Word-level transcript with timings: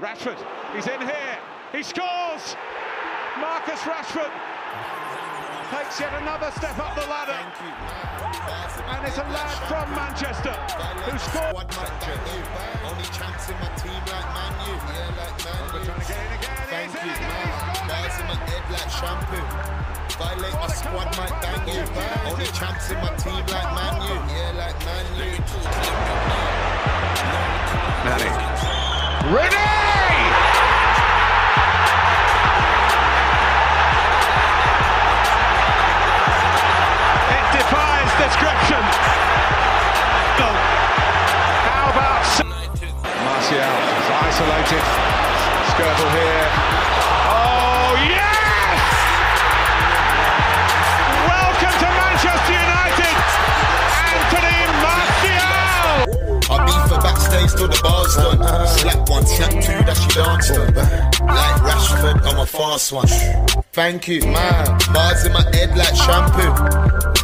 Rashford, 0.00 0.38
he's 0.74 0.86
in 0.86 1.00
here. 1.00 1.38
He 1.72 1.82
scores. 1.82 2.54
Marcus 3.40 3.80
Rashford 3.82 4.30
takes 5.74 5.98
yet 5.98 6.14
another 6.22 6.50
step 6.54 6.78
up 6.78 6.94
the 6.94 7.02
ladder. 7.10 7.34
And 8.94 9.06
it's 9.06 9.18
a 9.18 9.26
lad 9.34 9.58
from 9.66 9.90
Manchester 9.94 10.54
who 11.02 11.18
scored. 11.18 11.66
Only 12.86 13.04
chance 13.10 13.50
in 13.50 13.58
my 13.58 13.68
team 13.74 13.98
like 14.06 14.28
Man 14.38 14.54
U. 14.70 14.78
Yeah, 14.78 15.18
like 15.18 15.34
Man 15.42 15.66
U. 15.74 15.82
Trying 15.82 15.98
to 15.98 16.06
get 16.06 16.14
in 16.14 16.30
again. 16.38 16.56
Thank 16.70 16.94
He's 16.94 17.02
in 17.02 17.08
you, 17.08 17.14
again. 17.14 17.28
man. 17.28 17.90
Bars 17.90 18.16
in 18.22 18.26
my 18.30 18.38
head 18.38 18.64
like 18.70 18.90
shampoo. 18.94 19.42
Violate 20.14 20.54
my 20.54 20.66
squad 20.78 21.10
might 21.18 21.34
bang 21.42 21.66
you. 21.74 21.82
Only 22.30 22.46
chance 22.54 22.86
in 22.90 22.98
my 23.02 23.10
team 23.18 23.42
like 23.50 23.70
Man 23.74 23.98
U. 24.06 24.14
Yeah, 24.30 24.62
like 24.62 24.78
Man 24.86 25.06
U. 25.26 25.34
Nani. 28.06 28.30
Ready! 29.34 29.87
Isolated. 44.38 44.84
Skirtle 45.66 46.10
here. 46.14 46.46
Oh 47.26 47.90
yes! 48.06 48.78
Welcome 51.26 51.74
to 51.82 51.88
Manchester 51.98 52.54
United, 52.54 53.16
Anthony 54.06 54.58
Martial. 54.78 56.06
I 56.50 56.56
beat 56.66 56.84
for 56.86 57.00
backstage 57.02 57.50
till 57.58 57.66
the 57.66 57.80
bar's 57.82 58.14
done. 58.14 58.38
Slap 58.78 59.10
one, 59.10 59.26
snap 59.26 59.50
two, 59.50 59.82
that 59.82 59.96
she 59.98 60.08
danced 60.14 60.52
on. 60.54 60.72
Like 61.26 61.58
Rashford, 61.66 62.22
I'm 62.24 62.38
a 62.38 62.46
fast 62.46 62.92
one. 62.92 63.08
Thank 63.72 64.06
you, 64.06 64.20
man. 64.22 64.66
Bars 64.94 65.26
in 65.26 65.32
my 65.32 65.42
head 65.52 65.76
like 65.76 65.96
shampoo. 65.96 66.54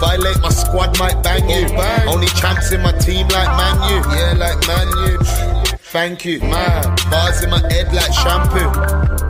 Violate 0.01 0.41
my 0.41 0.49
squad, 0.49 0.99
might 0.99 1.23
bang 1.23 1.49
you. 1.49 1.69
Oh, 1.79 2.15
Only 2.15 2.27
champs 2.27 2.73
in 2.73 2.83
my 2.83 2.91
team 2.99 3.29
like 3.29 3.49
Man 3.57 3.77
U. 3.89 4.03
Yeah, 4.11 4.35
like 4.37 4.67
Man 4.67 4.89
U. 5.07 5.54
Thank 5.95 6.25
you, 6.25 6.41
man. 6.41 6.97
Bars 7.09 7.45
in 7.45 7.51
my 7.51 7.61
head 7.71 7.95
like 7.95 8.13
shampoo. 8.13 8.69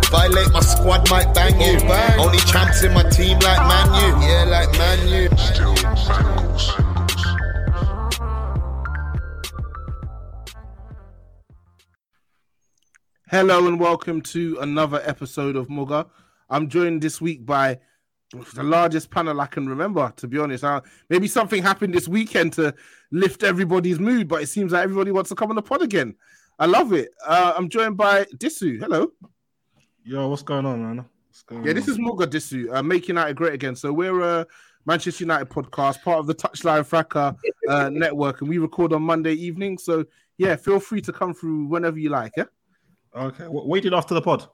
Violate 0.09 0.51
my 0.51 0.61
squad, 0.61 1.11
might 1.11 1.35
bang 1.35 1.61
you. 1.61 1.79
Only 2.19 2.39
champs 2.39 2.83
in 2.83 2.95
my 2.95 3.03
team 3.11 3.39
like 3.41 3.59
Man 3.69 3.87
U. 4.01 4.27
Yeah, 4.27 4.45
like 4.45 4.73
Man 4.73 5.07
U. 5.09 5.29
Hello 13.29 13.69
and 13.69 13.79
welcome 13.79 14.23
to 14.23 14.57
another 14.61 15.03
episode 15.05 15.57
of 15.57 15.69
Mugger. 15.69 16.07
I'm 16.49 16.71
joined 16.71 17.03
this 17.03 17.21
week 17.21 17.45
by 17.45 17.79
the 18.55 18.63
largest 18.63 19.11
panel 19.11 19.39
I 19.39 19.49
can 19.49 19.69
remember, 19.69 20.15
to 20.17 20.27
be 20.27 20.39
honest. 20.39 20.65
Uh, 20.65 20.81
maybe 21.11 21.29
something 21.29 21.63
happened 21.63 21.93
this 21.93 22.09
weekend 22.09 22.55
to 22.55 22.75
lift 23.13 23.43
everybody's 23.43 24.01
mood, 24.01 24.29
but 24.29 24.41
it 24.41 24.47
seems 24.47 24.73
like 24.73 24.85
everybody 24.85 25.11
wants 25.11 25.29
to 25.29 25.37
come 25.37 25.51
on 25.51 25.57
the 25.57 25.63
pod 25.63 25.83
again. 25.83 26.15
I 26.59 26.67
love 26.67 26.93
it. 26.93 27.11
Uh, 27.27 27.53
I'm 27.57 27.69
joined 27.69 27.97
by 27.97 28.25
Disu. 28.37 28.79
Hello. 28.79 29.11
Yo, 30.05 30.29
what's 30.29 30.43
going 30.43 30.67
on, 30.67 30.83
man? 30.83 31.05
What's 31.29 31.43
going 31.43 31.65
Yeah, 31.65 31.73
this 31.73 31.89
is 31.89 31.99
Mugger 31.99 32.27
Disu, 32.27 32.73
uh, 32.73 32.83
Make 32.83 33.09
United 33.09 33.37
Great 33.37 33.55
Again. 33.55 33.75
So 33.75 33.93
we're 33.93 34.21
a 34.21 34.47
Manchester 34.87 35.25
United 35.25 35.49
podcast, 35.49 36.03
part 36.03 36.19
of 36.19 36.27
the 36.27 36.35
Touchline 36.35 36.87
Fracas 36.87 37.35
uh, 37.69 37.89
network, 37.93 38.41
and 38.41 38.49
we 38.49 38.59
record 38.59 38.93
on 38.93 39.03
Monday 39.03 39.33
evening. 39.33 39.79
So 39.79 40.05
yeah, 40.39 40.55
feel 40.55 40.79
free 40.79 41.01
to 41.03 41.13
come 41.13 41.35
through 41.35 41.67
whenever 41.67 41.99
you 41.99 42.11
like. 42.11 42.33
Yeah. 42.37 42.45
Okay, 43.17 43.45
w- 43.45 43.67
waited 43.67 43.95
after 43.95 44.15
the 44.15 44.23
pod. 44.23 44.47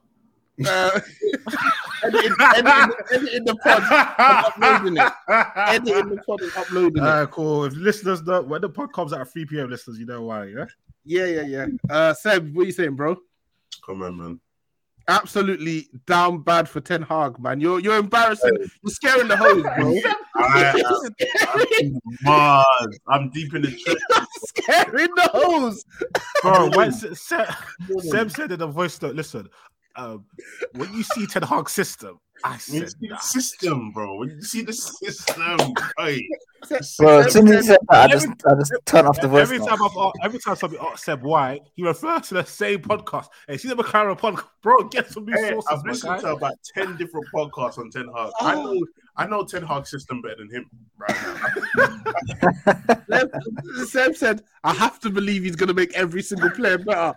Uh, 0.67 0.99
editing, 2.03 2.33
editing, 2.39 2.95
editing 3.11 3.45
the 3.45 3.55
pod 3.63 3.83
and 3.83 4.45
uploading 4.45 4.97
it. 4.97 5.11
Editing 5.55 6.09
the 6.15 6.21
pod 6.25 6.41
and 6.41 6.51
uploading 6.57 7.03
it. 7.03 7.07
Uh, 7.07 7.25
cool. 7.27 7.65
If 7.65 7.73
listeners 7.75 8.23
know 8.23 8.41
when 8.41 8.61
the 8.61 8.69
pod 8.69 8.91
comes 8.93 9.13
out 9.13 9.21
at 9.21 9.31
3 9.31 9.45
p.m., 9.45 9.69
listeners, 9.69 9.99
you 9.99 10.05
know 10.05 10.23
why, 10.23 10.45
yeah? 10.45 10.65
Yeah, 11.03 11.25
yeah, 11.25 11.41
yeah. 11.41 11.65
Uh, 11.89 12.13
Seb, 12.13 12.55
what 12.55 12.63
are 12.63 12.65
you 12.65 12.71
saying, 12.71 12.95
bro? 12.95 13.17
Come 13.85 14.03
on, 14.03 14.17
man. 14.17 14.39
Absolutely 15.07 15.89
down 16.05 16.43
bad 16.43 16.69
for 16.69 16.79
Ten 16.79 17.01
Hag, 17.01 17.39
man. 17.39 17.59
You're 17.59 17.79
you're 17.79 17.97
embarrassing. 17.97 18.55
You're 18.55 18.91
scaring 18.91 19.27
the 19.27 19.35
hose, 19.35 19.63
bro. 19.63 19.99
I, 20.37 20.83
am. 22.27 22.87
I'm 23.07 23.29
deep 23.31 23.53
in 23.55 23.63
the 23.63 23.71
trip. 23.71 23.97
scaring 24.45 25.09
the 25.15 25.29
hose. 25.33 25.83
Bro, 26.43 26.69
when 26.77 26.91
Se- 26.91 27.15
Se- 27.15 27.45
Seb 27.99 28.31
said 28.31 28.51
in 28.51 28.59
the 28.59 28.67
voice 28.67 29.01
note, 29.01 29.15
listen, 29.15 29.49
um, 29.95 30.25
when 30.73 30.93
you 30.93 31.03
see 31.03 31.25
Ten 31.27 31.43
Hag's 31.43 31.71
system, 31.71 32.19
I 32.43 32.57
When 32.69 32.81
you 32.81 32.87
said, 32.87 32.89
see 32.89 33.07
the 33.07 33.07
nah. 33.09 33.17
system, 33.19 33.91
bro. 33.91 34.17
When 34.17 34.29
you 34.29 34.41
see 34.41 34.61
the 34.63 34.73
system, 34.73 35.57
hey, 35.97 36.27
Bro, 36.99 37.19
as 37.19 37.33
soon 37.33 37.47
as 37.47 37.65
he 37.65 37.71
said 37.71 37.79
that, 37.89 37.97
I 37.97 38.07
just, 38.07 38.27
I 38.47 38.53
just 38.55 38.73
turned 38.85 39.07
off 39.07 39.19
the 39.19 39.27
voice. 39.27 39.41
Every 39.41 39.59
time 39.59 39.81
I've 39.81 39.97
asked- 39.97 40.17
every 40.23 40.39
time 40.39 40.55
somebody 40.55 40.81
asks 40.81 41.05
Seb 41.05 41.23
why, 41.23 41.59
he 41.75 41.83
refers 41.83 42.27
to 42.29 42.35
the 42.35 42.45
same 42.45 42.79
podcast. 42.79 43.27
Hey, 43.47 43.57
see 43.57 43.67
the 43.67 43.75
McLaren 43.75 44.17
podcast, 44.17 44.47
bro. 44.61 44.83
Get 44.89 45.09
some 45.09 45.25
new 45.25 45.33
hey, 45.33 45.49
sources, 45.49 45.69
I've 45.71 45.83
listened 45.85 46.15
guy. 46.15 46.21
to 46.21 46.33
about 46.33 46.53
ten 46.75 46.97
different 46.97 47.25
podcasts 47.33 47.77
on 47.79 47.89
Ten 47.89 48.07
Hag. 48.15 48.31
I 48.41 48.55
know, 48.55 48.85
I 49.17 49.27
know 49.27 49.43
Ten 49.43 49.63
Hag's 49.63 49.89
system 49.89 50.21
better 50.21 50.35
than 50.37 50.49
him 50.51 50.69
right 50.97 51.17
now. 51.77 52.95
Seb, 53.09 53.31
Seb 53.87 54.15
said, 54.15 54.43
"I 54.63 54.73
have 54.73 54.99
to 55.01 55.09
believe 55.09 55.43
he's 55.43 55.55
gonna 55.55 55.73
make 55.73 55.93
every 55.95 56.21
single 56.21 56.51
player 56.51 56.77
better." 56.77 57.13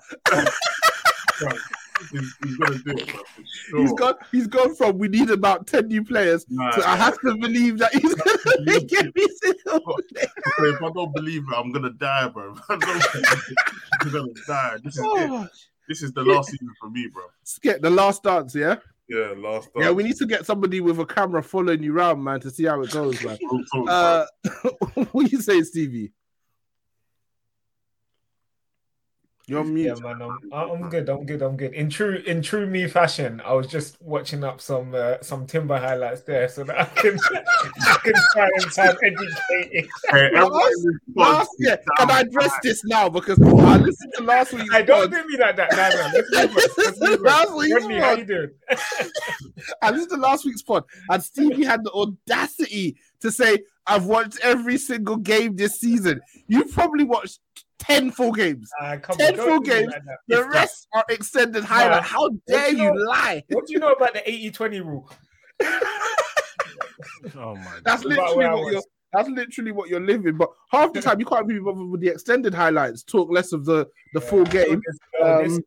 He's, 2.11 2.37
he's 2.43 2.56
gonna 2.56 2.79
do 2.79 2.91
it, 2.93 3.06
bro. 3.12 3.21
Sure. 3.45 3.81
He's 3.81 3.93
gone. 3.95 4.15
He's 4.33 4.47
gone 4.47 4.75
from 4.75 4.99
we 4.99 5.09
need 5.09 5.31
about 5.31 5.67
ten 5.67 5.87
new 5.89 6.05
players 6.05 6.45
Nah, 6.49 6.71
to 6.73 6.89
I 6.89 6.97
have 6.97 7.19
to 7.21 7.37
believe 7.37 7.79
that 7.79 7.93
he's 7.95 8.15
gonna 8.15 8.39
make 8.65 8.93
every 8.99 9.27
single. 9.43 9.81
So 10.59 10.65
if 10.67 10.83
I 10.83 10.91
don't 10.91 11.15
believe 11.15 11.43
it, 11.51 11.55
I'm 11.56 11.73
gonna 11.73 11.91
die, 11.91 12.29
bro. 12.29 12.55
I 12.69 12.77
don't 12.77 12.81
believe 12.81 13.05
it, 13.49 13.59
I'm 14.03 14.11
gonna 14.12 14.33
die. 14.47 14.77
This 14.83 14.95
is 14.95 15.01
it. 15.01 15.06
Oh, 15.06 15.47
This 15.89 16.03
is 16.03 16.12
the 16.12 16.23
last 16.25 16.51
season 16.51 16.71
for 16.81 16.91
me, 16.91 17.09
bro. 17.12 17.23
get 17.62 17.81
the 17.83 17.91
last 17.91 18.23
dance, 18.23 18.55
yeah. 18.55 18.77
Yeah, 19.09 19.35
last. 19.37 19.69
Yeah, 19.77 19.91
we 19.91 20.03
need 20.03 20.17
to 20.17 20.27
get 20.27 20.47
somebody 20.47 20.81
with 20.81 20.99
a 20.99 21.05
camera 21.05 21.43
following 21.43 21.83
you 21.83 21.95
around, 21.95 22.23
man, 22.25 22.41
to 22.41 22.51
see 22.51 22.65
how 22.65 22.81
it 22.81 22.91
goes, 22.91 23.23
man. 23.23 23.37
Uh, 23.87 24.25
what 25.12 25.31
you 25.31 25.41
say, 25.43 25.61
Stevie? 25.62 26.12
You're 29.46 29.62
mute. 29.62 29.99
Yeah, 30.02 30.14
man, 30.14 30.23
I'm, 30.23 30.38
I'm 30.52 30.88
good. 30.88 31.06
I'm 31.11 31.26
good. 31.26 31.43
I'm 31.43 31.56
good. 31.56 31.75
In 31.75 31.91
true, 31.91 32.23
in 32.26 32.41
true 32.41 32.67
me 32.67 32.88
fashion, 32.88 33.43
I 33.44 33.52
was 33.52 33.67
just 33.67 34.00
watching 34.00 34.43
up 34.43 34.58
some 34.58 34.94
uh, 34.94 35.17
some 35.20 35.46
timber 35.46 35.76
highlights 35.76 36.23
there, 36.23 36.49
so 36.49 36.64
that 36.64 36.81
I 36.81 36.85
can, 36.85 37.19
I 37.35 37.99
can 38.02 38.14
try 38.32 38.49
and 38.55 38.73
sound 38.73 38.96
educated. 39.02 39.91
Last, 40.32 40.87
last 41.14 41.50
year, 41.58 41.79
can 41.99 42.11
I 42.11 42.20
address 42.20 42.52
this 42.62 42.82
now 42.87 43.11
because 43.11 43.38
I 43.43 43.76
listened 43.76 44.14
to 44.17 44.23
last 44.25 44.55
week's 44.55 44.75
I 44.75 44.81
don't 44.81 45.11
pod. 45.11 45.23
do 45.23 45.29
me 45.29 45.37
like 45.37 45.56
that. 45.56 45.73
Nah, 45.73 45.88
nah, 45.91 46.11
let's 46.14 46.31
move 46.32 46.56
on. 46.56 46.73
Let's 46.79 47.00
move 47.00 47.19
on. 47.19 47.23
Last 47.25 47.55
week's 47.55 47.75
Rodney, 47.75 47.99
how 48.00 48.12
you 48.12 48.25
doing? 48.25 48.50
I 49.82 49.91
listened 49.91 50.11
to 50.11 50.17
last 50.17 50.46
week's 50.46 50.62
pod, 50.62 50.85
and 51.11 51.23
Stevie 51.23 51.64
had 51.64 51.85
the 51.85 51.93
audacity 51.93 52.96
to 53.20 53.31
say, 53.31 53.58
"I've 53.87 54.07
watched 54.07 54.39
every 54.43 54.79
single 54.79 55.17
game 55.17 55.57
this 55.57 55.81
season." 55.81 56.21
You 56.49 56.65
probably 56.67 57.05
watched 57.05 57.41
ten 57.79 58.11
full 58.11 58.33
games. 58.33 58.71
Uh, 58.81 58.97
come 59.03 59.15
on, 59.15 59.19
Ten 59.19 59.37
full 59.37 59.61
games. 59.61 59.93
like. 59.93 60.03
The 60.29 60.39
It's 60.41 60.55
rest 60.55 60.89
are 60.95 61.05
extended 61.09 61.65
highlight. 61.65 62.03
How 62.03 62.29
dare 62.47 62.71
you 62.71 62.85
you 62.85 62.95
know- 62.95 63.03
lie? 63.03 63.45
What 63.49 63.67
do 63.67 63.73
you 63.73 63.79
know 63.79 63.93
about 63.93 64.15
the 64.15 64.21
80-20 64.21 64.81
rule? 64.85 65.11
Oh 67.37 67.57
my 67.57 67.79
That's 67.85 68.05
About 68.05 68.37
literally 68.37 68.63
what 68.63 68.73
you're. 68.73 68.83
That's 69.13 69.29
literally 69.29 69.71
what 69.73 69.89
you're 69.89 70.01
living. 70.01 70.37
But 70.37 70.51
half 70.71 70.93
the 70.93 71.01
time, 71.01 71.21
you 71.21 71.27
can't 71.27 71.47
be 71.47 71.59
bothered 71.59 71.89
with 71.89 72.01
the 72.01 72.09
extended 72.09 72.53
highlights. 72.55 73.03
Talk 73.05 73.31
less 73.31 73.53
of 73.53 73.65
the 73.65 73.87
the 74.13 74.21
full 74.21 74.45
game. 74.45 74.81
This, 74.87 74.99
uh, 75.23 75.43
this, 75.43 75.53
Um, 75.55 75.61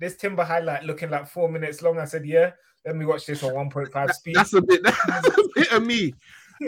this 0.00 0.16
timber 0.16 0.44
highlight 0.44 0.84
looking 0.84 1.10
like 1.10 1.26
four 1.28 1.48
minutes 1.48 1.82
long. 1.82 1.98
I 1.98 2.06
said, 2.06 2.24
yeah, 2.26 2.52
let 2.86 2.96
me 2.96 3.04
watch 3.04 3.26
this 3.26 3.42
on 3.42 3.52
1.5 3.70 4.10
speed. 4.12 4.36
That's 4.36 4.54
a 4.54 4.62
bit. 4.62 4.82
That's 5.06 5.28
a 5.28 5.48
bit 5.54 5.72
of 5.72 5.84
me. 5.84 6.14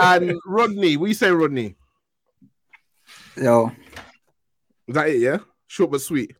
And 0.01 0.39
Rodney, 0.47 0.97
we 0.97 1.15
say 1.15 1.31
Rodney. 1.31 1.77
Yo, 3.37 3.71
Is 4.89 4.95
that 4.95 5.09
it? 5.09 5.21
Yeah, 5.21 5.39
short 5.67 5.91
but 5.91 6.01
sweet. 6.01 6.35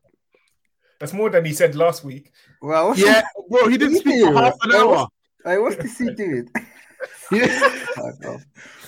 That's 0.99 1.13
more 1.13 1.29
than 1.29 1.45
he 1.45 1.53
said 1.53 1.75
last 1.75 2.03
week. 2.03 2.31
well, 2.61 2.97
Yeah, 2.97 3.21
bro. 3.49 3.67
He 3.67 3.77
didn't 3.77 3.97
speak 3.99 4.25
for 4.25 4.33
half 4.33 4.55
an 4.63 4.73
hour. 4.73 5.07
Hey, 5.45 5.59
what's 5.59 5.75
this 5.75 5.97
he 5.97 6.11
doing? 6.13 6.49
Fuck 7.29 8.25
off. 8.25 8.43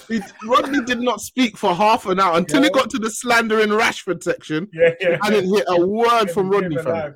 He, 0.07 0.21
Rodney 0.43 0.83
did 0.85 0.99
not 1.01 1.21
speak 1.21 1.55
for 1.55 1.75
half 1.75 2.07
an 2.07 2.19
hour 2.19 2.35
until 2.37 2.63
it 2.63 2.73
got 2.73 2.89
to 2.89 2.97
the 2.97 3.11
slander 3.11 3.59
in 3.59 3.69
Rashford 3.69 4.23
section. 4.23 4.67
Yeah, 4.73 4.89
yeah. 4.99 5.17
I 5.21 5.29
didn't 5.29 5.53
hear 5.53 5.63
a 5.67 5.85
word 5.85 6.31
from 6.31 6.49
Rodney. 6.49 6.77
Fam. 6.77 7.15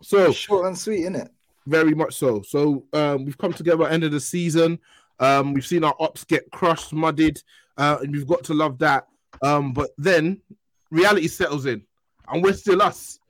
So 0.00 0.32
Short 0.32 0.66
and 0.66 0.78
sweet, 0.78 1.04
innit? 1.06 1.28
very 1.66 1.94
much 1.94 2.14
so. 2.14 2.42
So 2.42 2.86
um, 2.92 3.24
we've 3.24 3.38
come 3.38 3.52
together 3.52 3.88
end 3.88 4.04
of 4.04 4.12
the 4.12 4.20
season. 4.20 4.78
Um, 5.22 5.54
we've 5.54 5.64
seen 5.64 5.84
our 5.84 5.94
ops 6.00 6.24
get 6.24 6.50
crushed, 6.50 6.92
muddied, 6.92 7.40
uh, 7.78 7.98
and 8.02 8.12
we've 8.12 8.26
got 8.26 8.44
to 8.44 8.54
love 8.54 8.78
that. 8.78 9.06
Um, 9.40 9.72
but 9.72 9.90
then 9.96 10.42
reality 10.90 11.28
settles 11.28 11.64
in, 11.66 11.82
and 12.28 12.42
we're 12.42 12.52
still 12.52 12.82
us. 12.82 13.20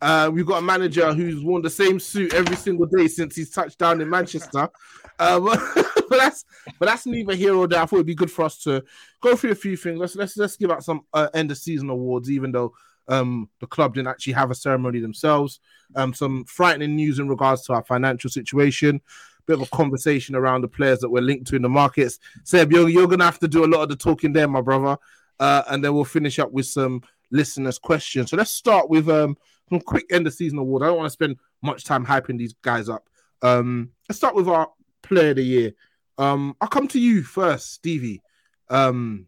Uh, 0.00 0.30
we've 0.32 0.46
got 0.46 0.62
a 0.62 0.64
manager 0.64 1.12
who's 1.12 1.44
worn 1.44 1.60
the 1.60 1.68
same 1.68 2.00
suit 2.00 2.32
every 2.32 2.56
single 2.56 2.86
day 2.86 3.06
since 3.06 3.36
he's 3.36 3.50
touched 3.50 3.78
down 3.78 4.00
in 4.00 4.08
Manchester. 4.08 4.68
Um, 5.18 5.44
but 5.44 6.16
that's 6.16 6.46
but 6.78 6.86
that's 6.86 7.04
neither 7.04 7.34
here 7.34 7.54
or 7.54 7.68
there. 7.68 7.82
I 7.82 7.84
thought 7.84 7.96
it'd 7.96 8.06
be 8.06 8.14
good 8.14 8.30
for 8.30 8.46
us 8.46 8.56
to 8.62 8.82
go 9.20 9.36
through 9.36 9.50
a 9.50 9.54
few 9.54 9.76
things. 9.76 10.00
Let's 10.00 10.16
let's 10.16 10.34
let's 10.38 10.56
give 10.56 10.70
out 10.70 10.82
some 10.82 11.02
uh, 11.12 11.28
end 11.34 11.50
of 11.50 11.58
season 11.58 11.90
awards, 11.90 12.30
even 12.30 12.52
though 12.52 12.72
um, 13.06 13.50
the 13.60 13.66
club 13.66 13.92
didn't 13.92 14.08
actually 14.08 14.32
have 14.32 14.50
a 14.50 14.54
ceremony 14.54 14.98
themselves. 15.00 15.60
Um, 15.94 16.14
some 16.14 16.44
frightening 16.44 16.96
news 16.96 17.18
in 17.18 17.28
regards 17.28 17.66
to 17.66 17.74
our 17.74 17.84
financial 17.84 18.30
situation. 18.30 19.02
Bit 19.50 19.62
of 19.62 19.66
a 19.72 19.76
conversation 19.76 20.36
around 20.36 20.60
the 20.60 20.68
players 20.68 21.00
that 21.00 21.10
we're 21.10 21.22
linked 21.22 21.48
to 21.48 21.56
in 21.56 21.62
the 21.62 21.68
markets. 21.68 22.20
Seb, 22.44 22.70
you're, 22.70 22.88
you're 22.88 23.08
gonna 23.08 23.24
have 23.24 23.40
to 23.40 23.48
do 23.48 23.64
a 23.64 23.66
lot 23.66 23.82
of 23.82 23.88
the 23.88 23.96
talking 23.96 24.32
there, 24.32 24.46
my 24.46 24.60
brother. 24.60 24.96
Uh, 25.40 25.64
and 25.68 25.82
then 25.82 25.92
we'll 25.92 26.04
finish 26.04 26.38
up 26.38 26.52
with 26.52 26.66
some 26.66 27.02
listeners' 27.32 27.76
questions. 27.76 28.30
So 28.30 28.36
let's 28.36 28.52
start 28.52 28.88
with 28.88 29.08
um, 29.08 29.36
some 29.68 29.80
quick 29.80 30.04
end 30.12 30.28
of 30.28 30.34
season 30.34 30.58
award. 30.58 30.84
I 30.84 30.86
don't 30.86 30.98
want 30.98 31.06
to 31.06 31.10
spend 31.10 31.38
much 31.62 31.82
time 31.82 32.06
hyping 32.06 32.38
these 32.38 32.54
guys 32.62 32.88
up. 32.88 33.08
Um, 33.42 33.90
let's 34.08 34.18
start 34.18 34.36
with 34.36 34.48
our 34.48 34.68
player 35.02 35.30
of 35.30 35.36
the 35.36 35.42
year. 35.42 35.72
Um, 36.16 36.54
I'll 36.60 36.68
come 36.68 36.86
to 36.88 37.00
you 37.00 37.24
first, 37.24 37.72
Stevie. 37.72 38.22
Um, 38.68 39.26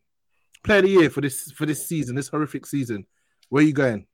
player 0.62 0.78
of 0.78 0.84
the 0.84 0.90
year 0.90 1.10
for 1.10 1.20
this 1.20 1.50
for 1.50 1.66
this 1.66 1.84
season, 1.84 2.14
this 2.14 2.28
horrific 2.28 2.64
season. 2.64 3.06
Where 3.48 3.64
are 3.64 3.66
you 3.66 3.72
going? 3.72 4.06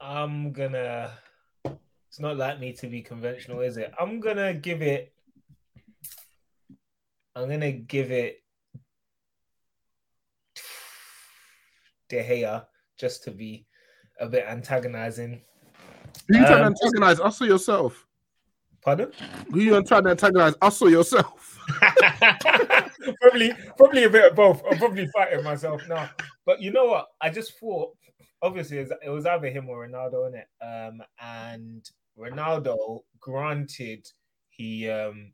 I'm 0.00 0.52
gonna. 0.52 1.10
It's 1.64 2.20
not 2.20 2.36
like 2.36 2.60
me 2.60 2.72
to 2.74 2.86
be 2.86 3.02
conventional, 3.02 3.60
is 3.60 3.76
it? 3.78 3.92
I'm 3.98 4.20
gonna 4.20 4.54
give 4.54 4.82
it. 4.82 5.13
I'm 7.36 7.48
gonna 7.48 7.72
give 7.72 8.10
it. 8.10 8.42
De 12.08 12.22
Gea, 12.22 12.66
just 12.98 13.24
to 13.24 13.30
be 13.30 13.66
a 14.20 14.28
bit 14.28 14.44
antagonizing. 14.46 15.42
Who 16.28 16.38
you 16.38 16.44
trying 16.46 16.58
to 16.58 16.66
Um, 16.66 16.74
antagonize? 16.74 17.20
Us 17.20 17.40
or 17.40 17.46
yourself? 17.46 18.06
Pardon? 18.82 19.10
Who 19.50 19.60
you 19.60 19.82
trying 19.82 20.04
to 20.04 20.10
antagonize? 20.10 20.54
Us 20.60 20.80
or 20.82 20.90
yourself? 20.90 21.58
probably, 23.20 23.52
probably 23.76 24.04
a 24.04 24.10
bit 24.10 24.30
of 24.30 24.36
both. 24.36 24.62
I'm 24.70 24.78
probably 24.78 25.06
fighting 25.08 25.42
myself 25.42 25.82
now. 25.88 26.10
But 26.44 26.60
you 26.60 26.70
know 26.70 26.86
what? 26.86 27.06
I 27.20 27.30
just 27.30 27.58
thought, 27.58 27.96
obviously, 28.42 28.78
it 28.78 28.82
was, 28.82 28.92
it 29.06 29.08
was 29.08 29.26
either 29.26 29.48
him 29.48 29.68
or 29.68 29.88
Ronaldo, 29.88 30.28
in 30.28 30.34
it. 30.34 30.46
Um, 30.62 31.02
and 31.20 31.88
Ronaldo, 32.18 33.00
granted, 33.18 34.06
he 34.50 34.88
um 34.88 35.32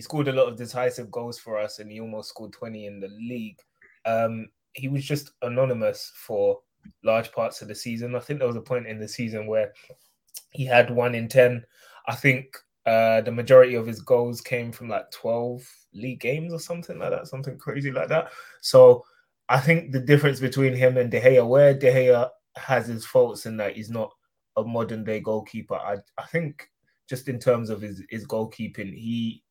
he 0.00 0.02
scored 0.02 0.28
a 0.28 0.32
lot 0.32 0.48
of 0.48 0.56
decisive 0.56 1.10
goals 1.10 1.38
for 1.38 1.58
us, 1.58 1.78
and 1.78 1.92
he 1.92 2.00
almost 2.00 2.30
scored 2.30 2.54
20 2.54 2.86
in 2.86 3.00
the 3.00 3.08
league. 3.08 3.58
Um, 4.06 4.48
he 4.72 4.88
was 4.88 5.04
just 5.04 5.32
anonymous 5.42 6.10
for 6.16 6.60
large 7.04 7.30
parts 7.32 7.60
of 7.60 7.68
the 7.68 7.74
season. 7.74 8.16
I 8.16 8.20
think 8.20 8.38
there 8.38 8.48
was 8.48 8.56
a 8.56 8.62
point 8.62 8.86
in 8.86 8.98
the 8.98 9.06
season 9.06 9.46
where 9.46 9.74
he 10.52 10.64
had 10.64 10.90
one 10.90 11.14
in 11.14 11.28
10. 11.28 11.62
I 12.08 12.14
think 12.14 12.56
uh, 12.86 13.20
the 13.20 13.30
majority 13.30 13.74
of 13.74 13.86
his 13.86 14.00
goals 14.00 14.40
came 14.40 14.72
from 14.72 14.88
like 14.88 15.10
12 15.10 15.68
league 15.92 16.20
games 16.20 16.54
or 16.54 16.60
something 16.60 16.98
like 16.98 17.10
that, 17.10 17.26
something 17.26 17.58
crazy 17.58 17.92
like 17.92 18.08
that. 18.08 18.30
So 18.62 19.04
I 19.50 19.60
think 19.60 19.92
the 19.92 20.00
difference 20.00 20.40
between 20.40 20.72
him 20.72 20.96
and 20.96 21.10
De 21.10 21.20
Gea, 21.20 21.46
where 21.46 21.74
De 21.74 21.92
Gea 21.92 22.30
has 22.56 22.86
his 22.86 23.04
faults 23.04 23.44
in 23.44 23.58
that 23.58 23.76
he's 23.76 23.90
not 23.90 24.10
a 24.56 24.64
modern 24.64 25.04
day 25.04 25.20
goalkeeper, 25.20 25.74
I, 25.74 25.98
I 26.16 26.24
think 26.24 26.70
just 27.06 27.28
in 27.28 27.38
terms 27.38 27.68
of 27.68 27.82
his, 27.82 28.02
his 28.08 28.26
goalkeeping, 28.26 28.94
he 28.96 29.42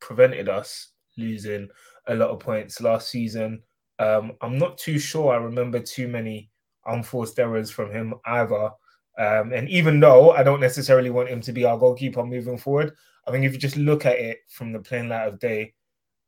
prevented 0.00 0.48
us 0.48 0.92
losing 1.16 1.68
a 2.08 2.14
lot 2.14 2.30
of 2.30 2.40
points 2.40 2.80
last 2.80 3.10
season. 3.10 3.62
Um, 3.98 4.32
I'm 4.40 4.58
not 4.58 4.78
too 4.78 4.98
sure 4.98 5.32
I 5.32 5.36
remember 5.36 5.80
too 5.80 6.08
many 6.08 6.50
unforced 6.86 7.38
errors 7.38 7.70
from 7.70 7.90
him 7.90 8.14
either. 8.26 8.70
Um, 9.18 9.52
and 9.52 9.68
even 9.70 9.98
though 9.98 10.32
I 10.32 10.42
don't 10.42 10.60
necessarily 10.60 11.10
want 11.10 11.30
him 11.30 11.40
to 11.40 11.52
be 11.52 11.64
our 11.64 11.78
goalkeeper 11.78 12.24
moving 12.24 12.58
forward, 12.58 12.94
I 13.26 13.30
think 13.30 13.44
if 13.44 13.52
you 13.52 13.58
just 13.58 13.76
look 13.76 14.04
at 14.04 14.18
it 14.18 14.38
from 14.48 14.72
the 14.72 14.78
plain 14.78 15.08
light 15.08 15.26
of 15.26 15.38
day, 15.40 15.72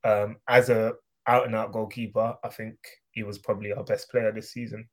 um, 0.05 0.37
as 0.49 0.71
a 0.71 0.95
out 1.27 1.47
and 1.47 1.55
out 1.55 1.73
goalkeeper, 1.73 2.35
I 2.43 2.49
think 2.49 2.77
he 3.11 3.23
was 3.23 3.39
probably 3.39 3.73
our 3.73 3.85
best 3.85 4.11
player 4.11 4.33
this 4.33 4.53
season. 4.53 4.89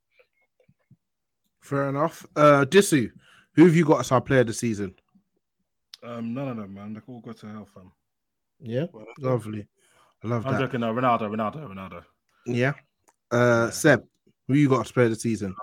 Fair 1.60 1.88
enough. 1.88 2.24
Uh, 2.36 2.64
Disu, 2.64 3.10
who 3.54 3.64
have 3.64 3.74
you 3.74 3.84
got 3.84 4.00
as 4.00 4.12
our 4.12 4.20
player 4.20 4.40
of 4.40 4.46
the 4.46 4.52
season? 4.52 4.94
Um, 6.04 6.34
none 6.34 6.48
of 6.48 6.56
them, 6.58 6.74
man. 6.74 6.92
They've 6.92 7.02
all 7.08 7.20
got 7.20 7.38
to 7.38 7.46
hell, 7.46 7.66
fam. 7.72 7.90
Yeah, 8.60 8.86
lovely. 9.18 9.66
I 10.24 10.28
love 10.28 10.42
that. 10.44 10.48
I'm 10.48 10.54
that. 10.54 10.66
joking. 10.66 10.80
No, 10.80 10.92
Ronaldo, 10.94 11.22
Ronaldo, 11.22 11.68
Ronaldo. 11.68 12.04
Yeah. 12.46 12.72
Uh, 13.30 13.70
Seb, 13.70 14.04
who 14.48 14.54
you 14.54 14.68
got 14.68 14.86
to 14.86 14.92
play 14.92 15.08
the 15.08 15.16
season? 15.16 15.54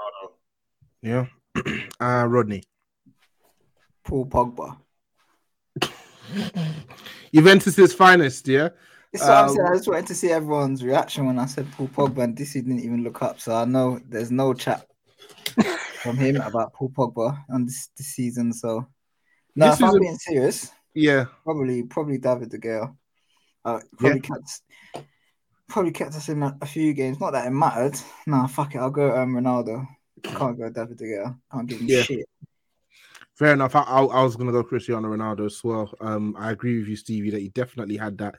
Yeah. 1.01 1.25
uh, 1.99 2.25
Rodney. 2.27 2.63
Paul 4.03 4.25
Pogba. 4.25 4.77
Juventus's 7.33 7.93
finest, 7.93 8.47
yeah. 8.47 8.69
This 9.11 9.21
is 9.21 9.27
what 9.27 9.37
I'm 9.37 9.49
Um, 9.49 9.55
saying. 9.55 9.67
I 9.67 9.75
just 9.75 9.87
wanted 9.87 10.07
to 10.07 10.15
see 10.15 10.29
everyone's 10.31 10.83
reaction 10.83 11.25
when 11.25 11.39
I 11.39 11.45
said 11.45 11.71
Paul 11.73 11.87
Pogba, 11.87 12.23
and 12.23 12.37
this 12.37 12.53
didn't 12.53 12.79
even 12.79 13.03
look 13.03 13.21
up. 13.21 13.39
So 13.39 13.55
I 13.55 13.65
know 13.65 13.99
there's 14.07 14.31
no 14.31 14.53
chat 14.53 14.87
from 16.01 16.17
him 16.17 16.37
about 16.37 16.73
Paul 16.73 16.89
Pogba 16.89 17.37
on 17.49 17.65
this, 17.65 17.89
this 17.97 18.07
season. 18.07 18.53
So 18.53 18.87
no, 19.55 19.69
This 19.69 19.79
if 19.79 19.85
I'm 19.85 19.99
being 19.99 20.17
serious, 20.17 20.71
Yeah. 20.95 21.25
probably 21.43 21.83
probably 21.83 22.17
David 22.17 22.49
De 22.49 22.57
Gea. 22.59 22.95
Uh, 23.65 23.79
probably 23.97 24.19
kept 24.19 24.61
probably 25.69 25.91
kept 25.91 26.15
us 26.15 26.29
in 26.29 26.43
a, 26.43 26.55
a 26.61 26.65
few 26.65 26.93
games. 26.93 27.19
Not 27.19 27.31
that 27.31 27.47
it 27.47 27.51
mattered. 27.51 27.99
Nah, 28.27 28.47
fuck 28.47 28.75
it. 28.75 28.79
I'll 28.79 28.89
go 28.89 29.15
um, 29.15 29.33
Ronaldo. 29.33 29.87
Can't 30.23 30.57
go 30.57 30.69
David 30.69 30.97
De 30.97 31.05
Gea. 31.05 31.37
Can't 31.51 31.67
give 31.67 31.79
him 31.79 31.87
Yeah. 31.87 32.01
shit. 32.03 32.25
Fair 33.35 33.53
enough. 33.53 33.75
I, 33.75 33.81
I, 33.81 34.03
I 34.03 34.23
was 34.23 34.35
going 34.35 34.45
to 34.47 34.53
go 34.53 34.63
Cristiano 34.63 35.07
Ronaldo 35.09 35.47
as 35.47 35.63
well. 35.63 35.91
Um, 36.01 36.35
I 36.37 36.51
agree 36.51 36.77
with 36.77 36.87
you, 36.87 36.95
Stevie, 36.95 37.31
that 37.31 37.41
he 37.41 37.49
definitely 37.49 37.97
had 37.97 38.15
that 38.19 38.35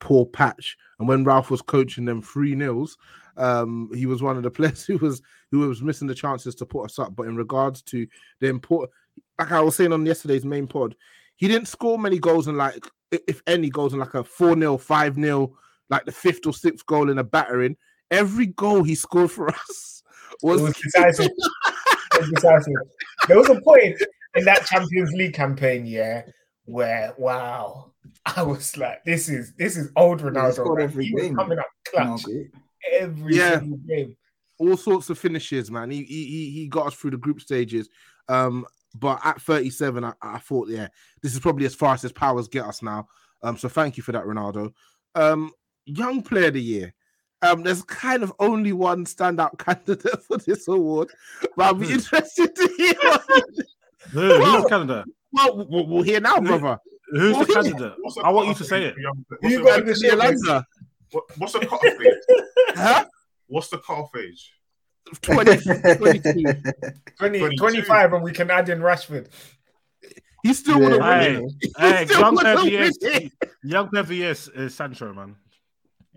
poor 0.00 0.26
patch. 0.26 0.76
And 0.98 1.08
when 1.08 1.24
Ralf 1.24 1.50
was 1.50 1.62
coaching 1.62 2.04
them 2.04 2.20
three 2.20 2.54
nils, 2.54 2.98
um, 3.38 3.90
he 3.94 4.04
was 4.04 4.22
one 4.22 4.36
of 4.36 4.42
the 4.42 4.50
players 4.58 4.84
who 4.84 4.98
was 4.98 5.22
who 5.50 5.60
was 5.60 5.82
missing 5.82 6.08
the 6.08 6.14
chances 6.14 6.54
to 6.56 6.66
put 6.66 6.84
us 6.84 6.98
up. 6.98 7.16
But 7.16 7.26
in 7.28 7.36
regards 7.36 7.80
to 7.82 8.06
the 8.40 8.48
important, 8.48 8.90
like 9.38 9.50
I 9.52 9.60
was 9.60 9.76
saying 9.76 9.92
on 9.92 10.04
yesterday's 10.04 10.44
main 10.44 10.66
pod, 10.66 10.94
he 11.36 11.48
didn't 11.48 11.68
score 11.68 11.98
many 11.98 12.18
goals 12.18 12.48
in 12.48 12.56
like, 12.56 12.86
if 13.10 13.42
any 13.46 13.70
goals 13.70 13.92
in 13.92 13.98
like 14.00 14.14
a 14.14 14.24
4 14.24 14.54
0, 14.58 14.76
5 14.78 15.14
0, 15.14 15.56
like 15.90 16.04
the 16.04 16.12
fifth 16.12 16.46
or 16.46 16.52
sixth 16.52 16.84
goal 16.86 17.10
in 17.10 17.18
a 17.18 17.24
battering. 17.24 17.76
Every 18.10 18.46
goal 18.46 18.82
he 18.82 18.94
scored 18.94 19.30
for 19.30 19.48
us 19.54 20.02
was, 20.42 20.60
It 20.60 20.64
was 20.64 20.74
decisive. 20.76 21.30
It 22.14 22.20
was 22.20 22.30
decisive. 22.30 22.74
there 23.26 23.36
was 23.38 23.48
a 23.50 23.60
point 23.60 24.00
in 24.36 24.44
that 24.44 24.64
Champions 24.66 25.10
League 25.12 25.34
campaign, 25.34 25.84
yeah, 25.84 26.22
where 26.64 27.12
wow, 27.18 27.90
I 28.24 28.42
was 28.42 28.76
like, 28.76 29.02
this 29.04 29.28
is 29.28 29.52
this 29.58 29.76
is 29.76 29.90
old 29.96 30.20
Ronaldo. 30.22 30.54
scored 30.54 30.78
man. 30.78 30.84
every 30.88 31.06
He 31.06 31.14
was 31.14 31.34
coming 31.34 31.58
up 31.58 31.66
clutch 31.84 32.22
group. 32.22 32.54
every 32.92 33.36
Yeah. 33.36 33.58
single 33.58 33.78
game. 33.78 34.16
all 34.58 34.76
sorts 34.76 35.10
of 35.10 35.18
finishes, 35.18 35.70
man. 35.72 35.90
He 35.90 36.04
he 36.04 36.24
he, 36.26 36.50
he 36.50 36.68
got 36.68 36.86
us 36.86 36.94
through 36.94 37.10
the 37.12 37.16
group 37.16 37.40
stages. 37.40 37.88
Um, 38.28 38.64
but 38.94 39.20
at 39.24 39.40
37, 39.42 40.04
I, 40.04 40.12
I 40.22 40.38
thought, 40.38 40.68
yeah, 40.68 40.88
this 41.22 41.34
is 41.34 41.40
probably 41.40 41.66
as 41.66 41.74
far 41.74 41.94
as 41.94 42.02
his 42.02 42.12
powers 42.12 42.48
get 42.48 42.64
us 42.64 42.82
now. 42.82 43.06
Um, 43.42 43.56
so 43.58 43.68
thank 43.68 43.96
you 43.96 44.02
for 44.02 44.12
that, 44.12 44.24
Ronaldo. 44.24 44.72
Um, 45.14 45.52
young 45.84 46.22
player 46.22 46.48
of 46.48 46.54
the 46.54 46.62
year. 46.62 46.94
Um, 47.42 47.62
there's 47.62 47.82
kind 47.82 48.22
of 48.22 48.32
only 48.38 48.72
one 48.72 49.04
standout 49.04 49.58
candidate 49.58 50.22
for 50.22 50.38
this 50.38 50.66
award, 50.68 51.10
but 51.56 51.64
I'll 51.66 51.74
be 51.74 51.86
Hmm. 51.86 51.92
interested 51.94 52.54
to 52.54 52.74
hear. 52.76 52.94
What 52.94 53.24
you, 53.28 53.64
Who, 54.12 54.42
who's 54.44 54.62
the 54.62 54.68
candidate? 54.68 55.04
well, 55.32 55.66
we'll, 55.68 55.86
we'll 55.86 56.02
hear 56.02 56.20
now, 56.20 56.40
brother. 56.40 56.78
Who's 57.10 57.32
the 57.32 57.38
What's 57.38 57.48
the- 57.48 57.54
candidate? 57.54 57.92
I 58.24 58.30
want 58.30 58.48
you 58.48 58.54
to 58.54 58.64
say 58.64 58.84
it. 58.84 58.94
You 58.96 59.10
What's 59.40 59.56
the- 59.56 59.62
got 59.62 59.72
Anthony 59.74 59.92
the 59.92 59.98
shit, 59.98 60.12
Alonso, 60.14 60.62
what- 61.10 61.24
what's 61.38 61.52
the 61.52 61.60
cutoff 61.60 61.84
age? 61.84 62.14
huh? 62.76 63.04
What's 63.48 63.68
the 63.68 63.78
cutoff 63.78 64.16
age? 64.16 64.52
20, 65.22 65.56
22. 65.96 66.44
20, 67.18 67.56
25, 67.56 68.12
and 68.14 68.22
we 68.22 68.32
can 68.32 68.50
add 68.50 68.68
in 68.68 68.80
Rashford. 68.80 69.28
He 70.42 70.52
still 70.54 70.78
Yeah. 70.80 70.88
would 70.88 71.02
have 71.02 71.22
Hey, 71.22 71.36
won 71.36 71.50
it. 71.60 71.72
hey, 71.78 72.06
young 72.20 72.34
would've 72.34 72.40
player 72.40 72.54
of 72.54 72.64
the 72.64 72.64
won 72.64 72.72
year, 72.72 72.90
it. 73.00 73.32
young 73.62 73.88
player 73.88 74.00
of 74.00 74.08
the 74.08 74.22
is, 74.22 74.48
is 74.48 74.74
Sancho, 74.74 75.12
man. 75.14 75.36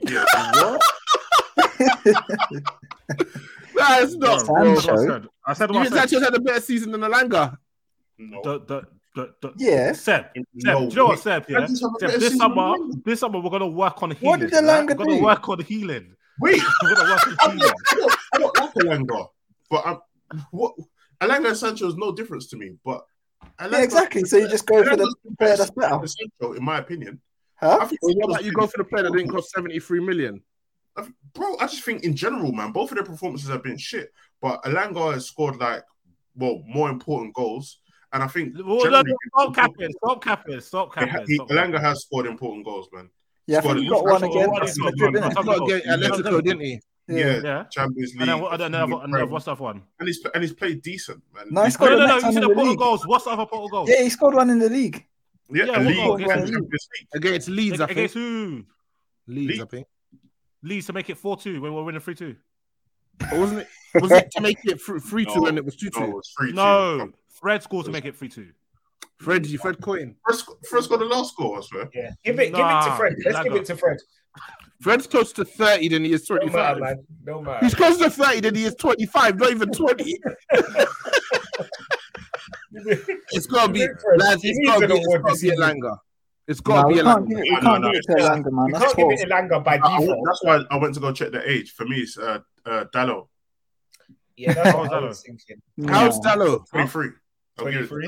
what? 0.02 0.82
That's 3.76 4.16
not. 4.16 4.46
Bro, 4.46 4.56
bro. 4.56 4.76
that's 4.76 4.88
what 4.88 4.94
I 4.94 4.96
Sancho? 4.98 5.08
said. 5.08 5.28
I 5.46 5.54
said 5.54 5.70
You 5.70 5.76
what 5.76 5.82
I 5.86 5.90
said. 5.90 5.98
Sancho's 6.10 6.24
had 6.24 6.36
a 6.36 6.40
better 6.40 6.62
season 6.62 6.92
than 6.92 7.02
Elanga? 7.02 7.58
No. 8.18 8.42
The, 8.44 8.60
the, 8.66 8.82
the, 9.16 9.34
the, 9.42 9.54
Yeah. 9.58 9.92
Seb, 9.94 10.26
Seb, 10.34 10.44
No, 10.56 10.80
do 10.82 10.86
you 10.90 10.96
know 10.96 11.06
what, 11.06 11.12
wait. 11.12 11.20
Seb? 11.20 11.46
Yeah, 11.50 11.66
Sancho's 11.68 11.82
had 12.02 12.10
a 12.10 12.12
Seb, 12.14 12.20
this 12.20 12.38
summer, 12.38 12.78
than 12.78 13.02
this 13.06 13.20
summer 13.20 13.40
we're 13.40 13.50
gonna 13.50 13.68
work 13.68 14.02
on 14.04 14.12
healing. 14.12 14.28
What 14.30 14.40
did 14.40 14.52
right? 14.54 14.88
We're 14.88 14.96
gonna 14.96 15.18
do? 15.18 15.24
work 15.24 15.48
on 15.50 15.60
healing. 15.64 16.16
Wait, 16.42 16.62
We're 16.84 16.96
gonna 16.96 17.10
work 17.12 17.28
on 17.28 17.38
I 17.42 17.54
healing. 17.96 18.10
Elanga, 18.80 19.28
but 19.70 19.84
I'm, 19.86 20.42
what 20.52 20.76
Elanga 21.22 21.50
and 21.50 21.58
Sancho 21.58 21.88
is 21.88 21.96
no 21.96 22.12
difference 22.12 22.48
to 22.48 22.58
me. 22.58 22.76
But 22.86 23.06
Elanga, 23.60 23.72
Yeah, 23.72 23.82
exactly. 23.84 24.24
So 24.24 24.38
you 24.38 24.48
just 24.48 24.66
go 24.66 24.84
for 24.84 24.96
the 24.96 25.16
player 25.38 25.58
that's 25.58 25.72
better. 25.72 26.00
Sancho, 26.08 26.54
in 26.54 26.64
my 26.64 26.80
opinion. 26.80 27.20
Huh? 27.60 27.80
I 27.82 27.86
think 27.86 28.00
Well, 28.04 28.16
what 28.18 28.30
about 28.32 28.46
you 28.46 28.52
go 28.54 28.68
for 28.68 28.78
the 28.78 28.84
player 28.84 29.04
that 29.04 29.14
didn't 29.14 29.30
cost 29.32 29.52
73 29.52 30.00
million? 30.02 30.42
bro. 31.34 31.56
I 31.60 31.68
just 31.68 31.84
think 31.84 32.04
in 32.04 32.16
general, 32.16 32.52
man, 32.52 32.72
both 32.72 32.92
of 32.92 32.96
their 32.98 33.06
performances 33.06 33.50
have 33.50 33.64
been 33.64 33.78
shit. 33.78 34.12
But 34.42 34.64
Elanga 34.64 35.14
has 35.14 35.28
scored 35.28 35.58
like, 35.58 35.84
well, 36.36 36.62
more 36.68 36.90
important 36.90 37.34
goals, 37.36 37.80
and 38.14 38.22
I 38.24 38.28
think 38.28 38.56
Well, 38.58 38.84
no, 38.90 39.02
no, 39.02 39.14
stop 39.36 39.56
capping, 39.56 39.92
stop 40.04 40.24
capping, 40.24 40.60
stop 40.62 40.94
capping. 40.94 41.26
he- 41.28 41.40
Elanga 41.40 41.80
has 41.80 42.02
scored 42.04 42.26
important 42.28 42.66
goals, 42.66 42.88
man. 42.94 43.10
Yeah, 43.48 43.58
I 43.58 43.62
Squad 43.62 43.74
think 43.74 43.80
he 43.82 43.86
is- 43.88 43.92
got 43.92 44.04
one 44.04 44.24
again. 44.24 44.50
what- 44.52 44.66
That's 44.66 44.80
what- 44.80 44.94
Madrid, 44.96 45.14
what- 45.24 45.24
innit? 45.32 45.36
what- 45.36 45.46
Not 45.46 45.70
against 45.70 45.88
Atletico, 46.24 46.44
didn't 46.44 46.60
he? 46.62 46.82
Yeah, 47.10 47.40
Yeah. 47.42 47.64
Champions 47.72 48.12
League. 48.14 48.22
And 48.22 48.30
then, 48.30 48.40
what- 48.42 48.52
and 48.62 48.74
then, 48.74 48.90
League 48.90 49.00
and 49.22 49.32
what's 49.32 49.46
the 49.46 49.52
other 49.54 49.64
one? 49.64 49.84
and 50.00 50.08
he's 50.08 50.20
and 50.34 50.44
he's 50.44 50.54
played 50.54 50.82
decent, 50.82 51.22
man. 51.34 51.48
No, 51.50 51.62
he 51.62 51.68
He's 51.68 51.74
scored 51.76 51.92
No, 51.92 51.98
the 51.98 52.02
no, 52.04 52.08
no. 52.08 52.14
next 52.16 52.26
You 52.26 52.32
see 52.32 52.36
in 52.38 52.42
the 52.42 52.48
the 52.50 52.54
portal 52.54 52.70
league. 52.72 52.80
goals. 52.80 53.08
What's 53.08 53.24
the 53.26 53.30
other 53.32 53.46
portal 53.46 53.70
goals? 53.70 53.90
Yeah, 53.90 54.04
he 54.04 54.10
scored 54.10 54.36
one 54.36 54.50
in 54.50 54.60
the 54.60 54.70
league. 54.70 55.06
Yeah, 55.50 55.66
Yeah, 55.66 55.80
a 55.80 55.82
league 55.84 55.96
goal? 55.96 56.16
and 56.16 56.24
Against- 56.26 56.54
Champions 56.54 56.88
League. 57.00 57.08
Against 57.16 57.48
Leeds, 57.50 57.80
I 57.82 57.86
think. 57.86 57.92
Against 57.98 58.14
who? 58.16 58.64
Leeds, 59.28 59.60
I 59.62 59.66
think. 59.66 59.88
Leeds 60.64 60.86
to 60.88 60.94
make 60.94 61.10
it 61.10 61.18
4 61.18 61.38
2 61.38 61.62
when 61.62 61.72
we 61.72 61.78
were 61.78 61.84
winning 61.86 62.02
3 62.02 62.16
2. 62.16 62.36
Or 63.32 63.40
wasn't 63.40 63.60
it? 63.62 63.68
Was 64.02 64.12
it 64.12 64.30
to 64.32 64.42
make 64.42 64.58
it 64.66 64.82
3 64.82 65.26
2 65.26 65.34
No, 65.36 65.46
and 65.48 65.58
it 65.58 65.64
was 65.66 65.76
2 65.78 65.90
2? 65.90 66.00
No, 66.02 66.18
it's 66.20 66.34
three 66.38 66.52
No, 66.52 67.12
Fred 67.30 67.64
scored 67.64 67.86
to 67.86 67.92
make 67.92 68.04
it 68.06 68.16
3 68.18 68.28
2. 68.28 68.50
Fred, 69.20 69.46
you 69.48 69.58
Fred 69.58 69.82
Coin. 69.82 70.16
First, 70.28 70.48
first 70.70 70.90
got 70.90 71.00
the 71.00 71.06
last 71.06 71.36
goal, 71.38 71.58
I 71.58 71.62
swear. 71.62 71.90
Yeah, 71.94 72.12
give 72.24 72.38
it, 72.40 72.54
give 72.54 72.66
it 72.66 72.84
to 72.84 72.96
Fred. 72.98 73.16
Let's 73.26 73.44
give 73.44 73.56
it 73.56 73.66
to 73.66 73.78
Fred. 73.78 73.98
Fred's 74.82 75.08
close 75.08 75.34
to 75.34 75.44
30 75.44 75.90
than 75.90 76.04
he 76.06 76.14
is 76.14 76.30
No 76.30 76.36
matter, 76.38 76.50
25. 76.52 76.80
man. 76.80 77.04
No 77.26 77.42
matter. 77.42 77.66
He's 77.66 77.74
close 77.74 77.98
to 77.98 78.10
30 78.12 78.42
than 78.42 78.56
he 78.56 78.64
is 78.66 78.76
25, 78.76 79.38
not 79.40 79.52
even 79.52 79.70
20. 79.72 80.20
It's 83.32 83.48
got 83.48 83.68
to 83.68 83.74
be, 83.74 83.80
Fred, 83.80 84.20
lads, 84.20 84.42
he 84.42 84.50
it's 84.50 84.58
needs 84.60 84.72
got 84.72 84.80
to 84.82 84.88
be, 84.88 84.94
it's 84.96 85.06
award 85.08 85.24
got 85.24 85.28
to 85.30 85.34
be 85.34 85.40
season. 85.40 85.58
Elanga. 85.58 85.98
It's 86.48 86.60
No, 86.62 86.64
got 86.76 86.82
to 86.84 86.88
we 86.88 86.94
be 86.96 87.02
can't 87.02 87.08
Elanga. 87.26 87.30
give 87.30 87.38
it, 87.38 87.42
we 87.42 87.50
can't 87.58 87.82
no, 87.82 87.92
give 87.92 87.98
it 87.98 88.04
to 88.06 88.12
it's- 88.14 88.30
Elanga, 88.30 88.52
man. 88.52 88.66
You 88.68 88.74
That's 88.74 88.86
can't 88.86 88.98
give 88.98 89.08
false. 89.08 89.22
it 89.22 89.30
Elanga 89.30 89.64
by 89.64 89.78
I- 89.78 89.88
I- 89.88 90.00
default. 90.00 90.20
that's 90.26 90.44
why 90.44 90.62
I 90.70 90.78
went 90.78 90.94
to 90.94 91.00
go 91.00 91.12
check 91.12 91.32
the 91.32 91.50
age. 91.50 91.72
For 91.72 91.86
me, 91.86 91.98
it's 91.98 92.18
uh, 92.18 92.40
uh, 92.66 92.86
Dalot, 92.94 93.28
Yeah, 94.36 94.54
that's 94.54 94.76
what 94.76 94.92
I 94.94 95.00
that 95.02 95.08
was 95.08 95.22
thinking. 95.24 95.62
How's 95.88 96.20
No. 96.20 96.30
Dalot? 96.32 96.70
23. 96.70 97.10
I'll 97.60 97.66
give 97.66 97.76
it 97.76 97.82
to 97.82 97.88
23? 97.88 98.08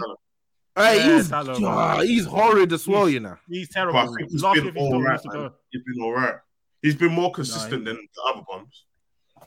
Dalot. 0.80 0.88
Hey, 0.88 0.98
Yeah, 1.08 1.16
he's, 1.18 1.30
Dalot, 1.30 1.64
ah, 1.68 2.02
he's 2.02 2.26
horrid 2.26 2.74
as 2.74 2.88
well, 2.88 3.10
you 3.10 3.20
know. 3.20 3.38
He's 3.48 3.68
But 3.68 3.74
terrible. 3.74 4.00
I 4.00 4.06
think 4.08 4.32
he's 4.32 4.44
Last 4.44 4.56
been 4.56 4.64
year, 4.66 4.74
he 4.74 4.80
all 4.80 4.88
still 4.90 5.02
right, 5.02 5.12
used 5.14 5.24
to 5.24 5.30
man. 5.30 5.38
go. 5.50 5.54
He's 5.72 5.82
been 5.84 6.04
all 6.04 6.14
right. 6.14 6.36
He's 6.82 6.96
been 6.96 7.12
more 7.12 7.32
consistent 7.32 7.86
than 7.86 7.96
the 7.96 8.22
other 8.34 8.44
ones. 8.50 8.86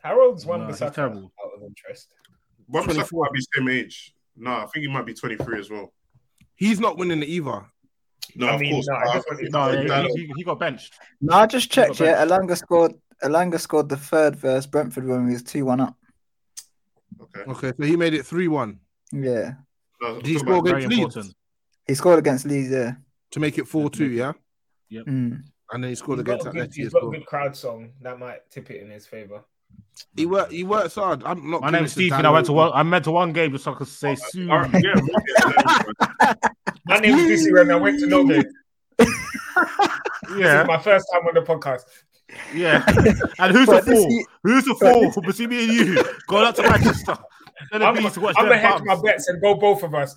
Harold's 0.02 0.44
one 0.46 0.60
No, 0.60 0.66
he's 0.66 0.78
terrible. 0.78 1.32
out 1.44 1.50
of 1.56 1.62
interest. 1.66 2.08
One 2.66 2.84
24. 2.84 3.24
might 3.24 3.32
be 3.32 3.40
same 3.56 3.68
age. 3.68 4.14
No, 4.36 4.50
I 4.52 4.66
think 4.66 4.84
he 4.86 4.88
might 4.88 5.06
be 5.06 5.14
23 5.14 5.58
as 5.60 5.70
well. 5.70 5.92
He's 6.56 6.80
not 6.80 6.96
winning 6.98 7.22
it 7.22 7.28
either. 7.28 7.64
No, 8.36 8.46
I 8.48 8.54
of 8.54 8.60
mean, 8.60 8.72
course. 8.74 8.86
no, 8.88 8.94
I 8.94 9.04
but 9.04 9.10
I 9.10 9.16
want 9.16 9.42
No, 9.42 9.58
Dalot- 9.58 9.88
yeah, 9.88 9.88
Dalot- 10.04 10.08
he, 10.16 10.26
he, 10.26 10.32
he 10.36 10.44
got 10.44 10.58
benched. 10.58 10.94
No, 11.20 11.34
I 11.36 11.46
just 11.46 11.70
checked. 11.70 11.98
got 11.98 12.04
Yeah, 12.04 12.24
Elanga 12.24 12.56
scored. 12.56 12.94
Elanga 13.22 13.60
scored 13.60 13.88
the 13.88 13.96
third 13.96 14.36
versus 14.36 14.66
Brentford 14.66 15.06
when 15.06 15.26
we 15.26 15.32
was 15.32 15.42
two 15.42 15.64
one 15.64 15.80
up. 15.80 15.96
Okay. 17.20 17.50
Okay, 17.50 17.72
so 17.76 17.84
he 17.86 17.96
made 17.96 18.14
it 18.14 18.24
3 18.26 18.48
1 18.48 18.78
Yeah, 19.12 19.52
No, 20.02 20.16
Did 20.16 20.26
he 20.26 20.34
talking 20.34 20.48
score 20.48 20.66
against 20.68 20.88
Leeds 20.88 21.00
important. 21.16 21.34
he 21.86 21.94
scored 21.94 22.18
against 22.18 22.44
Leeds. 22.46 22.70
Yeah. 22.70 22.92
to 23.30 23.40
make 23.40 23.56
it 23.58 23.66
4 23.68 23.88
2, 23.90 24.04
mm-hmm. 24.08 24.18
yeah? 24.18 24.32
Mm. 25.06 25.42
And 25.70 25.82
then 25.84 25.88
he 25.90 25.94
scored 25.94 26.18
He's 26.18 26.26
against 26.26 26.46
Atleti 26.46 26.74
he's 26.74 26.86
as 26.88 26.92
got 26.92 26.98
a 27.02 27.06
well. 27.06 27.12
good 27.12 27.26
crowd 27.26 27.56
song 27.56 27.92
that 28.02 28.18
might 28.18 28.50
tip 28.50 28.70
it 28.70 28.82
in 28.82 28.90
his 28.90 29.06
favor. 29.06 29.42
He, 30.14 30.26
work, 30.26 30.50
he 30.50 30.64
works 30.64 30.96
hard. 30.96 31.22
I'm 31.24 31.50
not 31.50 31.62
My 31.62 31.70
name's 31.70 31.96
it 31.96 32.08
to 32.10 32.14
I 32.14 32.28
went 32.30 32.44
to 32.46 32.52
one. 32.52 32.72
I 32.74 32.82
meant 32.82 33.04
to 33.04 33.10
one 33.10 33.32
game 33.32 33.52
just 33.52 33.64
so 33.64 33.72
I 33.72 33.76
could 33.76 33.88
say 33.88 34.12
uh, 34.12 34.16
soon. 34.16 34.50
All 34.50 34.58
right, 34.60 34.70
yeah, 34.84 34.94
maybe, 34.94 35.08
yeah, 36.20 36.34
My 36.86 36.98
name's 36.98 37.22
Busy 37.22 37.52
when 37.52 37.70
I 37.70 37.76
went 37.76 38.00
to 38.00 38.06
Nottingham. 38.06 38.44
This 40.28 40.38
Yeah, 40.38 40.62
is 40.62 40.66
my 40.68 40.78
first 40.78 41.06
time 41.12 41.26
on 41.26 41.34
the 41.34 41.40
podcast. 41.42 41.82
yeah. 42.54 42.82
And 43.38 43.52
who's 43.56 43.66
the 43.66 43.72
But 43.72 43.84
this 43.86 43.98
fool? 43.98 44.10
ye- 44.10 44.26
Who's 44.44 44.64
the 44.64 44.74
fool? 44.74 45.10
this- 45.10 45.38
Between 45.38 45.48
me 45.50 45.64
and 45.64 45.72
you, 45.96 46.04
going 46.26 46.46
up 46.46 46.54
to 46.56 46.62
Manchester. 46.62 47.16
Telling 47.70 47.86
I'm, 47.88 47.94
me 47.94 48.10
to 48.10 48.26
I'm 48.28 48.34
gonna 48.34 48.56
hedge 48.58 48.82
my 48.84 49.00
bets 49.02 49.28
and 49.28 49.40
go 49.40 49.54
both 49.54 49.82
of 49.82 49.94
us. 49.94 50.14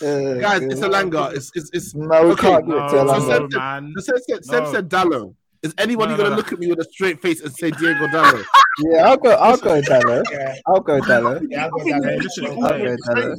Uh, 0.00 0.34
Guys, 0.40 0.62
it's 0.62 0.80
Elanga. 0.80 1.34
It's, 1.34 1.50
it's, 1.54 1.70
it's, 1.72 1.94
No, 1.94 2.22
we 2.28 2.30
Okay, 2.32 2.48
can't 2.48 2.66
give 2.66 2.76
it 2.76 2.88
to 2.88 2.94
No, 2.94 3.06
So 3.06 3.14
Elanga. 3.14 3.26
Seb, 3.26 3.50
said, 3.52 3.58
man. 3.58 3.94
so 3.96 4.00
Seb, 4.00 4.22
said, 4.28 4.44
Seb 4.44 4.62
No. 4.64 4.72
said 4.72 4.88
Dalot. 4.88 5.34
Is 5.62 5.74
anybody 5.76 6.12
No, 6.12 6.16
no, 6.16 6.22
going 6.22 6.30
to 6.30 6.30
no. 6.30 6.36
look 6.36 6.52
at 6.52 6.58
me 6.60 6.68
with 6.68 6.78
a 6.78 6.84
straight 6.84 7.20
face 7.20 7.40
and 7.40 7.52
say 7.52 7.70
Diogo 7.70 8.06
Dalot? 8.06 8.44
Yeah, 8.80 9.08
I'll 9.08 9.16
go. 9.16 9.32
I'll 9.32 9.56
go 9.56 9.82
Dalot. 9.82 10.22
Yeah, 10.30 10.54
I'll 10.68 10.80
go 10.80 11.00
Dalot. 11.00 11.42
yeah, 11.50 11.64
I'll 11.64 11.70
go 11.70 11.80
I 11.80 11.82
think 11.82 11.90
down 11.94 12.00
we 12.00 12.06
there. 12.06 12.20
listen, 12.20 12.46
I'll 12.46 12.56
go 12.56 12.96
Dalot. 13.08 13.38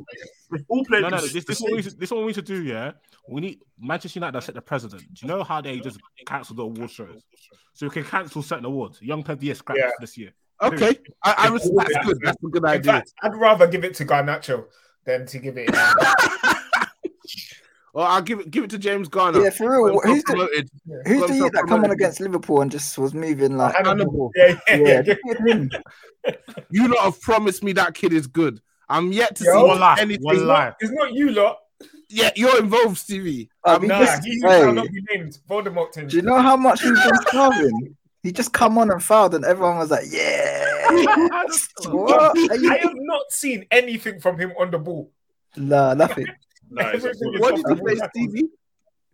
Same. 0.58 0.66
All 0.70 0.86
played 0.86 1.02
No, 1.04 1.10
no, 1.10 1.22
this, 1.22 1.34
this, 1.46 1.58
is 1.58 1.62
what 1.62 1.72
we, 1.74 1.82
same. 1.82 1.94
this 2.00 2.08
is 2.08 2.12
what 2.12 2.22
we 2.22 2.28
need 2.28 2.36
to 2.36 2.42
do, 2.42 2.64
yeah? 2.64 2.92
We 3.28 3.42
need 3.42 3.60
Manchester 3.80 4.20
United 4.20 4.42
set 4.42 4.56
the 4.56 4.62
president. 4.62 5.02
Do 5.02 5.08
you 5.22 5.28
know 5.28 5.44
how 5.44 5.62
they 5.62 5.80
just 5.80 6.00
cancel 6.26 6.56
the 6.56 6.64
award 6.64 6.90
shows? 6.90 7.22
So 7.74 7.86
we 7.88 7.92
can 7.92 8.04
cancel 8.04 8.42
certain 8.42 8.66
awards. 8.66 9.02
Young 9.02 9.24
Player 9.24 9.34
of 9.36 9.40
the 9.40 9.56
Yeah. 9.76 9.90
this 10.00 10.18
year. 10.18 10.32
Okay, 10.62 10.98
I, 11.24 11.36
I 11.38 11.48
res- 11.50 11.72
that's 11.76 12.06
good. 12.06 12.20
That's 12.22 12.38
a 12.44 12.48
good 12.48 12.64
In 12.64 12.70
idea. 12.70 12.92
fact, 12.94 13.14
I'd 13.22 13.36
rather 13.36 13.66
give 13.68 13.84
it 13.86 13.94
to 13.96 14.06
Garnacho 14.06 14.66
than 15.06 15.26
to 15.28 15.40
give 15.40 15.58
it. 15.58 15.70
Uh, 15.74 15.94
well, 17.94 18.06
I'll 18.08 18.22
give 18.22 18.40
it 18.42 18.52
give 18.52 18.64
it 18.66 18.70
to 18.72 18.78
James 18.78 19.08
Garner. 19.08 19.42
Yeah, 19.42 19.52
for 19.52 19.72
real. 19.72 19.96
Got 19.96 20.06
Who's 20.06 20.24
the 20.24 20.34
promoted. 20.34 20.70
Who's 20.86 21.04
the 21.06 21.10
himself 21.12 21.32
youth 21.32 21.52
that 21.54 21.66
come 21.68 21.84
on 21.86 21.92
against 21.92 22.20
Liverpool 22.20 22.62
and 22.62 22.70
just 22.70 22.98
was 22.98 23.14
moving 23.14 23.56
like 23.58 23.74
Hannibal. 23.76 24.32
Yeah, 24.36 24.48
yeah, 24.68 24.76
Yeah, 24.76 24.88
yeah. 24.88 25.02
just 25.02 25.20
give 25.26 25.38
him. 25.48 25.72
You 26.70 26.88
lot 26.90 27.00
have 27.06 27.22
promised 27.22 27.64
me 27.64 27.72
that 27.74 27.94
kid 27.94 28.12
is 28.12 28.28
good. 28.28 28.62
I'm 28.90 29.12
yet 29.12 29.36
to 29.38 29.44
Yo, 29.44 29.52
see 29.52 29.68
One 29.68 29.80
lie, 29.80 29.98
anything. 30.00 30.24
one 30.24 30.48
lie. 30.48 30.74
It's 30.80 30.92
not 30.92 31.14
you 31.14 31.32
lot. 31.32 31.60
Yeah, 32.10 32.32
you're 32.36 32.60
involved, 32.60 32.98
Stevie. 32.98 33.50
I 33.64 33.74
Um, 33.76 33.82
mean, 33.84 33.90
Nah, 33.90 34.00
just- 34.00 34.24
he 34.26 34.32
hey. 34.42 34.60
shall 34.62 34.74
not 34.74 34.88
be 34.92 35.02
named. 35.12 35.38
Voldemort. 35.48 35.92
Tim. 35.92 36.08
Do 36.08 36.16
you 36.16 36.24
know 36.24 36.40
how 36.42 36.58
much 36.58 36.82
he's 36.82 36.92
been 37.04 37.16
starving? 37.28 37.96
He 38.24 38.32
just 38.32 38.52
come 38.52 38.78
on 38.80 38.90
and 38.92 39.02
fouled, 39.02 39.36
and 39.36 39.46
everyone 39.46 39.78
was 39.78 39.92
like, 39.92 40.06
"Yeah." 40.12 40.66
what? 41.88 42.36
You- 42.38 42.72
I 42.72 42.78
have 42.80 42.92
not 42.96 43.32
seen 43.32 43.66
anything 43.72 44.20
from 44.20 44.38
him 44.40 44.52
on 44.60 44.72
the 44.72 44.80
ball. 44.80 45.12
Nah, 45.56 45.94
nothing. 45.94 46.26
No, 46.72 46.88
it's 46.90 47.04
a 47.04 47.10
Everything 47.10 47.32
good- 47.32 47.36
is 47.36 47.42
what 47.42 47.56
did 47.56 47.66
the 47.66 47.76
you 47.76 47.90
say, 47.90 47.96
ball. 48.00 48.10
Stevie? 48.14 48.50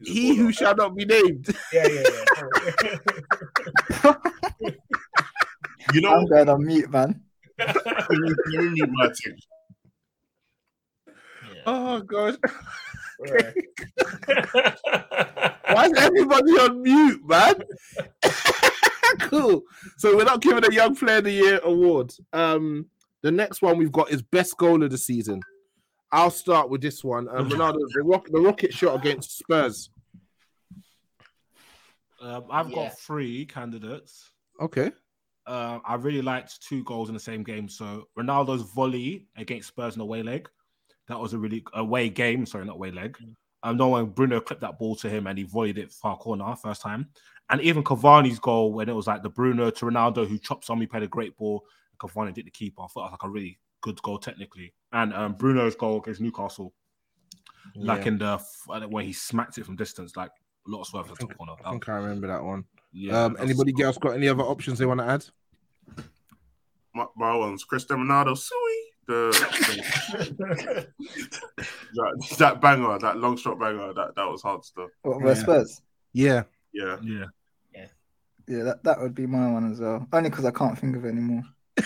He 0.01 0.36
who 0.36 0.51
shall 0.51 0.75
not 0.75 0.94
be 0.96 1.05
named. 1.05 1.48
Yeah, 1.74 1.88
yeah, 1.88 2.03
yeah. 4.03 4.13
You 5.94 6.01
know, 6.01 6.15
I'm 6.15 6.25
going 6.25 6.50
on 6.50 6.65
mute, 6.65 6.89
man. 6.91 7.22
let 7.60 7.75
me 7.75 8.34
let 8.53 8.63
me 8.63 8.70
mute 8.72 8.89
my 8.91 9.08
team. 9.15 9.36
Oh 11.66 12.02
gosh, 12.02 12.36
Right. 13.20 13.54
why 15.72 15.86
is 15.86 15.94
everybody 15.98 16.52
on 16.52 16.82
mute, 16.82 17.22
man? 17.28 17.56
cool. 19.22 19.64
So 19.98 20.16
we're 20.16 20.26
not 20.26 20.42
giving 20.42 20.66
a 20.66 20.72
Young 20.74 20.96
Player 20.96 21.18
of 21.18 21.24
the 21.24 21.32
Year 21.32 21.60
award. 21.64 22.14
Um, 22.34 22.88
the 23.22 23.32
next 23.32 23.62
one 23.62 23.78
we've 23.78 23.92
got 23.92 24.12
is 24.12 24.22
best 24.22 24.58
goal 24.58 24.84
of 24.84 24.92
the 24.92 24.98
season. 24.98 25.40
I'll 26.12 26.30
start 26.32 26.70
with 26.70 26.82
this 26.82 27.04
one. 27.04 27.28
Um, 27.30 27.50
Ronaldo, 27.50 27.80
the, 27.94 28.04
rock, 28.04 28.28
the 28.32 28.40
rocket 28.40 28.74
shot 28.74 28.96
against 28.96 29.38
Spurs. 29.38 29.90
Um, 32.22 32.46
I've 32.50 32.70
Yeah. 32.70 32.76
got 32.90 33.00
three 33.00 33.46
candidates. 33.46 34.32
Okay. 34.62 34.92
Uh, 35.48 35.80
I 35.86 35.96
really 35.96 36.22
liked 36.22 36.62
two 36.62 36.84
goals 36.84 37.10
in 37.10 37.14
the 37.14 37.20
same 37.20 37.44
game. 37.44 37.68
So 37.70 38.08
Ronaldo's 38.18 38.64
volley 38.74 39.28
against 39.36 39.68
Spurs 39.70 39.96
in 39.96 40.00
the 40.00 40.06
away 40.06 40.24
leg. 40.24 40.50
That 41.08 41.20
was 41.20 41.34
a 41.34 41.38
really 41.38 41.64
away 41.74 42.10
game. 42.10 42.46
Sorry, 42.46 42.66
not 42.66 42.76
away 42.76 42.92
leg. 42.92 43.18
I 43.64 43.74
know 43.74 43.90
when 43.90 44.06
Bruno 44.08 44.40
clipped 44.42 44.62
that 44.62 44.78
ball 44.80 44.96
to 44.98 45.10
him 45.10 45.28
and 45.28 45.38
he 45.38 45.44
volleyed 45.46 45.78
it 45.78 45.92
far 45.92 46.18
corner 46.18 46.56
first 46.56 46.82
time. 46.82 47.10
And 47.50 47.62
even 47.62 47.84
Cavani's 47.84 48.40
goal 48.40 48.74
when 48.74 48.90
it 48.90 48.94
was 48.96 49.08
like 49.08 49.22
the 49.24 49.30
Bruno 49.30 49.70
to 49.70 49.86
Ronaldo 49.86 50.28
who 50.28 50.38
chopped 50.38 50.66
somebody, 50.66 50.88
played 50.88 51.04
a 51.04 51.08
great 51.08 51.36
ball. 51.38 51.64
Cavani 52.00 52.34
did 52.34 52.46
the 52.46 52.52
keeper. 52.52 52.82
I 52.82 52.88
thought 52.88 53.02
it 53.02 53.12
was 53.12 53.12
like 53.22 53.24
a 53.24 53.30
really 53.30 53.60
good 53.82 54.02
goal 54.02 54.18
technically. 54.20 54.74
And 54.92 55.14
um, 55.14 55.34
Bruno's 55.34 55.76
goal 55.76 55.98
against 56.00 56.22
Newcastle, 56.22 56.74
like 57.76 58.02
Yeah. 58.02 58.08
in 58.08 58.18
the 58.18 58.34
f- 58.34 58.62
uh, 58.70 58.82
where 58.82 59.04
he 59.04 59.14
smacked 59.14 59.58
it 59.58 59.66
from 59.66 59.76
distance, 59.76 60.16
like 60.16 60.32
a 60.68 60.70
lot 60.70 60.82
of 60.82 60.88
swerve 60.88 61.10
at 61.12 61.18
the 61.18 61.26
top 61.28 61.38
corner. 61.38 61.54
I 61.64 61.72
think 61.72 61.88
I 61.90 61.94
remember 61.94 62.28
that 62.28 62.44
one. 62.44 62.66
Yeah, 62.92 63.26
um, 63.26 63.38
anybody 63.40 63.74
else 63.84 63.98
got 63.98 64.14
any 64.16 64.28
other 64.28 64.44
options 64.44 64.80
they 64.80 64.86
want 64.86 65.00
to 65.02 65.06
add? 65.08 65.26
My, 66.94 67.06
my 67.18 67.36
one's 67.36 67.64
Cristiano 67.66 68.04
Ronaldo. 68.04 68.38
Sui. 69.08 69.32
The, 69.32 70.28
the- 70.38 70.88
that, 71.94 72.36
that 72.40 72.62
banger, 72.62 72.98
that 73.00 73.18
long 73.18 73.38
shot 73.38 73.60
banger, 73.60 73.94
that, 73.94 74.16
that 74.16 74.28
was 74.30 74.42
hard 74.42 74.64
stuff. 74.64 74.90
What, 75.04 75.22
versus 75.22 75.44
Spurs? 75.44 75.82
Yeah. 76.14 76.44
Yeah. 76.74 76.98
Yeah. 77.04 77.26
Yeah, 78.48 78.64
that, 78.64 78.84
that 78.84 79.02
would 79.02 79.16
be 79.16 79.26
my 79.26 79.52
one 79.52 79.72
as 79.72 79.80
well. 79.80 80.06
Only 80.14 80.30
because 80.30 80.46
I 80.46 80.52
can't 80.52 80.78
think 80.78 80.96
of 80.96 81.04
any 81.06 81.20
more. 81.20 81.42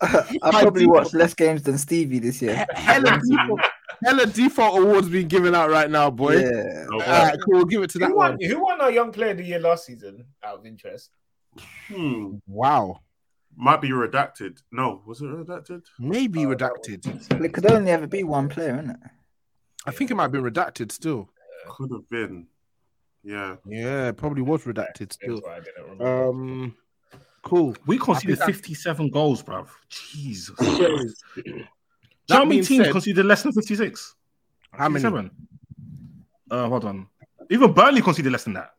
I 0.00 0.60
probably 0.60 0.86
watched 0.86 1.14
less 1.14 1.32
games 1.34 1.62
than 1.62 1.78
Stevie 1.78 2.18
this 2.18 2.40
year. 2.42 2.66
Hella 2.74 3.18
default, 3.26 3.60
hella 4.04 4.26
default 4.26 4.78
awards 4.82 5.08
being 5.08 5.28
given 5.28 5.54
out 5.54 5.70
right 5.70 5.90
now, 5.90 6.10
boy. 6.10 6.36
Yeah. 6.40 6.84
All 6.92 6.98
right, 7.00 7.36
cool. 7.44 7.54
We'll 7.56 7.64
give 7.64 7.82
it 7.82 7.90
to 7.90 7.98
that 8.00 8.08
Who 8.10 8.16
one. 8.16 8.32
won, 8.38 8.50
who 8.50 8.62
won 8.62 8.80
our 8.80 8.90
Young 8.90 9.12
Player 9.12 9.30
of 9.30 9.38
the 9.38 9.44
Year 9.44 9.58
last 9.60 9.86
season? 9.86 10.24
Out 10.44 10.58
of 10.58 10.66
interest. 10.66 11.10
Hmm. 11.88 12.36
Wow. 12.46 13.00
Might 13.60 13.80
be 13.80 13.90
redacted. 13.90 14.62
No, 14.70 15.02
was 15.04 15.20
it 15.20 15.24
redacted? 15.24 15.82
Maybe 15.98 16.42
redacted. 16.42 17.42
It 17.44 17.52
could 17.52 17.68
only 17.68 17.90
ever 17.90 18.06
be 18.06 18.22
one 18.22 18.48
player, 18.48 18.74
isn't 18.78 18.90
it? 18.90 18.96
I 19.84 19.90
think 19.90 20.12
it 20.12 20.14
might 20.14 20.28
be 20.28 20.38
redacted 20.38 20.92
still. 20.92 21.28
Could 21.66 21.90
have 21.90 22.08
been. 22.08 22.46
Yeah. 23.24 23.56
Yeah, 23.66 24.12
probably 24.12 24.42
was 24.42 24.62
redacted 24.62 25.12
still. 25.12 25.42
I 25.50 25.56
didn't 25.58 25.82
remember. 25.98 26.28
Um, 26.28 26.76
cool. 27.42 27.74
We 27.84 27.98
conceded 27.98 28.40
I 28.40 28.46
57 28.46 29.10
goals, 29.10 29.42
bruv. 29.42 29.66
Jesus. 29.88 30.54
that- 30.56 31.14
Do 31.34 31.42
you 31.44 31.54
know 31.56 31.64
how 32.36 32.44
many 32.44 32.62
teams 32.62 32.84
said- 32.84 32.92
conceded 32.92 33.26
less 33.26 33.42
than 33.42 33.50
56? 33.52 34.14
How 34.70 34.88
many? 34.88 35.02
57? 35.02 35.30
Uh, 36.50 36.68
hold 36.68 36.84
on. 36.84 37.08
Even 37.50 37.72
Burnley 37.72 38.02
conceded 38.02 38.30
less 38.30 38.44
than 38.44 38.52
that. 38.52 38.70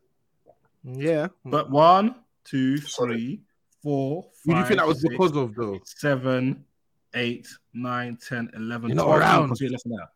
Yeah. 0.86 1.28
But 1.44 1.70
one, 1.70 2.16
two, 2.46 2.78
three, 2.78 3.42
four, 3.82 4.24
Who 4.46 4.52
do 4.52 4.56
you 4.58 4.62
five, 4.62 4.68
think 4.68 4.80
that 4.80 4.88
was 4.88 5.02
six, 5.02 5.12
because 5.12 5.36
of, 5.36 5.56
though? 5.56 5.80
seven, 5.86 6.66
eight, 7.14 7.48
nine, 7.74 8.18
10, 8.28 8.52
11, 8.56 8.90
You're 8.90 8.96
not 8.96 9.04
12 9.06 9.20
around. 9.20 9.48
conceded 9.48 9.72
less 9.74 9.84
than 9.84 9.94
that. 9.94 10.08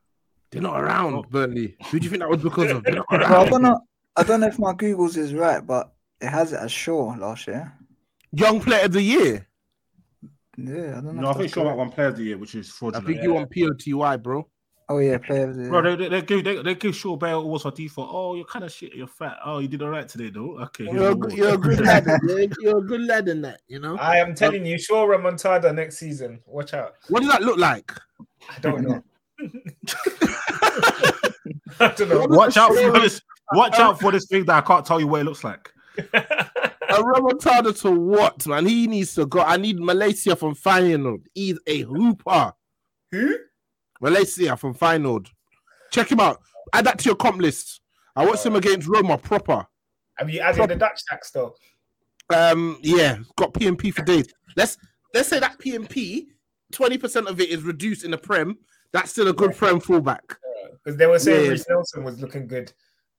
They're 0.51 0.61
not 0.61 0.79
around, 0.79 1.29
Burnley. 1.29 1.75
Who 1.89 1.99
do 1.99 2.03
you 2.03 2.09
think 2.11 2.19
that 2.21 2.29
was 2.29 2.41
because 2.43 2.69
of? 2.71 2.83
They're 2.83 2.95
not 2.95 3.05
Well, 3.11 3.23
I 3.41 3.49
don't 3.49 3.61
know. 3.63 3.79
I 4.15 4.21
don't 4.23 4.39
know 4.41 4.47
if 4.47 4.59
my 4.59 4.73
Google's 4.73 5.17
is 5.17 5.33
right, 5.33 5.65
but 5.65 5.91
it 6.21 6.27
has 6.29 6.53
it 6.53 6.59
as 6.59 6.71
Shaw 6.71 7.15
last 7.17 7.47
year. 7.47 7.73
Young 8.31 8.59
player 8.61 8.85
of 8.85 8.91
the 8.91 9.01
year. 9.01 9.47
Yeah, 10.55 10.97
I 10.97 11.01
don't 11.01 11.15
know. 11.15 11.21
No, 11.23 11.29
I 11.29 11.33
think 11.33 11.37
that's 11.45 11.53
Shaw 11.53 11.63
correct. 11.63 11.77
one 11.77 11.89
player 11.89 12.07
of 12.09 12.17
the 12.17 12.23
year, 12.23 12.37
which 12.37 12.53
is 12.53 12.69
for 12.69 12.95
I 12.95 12.99
think 12.99 13.23
you 13.23 13.33
want 13.33 13.49
POTY, 13.49 14.17
bro. 14.21 14.47
Oh 14.89 14.97
yeah, 14.97 15.17
player 15.17 15.49
of 15.49 15.55
the 15.55 15.69
Bro, 15.69 15.83
year. 15.83 15.95
they, 15.95 16.03
they, 16.03 16.09
they 16.09 16.21
give 16.21 16.43
they, 16.43 16.61
they 16.61 16.75
give 16.75 16.95
Shaw 16.95 17.15
Bale 17.15 17.39
awards 17.39 17.63
for 17.63 17.71
default. 17.71 18.09
Oh, 18.11 18.35
you're 18.35 18.45
kind 18.45 18.65
of 18.65 18.71
shit. 18.71 18.93
You're 18.93 19.07
fat. 19.07 19.37
Oh, 19.45 19.59
you 19.59 19.67
did 19.67 19.81
all 19.81 19.89
right 19.89 20.07
today, 20.07 20.29
though. 20.29 20.59
Okay, 20.59 20.85
You're, 20.85 21.11
a 21.11 21.15
good- 21.15 21.33
you're 21.33 21.53
a 21.53 21.57
good 21.57 21.79
lad. 21.79 22.05
You're, 22.23 22.47
you're 22.59 22.77
a 22.79 22.81
good 22.81 23.01
lad 23.01 23.29
in 23.29 23.41
that, 23.43 23.61
you 23.67 23.79
know. 23.79 23.97
I 23.97 24.17
am 24.17 24.29
um, 24.29 24.35
telling 24.35 24.65
you, 24.65 24.77
sure 24.77 25.17
remontada 25.17 25.73
next 25.73 25.97
season. 25.97 26.41
Watch 26.45 26.73
out. 26.73 26.95
What 27.09 27.21
does 27.21 27.31
that 27.31 27.41
look 27.41 27.57
like? 27.57 27.91
I 28.49 28.59
don't 28.59 28.81
know. 28.81 29.03
I 31.79 31.87
don't 31.95 32.09
know. 32.09 32.25
Watch 32.29 32.57
out 32.57 32.73
for 32.73 32.99
this. 32.99 33.21
Watch 33.53 33.79
out 33.79 33.99
for 33.99 34.11
this 34.11 34.27
thing 34.27 34.45
that 34.45 34.63
I 34.63 34.65
can't 34.67 34.85
tell 34.85 34.99
you 34.99 35.07
what 35.07 35.21
it 35.21 35.25
looks 35.25 35.43
like. 35.43 35.69
A 35.97 36.97
remontada 36.97 37.79
to 37.81 37.91
what, 37.91 38.45
man? 38.47 38.65
He 38.65 38.87
needs 38.87 39.15
to 39.15 39.25
go. 39.25 39.41
I 39.41 39.57
need 39.57 39.79
Malacia 39.79 40.37
from 40.37 40.55
Feyenoord. 40.55 41.23
He's 41.33 41.59
a 41.67 41.81
hooper. 41.81 42.53
Who? 43.11 43.35
Malacia 44.03 44.57
from 44.57 44.73
Feyenoord. 44.73 45.27
Check 45.91 46.11
him 46.11 46.19
out. 46.19 46.41
Add 46.73 46.85
that 46.85 46.99
to 46.99 47.05
your 47.05 47.15
comp 47.15 47.41
list. 47.41 47.81
I 48.15 48.25
watched 48.25 48.45
him 48.45 48.55
against 48.55 48.87
Roma 48.87 49.17
proper. 49.17 49.65
Have 50.17 50.29
you 50.29 50.41
added 50.41 50.69
the 50.69 50.75
Dutch 50.75 51.01
tax 51.09 51.31
though? 51.31 51.55
Um, 52.33 52.77
yeah, 52.81 53.17
got 53.37 53.53
PMP 53.53 53.93
for 53.93 54.03
days. 54.03 54.27
Let's 54.55 54.77
let's 55.13 55.29
say 55.29 55.39
that 55.39 55.59
PMP, 55.59 56.27
twenty 56.71 56.97
percent 56.97 57.27
of 57.27 57.39
it 57.39 57.49
is 57.49 57.63
reduced 57.63 58.03
in 58.03 58.11
the 58.11 58.17
Prem. 58.17 58.57
That's 58.91 59.11
still 59.11 59.27
a 59.27 59.33
good 59.33 59.55
Prem 59.55 59.79
fullback. 59.79 60.37
Because 60.83 60.97
they 60.97 61.07
were 61.07 61.19
saying 61.19 61.45
Yeah. 61.45 61.49
Reiss 61.51 61.65
Nelson 61.69 62.03
was 62.03 62.21
looking 62.21 62.47
good. 62.47 62.71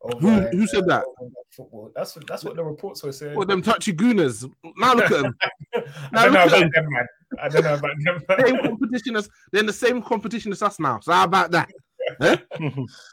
Over, 0.04 0.18
Who 0.18 0.58
who 0.58 0.66
said 0.66 0.86
that? 0.88 1.04
Football. 1.50 1.90
That's 1.96 2.14
what 2.14 2.26
that's 2.26 2.44
what 2.44 2.56
the 2.56 2.64
reports 2.64 3.02
were 3.02 3.10
saying. 3.12 3.36
What 3.36 3.48
them 3.48 3.62
touchy 3.62 3.92
gooners? 3.94 4.44
Now 4.76 4.92
look 4.94 5.10
at 5.10 5.22
them. 5.22 5.34
I 6.12 6.24
don't 6.24 6.32
know 6.34 6.44
look 6.44 6.52
at 6.52 6.58
about 6.58 6.60
them. 6.60 6.70
them, 6.74 6.86
man. 6.90 7.06
I 7.40 7.48
don't 7.48 7.64
know 7.64 7.74
about 7.74 7.90
them. 8.04 8.44
same 8.44 8.58
competition 8.62 9.16
as 9.16 9.28
they're 9.50 9.60
in 9.60 9.66
the 9.66 9.72
same 9.72 10.02
competition 10.02 10.52
as 10.52 10.62
us 10.62 10.78
now. 10.78 11.00
So 11.00 11.12
how 11.12 11.24
about 11.24 11.50
that? 11.52 11.70
Eh? 12.20 12.36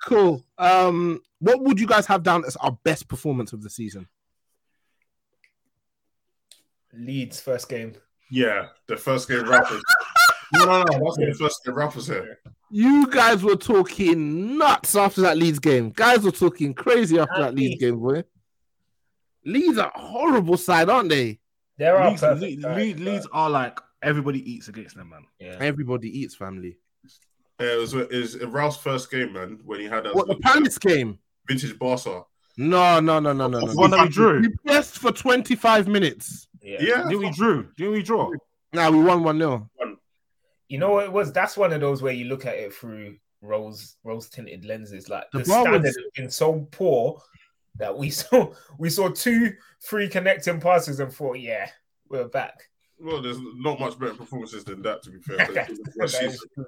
cool. 0.06 0.44
Um, 0.58 1.22
what 1.40 1.62
would 1.62 1.80
you 1.80 1.88
guys 1.88 2.06
have 2.08 2.24
down 2.24 2.44
as 2.46 2.58
our 2.58 2.78
best 2.84 3.08
performance 3.08 3.54
of 3.54 3.64
the 3.64 3.70
season? 3.70 4.06
Leeds 6.92 7.40
first 7.40 7.70
game. 7.70 7.94
Yeah, 8.30 8.68
the 8.88 8.98
first 8.98 9.30
game 9.30 9.48
rappers. 9.50 9.82
No, 10.54 10.66
no, 10.66 10.84
no. 10.84 10.86
That's 11.04 11.18
when 11.18 11.30
the 11.30 11.36
first 11.36 11.64
game 11.66 11.76
rappers 11.76 12.08
here. 12.08 12.40
You 12.70 13.08
guys 13.08 13.44
were 13.44 13.56
talking 13.56 14.58
nuts 14.58 14.96
after 14.96 15.22
that 15.22 15.38
Leeds 15.38 15.60
game. 15.60 15.90
Guys 15.92 16.20
were 16.24 16.32
talking 16.32 16.74
crazy 16.74 17.20
after 17.20 17.42
that 17.42 17.56
Leeds 17.56 17.80
game, 17.82 18.00
boy. 18.00 18.24
Leeds 19.46 19.78
are 19.78 19.92
horrible 19.96 20.58
side, 20.58 20.90
aren't 20.90 21.10
they? 21.10 21.40
There 21.78 21.98
are 21.98 22.10
Leeds, 22.10 22.22
perfect 22.22 22.42
Leeds, 22.42 22.62
sides, 22.62 22.78
Leeds, 22.78 23.00
Leeds 23.02 23.28
are 23.32 23.50
like 23.50 23.80
everybody 24.02 24.52
eats 24.52 24.68
against 24.68 24.96
them, 24.96 25.10
man. 25.10 25.26
Yeah. 25.40 25.58
Everybody 25.60 26.20
eats 26.20 26.36
family. 26.36 26.78
Yeah, 27.60 27.74
it 27.74 27.80
was 27.80 27.94
it 27.94 28.12
was 28.12 28.38
Ralf's 28.46 28.78
first 28.78 29.12
game, 29.12 29.34
man, 29.34 29.60
when 29.66 29.80
he 29.80 29.86
had 29.86 30.06
a 30.06 30.12
What 30.12 30.28
the 30.28 30.36
Palace 30.38 30.78
game? 30.78 31.20
vintage 31.48 31.78
Barca. 31.78 32.24
No, 32.58 33.00
no, 33.00 33.20
no, 33.20 33.34
no, 33.34 33.48
no, 33.48 33.60
no. 33.60 33.68
The 33.68 33.76
one 33.76 33.92
that 33.92 34.04
we 34.04 34.10
drew. 34.10 34.42
We 34.42 34.50
pressed 34.66 34.98
for 35.00 35.12
25 35.12 35.88
minutes. 35.88 36.48
Yeah. 36.62 36.78
Yeah, 36.80 37.10
Did 37.10 37.18
we 37.20 37.32
drew? 37.32 37.70
Did 37.78 37.90
we 37.90 38.04
draw? 38.04 38.32
Now 38.74 38.92
we 38.92 39.00
won 39.00 39.24
1 39.24 39.38
0. 39.38 39.70
You 40.72 40.78
know 40.78 40.92
what 40.92 41.04
it 41.04 41.12
was? 41.12 41.34
That's 41.34 41.58
one 41.58 41.74
of 41.74 41.82
those 41.82 42.02
where 42.02 42.14
you 42.14 42.26
look 42.26 42.46
at 42.46 42.56
it 42.56 42.74
through 42.74 43.18
rose 43.42 43.98
rose 44.06 44.30
tinted 44.30 44.64
lenses. 44.64 45.10
Like 45.10 45.26
The 45.34 45.40
the, 45.40 45.46
standard 45.46 45.84
was- 45.84 45.96
has 45.98 45.98
been 46.16 46.30
so 46.30 46.66
poor 46.72 47.22
that 47.76 47.98
we 47.98 48.10
saw 48.22 48.54
we 48.80 48.90
saw 48.90 49.10
two 49.10 49.52
free 49.82 50.08
connecting 50.08 50.62
passes 50.62 51.02
and 51.02 51.12
thought, 51.12 51.40
yeah, 51.40 51.70
we're 52.08 52.30
back. 52.30 52.70
Well, 52.98 53.22
there's 53.22 53.40
not 53.56 53.82
much 53.82 54.00
better 54.00 54.14
performances 54.14 54.64
than 54.64 54.82
that, 54.84 55.04
to 55.04 55.10
be 55.10 55.20
fair. 55.20 55.38
That 55.56 55.70
is 56.24 56.46
true. 56.56 56.66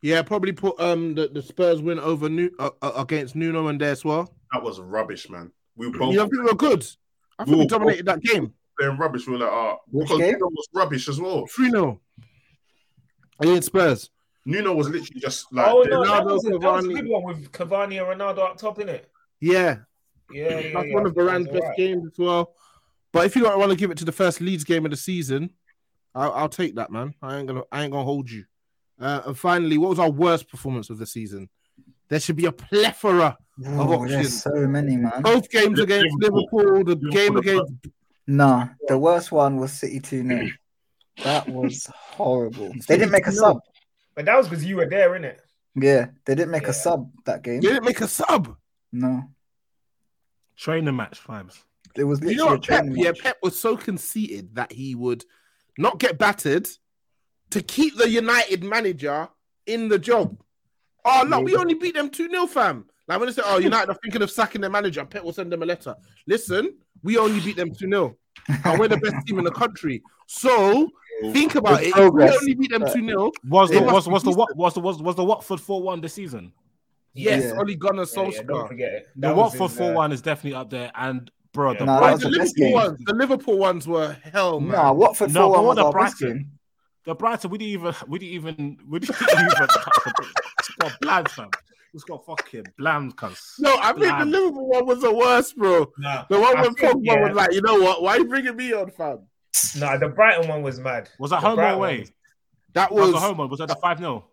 Yeah, 0.00 0.22
probably 0.22 0.52
put 0.52 0.78
um 0.78 1.16
the, 1.16 1.26
the 1.26 1.42
Spurs 1.42 1.82
win 1.82 1.98
over 1.98 2.28
New, 2.28 2.50
uh, 2.60 2.70
uh, 2.80 2.92
against 2.94 3.34
Nuno 3.34 3.66
and 3.66 3.80
there 3.80 3.90
as 3.90 4.04
well. 4.04 4.32
That 4.52 4.62
was 4.62 4.78
rubbish, 4.78 5.28
man. 5.28 5.50
We 5.74 5.90
both 5.90 6.12
You 6.12 6.18
know, 6.18 6.28
people 6.28 6.44
were 6.44 6.54
good. 6.54 6.86
I 7.40 7.44
think 7.44 7.56
we 7.56 7.64
Ooh. 7.64 7.68
dominated 7.68 8.06
that 8.06 8.20
game. 8.22 8.52
playing 8.78 8.98
rubbish. 8.98 9.26
We 9.26 9.32
were 9.32 9.40
like, 9.40 9.50
ah, 9.52 9.76
Which 9.90 10.06
because 10.06 10.18
game? 10.20 10.32
Nuno 10.34 10.46
was 10.50 10.68
rubbish 10.72 11.08
as 11.08 11.20
well. 11.20 11.44
3 11.46 11.70
0 11.70 12.00
against 13.40 13.66
Spurs. 13.68 14.10
Nuno 14.44 14.72
was 14.74 14.88
literally 14.88 15.20
just 15.20 15.52
like, 15.52 15.66
oh 15.68 15.82
no, 15.82 16.04
that 16.04 16.22
Ronaldo, 16.22 16.32
was, 16.32 16.44
a, 16.46 16.50
that 16.50 16.60
was 16.60 16.84
a 16.86 16.88
good 16.88 17.06
one 17.06 17.24
with 17.24 17.52
Cavani 17.52 17.98
and 18.02 18.20
Ronaldo 18.20 18.38
up 18.38 18.56
top, 18.56 18.78
in 18.78 18.88
it. 18.88 19.10
Yeah, 19.40 19.76
Yeah, 20.32 20.58
yeah, 20.60 20.72
that's 20.74 20.88
yeah. 20.88 20.94
one 20.94 21.06
of 21.06 21.14
That 21.14 21.22
was 21.22 21.32
Varane's 21.32 21.46
best 21.48 21.62
alright. 21.62 21.76
games 21.76 22.06
as 22.12 22.18
well. 22.18 22.54
But 23.12 23.26
if 23.26 23.36
you 23.36 23.42
don't 23.42 23.58
want 23.58 23.70
to 23.70 23.76
give 23.76 23.90
it 23.90 23.98
to 23.98 24.04
the 24.04 24.12
first 24.12 24.40
Leeds 24.40 24.64
game 24.64 24.84
of 24.84 24.90
the 24.90 24.96
season, 24.96 25.50
I'll, 26.14 26.32
I'll 26.32 26.48
take 26.48 26.76
that, 26.76 26.90
man. 26.90 27.14
I 27.22 27.38
ain't 27.38 27.46
gonna, 27.46 27.62
I 27.70 27.82
ain't 27.82 27.92
gonna 27.92 28.04
hold 28.04 28.30
you. 28.30 28.44
Uh, 29.00 29.22
and 29.26 29.38
finally, 29.38 29.78
what 29.78 29.90
was 29.90 29.98
our 29.98 30.10
worst 30.10 30.48
performance 30.48 30.90
of 30.90 30.98
the 30.98 31.06
season? 31.06 31.48
There 32.08 32.18
should 32.20 32.36
be 32.36 32.46
a 32.46 32.52
plethora 32.52 33.36
of 33.64 33.80
Oh, 33.80 34.06
there's 34.06 34.12
options. 34.12 34.42
so 34.42 34.50
many, 34.66 34.96
man. 34.96 35.20
Both 35.22 35.50
games 35.50 35.78
against 35.78 36.16
Liverpool, 36.18 36.84
the 36.84 36.96
game 37.10 37.36
against 37.36 37.72
Nah, 38.26 38.68
the 38.86 38.98
worst 38.98 39.30
one 39.32 39.56
was 39.56 39.72
City 39.72 40.00
2 40.00 40.26
0. 40.26 40.48
That 41.24 41.48
was 41.48 41.86
horrible. 41.94 42.72
They 42.86 42.96
didn't 42.96 43.10
make 43.12 43.26
a 43.26 43.32
sub. 43.32 43.58
But 44.14 44.24
that 44.26 44.36
was 44.36 44.48
because 44.48 44.64
you 44.64 44.76
were 44.76 44.86
there, 44.88 45.10
innit? 45.10 45.38
Yeah, 45.74 46.06
they 46.24 46.34
didn't 46.34 46.50
make 46.50 46.64
Yeah. 46.64 46.70
a 46.70 46.74
sub 46.74 47.10
that 47.24 47.42
game. 47.42 47.60
they 47.60 47.68
didn't 47.68 47.84
make 47.84 48.00
a 48.00 48.08
sub. 48.08 48.56
No. 48.92 49.24
Trainer 50.56 50.92
match 50.92 51.20
vibes. 51.24 51.58
It 51.94 52.04
was 52.04 52.20
You 52.20 52.28
literally 52.28 52.36
know 52.36 52.48
a 52.48 52.52
what, 52.58 52.66
Pep? 52.66 52.80
training 52.84 52.98
Yeah. 53.04 53.12
Pep 53.18 53.38
was 53.42 53.58
so 53.58 53.76
conceited 53.76 54.54
that 54.56 54.72
he 54.72 54.94
would 54.94 55.24
not 55.76 55.98
get 55.98 56.18
battered 56.18 56.68
to 57.50 57.62
keep 57.62 57.96
the 57.96 58.08
United 58.08 58.64
manager 58.64 59.28
in 59.66 59.88
the 59.88 59.98
job. 59.98 60.40
Oh, 61.04 61.24
look, 61.26 61.44
we 61.44 61.56
only 61.56 61.74
beat 61.74 61.94
them 61.94 62.10
2 62.10 62.28
0, 62.28 62.46
fam. 62.46 62.86
Like 63.06 63.18
when 63.20 63.28
they 63.28 63.32
say, 63.32 63.42
oh, 63.44 63.58
United 63.58 63.90
are 63.90 63.98
thinking 64.02 64.20
of 64.22 64.30
sacking 64.30 64.60
their 64.60 64.70
manager, 64.70 65.04
Pep 65.04 65.22
will 65.22 65.32
send 65.32 65.50
them 65.52 65.62
a 65.62 65.66
letter. 65.66 65.94
Listen, 66.26 66.76
we 67.02 67.16
only 67.16 67.40
beat 67.40 67.56
them 67.56 67.72
2 67.74 67.88
0. 67.88 68.16
And 68.64 68.78
we're 68.78 68.88
the 68.88 68.96
best 68.98 69.26
team 69.26 69.38
in 69.38 69.44
the 69.44 69.50
country. 69.50 70.02
So 70.26 70.90
think 71.32 71.54
about 71.54 71.82
it. 71.82 71.88
If 71.88 72.12
we 72.12 72.22
only 72.28 72.54
beat 72.54 72.70
them 72.70 72.82
2 72.92 73.06
0. 73.06 73.32
Was 73.48 73.70
the 73.70 73.80
was 73.82 74.08
was 74.08 74.22
the 74.22 74.30
what 74.32 74.56
was 74.56 74.74
the 74.74 74.80
was 74.80 75.00
was 75.02 75.16
the 75.16 75.24
Watford 75.24 75.60
four 75.60 75.82
one 75.82 76.00
this 76.00 76.14
season? 76.14 76.52
Yes, 77.14 77.44
Yeah. 77.44 77.58
Ole 77.58 77.74
Gunnar 77.74 78.04
Yeah, 78.16 78.22
yeah, 78.30 78.42
don't 78.42 78.68
forget 78.68 78.92
it. 78.92 79.08
The 79.16 79.34
Watford 79.34 79.70
four 79.72 79.90
uh, 79.90 79.94
one 79.94 80.12
is 80.12 80.22
definitely 80.22 80.54
up 80.58 80.70
there. 80.70 80.92
And 80.94 81.30
bro, 81.52 81.74
the 81.74 81.84
Nah, 81.84 82.00
that 82.00 82.00
But 82.00 82.12
was 82.12 82.22
the 82.22 82.28
the 82.28 82.38
Liverpool 82.38 82.72
ones, 82.72 83.00
the 83.04 83.14
Liverpool 83.14 83.58
ones 83.58 83.88
were 83.88 84.12
hell, 84.22 84.60
man. 84.60 84.70
Nah, 84.72 84.92
Watford 84.92 85.32
No, 85.32 85.42
four 85.42 85.50
but 85.50 85.64
one 85.64 85.66
what 85.66 85.76
was 85.76 85.76
the 85.76 85.84
our 85.86 85.92
Brighton? 85.92 86.38
game. 86.38 86.50
the 87.04 87.14
Brighton, 87.14 87.50
we 87.50 87.58
didn't 87.58 87.72
even 87.72 87.94
we 88.06 88.18
didn't 88.18 88.34
even 88.34 88.78
we 88.88 88.98
didn't 89.00 89.16
even 89.32 89.52
it's 90.58 90.74
got 90.78 91.00
bland, 91.00 91.30
fam. 91.30 91.50
It's 91.94 92.04
got 92.04 92.24
fucking 92.26 92.64
bland, 92.76 93.16
cuz. 93.16 93.54
No, 93.58 93.76
I 93.80 93.92
think 93.94 94.16
the 94.18 94.24
Liverpool 94.26 94.68
one 94.68 94.86
was 94.86 95.00
the 95.00 95.12
worst, 95.12 95.56
bro. 95.56 95.90
Nah, 95.98 96.26
The 96.28 96.38
one 96.38 96.56
I 96.58 96.62
when 96.62 96.74
Pogba 96.74 97.00
yeah. 97.02 97.26
was 97.26 97.34
like, 97.34 97.52
you 97.52 97.62
know 97.62 97.80
what? 97.80 98.02
Why 98.02 98.16
are 98.16 98.18
you 98.18 98.26
bringing 98.26 98.54
me 98.56 98.72
on, 98.74 98.90
fam? 98.90 99.20
Nah, 99.76 99.96
the 99.96 100.08
Brighton 100.08 100.48
one 100.48 100.62
was 100.62 100.78
mad. 100.78 101.08
Was 101.18 101.30
that 101.30 101.40
The 101.40 101.46
home 101.48 101.52
or 101.58 101.62
Brighton 101.62 101.78
away? 101.78 101.90
one 101.92 102.00
was- 102.00 102.12
That 102.74 102.92
Was 102.92 103.12
was 103.12 103.22
home 103.22 103.38
one? 103.38 103.48
Was 103.48 103.58
that 103.60 103.68
the 103.68 103.76
five 103.76 103.98
0 103.98 104.24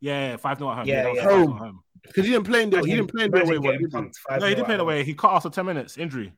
Yeah, 0.00 0.36
five 0.36 0.58
0 0.58 0.70
at 0.70 0.78
home. 0.78 0.86
Yeah, 0.86 1.02
that 1.04 1.10
was 1.12 1.16
yeah. 1.18 1.30
Home. 1.30 1.56
home. 1.56 1.82
because 2.02 2.24
he 2.24 2.32
didn't 2.32 2.46
play 2.46 2.62
in 2.62 2.70
the 2.70 2.76
he 2.78 2.82
Imagine- 2.92 2.96
didn't 3.06 3.10
play 3.12 3.24
in 3.24 3.30
the 3.30 3.42
away 3.42 3.58
one, 3.58 3.72
did 3.78 3.80
he? 3.80 3.86
punked 3.86 4.14
5-0 4.28 4.40
No, 4.40 4.46
he 4.46 4.54
didn't 4.54 4.66
play 4.66 4.74
at 4.74 4.80
away. 4.80 5.04
He 5.04 5.14
cut 5.14 5.32
after 5.32 5.50
ten 5.50 5.66
minutes. 5.66 5.98
Injury. 5.98 6.32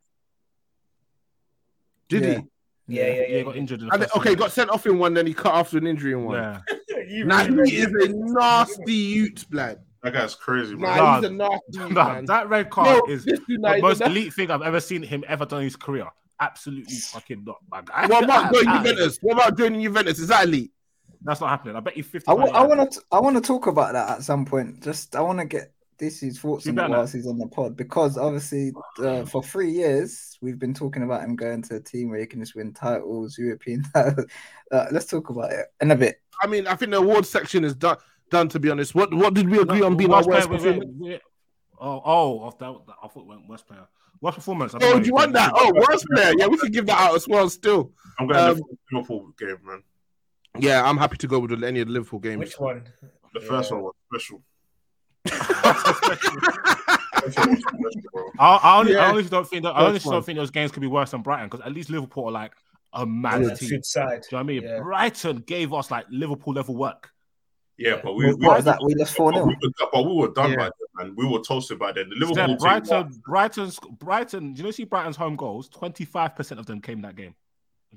Did 2.09 2.23
Yeah. 2.25 2.29
he? 2.29 2.35
Yeah, 2.35 3.07
yeah, 3.07 3.13
Yeah, 3.15 3.27
yeah. 3.29 3.39
he 3.39 3.45
got 3.45 3.57
injured. 3.57 3.81
In 3.81 3.87
the 3.87 3.93
And 3.95 4.03
then, 4.03 4.09
okay, 4.17 4.31
minute. 4.31 4.39
got 4.41 4.53
sent 4.53 4.71
off 4.71 4.87
in 4.87 4.99
one, 4.99 5.15
then 5.15 5.27
he 5.27 5.35
cut 5.35 5.55
after 5.55 5.79
an 5.79 5.87
injury 5.87 6.13
in 6.13 6.25
one. 6.25 6.37
Yeah. 6.37 6.61
You 7.09 7.25
Now 7.25 7.45
really 7.47 7.69
he 7.71 7.77
is 7.79 7.87
a 7.93 8.09
nasty 8.13 8.95
youth, 8.95 9.51
blood. 9.51 9.81
That 10.03 10.13
guy's 10.15 10.35
crazy, 10.35 10.77
Nah. 10.77 10.97
Nah, 10.97 11.17
he's 11.21 11.29
a 11.29 11.33
nasty 11.33 11.79
Nah, 11.93 12.13
man. 12.15 12.25
that 12.27 12.49
red 12.49 12.71
card 12.71 13.03
No, 13.07 13.13
is 13.13 13.25
the 13.25 13.79
most 13.83 14.01
elite 14.01 14.33
thing 14.33 14.51
I've 14.51 14.63
ever 14.63 14.81
seen 14.81 15.03
him 15.03 15.23
ever 15.27 15.45
done 15.45 15.59
in 15.61 15.65
his 15.65 15.77
career. 15.77 16.07
Absolutely 16.43 16.97
fucking 16.97 17.45
not, 17.45 17.59
my 17.71 17.83
guy. 17.83 18.07
What 18.07 18.25
about 18.25 18.53
going 18.53 18.67
Ah, 18.69 18.83
Juventus? 18.83 19.19
What 19.23 19.35
about 19.35 19.57
joining 19.57 19.81
Juventus? 19.83 20.19
Is 20.19 20.29
that 20.29 20.45
elite? 20.45 20.73
That's 21.25 21.41
not 21.41 21.51
happening. 21.51 21.77
I 21.77 21.81
bet 21.81 21.97
you 21.97 22.03
fifty. 22.03 22.29
I, 22.29 22.35
w- 22.35 22.53
I 22.53 22.67
want 22.67 22.93
to 22.93 23.01
I 23.13 23.21
want 23.21 23.37
to 23.37 23.43
talk 23.43 23.69
about 23.69 23.93
that 23.93 24.11
at 24.11 24.23
some 24.25 24.45
point. 24.45 24.83
Just 24.83 25.15
I 25.15 25.21
want 25.21 25.39
to 25.39 25.45
get 25.45 25.73
this 25.99 26.21
DC's 26.21 26.41
thoughts 26.41 26.67
You 26.67 26.73
on 26.73 26.79
it 26.79 26.89
whilst 26.91 27.15
he's 27.15 27.29
on 27.29 27.39
the 27.39 27.47
pod 27.47 27.77
because 27.77 28.19
obviously 28.19 28.73
uh, 28.99 29.25
for 29.33 29.41
three 29.41 29.71
years 29.71 30.37
we've 30.41 30.59
been 30.59 30.75
talking 30.75 31.05
about 31.05 31.23
him 31.23 31.37
going 31.37 31.63
to 31.63 31.77
a 31.77 31.81
team 31.81 32.11
where 32.11 32.19
he 32.19 32.27
can 32.27 32.41
just 32.41 32.57
win 32.57 32.73
titles, 32.73 33.39
European 33.39 33.83
titles. 33.95 34.27
Uh, 34.73 34.87
let's 34.91 35.07
talk 35.07 35.31
about 35.31 35.53
it 35.53 35.67
in 35.81 35.93
a 35.93 35.97
bit. 35.97 36.21
I 36.43 36.49
mean, 36.49 36.67
I 36.67 36.75
think 36.75 36.91
the 36.91 36.99
awards 36.99 37.29
section 37.29 37.63
is 37.63 37.77
done. 37.77 37.99
Done 38.31 38.49
to 38.49 38.59
be 38.59 38.71
honest. 38.71 38.95
What 38.95 39.15
what 39.15 39.35
did 39.35 39.49
we 39.49 39.61
agree 39.61 39.81
No, 39.81 39.87
on 39.87 39.97
being 39.97 40.13
our 40.13 40.27
worst 40.27 40.49
worst 40.49 40.63
player, 40.65 40.79
wait, 40.81 40.89
wait, 40.89 41.11
wait. 41.13 41.21
Oh, 41.81 42.03
oh, 42.05 42.39
off 42.41 42.59
that, 42.59 42.75
I 43.03 43.09
thought 43.09 43.23
it 43.23 43.27
went 43.27 43.49
worst 43.49 43.67
player. 43.69 43.87
Worst 44.23 44.37
performance. 44.37 44.73
Oh, 44.81 44.99
do 45.01 45.07
you 45.07 45.13
want 45.13 45.33
that? 45.35 45.53
Oh, 45.55 45.73
worst 45.75 46.07
player. 46.15 46.33
Yeah, 46.39 46.47
we 46.47 46.57
can 46.57 46.71
give 46.71 46.87
that 46.87 46.99
out 46.99 47.15
as 47.17 47.27
well. 47.29 47.49
Still, 47.51 47.91
I'm 48.21 48.27
going 48.29 48.39
Um, 48.39 48.57
to 48.57 48.65
Liverpool 48.93 49.35
game, 49.39 49.59
man. 49.65 49.83
yeah, 50.61 50.89
I'm 50.89 50.97
happy 50.97 51.17
to 51.19 51.27
go 51.27 51.41
with 51.41 51.63
any 51.65 51.81
of 51.81 51.89
the 51.89 51.93
Liverpool 51.93 52.21
games. 52.21 52.39
Which 52.39 52.59
one? 52.59 52.85
The 53.35 53.41
first 53.41 53.71
Yeah. 53.71 53.79
one 53.79 53.85
was 53.85 53.95
special. 54.13 54.43
I, 58.39 58.59
I, 58.63 58.79
only, 58.79 58.93
Yeah. 58.93 58.99
I 59.07 59.09
honestly 59.11 59.31
don't 59.31 59.49
think 59.49 59.63
that. 59.65 59.71
I 59.75 59.79
First 59.81 59.89
honestly 59.89 60.11
don't 60.13 60.27
think 60.27 60.39
those 60.39 60.51
games 60.51 60.73
could 60.73 60.81
be 60.81 60.87
worse 60.87 61.11
than 61.11 61.23
Brighton 61.23 61.49
because 61.49 61.65
at 61.67 61.73
least 61.73 61.91
Liverpool 61.91 62.27
are 62.27 62.33
like 62.33 62.53
a 62.93 63.07
mad 63.07 63.43
Yeah, 63.43 63.55
team. 63.55 63.69
good 63.71 63.87
side. 63.87 64.23
Do 64.23 64.29
you 64.31 64.37
know 64.37 64.39
what 64.39 64.41
I 64.41 64.43
mean? 64.45 64.63
Yeah. 64.63 64.81
Brighton 64.81 65.37
gave 65.39 65.73
us 65.73 65.91
like 65.91 66.07
Liverpool 66.11 66.55
level 66.55 66.77
work. 66.77 67.11
Yeah, 67.79 68.01
but 68.03 68.15
we, 68.15 68.27
What 68.27 68.39
we, 68.39 68.47
was 68.47 68.65
that? 68.65 68.79
We 68.85 68.95
lost 68.95 69.15
four 69.17 69.33
but 69.33 69.39
0 69.39 69.47
we, 69.47 69.57
but 69.93 70.03
we 70.05 70.15
were 70.15 70.29
done 70.33 70.51
Yeah. 70.51 70.57
by 70.57 70.63
then, 70.65 70.82
man. 70.97 71.15
We 71.17 71.27
were 71.27 71.41
toasted 71.41 71.79
by 71.79 71.93
then. 71.93 72.09
The 72.09 72.17
Then 72.17 72.29
Liverpool 72.29 72.47
team, 72.47 72.57
Brighton, 72.59 73.23
Brighton's, 73.27 73.79
Brighton. 73.99 74.55
Do 74.55 74.59
you 74.59 74.65
know 74.65 74.71
see 74.71 74.85
Brighton's 74.85 75.17
home 75.17 75.37
goals? 75.37 75.69
Twenty 75.69 76.05
five 76.05 76.35
percent 76.37 76.61
of 76.61 76.67
them 76.67 76.81
came 76.81 77.01
that 77.03 77.17
game. 77.17 77.35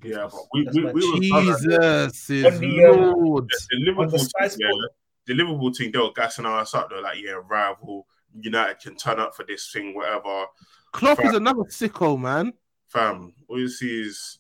yeah, 0.04 0.30
we, 0.54 0.68
we, 0.74 0.92
we 0.92 1.12
were 1.14 1.20
done 1.20 1.48
by 1.48 1.56
then. 1.62 2.10
Jesus 2.10 2.30
is 2.30 2.46
On 2.46 2.60
the, 2.60 2.86
um, 2.86 3.14
Lord. 3.24 3.50
the 3.70 3.78
Liverpool 3.78 4.10
the 4.10 4.18
team, 4.18 4.60
yeah, 4.60 4.88
the 5.28 5.34
Liverpool 5.34 5.72
team, 5.72 5.92
they 5.92 6.00
were 6.00 6.12
gassing 6.14 6.46
our 6.46 6.60
ass 6.60 6.74
up. 6.74 6.90
They're 6.90 7.02
like, 7.02 7.20
yeah, 7.22 7.40
rival 7.48 8.08
United 8.40 8.80
can 8.80 8.96
turn 8.96 9.20
up 9.20 9.36
for 9.36 9.46
this 9.46 9.72
thing, 9.72 9.94
whatever. 9.96 10.46
Klopp 10.92 11.24
is 11.24 11.34
another 11.34 11.64
sicko, 11.64 12.20
man. 12.20 12.54
Fam, 12.88 13.34
all 13.48 13.60
you 13.60 13.68
see 13.68 14.02
is 14.02 14.40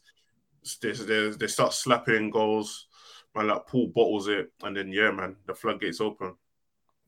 they, 0.81 0.91
they, 0.91 1.29
they 1.29 1.47
start 1.47 1.73
slapping 1.73 2.29
goals. 2.29 2.87
Man, 3.35 3.47
like 3.47 3.67
Paul 3.67 3.87
bottles 3.87 4.29
it, 4.29 4.51
and 4.63 4.75
then 4.75 4.89
yeah, 4.91 5.11
man, 5.11 5.35
the 5.45 5.53
floodgates 5.53 5.99
open. 5.99 6.35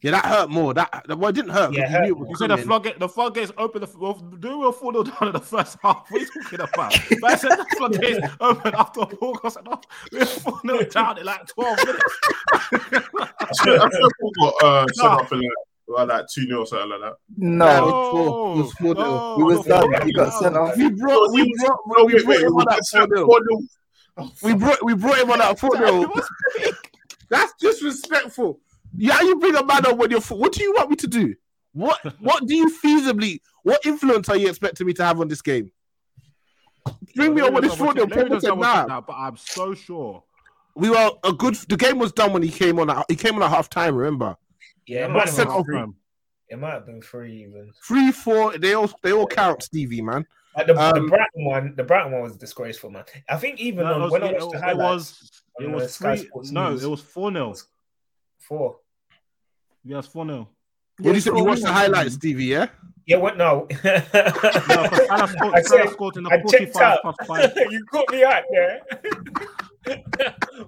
Yeah, 0.04 0.12
that 0.12 0.26
hurt 0.26 0.50
more. 0.52 0.76
That, 0.76 1.06
that 1.08 1.18
well, 1.18 1.30
it 1.30 1.34
didn't 1.34 1.52
hurt. 1.52 1.70
'cause 1.70 1.76
Yeah, 1.78 1.86
you 1.86 1.90
hurt 1.90 2.04
knew 2.06 2.12
it 2.14 2.18
more. 2.20 2.28
You 2.30 2.36
said 2.36 2.50
the 2.52 2.58
floodgate, 2.58 3.00
the 3.00 3.10
floodgates 3.10 3.52
open. 3.58 3.82
The 3.82 3.90
well, 3.98 4.14
do 4.14 4.60
we 4.60 4.72
fall 4.72 4.92
down 5.04 5.28
in 5.28 5.32
the 5.34 5.40
first 5.40 5.78
half? 5.82 6.06
What 6.10 6.22
are 6.22 6.24
you 6.24 6.44
talking 6.44 6.60
about? 6.62 6.94
But 7.22 7.32
I 7.32 7.36
said 7.36 7.50
the 7.58 7.66
floodgates 7.78 8.28
open 8.40 8.76
after 8.76 9.00
a 9.02 9.06
ball 9.08 9.34
got 9.36 9.54
sent 9.54 9.68
off. 9.68 9.82
We 10.12 10.20
were 10.20 10.26
four 10.26 10.60
nil 10.64 10.84
down 10.92 11.18
in 11.18 11.26
like 11.26 11.48
twelve 11.48 11.78
minutes. 11.84 12.04
I 12.54 12.70
swear, 13.54 13.82
I 13.82 13.90
swear 13.90 14.10
Paul 14.22 14.32
got 14.40 14.64
uh, 14.64 14.86
sent 14.94 15.08
off 15.14 15.32
in 15.32 15.40
like, 15.40 15.50
well, 15.88 16.06
like 16.06 16.26
2 16.34 16.48
0 16.48 16.60
or 16.60 16.66
something 16.68 16.90
like 16.90 17.00
that. 17.00 17.14
No, 17.38 17.66
Yeah, 17.66 17.78
it 17.78 17.82
was 17.82 18.74
four. 18.74 18.92
It 18.92 18.98
nil. 18.98 19.06
no, 19.08 19.36
we 19.38 19.44
was 19.56 19.66
done. 19.66 19.90
no, 19.90 20.00
He 20.06 20.12
got 20.14 20.28
no. 20.28 20.40
sent 20.42 20.58
off. 20.58 20.78
We 20.78 20.90
brought, 20.90 21.32
we 21.32 21.56
brought, 21.58 21.80
No, 21.88 22.04
we 22.06 22.12
brought 22.14 22.26
wait, 22.28 22.42
him 22.42 22.56
we 22.56 22.62
on 22.62 22.66
that 22.70 22.82
got 22.92 23.08
four 23.26 23.40
nil. 23.48 23.68
4-0. 24.20 24.44
We 24.44 24.54
brought, 24.54 24.84
we 24.84 24.94
brought 24.96 25.18
him 25.20 25.32
on 25.32 25.40
that 25.40 25.58
four 25.62 25.80
nil. 25.80 26.12
That's 27.30 27.54
disrespectful. 27.60 28.60
Yeah, 28.96 29.22
you 29.22 29.40
bring 29.40 29.56
a 29.56 29.64
man 29.66 29.86
on 29.86 29.98
when 29.98 30.12
you're. 30.12 30.22
full- 30.22 30.40
What 30.40 30.54
do 30.54 30.64
you 30.64 30.74
want 30.74 30.90
me 30.90 30.96
to 30.98 31.08
do? 31.08 31.36
What 31.74 32.00
What 32.20 32.46
do 32.48 32.56
you 32.56 32.72
feasibly? 32.84 33.40
What 33.64 33.86
influence 33.86 34.30
are 34.30 34.38
you 34.38 34.48
expecting 34.50 34.88
me 34.88 34.94
to 34.94 35.04
have 35.06 35.20
on 35.20 35.28
this 35.28 35.42
game? 35.42 35.72
Bring 37.16 37.36
me 37.36 37.42
on 37.42 37.54
when 37.54 37.64
it's 37.66 37.76
four 37.76 37.94
nil. 37.94 38.08
Let 38.08 38.26
me 38.26 38.36
just 38.36 38.46
double 38.46 38.64
check 38.64 38.88
now. 38.88 39.02
but 39.02 39.14
I'm 39.14 39.36
so 39.38 39.74
sure. 39.74 40.24
We 40.76 40.90
were 40.90 41.12
a 41.24 41.34
good. 41.34 41.56
The 41.56 41.76
game 41.78 42.00
was 42.00 42.12
done 42.14 42.34
when 42.34 42.44
he 42.44 42.50
came 42.50 42.80
on. 42.80 42.90
At, 42.90 43.06
he 43.10 43.16
came 43.16 43.36
on 43.36 43.44
at 43.44 43.50
half 43.50 43.70
time. 43.70 43.96
Remember, 43.96 44.36
Yeah, 44.86 45.06
it 45.06 45.10
might, 45.12 45.28
have 45.28 45.36
been 45.38 45.48
off. 45.48 45.66
three. 45.66 45.84
it 46.50 46.60
might 46.60 46.72
have 46.74 46.86
been 46.86 47.02
three 47.02 47.44
even. 47.44 47.72
Three, 47.86 48.12
four. 48.12 48.58
They 48.58 48.74
all 48.74 48.90
they 49.04 49.12
all 49.12 49.28
count, 49.28 49.64
Stevie 49.64 50.02
man. 50.02 50.26
Like 50.56 50.68
the, 50.68 50.74
the 50.74 50.80
Um, 50.80 51.08
Brighton 51.08 51.46
one, 51.46 51.74
the 51.76 51.84
Brighton 51.84 52.12
one 52.14 52.22
was 52.22 52.38
disgraceful, 52.38 52.90
man. 52.92 53.04
I 53.30 53.38
think 53.38 53.60
even 53.60 53.86
No, 53.86 54.00
was, 54.00 54.12
when 54.12 54.24
I 54.24 54.28
it, 54.30 54.34
watched 54.42 54.52
the 54.62 54.70
it 54.70 54.78
was 54.78 55.42
it 55.60 55.70
was 55.70 56.02
uh, 56.02 56.16
three. 56.16 56.30
No, 56.52 56.76
it 56.76 56.84
was 56.90 57.02
four 57.02 57.32
0 57.32 57.54
four. 58.48 58.78
Yeah, 59.84 60.00
it's 60.00 60.08
four 60.08 60.26
0 60.26 60.50
What 61.00 61.12
do 61.12 61.14
you 61.16 61.22
say? 61.22 61.32
You 61.36 61.44
watched 61.44 61.62
the 61.64 61.72
highlights, 61.72 62.16
Stevie? 62.16 62.46
Yeah. 62.46 62.68
Yeah, 63.06 63.18
what? 63.18 63.38
No. 63.38 63.68
No, 63.84 64.00
Salah 64.12 65.28
scored, 65.30 65.54
I 65.56 65.62
Salah 65.62 65.88
scored 65.92 66.18
in 66.18 66.24
the 66.24 66.30
checked 66.50 66.74
45 66.76 66.82
out. 66.82 67.00
plus 67.02 67.16
five. 67.28 67.54
you 67.72 67.84
caught 67.86 68.12
me 68.12 68.24
out 68.24 68.44
there. 68.52 68.82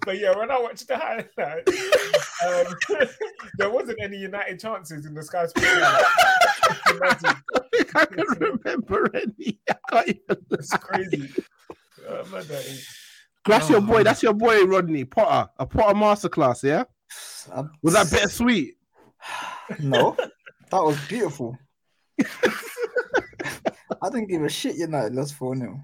but 0.06 0.18
yeah, 0.20 0.38
when 0.38 0.50
I 0.50 0.60
watched 0.60 0.88
the 0.88 0.98
highlights, 0.98 1.38
um, 2.48 3.08
there 3.58 3.70
wasn't 3.70 4.00
any 4.02 4.18
United 4.18 4.60
chances 4.60 5.06
in 5.06 5.14
the 5.14 5.24
Sky 5.24 5.48
Sports. 5.48 5.68
Imagine. 6.92 7.42
I 7.96 8.06
can 8.06 8.26
remember 8.40 9.10
any. 9.14 9.60
I. 9.92 10.20
It's 10.52 10.72
crazy. 10.78 11.30
Oh, 12.08 12.24
man, 12.32 12.48
that 12.48 12.66
is- 12.66 12.88
That's 13.46 13.70
your 13.70 13.82
boy. 13.82 14.04
That's 14.04 14.24
your 14.24 14.34
boy, 14.34 14.64
Rodney 14.64 15.04
Potter. 15.04 15.50
A 15.60 15.66
Potter 15.66 15.96
masterclass. 15.96 16.64
Yeah. 16.64 16.86
Um, 17.52 17.72
Was 17.82 17.94
that 17.94 18.10
bittersweet? 18.12 18.76
No, 19.80 20.16
that 20.72 20.84
was 20.84 20.98
beautiful. 21.08 21.56
I 24.02 24.10
didn't 24.10 24.28
give 24.30 24.44
a 24.44 24.50
shit. 24.50 24.76
United 24.78 25.14
lost 25.14 25.36
four 25.36 25.56
0 25.56 25.80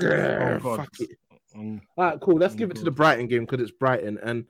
Yeah, 0.00 0.56
Oh, 0.56 0.58
God. 0.60 0.76
fuck 0.78 0.88
it. 1.00 1.10
Mm. 1.56 1.80
All 1.96 2.04
right, 2.04 2.20
cool. 2.20 2.36
Let's 2.36 2.54
give 2.54 2.70
it 2.70 2.76
to 2.78 2.84
the 2.84 2.90
Brighton 2.90 3.26
game 3.28 3.44
because 3.44 3.60
it's 3.60 3.70
Brighton, 3.70 4.18
and 4.22 4.44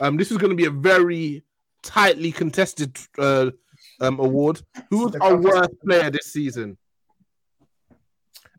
um, 0.00 0.16
this 0.16 0.30
is 0.32 0.38
going 0.38 0.50
to 0.50 0.56
be 0.56 0.64
a 0.64 0.70
very 0.70 1.44
tightly 1.82 2.32
contested 2.32 2.96
uh, 3.18 3.50
um 4.00 4.18
award. 4.20 4.60
Who 4.90 5.04
was 5.06 5.14
our 5.16 5.36
worst 5.36 5.70
player 5.84 6.10
this 6.10 6.32
season? 6.32 6.76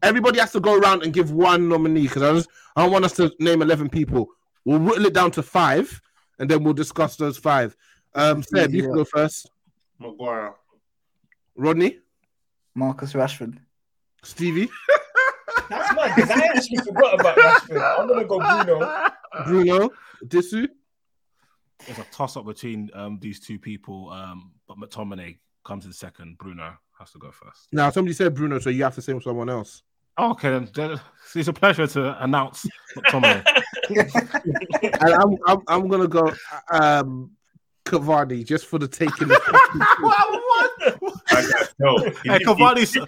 Everybody 0.02 0.40
has 0.40 0.52
to 0.54 0.60
go 0.60 0.78
around 0.78 1.04
and 1.04 1.14
give 1.14 1.32
one 1.32 1.70
nominee 1.70 2.04
because 2.04 2.24
I 2.24 2.34
just 2.34 2.50
I 2.76 2.84
don't 2.84 2.92
want 2.92 3.06
us 3.06 3.14
to 3.18 3.32
name 3.40 3.62
eleven 3.62 3.90
people. 3.90 4.28
We'll 4.66 4.80
whittle 4.80 5.06
it 5.06 5.14
down 5.14 5.32
to 5.32 5.44
five, 5.44 6.02
and 6.40 6.50
then 6.50 6.64
we'll 6.64 6.74
discuss 6.74 7.16
those 7.16 7.38
five. 7.38 7.76
Um, 8.16 8.44
Seb, 8.44 8.74
you 8.74 8.84
can 8.84 8.94
go 8.94 9.06
first. 9.06 9.50
Maguire. 10.00 10.56
Rodney, 11.56 12.00
Marcus 12.76 13.14
Rashford. 13.14 13.58
Stevie, 14.24 14.70
That's 15.70 15.96
mad 15.96 16.16
because 16.16 16.32
I 16.32 16.40
actually 16.56 16.78
forgot 16.78 17.20
about 17.20 17.38
Rashford. 17.38 18.00
I'm 18.00 18.08
gonna 18.08 18.26
go 18.26 18.40
Bruno. 18.40 19.10
Bruno, 19.46 19.90
Disu. 20.26 20.68
It's 21.88 22.00
a 22.00 22.06
toss 22.12 22.38
up 22.38 22.46
between 22.46 22.90
um, 22.94 23.20
these 23.22 23.40
two 23.40 23.60
people, 23.60 24.10
um, 24.10 24.54
but 24.68 24.78
McTominay 24.78 25.38
comes 25.66 25.86
in 25.86 25.94
second. 25.94 26.38
Bruno. 26.38 26.78
has 26.98 27.12
to 27.12 27.20
go 27.20 27.32
first. 27.32 27.68
Now 27.72 27.90
somebody 27.90 28.14
said 28.14 28.34
Bruno, 28.34 28.60
so 28.60 28.70
you 28.70 28.84
have 28.84 28.96
to 28.96 29.02
say 29.02 29.20
someone 29.20 29.50
else. 29.50 29.84
Okay, 30.18 30.50
then, 30.50 30.70
then 30.76 31.00
it's 31.36 31.48
a 31.48 31.54
pleasure 31.54 31.88
to 31.88 32.24
announce 32.24 32.68
McTominay. 32.96 33.44
and 35.02 35.14
I'm, 35.14 35.38
I'm 35.48 35.62
I'm 35.68 35.88
gonna 35.88 36.08
go 36.08 36.32
um 36.72 37.32
Cavani 37.86 38.46
just 38.46 38.68
for 38.68 38.80
the 38.80 38.88
taking. 38.88 39.28
The 39.28 39.36
hey, 42.24 42.40
Cavani, 42.40 43.06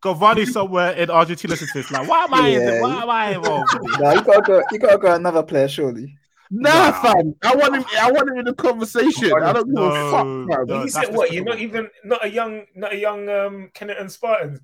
Cavani 0.00 0.46
somewhere 0.46 0.92
in 0.92 1.10
Argentina 1.10 1.56
to. 1.56 1.84
Like, 1.90 2.08
why 2.08 2.24
am 2.24 2.34
I? 2.34 2.48
Yeah. 2.48 2.74
In, 2.74 2.82
why 2.82 3.02
am 3.02 3.10
I 3.10 3.34
involved? 3.34 3.76
No, 3.98 4.12
you 4.12 4.22
gotta 4.22 4.42
go. 4.42 4.62
You 4.70 4.78
gotta 4.78 4.98
go 4.98 5.14
another 5.14 5.42
player, 5.42 5.68
surely. 5.68 6.16
Nah, 6.50 6.92
fam. 6.92 7.34
I 7.42 7.54
want 7.54 7.76
him. 7.76 7.84
I 7.98 8.10
want 8.10 8.30
him 8.30 8.38
in 8.38 8.44
the 8.44 8.54
conversation. 8.54 9.32
I 9.34 9.52
don't 9.52 9.74
give 9.74 9.84
a 9.84 10.10
fuck, 10.10 10.22
fam. 10.22 10.66
no, 10.66 10.82
he 10.82 10.88
said, 10.88 11.14
"What? 11.14 11.32
You're 11.32 11.44
not 11.44 11.58
even 11.58 11.90
not 12.04 12.24
a 12.24 12.30
young, 12.30 12.64
not 12.74 12.92
a 12.92 12.96
young 12.96 13.28
um 13.28 13.70
Kennington 13.74 14.08
Spartan." 14.08 14.60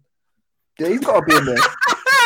Yeah, 0.79 0.89
he's 0.89 1.01
gotta 1.01 1.25
be 1.27 1.37
in 1.37 1.45
there. 1.47 1.57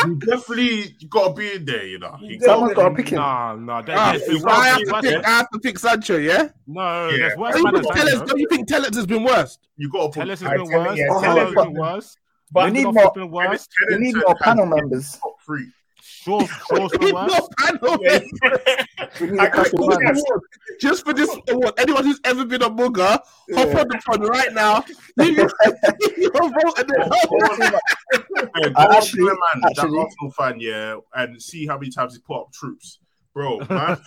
You 0.07 0.15
definitely 0.15 0.95
got 1.11 1.31
to 1.31 1.35
be 1.35 1.53
in 1.55 1.65
there, 1.65 1.85
you 1.85 1.99
know. 1.99 2.17
You 2.21 2.39
Someone's 2.39 2.75
gotta 2.75 2.95
pick 2.95 3.09
him. 3.09 3.17
Nah, 3.19 3.57
nah. 3.57 3.83
There, 3.83 3.97
Ah, 3.99 4.13
there's 4.13 4.29
if 4.29 4.47
I 4.47 4.67
have 4.69 4.79
to 4.79 5.01
pick. 5.03 5.25
I 5.27 5.29
have 5.29 5.51
to 5.51 5.59
pick 5.59 5.77
Sancho. 5.77 6.17
Yeah. 6.19 6.51
No, 6.69 7.09
Yeah. 7.09 7.17
there's 7.17 7.37
worse 7.37 7.55
Don't 7.55 7.65
you 7.67 7.73
man 7.73 7.83
think 7.83 7.95
Telles? 7.97 8.11
Sancho. 8.13 8.27
Don't 8.27 8.39
you 8.39 8.47
think 8.49 8.69
Telles 8.69 8.95
has 8.97 9.07
been 9.07 9.25
worse? 9.25 9.59
You 9.77 9.91
got 9.91 9.99
to 10.03 10.07
put 10.07 10.15
Telles 10.15 10.41
has 10.41 10.49
been 10.51 10.71
tell 10.71 10.71
you, 10.71 10.79
worse. 10.87 10.99
yeah, 10.99 11.07
Telles 11.09 11.23
Telles- 11.25 11.39
has 11.39 11.55
been 11.67 11.75
worse. 11.75 12.17
We 12.55 12.71
need 12.71 12.85
more- 12.85 13.13
worse. 13.29 13.69
We 13.91 13.99
need 13.99 14.15
more 14.15 14.37
panel 14.41 14.67
members. 14.67 15.19
top 15.21 15.35
three. 15.45 15.67
Shaw, 16.29 16.47
Shaw's 16.47 16.91
been 16.99 17.15
worse. 17.15 17.33
No, 17.33 17.49
I 17.59 17.73
know, 17.83 17.99
Yeah. 18.03 18.19
man. 18.19 18.59
We 19.21 19.27
need 19.31 19.41
I 19.41 19.47
a 19.47 19.51
couple 19.51 19.89
couldn't 19.89 20.05
man. 20.05 20.23
Just 20.81 21.05
for 21.05 21.13
this 21.15 21.35
award, 21.49 21.73
anyone 21.79 22.05
who's 22.05 22.21
ever 22.25 22.45
been 22.45 22.63
a 22.63 22.71
booger, 22.71 23.19
hop 23.55 23.75
on 23.75 23.89
the 23.89 24.01
phone 24.07 24.23
right 24.29 24.53
now. 24.53 24.85
Your, 25.17 25.51
your 26.19 26.31
vote 26.33 26.79
and 26.79 26.89
then 26.89 27.11
Hey, 28.55 28.71
go 28.71 28.73
I 28.77 28.97
actually- 28.97 29.21
to 29.21 29.25
the 29.25 29.39
man, 29.55 29.63
that 29.75 29.79
Arsenal 29.79 30.31
fan, 30.37 30.61
yeah, 30.61 30.97
and 31.15 31.41
see 31.43 31.67
how 31.67 31.79
many 31.79 31.91
times 31.91 32.15
he 32.15 32.21
put 32.21 32.41
up 32.43 32.53
troops, 32.53 32.99
bro. 33.35 33.59
Man, 33.71 33.97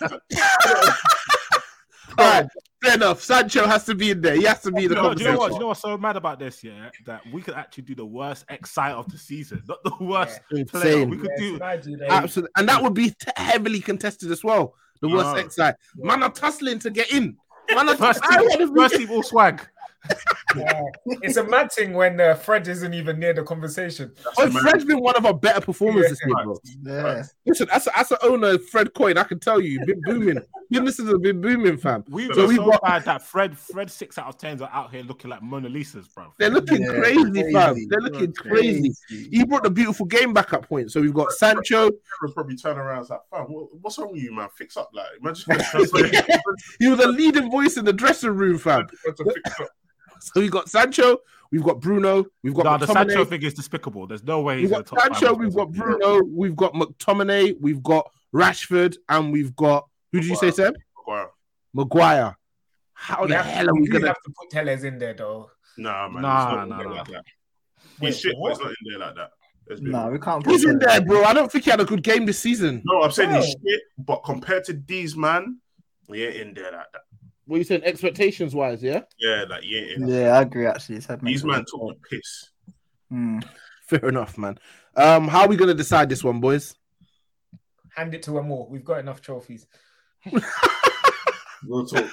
Oh, 2.18 2.24
Alright, 2.24 2.46
fair 2.82 2.94
enough. 2.94 3.22
Sancho 3.22 3.66
has 3.66 3.84
to 3.84 3.94
be 3.94 4.10
in 4.10 4.20
there. 4.20 4.34
He 4.34 4.44
has 4.44 4.60
to 4.62 4.72
be 4.72 4.84
in 4.84 4.88
the 4.90 4.94
Do 4.96 5.00
you, 5.00 5.08
know, 5.08 5.14
do 5.14 5.24
you 5.24 5.30
know 5.32 5.38
what? 5.38 5.48
Do 5.48 5.54
you 5.54 5.60
know 5.60 5.66
what's 5.68 5.80
so 5.80 5.96
mad 5.96 6.16
about 6.16 6.38
this? 6.38 6.62
Yeah, 6.62 6.90
that 7.06 7.22
we 7.32 7.40
could 7.42 7.54
actually 7.54 7.84
do 7.84 7.94
the 7.94 8.04
worst 8.06 8.44
excite 8.48 8.94
of 8.94 9.10
the 9.10 9.18
season, 9.18 9.62
not 9.68 9.82
the 9.84 9.92
worst 10.00 10.40
Yeah. 10.50 10.64
player. 10.64 10.84
Insane. 10.92 11.10
We 11.10 11.16
could 11.18 11.30
Yes, 11.38 11.84
do. 11.84 11.98
Absolutely, 12.08 12.50
and 12.56 12.68
that 12.68 12.82
would 12.82 12.94
be 12.94 13.10
t- 13.10 13.16
heavily 13.36 13.80
contested 13.80 14.30
as 14.30 14.42
well. 14.44 14.74
The 15.00 15.08
worst 15.08 15.36
Yeah. 15.36 15.42
exile. 15.42 15.74
Man 15.96 16.22
are 16.22 16.30
tussling 16.30 16.78
to 16.80 16.90
get 16.90 17.10
in. 17.12 17.36
Man 17.74 17.88
are 17.88 17.96
First 17.96 18.20
I 18.24 18.46
team, 18.56 18.74
first 18.74 18.96
team 18.96 19.10
all 19.10 19.22
swag. 19.22 19.66
Yeah. 20.54 20.82
It's 21.22 21.36
a 21.38 21.44
mad 21.44 21.72
thing 21.72 21.94
when 21.94 22.20
uh, 22.20 22.34
Fred 22.34 22.68
isn't 22.68 22.92
even 22.92 23.18
near 23.18 23.32
the 23.32 23.42
conversation. 23.42 24.12
Oh, 24.36 24.50
Fred's 24.50 24.84
been 24.84 25.00
one 25.00 25.16
of 25.16 25.24
our 25.24 25.32
better 25.32 25.60
performers 25.62 26.10
this 26.10 26.18
year, 26.26 26.34
bro. 26.44 26.58
Yeah. 26.82 27.22
Listen, 27.46 27.68
as 27.72 27.86
a, 27.86 27.98
as 27.98 28.10
an 28.10 28.18
owner 28.22 28.48
of 28.48 28.68
Fred 28.68 28.92
Coin, 28.92 29.16
I 29.16 29.22
can 29.24 29.38
tell 29.40 29.60
you, 29.60 29.82
been 29.86 30.00
booming. 30.02 30.38
Your 30.68 30.82
listeners 30.82 31.10
have 31.12 31.22
been 31.22 31.40
booming, 31.40 31.76
fam. 31.78 32.04
We 32.08 32.26
So 32.34 32.42
were 32.42 32.48
we've 32.48 32.56
so 32.58 32.70
got- 32.70 32.82
bad 32.82 33.04
that 33.06 33.22
Fred, 33.22 33.56
Fred 33.56 33.90
six 33.90 34.18
out 34.18 34.26
of 34.26 34.36
tens 34.36 34.60
are 34.60 34.70
out 34.72 34.90
here 34.90 35.02
looking 35.02 35.30
like 35.30 35.42
Mona 35.42 35.68
Lisas, 35.70 36.12
bro. 36.14 36.32
They're 36.38 36.50
looking 36.50 36.82
Yeah, 36.82 36.98
crazy, 36.98 37.52
fam. 37.52 37.76
They're 37.88 38.00
looking 38.00 38.32
crazy. 38.34 38.92
He 39.08 39.44
brought 39.44 39.62
the 39.62 39.70
beautiful 39.70 40.04
game 40.06 40.34
back 40.34 40.52
up 40.52 40.68
point. 40.68 40.90
So 40.92 41.00
we've 41.00 41.14
got 41.14 41.32
Sancho. 41.32 41.90
was 42.20 42.32
probably 42.34 42.56
turn 42.56 42.76
around 42.78 42.98
and 42.98 43.06
say, 43.06 43.16
"Fam, 43.30 43.44
what, 43.44 43.68
what's 43.80 43.98
wrong 43.98 44.12
with 44.12 44.22
you, 44.22 44.34
man? 44.34 44.48
Fix 44.56 44.76
up, 44.76 44.90
like 44.92 45.06
imagine." 45.20 45.44
he 46.78 46.88
was 46.88 47.00
a 47.00 47.08
leading 47.08 47.50
voice 47.50 47.76
in 47.78 47.84
the 47.84 47.92
dressing 47.92 48.30
room, 48.36 48.58
fam. 48.58 48.86
So 50.34 50.40
we've 50.40 50.50
got 50.50 50.68
Sancho, 50.68 51.18
we've 51.50 51.62
got 51.62 51.80
Bruno, 51.80 52.24
we've 52.42 52.54
got 52.54 52.64
Nah, 52.64 52.76
the 52.78 52.86
Sancho 52.86 53.24
McTominay, 53.24 53.28
thing 53.28 53.42
is 53.42 53.54
despicable. 53.54 54.06
There's 54.06 54.22
no 54.24 54.40
way 54.40 54.56
we've 54.56 54.62
he's 54.62 54.70
in 54.70 54.78
the 54.78 54.82
got 54.84 54.86
top 54.86 54.98
five 55.00 55.18
Sancho, 55.18 55.32
of 55.34 55.38
we've 55.40 55.54
got 55.54 55.74
Spurs. 55.74 55.78
Bruno, 55.98 56.22
we've 56.24 56.56
got 56.56 56.72
McTominay, 56.74 57.56
we've 57.60 57.82
got 57.82 58.10
Rashford, 58.34 58.96
and 59.08 59.32
we've 59.32 59.54
got 59.56 59.86
who 60.12 60.20
did 60.20 60.28
you 60.28 60.36
say, 60.36 60.50
Seb? 60.50 60.74
Wow. 61.06 61.30
Maguire. 61.74 62.36
How 62.92 63.22
We 63.22 63.28
the 63.28 63.42
hell 63.42 63.70
are 63.70 63.74
we 63.74 63.80
we 63.82 63.88
gonna? 63.88 64.06
have 64.08 64.22
to 64.24 64.30
put 64.38 64.50
Telles 64.50 64.84
in 64.84 64.98
there 64.98 65.14
though. 65.14 65.50
Nah, 65.76 66.08
man. 66.08 66.22
Nah, 66.22 66.54
not 66.54 66.54
nah, 66.54 66.62
in 66.62 66.68
there 66.78 66.88
nah. 66.88 66.94
like 66.96 67.08
that. 67.08 67.24
Wait, 68.00 68.06
He's 68.08 68.20
shit, 68.20 68.32
but 68.34 68.40
what? 68.40 68.50
it's 68.52 68.60
not 68.60 68.68
in 68.68 68.74
there 68.90 68.98
like 69.00 69.14
that. 69.16 69.30
It's 69.68 69.80
been- 69.80 69.90
No, 69.92 70.10
we 70.10 70.18
can't. 70.18 70.46
He's 70.46 70.64
in 70.64 70.78
there, 70.78 71.00
bro. 71.00 71.24
I 71.24 71.32
don't 71.32 71.50
think 71.50 71.64
he 71.64 71.70
had 71.70 71.80
a 71.80 71.84
good 71.84 72.02
game 72.02 72.26
this 72.26 72.38
season. 72.38 72.82
No, 72.84 73.02
I'm 73.02 73.10
saying 73.10 73.30
he's 73.34 73.46
shit, 73.46 73.80
but 73.98 74.22
compared 74.24 74.64
to 74.64 74.72
these 74.74 75.16
man, 75.16 75.58
we 76.08 76.24
ain't 76.24 76.36
in 76.36 76.54
there 76.54 76.72
like 76.72 76.86
that. 76.92 77.02
What 77.52 77.58
you 77.58 77.64
saying, 77.64 77.84
expectations 77.84 78.54
wise? 78.54 78.82
Yeah, 78.82 79.02
Yeah, 79.18 79.44
like 79.46 79.62
he 79.62 79.76
ain't 79.76 79.90
in. 80.04 80.08
Yeah, 80.08 80.38
I 80.38 80.40
agree. 80.40 80.64
Actually, 80.64 80.96
it's 80.96 81.04
had 81.04 81.20
These 81.20 81.44
man 81.44 81.66
took 81.66 81.80
the 81.86 81.96
piss. 82.10 82.48
Hmm. 83.10 83.40
fair 83.86 84.08
enough, 84.08 84.38
man. 84.38 84.58
Um, 84.96 85.28
how 85.28 85.42
are 85.42 85.48
we 85.48 85.56
gonna 85.56 85.74
decide 85.74 86.08
this 86.08 86.24
one, 86.24 86.40
boys? 86.40 86.74
Hand 87.94 88.14
it 88.14 88.22
to 88.22 88.32
one 88.32 88.48
more. 88.48 88.66
We've 88.70 88.82
got 88.82 89.00
enough 89.00 89.20
trophies. 89.20 89.66
We'll 91.66 91.84
talk. 91.84 92.06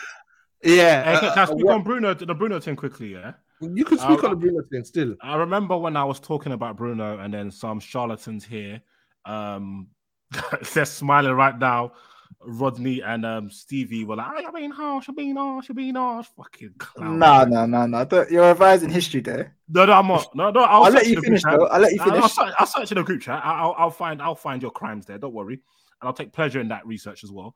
Yeah, 0.61 1.03
Hey, 1.13 1.19
can, 1.21 1.29
uh, 1.29 1.33
I 1.37 1.45
speak 1.45 1.63
what- 1.63 1.75
on 1.75 1.83
Bruno, 1.83 2.13
the 2.13 2.35
Bruno 2.35 2.59
thing 2.59 2.75
quickly? 2.75 3.13
Yeah. 3.13 3.31
you 3.61 3.85
can 3.85 3.97
speak 3.97 4.21
Uh, 4.21 4.27
on 4.27 4.31
the 4.31 4.35
Bruno 4.35 4.61
thing 4.69 4.83
still. 4.83 5.15
I 5.21 5.37
remember 5.37 5.77
when 5.77 5.95
I 5.95 6.03
was 6.03 6.19
talking 6.19 6.51
about 6.51 6.75
Bruno, 6.75 7.17
and 7.19 7.33
then 7.33 7.49
some 7.49 7.79
charlatans 7.79 8.43
here, 8.43 8.81
um, 9.23 9.87
they're 10.73 10.83
smiling 10.83 11.31
right 11.31 11.57
now. 11.57 11.93
Rodney 12.41 13.01
and 13.01 13.25
um 13.25 13.49
Stevie 13.51 14.05
were 14.05 14.15
like, 14.15 14.27
"Oh, 14.33 14.39
you're 14.39 14.51
being 14.51 14.71
harsh, 14.71 15.07
you're 15.07 15.15
being 15.15 15.35
harsh, 15.35 15.67
you're 15.67 15.75
being 15.75 15.95
harsh." 15.95 16.27
Fucking 16.37 16.73
clown. 16.77 17.19
No, 17.19 17.43
no, 17.43 17.65
no, 17.65 17.85
no. 17.85 18.05
Don't- 18.05 18.31
You're 18.31 18.47
revising 18.47 18.89
history 18.89 19.19
there. 19.21 19.55
no, 19.67 19.85
no, 19.85 19.93
I'm 19.93 20.07
not. 20.07 20.33
No, 20.35 20.49
no. 20.51 20.61
I'll, 20.61 20.83
I'll 20.85 20.91
let 20.91 21.07
you 21.07 21.19
finish, 21.21 21.43
though. 21.43 21.67
I'll 21.67 21.81
let 21.81 21.91
you 21.91 21.99
I'll- 22.01 22.11
I'll, 22.11 22.15
finish. 22.17 22.31
search, 22.33 22.53
I'll 22.57 22.65
search 22.65 22.91
in 22.91 22.97
the 22.97 23.03
group 23.03 23.21
chat. 23.21 23.41
I'll, 23.43 23.75
I'll 23.77 23.91
find, 23.91 24.21
I'll 24.21 24.35
find 24.35 24.61
your 24.61 24.71
crimes 24.71 25.05
there. 25.05 25.17
Don't 25.17 25.33
worry, 25.33 25.55
and 25.55 26.07
I'll 26.07 26.13
take 26.13 26.31
pleasure 26.31 26.61
in 26.61 26.69
that 26.69 26.85
research 26.87 27.23
as 27.23 27.31
well. 27.31 27.55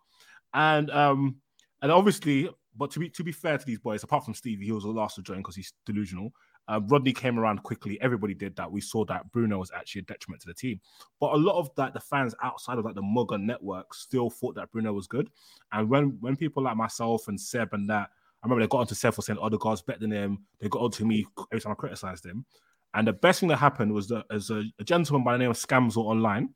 And 0.53 0.91
um, 0.91 1.37
and 1.81 1.91
obviously, 1.91 2.49
but 2.75 2.91
to 2.91 2.99
be 2.99 3.09
to 3.11 3.23
be 3.23 3.31
fair 3.31 3.57
to 3.57 3.65
these 3.65 3.79
boys, 3.79 4.03
apart 4.03 4.25
from 4.25 4.33
Stevie, 4.33 4.65
he 4.65 4.71
was 4.71 4.83
the 4.83 4.89
last 4.89 5.15
to 5.15 5.21
join 5.21 5.37
because 5.37 5.55
he's 5.55 5.73
delusional. 5.85 6.31
Um, 6.67 6.87
Rodney 6.87 7.13
came 7.13 7.39
around 7.39 7.63
quickly. 7.63 7.99
Everybody 8.01 8.33
did 8.33 8.55
that. 8.55 8.71
We 8.71 8.81
saw 8.81 9.03
that 9.05 9.31
Bruno 9.31 9.59
was 9.59 9.71
actually 9.75 9.99
a 9.99 10.05
detriment 10.05 10.41
to 10.43 10.47
the 10.47 10.53
team. 10.53 10.79
But 11.19 11.33
a 11.33 11.37
lot 11.37 11.59
of 11.59 11.69
that, 11.75 11.93
the 11.93 11.99
fans 11.99 12.33
outside 12.41 12.77
of 12.77 12.85
like 12.85 12.95
the 12.95 13.01
Mugger 13.01 13.37
network 13.37 13.93
still 13.93 14.29
thought 14.29 14.55
that 14.55 14.71
Bruno 14.71 14.93
was 14.93 15.07
good. 15.07 15.29
And 15.71 15.89
when 15.89 16.17
when 16.21 16.35
people 16.35 16.63
like 16.63 16.77
myself 16.77 17.27
and 17.27 17.39
Seb 17.39 17.73
and 17.73 17.89
that, 17.89 18.09
I 18.41 18.47
remember 18.47 18.63
they 18.63 18.69
got 18.69 18.79
onto 18.79 18.95
Seb 18.95 19.13
for 19.13 19.21
saying 19.21 19.39
Odegaard's 19.39 19.81
better 19.81 19.99
than 19.99 20.11
him. 20.11 20.39
They 20.59 20.69
got 20.69 20.81
onto 20.81 21.05
me 21.05 21.25
every 21.51 21.61
time 21.61 21.73
I 21.73 21.75
criticized 21.75 22.25
him. 22.25 22.45
And 22.93 23.07
the 23.07 23.13
best 23.13 23.39
thing 23.39 23.49
that 23.49 23.57
happened 23.57 23.91
was 23.93 24.07
that 24.09 24.25
as 24.31 24.49
a, 24.49 24.63
a 24.79 24.83
gentleman 24.83 25.23
by 25.23 25.33
the 25.33 25.39
name 25.39 25.49
of 25.49 25.57
Scamsel 25.57 26.05
online, 26.05 26.49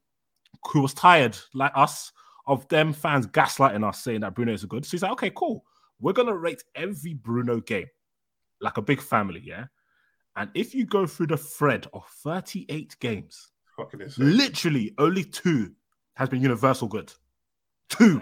who 0.72 0.82
was 0.82 0.94
tired 0.94 1.38
like 1.54 1.72
us 1.76 2.12
of 2.46 2.68
them 2.70 2.94
fans 2.94 3.28
gaslighting 3.28 3.86
us 3.86 4.04
saying 4.04 4.22
that 4.22 4.36
Bruno 4.36 4.54
is 4.54 4.64
a 4.64 4.68
good. 4.68 4.86
So 4.86 4.92
he's 4.92 5.02
like, 5.02 5.12
okay, 5.14 5.32
cool. 5.36 5.66
We're 6.00 6.14
gonna 6.14 6.36
rate 6.36 6.64
every 6.76 7.14
Bruno 7.14 7.60
game 7.60 7.88
like 8.62 8.78
a 8.78 8.82
big 8.82 9.02
family, 9.02 9.42
yeah. 9.44 9.66
And 10.38 10.52
if 10.54 10.74
you 10.76 10.86
go 10.86 11.08
through 11.08 11.28
the 11.28 11.38
thread 11.38 11.88
of 11.94 12.06
38 12.24 12.96
games, 13.00 13.52
literally 14.18 14.94
only 14.98 15.24
two 15.24 15.72
has 16.14 16.30
been 16.30 16.42
universal 16.42 16.88
good. 16.88 17.12
Two 17.90 18.22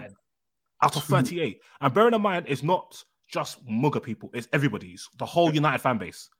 out 0.82 0.96
of 0.96 1.04
38. 1.04 1.60
And 1.80 1.94
bearing 1.94 2.14
in 2.14 2.22
mind, 2.22 2.46
it's 2.48 2.62
not 2.62 3.02
just 3.30 3.58
Mugger 3.68 4.00
people, 4.00 4.30
it's 4.32 4.48
everybody's, 4.52 5.08
the 5.18 5.26
whole 5.26 5.52
United 5.54 5.78
fan 5.78 5.98
base. 5.98 6.30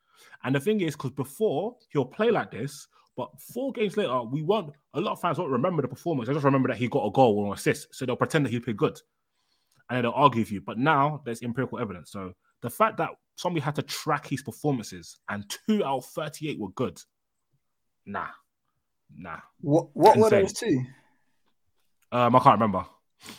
And 0.44 0.54
the 0.54 0.60
thing 0.60 0.80
is, 0.80 0.96
because 0.96 1.10
before 1.10 1.76
he'll 1.90 2.04
play 2.04 2.30
like 2.30 2.50
this, 2.50 2.88
but 3.16 3.30
four 3.40 3.72
games 3.72 3.96
later, 3.96 4.22
we 4.22 4.42
won't, 4.42 4.72
a 4.94 5.00
lot 5.00 5.12
of 5.12 5.20
fans 5.20 5.38
won't 5.38 5.50
remember 5.50 5.82
the 5.82 5.88
performance. 5.88 6.28
They 6.28 6.34
just 6.34 6.44
remember 6.44 6.68
that 6.68 6.76
he 6.76 6.88
got 6.88 7.06
a 7.06 7.10
goal 7.10 7.38
or 7.38 7.46
an 7.46 7.52
assist. 7.52 7.88
So 7.94 8.06
they'll 8.06 8.16
pretend 8.16 8.46
that 8.46 8.50
he 8.50 8.60
played 8.60 8.76
good. 8.76 9.00
And 9.88 9.96
then 9.96 10.02
they'll 10.02 10.12
argue 10.12 10.42
with 10.42 10.52
you. 10.52 10.60
But 10.60 10.78
now 10.78 11.22
there's 11.24 11.42
empirical 11.42 11.78
evidence. 11.78 12.10
So 12.10 12.32
the 12.60 12.70
fact 12.70 12.98
that 12.98 13.10
somebody 13.36 13.62
had 13.62 13.74
to 13.76 13.82
track 13.82 14.26
his 14.26 14.42
performances 14.42 15.18
and 15.28 15.44
two 15.66 15.84
out 15.84 15.98
of 15.98 16.04
38 16.06 16.58
were 16.58 16.70
good, 16.70 17.00
nah, 18.04 18.26
nah. 19.16 19.38
What 19.60 19.88
what 19.94 20.16
were 20.16 20.30
those 20.30 20.52
two? 20.52 20.84
Um, 22.12 22.34
I 22.34 22.38
can't 22.40 22.54
remember. 22.60 22.84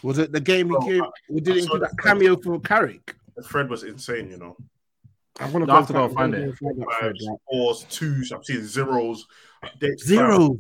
Was 0.03 0.17
it 0.17 0.31
the 0.31 0.39
game 0.39 0.67
he 0.67 0.71
Bro, 0.71 0.81
gave? 0.81 1.01
I- 1.03 1.10
We 1.29 1.41
did 1.41 1.57
it 1.57 1.63
saw 1.65 1.77
that 1.79 1.97
cameo 1.99 2.36
for 2.38 2.60
Carrick. 2.60 3.15
Fred 3.45 3.69
was 3.69 3.83
insane, 3.83 4.29
you 4.31 4.38
know. 4.38 4.57
I'm 5.39 5.52
gonna 5.52 5.65
No, 5.65 5.73
I 5.73 5.78
have 5.78 5.88
to 5.88 5.93
go 5.93 6.10
find 6.10 6.34
it. 6.34 6.38
gonna 6.38 6.54
find 6.56 6.80
that 6.82 6.86
thread, 7.00 7.02
Fives, 7.13 7.28
right. 7.30 7.38
fours, 7.50 7.86
twos. 7.89 8.32
I'm 8.32 8.43
seeing 8.43 8.63
zeros. 8.65 9.28
They- 9.80 9.95
Zero. 9.97 10.58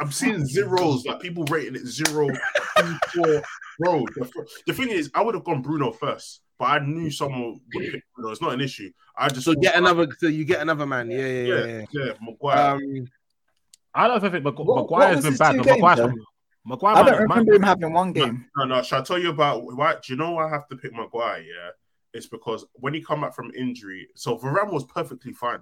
I'm 0.00 0.12
seeing 0.12 0.44
zeros, 0.46 1.04
like 1.04 1.20
people 1.20 1.44
rating 1.46 1.74
it 1.74 1.86
zero, 1.86 2.28
two, 2.78 2.96
four. 3.14 3.42
Bro, 3.80 4.04
the, 4.14 4.46
the 4.68 4.72
thing 4.72 4.88
is, 4.88 5.10
I 5.14 5.22
would 5.22 5.34
have 5.34 5.42
gone 5.44 5.62
Bruno 5.62 5.90
first, 5.90 6.42
but 6.58 6.66
I 6.66 6.78
knew 6.78 7.10
someone 7.10 7.58
would 7.74 7.84
pick 7.90 8.02
Bruno. 8.14 8.30
It's 8.30 8.40
not 8.40 8.52
an 8.54 8.60
issue. 8.60 8.90
I 9.16 9.28
just 9.28 9.44
So 9.46 9.54
get 9.54 9.74
another. 9.74 10.06
So 10.18 10.28
you 10.28 10.44
get 10.44 10.60
another 10.60 10.86
man. 10.86 11.10
Yeah, 11.10 11.18
yeah, 11.18 11.26
yeah. 11.26 11.54
yeah, 11.56 11.66
yeah. 11.66 11.84
yeah, 12.06 12.12
Maguire. 12.20 12.74
Um, 12.76 13.06
I 13.94 14.06
don't 14.08 14.20
think 14.20 14.32
Mag- 14.44 14.44
What- 14.58 14.66
what 14.66 14.76
Maguire's 14.90 15.16
was 15.16 15.24
been 15.24 15.36
bad. 15.36 15.52
two 15.52 15.58
but 15.58 15.64
games, 15.66 15.80
Maguire's 15.82 15.98
though? 15.98 16.12
Maguire 16.66 16.94
I 16.94 17.02
might- 17.02 17.10
don't 17.10 17.28
might- 17.28 17.34
remember 17.38 17.54
him 17.54 17.62
having 17.62 17.92
one 17.92 18.12
game. 18.12 18.46
no, 18.56 18.64
no. 18.64 18.82
Shall 18.82 19.00
I 19.00 19.04
tell 19.04 19.18
you 19.18 19.30
about 19.30 19.64
why? 19.64 19.94
Do 19.94 20.00
you 20.12 20.16
know 20.16 20.32
why 20.32 20.46
I 20.46 20.50
have 20.50 20.68
to 20.68 20.76
pick 20.76 20.92
Maguire? 20.92 21.40
Yeah, 21.40 21.70
it's 22.14 22.26
because 22.26 22.64
when 22.74 22.94
he 22.94 23.00
come 23.02 23.20
back 23.22 23.34
from 23.34 23.50
injury, 23.56 24.08
so 24.14 24.38
Varane 24.38 24.72
was 24.72 24.84
perfectly 24.84 25.32
fine, 25.32 25.58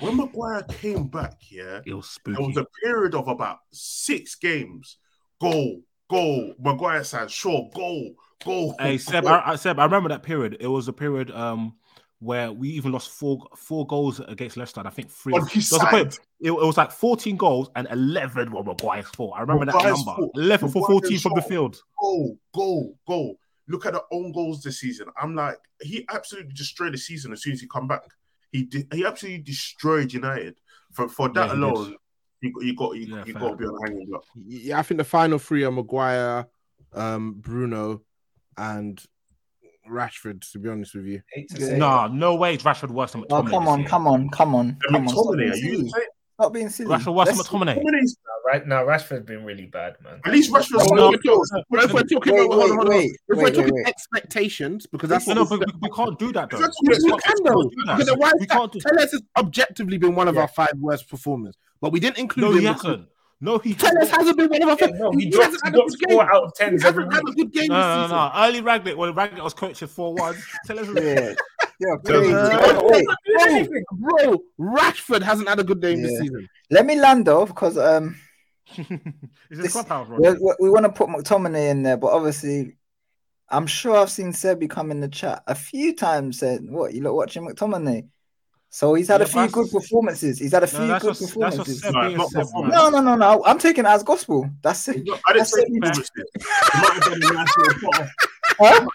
when 0.00 0.16
Maguire 0.16 0.62
came 0.64 1.08
back, 1.08 1.34
yeah, 1.50 1.80
It 1.86 1.94
was 1.94 2.18
there 2.24 2.34
was 2.38 2.56
a 2.56 2.66
period 2.84 3.14
of 3.14 3.28
about 3.28 3.58
six 3.72 4.34
games. 4.34 4.98
Goal, 5.40 5.80
goal. 6.10 6.54
Maguire 6.58 7.02
said, 7.04 7.30
sure, 7.30 7.68
goal, 7.74 8.14
goal. 8.44 8.74
Hey 8.80 8.98
Seb, 8.98 9.24
goal. 9.24 9.32
I, 9.32 9.52
I, 9.52 9.56
Seb, 9.56 9.78
I 9.78 9.84
remember 9.84 10.08
that 10.10 10.22
period. 10.22 10.56
It 10.60 10.66
was 10.68 10.88
a 10.88 10.92
period 10.92 11.30
um 11.30 11.74
where 12.20 12.50
we 12.52 12.68
even 12.70 12.90
lost 12.90 13.10
four 13.10 13.46
four 13.56 13.86
goals 13.86 14.20
against 14.20 14.56
Leicester. 14.56 14.82
I 14.84 14.90
think 14.90 15.10
three. 15.10 15.34
On 15.34 15.46
his 15.46 15.70
there 15.70 15.78
was 15.78 15.88
point- 15.88 16.18
it, 16.40 16.50
it 16.50 16.66
was 16.66 16.76
like 16.76 16.90
14 16.92 17.36
goals 17.36 17.70
and 17.76 17.86
11 17.90 18.52
were 18.52 18.62
Maguire's 18.64 19.08
fault. 19.10 19.32
I 19.36 19.40
remember 19.40 19.66
that 19.66 19.74
number. 19.74 19.96
fault. 20.04 20.30
11 20.36 20.68
for 20.70 20.80
Maguire's 20.80 21.00
14 21.02 21.18
from 21.18 21.32
the 21.34 21.42
field. 21.42 21.80
goal, 22.00 22.38
goal, 22.54 22.98
goal. 23.06 23.38
Look 23.68 23.84
at 23.86 23.92
the 23.92 24.02
own 24.10 24.32
goals 24.32 24.62
this 24.62 24.80
season. 24.80 25.08
I'm 25.20 25.34
like, 25.34 25.58
he 25.82 26.06
absolutely 26.08 26.52
destroyed 26.54 26.94
the 26.94 26.98
season 26.98 27.32
as 27.32 27.42
soon 27.42 27.52
as 27.52 27.60
he 27.60 27.66
come 27.68 27.86
back. 27.86 28.02
He 28.50 28.62
did, 28.64 28.86
he 28.92 29.04
absolutely 29.04 29.42
destroyed 29.42 30.12
United. 30.12 30.56
For 30.92 31.08
for 31.08 31.28
that 31.30 31.48
Yeah, 31.50 31.54
he 31.54 31.60
did. 31.60 31.62
alone, 31.64 31.96
you 32.40 32.52
got 32.52 32.64
you 32.64 32.76
got 32.76 32.96
you, 32.96 33.06
Yeah, 33.16 33.24
you 33.26 33.32
got 33.34 33.50
to 33.50 33.56
be 33.56 33.64
on 33.66 33.74
the 33.74 33.80
hanging 33.86 34.06
block. 34.08 34.24
Yeah, 34.34 34.78
I 34.78 34.82
think 34.82 34.96
the 34.98 35.04
final 35.04 35.38
three 35.38 35.64
are 35.64 35.70
Maguire, 35.70 36.46
um, 36.94 37.34
Bruno, 37.34 38.00
and 38.56 39.02
Rashford. 39.86 40.50
To 40.52 40.58
be 40.58 40.70
honest 40.70 40.94
with 40.94 41.04
you, 41.04 41.20
Hate 41.34 41.50
to 41.50 41.60
Yeah. 41.60 41.66
say 41.66 41.74
it. 41.74 41.78
Nah, 41.78 42.08
no 42.08 42.36
way 42.36 42.54
is 42.54 42.62
Rashford 42.62 42.90
worse 42.90 43.12
than 43.12 43.24
Oh, 43.30 43.42
come 43.42 43.68
on, 43.68 43.84
come 43.84 44.06
on, 44.06 44.30
come 44.30 44.54
on, 44.54 44.78
come 44.88 44.92
mean, 44.94 45.02
on. 45.02 45.08
Stop 45.08 45.36
being 45.36 45.50
are 45.50 45.56
you 45.56 45.88
silly. 45.90 46.50
being 46.52 46.68
silly. 46.70 46.88
Rashford 46.96 47.14
worse 47.14 47.28
than 47.28 47.36
Let's- 47.36 47.48
McTominay. 47.50 47.82
McTominay's- 48.48 48.66
Nah, 48.66 48.76
right 48.76 48.84
now, 48.84 48.84
Rashford's 48.84 49.24
been 49.26 49.44
really 49.44 49.66
bad, 49.66 49.96
man. 50.02 50.20
At 50.24 50.32
least 50.32 50.52
Rashford's 50.52 50.88
But 50.88 50.94
No, 50.94 51.12
if 51.12 51.20
we're 51.24 51.34
talking- 51.34 51.44
if 51.84 51.92
we're 51.92 52.02
talking 52.02 52.34
Wait, 52.34 52.44
about 52.46 52.54
hold 52.54 52.62
on, 52.62 52.68
wait, 52.70 52.76
hold 52.76 52.88
on. 52.88 52.88
wait, 52.88 53.10
if 53.10 53.38
we're 53.38 53.50
talking 53.50 53.62
wait, 53.64 53.72
wait. 53.72 53.86
expectations, 53.88 54.86
because 54.86 55.08
that's 55.08 55.26
No, 55.26 55.34
what 55.42 55.50
no, 55.50 55.56
we 55.56 55.64
but 55.64 55.74
we, 55.74 55.88
we 55.88 55.90
can't 55.94 56.18
do 56.18 56.32
that 56.32 56.50
though. 56.50 56.56
Exactly. 56.58 56.88
Yes, 56.90 57.02
we 57.04 57.10
can 57.18 57.44
though. 57.44 57.62
do. 57.62 57.70
Because 57.86 58.16
why 58.16 58.32
We 58.40 58.46
can't 58.46 58.72
do- 58.72 58.80
Telles 58.80 59.12
has 59.12 59.22
objectively 59.36 59.98
been 59.98 60.14
one 60.14 60.28
of 60.28 60.34
Yeah. 60.34 60.42
our 60.42 60.48
five 60.48 60.72
worst 60.80 61.08
performers, 61.08 61.56
but 61.80 61.92
we 61.92 62.00
didn't 62.00 62.18
include 62.18 62.44
No, 62.46 62.52
him. 62.52 62.58
he 62.60 62.64
hasn't. 62.66 63.08
No, 63.40 63.58
he 63.58 63.72
Telles 63.74 64.08
hasn't 64.10 64.36
been 64.36 64.48
one 64.50 64.62
of 64.62 64.68
our 64.70 64.76
Yeah, 64.80 64.96
no, 64.98 65.12
he, 65.12 65.24
he 65.26 65.30
drops, 65.30 65.46
hasn't 65.46 65.64
had 65.64 65.74
a 65.74 65.78
good 65.78 65.98
game. 66.00 66.16
four 66.16 66.22
out 66.34 66.42
of 66.42 66.52
He 66.58 66.64
tens 66.64 66.84
every 66.84 67.04
hasn't 67.04 67.14
had 67.14 67.22
a 67.32 67.36
good 67.36 67.52
game 67.52 67.68
No, 67.68 67.74
this 67.76 67.84
no, 67.84 67.96
no, 67.96 68.02
season. 68.02 68.16
no. 68.16 68.32
Early 68.34 68.62
Rangnick, 68.62 68.96
when 68.96 69.14
Rangnick 69.14 69.44
was 69.44 69.54
coaching 69.54 69.86
4 69.88 70.14
1, 70.14 70.34
tell 70.66 70.78
us. 70.80 70.88
Yeah, 70.88 71.34
yeah, 71.80 71.92
Uh, 71.92 71.96
crazy. 71.98 72.32
Wait, 72.32 73.70
wait, 73.70 73.84
Bro, 73.92 74.42
Rashford 74.58 75.22
hasn't 75.22 75.48
had 75.48 75.60
a 75.60 75.64
good 75.64 75.80
game 75.80 76.02
this 76.02 76.18
season. 76.18 76.48
let 76.70 76.84
me 76.84 76.96
land 76.96 77.26
though, 77.26 77.46
because 77.46 77.78
um, 77.78 78.08
Is 78.08 78.16
This- 79.50 79.62
this 79.62 79.72
clubhouse, 79.72 80.08
we, 80.08 80.30
we, 80.30 80.54
we 80.60 80.70
want 80.70 80.84
to 80.84 80.92
put 80.92 81.08
McTominay 81.08 81.70
in 81.70 81.82
there, 81.82 81.96
but 81.96 82.08
obviously, 82.12 82.76
I'm 83.48 83.66
sure 83.66 83.96
I've 83.96 84.10
seen 84.10 84.32
Sebi 84.32 84.68
come 84.68 84.90
in 84.90 85.00
the 85.00 85.08
chat 85.08 85.42
a 85.46 85.54
few 85.54 85.94
times 85.94 86.38
saying, 86.38 86.70
"What 86.70 86.92
you 86.94 87.02
look 87.02 87.14
watching 87.14 87.46
McTominay?" 87.46 88.06
So 88.70 88.92
he's 88.92 89.08
had 89.08 89.20
Yeah, 89.22 89.26
a 89.26 89.30
few 89.30 89.48
good 89.48 89.70
performances. 89.70 90.38
He's 90.38 90.52
had 90.52 90.62
a 90.62 90.66
few 90.66 90.86
that's 90.86 91.02
good 91.02 91.16
what- 91.16 91.18
performances. 91.18 91.80
Seb 91.80 91.94
No, 91.94 92.00
being 92.02 92.16
not 92.18 92.28
Seb, 92.28 92.42
performance. 92.42 92.74
No, 92.74 92.90
no, 92.90 93.00
no, 93.00 93.14
no. 93.14 93.42
I'm 93.46 93.58
taking 93.58 93.86
it 93.86 93.88
as 93.88 94.02
gospel. 94.02 94.50
That's 94.62 94.86
it. 94.88 94.96
I 94.96 94.98
didn't 94.98 95.24
That's 95.38 95.54
say 95.54 95.62
it. 95.62 95.68
performances. 95.72 96.10
It 96.14 96.42
might 96.74 96.92
have 96.92 97.04
been 97.04 97.22
a 97.30 97.32
nice 97.32 97.56
little 97.56 97.90
pass. 97.92 98.10
Huh? 98.60 98.86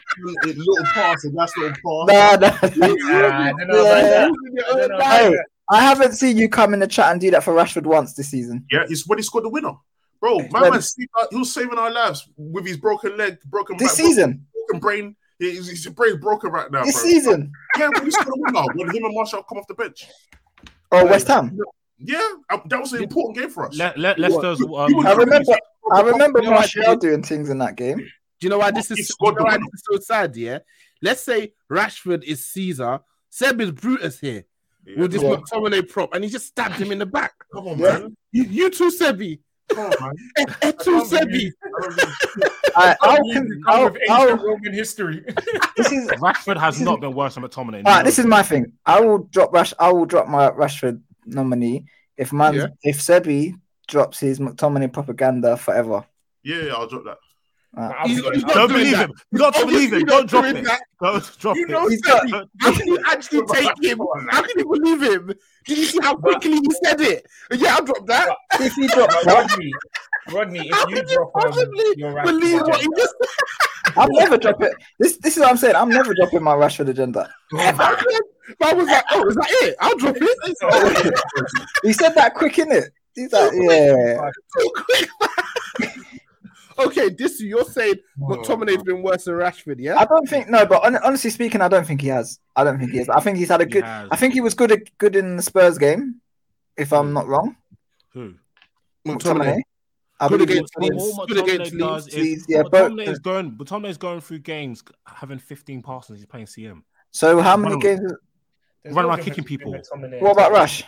Little 0.45 0.85
pass, 0.93 1.23
a 1.23 1.31
nice 1.31 1.57
little 1.57 1.71
pass. 1.71 1.81
Nah, 1.81 2.35
nah. 2.35 2.57
Nah, 2.61 3.49
I 3.49 3.53
don't 3.57 3.67
know 3.67 3.81
about 3.81 4.01
that. 4.03 4.23
I 4.23 4.77
don't 4.77 4.89
know 4.89 4.95
about 4.97 5.03
Hey, 5.03 5.29
that. 5.31 5.45
I 5.69 5.81
haven't 5.81 6.13
seen 6.13 6.37
you 6.37 6.49
come 6.49 6.73
in 6.73 6.79
the 6.79 6.87
chat 6.87 7.11
and 7.11 7.21
do 7.21 7.31
that 7.31 7.43
for 7.43 7.53
Rashford 7.53 7.83
once 7.85 8.13
this 8.13 8.29
season. 8.29 8.65
Yeah, 8.71 8.85
it's 8.89 9.07
when 9.07 9.17
he 9.17 9.23
scored 9.23 9.45
the 9.45 9.49
winner. 9.49 9.73
Bro, 10.19 10.39
my 10.51 10.61
When- 10.61 10.71
man, 10.71 10.81
he 11.31 11.37
was 11.37 11.53
saving 11.53 11.77
our 11.77 11.91
lives 11.91 12.27
with 12.37 12.65
his 12.65 12.77
broken 12.77 13.17
leg, 13.17 13.37
broken 13.47 13.77
This 13.77 13.89
back, 13.89 14.05
season, 14.05 14.45
broken 14.53 14.79
brain. 14.79 15.15
His, 15.39 15.67
his 15.67 15.87
brain's 15.87 16.17
broken 16.17 16.51
right 16.51 16.71
now, 16.71 16.83
this 16.85 16.95
bro. 17.01 17.03
season, 17.09 17.51
Yeah, 17.77 17.89
when 17.93 18.05
he 18.05 18.11
scored 18.11 18.27
the 18.27 18.39
winner, 18.45 18.63
when 18.75 18.95
him 18.95 19.03
and 19.03 19.13
Martial 19.15 19.43
come 19.43 19.57
off 19.57 19.67
the 19.67 19.73
bench. 19.73 20.07
or 20.91 21.05
West 21.07 21.27
Ham. 21.27 21.57
Yeah, 21.97 22.21
uh, 22.49 22.59
that 22.67 22.79
was 22.79 22.93
an 22.93 23.03
important 23.03 23.37
game 23.37 23.49
for 23.49 23.65
us. 23.67 23.77
Le- 23.77 23.93
Le- 23.97 24.15
Leicester's. 24.17 24.61
Um, 24.61 25.05
I 25.05 25.13
remember, 25.13 25.53
I 25.93 26.01
remember 26.01 26.39
You 26.39 26.45
know 26.45 26.51
what, 26.51 26.59
Martial 26.75 26.95
doing 26.97 27.23
things 27.23 27.49
in 27.49 27.57
that 27.59 27.75
game. 27.75 27.97
Do 27.97 28.05
you 28.41 28.49
know 28.49 28.57
why 28.59 28.71
this 28.71 28.91
is, 28.91 29.09
you 29.21 29.31
know 29.31 29.43
why 29.43 29.57
this 29.57 29.67
is 29.73 29.83
so 29.91 29.99
sad? 29.99 30.35
Yeah, 30.35 30.59
let's 31.01 31.21
say 31.21 31.53
Rashford 31.71 32.23
is 32.23 32.45
Caesar, 32.47 32.99
Seb 33.29 33.59
is 33.61 33.71
Brutus 33.71 34.19
here 34.19 34.45
Yeah, 34.85 34.99
with 34.99 35.11
this 35.11 35.21
Yeah. 35.21 35.35
McTominay 35.37 35.89
prop, 35.89 36.13
and 36.13 36.23
he 36.23 36.29
just 36.29 36.47
stabbed 36.47 36.75
him 36.75 36.91
in 36.91 36.99
the 36.99 37.05
back. 37.05 37.33
Come 37.53 37.67
on, 37.67 37.79
Yeah. 37.79 37.99
man. 37.99 38.17
You, 38.31 38.43
you 38.43 38.69
too, 38.69 38.89
Sebi. 38.91 39.39
Come 39.69 39.85
on, 39.85 39.91
man. 40.01 40.73
Too, 40.83 41.01
Sebi. 41.03 41.51
I, 42.75 42.95
I'll, 43.01 43.25
You 43.25 43.33
con- 43.33 43.47
come 43.47 43.61
I'll, 43.67 43.83
with 43.85 43.95
ancient 44.09 44.09
I'll, 44.11 44.37
Roman 44.37 44.73
history. 44.73 45.23
this 45.77 45.91
is 45.91 46.09
Rashford 46.11 46.57
has 46.59 46.81
not 46.81 46.99
been 47.01 47.13
worse 47.13 47.35
than 47.35 47.43
McTominay. 47.43 47.83
all 47.85 47.93
right. 47.93 48.03
This 48.05 48.19
is 48.19 48.25
my 48.25 48.43
thing. 48.43 48.73
I 48.85 48.99
will 48.99 49.19
drop 49.31 49.53
Rash. 49.53 49.73
I 49.79 49.91
will 49.91 50.05
drop 50.05 50.27
my 50.27 50.49
Rashford 50.49 51.01
nominee 51.25 51.85
if 52.17 52.33
man 52.33 52.53
Yeah. 52.55 52.67
if 52.83 52.97
Sebi 52.99 53.53
drops 53.87 54.19
his 54.19 54.39
McTominay 54.39 54.91
propaganda 54.91 55.55
forever. 55.57 56.05
Yeah, 56.43 56.63
yeah, 56.63 56.73
I'll 56.73 56.87
drop 56.87 57.05
that. 57.05 57.17
Uh, 57.75 57.81
I'll 57.97 58.07
He's- 58.07 58.21
be 58.21 58.27
honest. 58.27 58.35
he's 58.35 58.43
not 58.45 58.53
Don't 58.55 58.67
doing 58.69 58.79
believe 58.83 58.97
him. 58.97 59.11
You 59.31 59.37
don't 59.39 59.55
believe 59.55 59.93
him. 59.93 60.05
Don't 60.05 60.29
drop 60.29 60.45
it. 60.45 60.67
Don't 61.01 61.39
drop 61.39 61.55
You 61.57 61.63
it. 61.63 61.69
know, 61.69 61.87
He's 61.87 62.01
got- 62.01 62.29
how 62.59 62.71
can 62.77 62.87
you 62.87 62.99
actually 63.11 63.41
take 63.51 63.83
him? 63.83 63.99
How 64.29 64.41
can 64.43 64.51
you 64.59 64.65
believe 64.65 65.01
him? 65.01 65.33
Did 65.65 65.77
you 65.77 65.85
see 65.85 65.99
how 66.01 66.15
quickly 66.15 66.51
he 66.51 66.69
said 66.83 67.01
it? 67.01 67.25
Yeah, 67.51 67.75
I'll 67.75 67.83
drop 67.83 68.05
that. 68.07 68.29
if 68.59 68.73
he 68.73 68.87
drops 68.87 69.15
But 69.15 69.25
that, 69.25 69.49
Rodney, 69.49 69.71
Rodney, 70.31 70.69
How 70.69 70.83
if 70.83 70.89
you 70.89 70.95
can 70.97 71.07
you 71.09 71.15
drop 71.15 71.31
um, 71.35 71.41
possibly 71.41 71.85
your 71.97 72.23
believe 72.23 72.61
what 72.61 72.79
he 72.81 72.87
just 72.95 73.15
I'm 73.97 74.09
never 74.13 74.37
dropping. 74.37 74.71
This 74.99 75.17
this 75.17 75.35
is 75.35 75.39
what 75.41 75.49
I'm 75.49 75.57
saying. 75.57 75.75
I'm 75.75 75.89
never 75.89 76.13
dropping 76.13 76.43
my 76.43 76.53
Rashford 76.55 76.89
agenda. 76.89 77.29
I 77.53 78.73
was 78.73 78.87
like, 78.87 79.03
oh, 79.11 79.27
is 79.27 79.35
that 79.35 79.47
it? 79.63 79.75
I'll 79.79 79.97
drop 79.97 80.15
it. 80.19 81.13
He 81.83 81.91
said 81.93 82.09
that 82.15 82.33
quick 82.35 82.57
in 82.59 82.71
it. 82.71 82.91
He's 83.15 83.31
like, 83.31 83.51
yeah. 83.53 84.29
Quick. 84.55 85.09
Okay, 86.79 87.09
this 87.09 87.41
you're 87.41 87.63
saying 87.65 87.95
McTominay's 88.19 88.83
been 88.83 89.01
worse 89.03 89.25
than 89.25 89.35
Rashford, 89.35 89.75
yeah? 89.79 89.97
I 89.99 90.05
don't 90.05 90.27
think 90.27 90.49
no, 90.49 90.65
but 90.65 90.81
hon- 90.83 90.97
honestly 91.03 91.29
speaking, 91.29 91.61
I 91.61 91.67
don't 91.67 91.85
think 91.85 92.01
he 92.01 92.07
has. 92.09 92.39
I 92.55 92.63
don't 92.63 92.79
think 92.79 92.91
he 92.91 92.97
has. 92.99 93.09
I 93.09 93.19
think 93.19 93.37
he's 93.37 93.49
had 93.49 93.61
a 93.61 93.65
good. 93.65 93.83
I 93.83 94.15
think 94.15 94.33
he 94.33 94.41
was 94.41 94.53
good 94.53 94.89
good 94.97 95.15
in 95.15 95.35
the 95.37 95.43
Spurs 95.43 95.77
game, 95.77 96.21
if 96.77 96.91
I'm 96.93 97.13
not 97.13 97.27
wrong. 97.27 97.55
Who? 98.13 98.35
McTominay. 99.07 99.61
I 100.19 100.27
Good 100.29 100.37
believe 100.39 100.49
against 100.51 100.73
he 100.79 100.89
Leeds. 100.89 100.95
was- 101.17 101.27
good 101.27 101.37
against 101.39 101.77
does 101.77 102.05
Leeds. 102.05 102.15
Leeds, 102.15 102.45
yeah, 102.47 102.61
McTominay 102.63 103.05
but- 103.05 103.07
is 103.09 103.19
going. 103.19 103.51
McTominay 103.57 103.89
is 103.89 103.97
going 103.97 104.21
through 104.21 104.39
games 104.39 104.83
having 105.05 105.39
15 105.39 105.81
passes. 105.81 106.17
He's 106.17 106.25
playing 106.25 106.45
CM. 106.45 106.83
So 107.11 107.41
how 107.41 107.57
many 107.57 107.73
Run- 107.73 107.79
games? 107.79 108.13
There's 108.83 108.95
Run 108.95 109.05
around 109.05 109.21
kicking 109.21 109.43
people. 109.43 109.71
What 109.71 109.81
about 109.91 110.35
Tottenham. 110.35 110.53
Rush? 110.53 110.83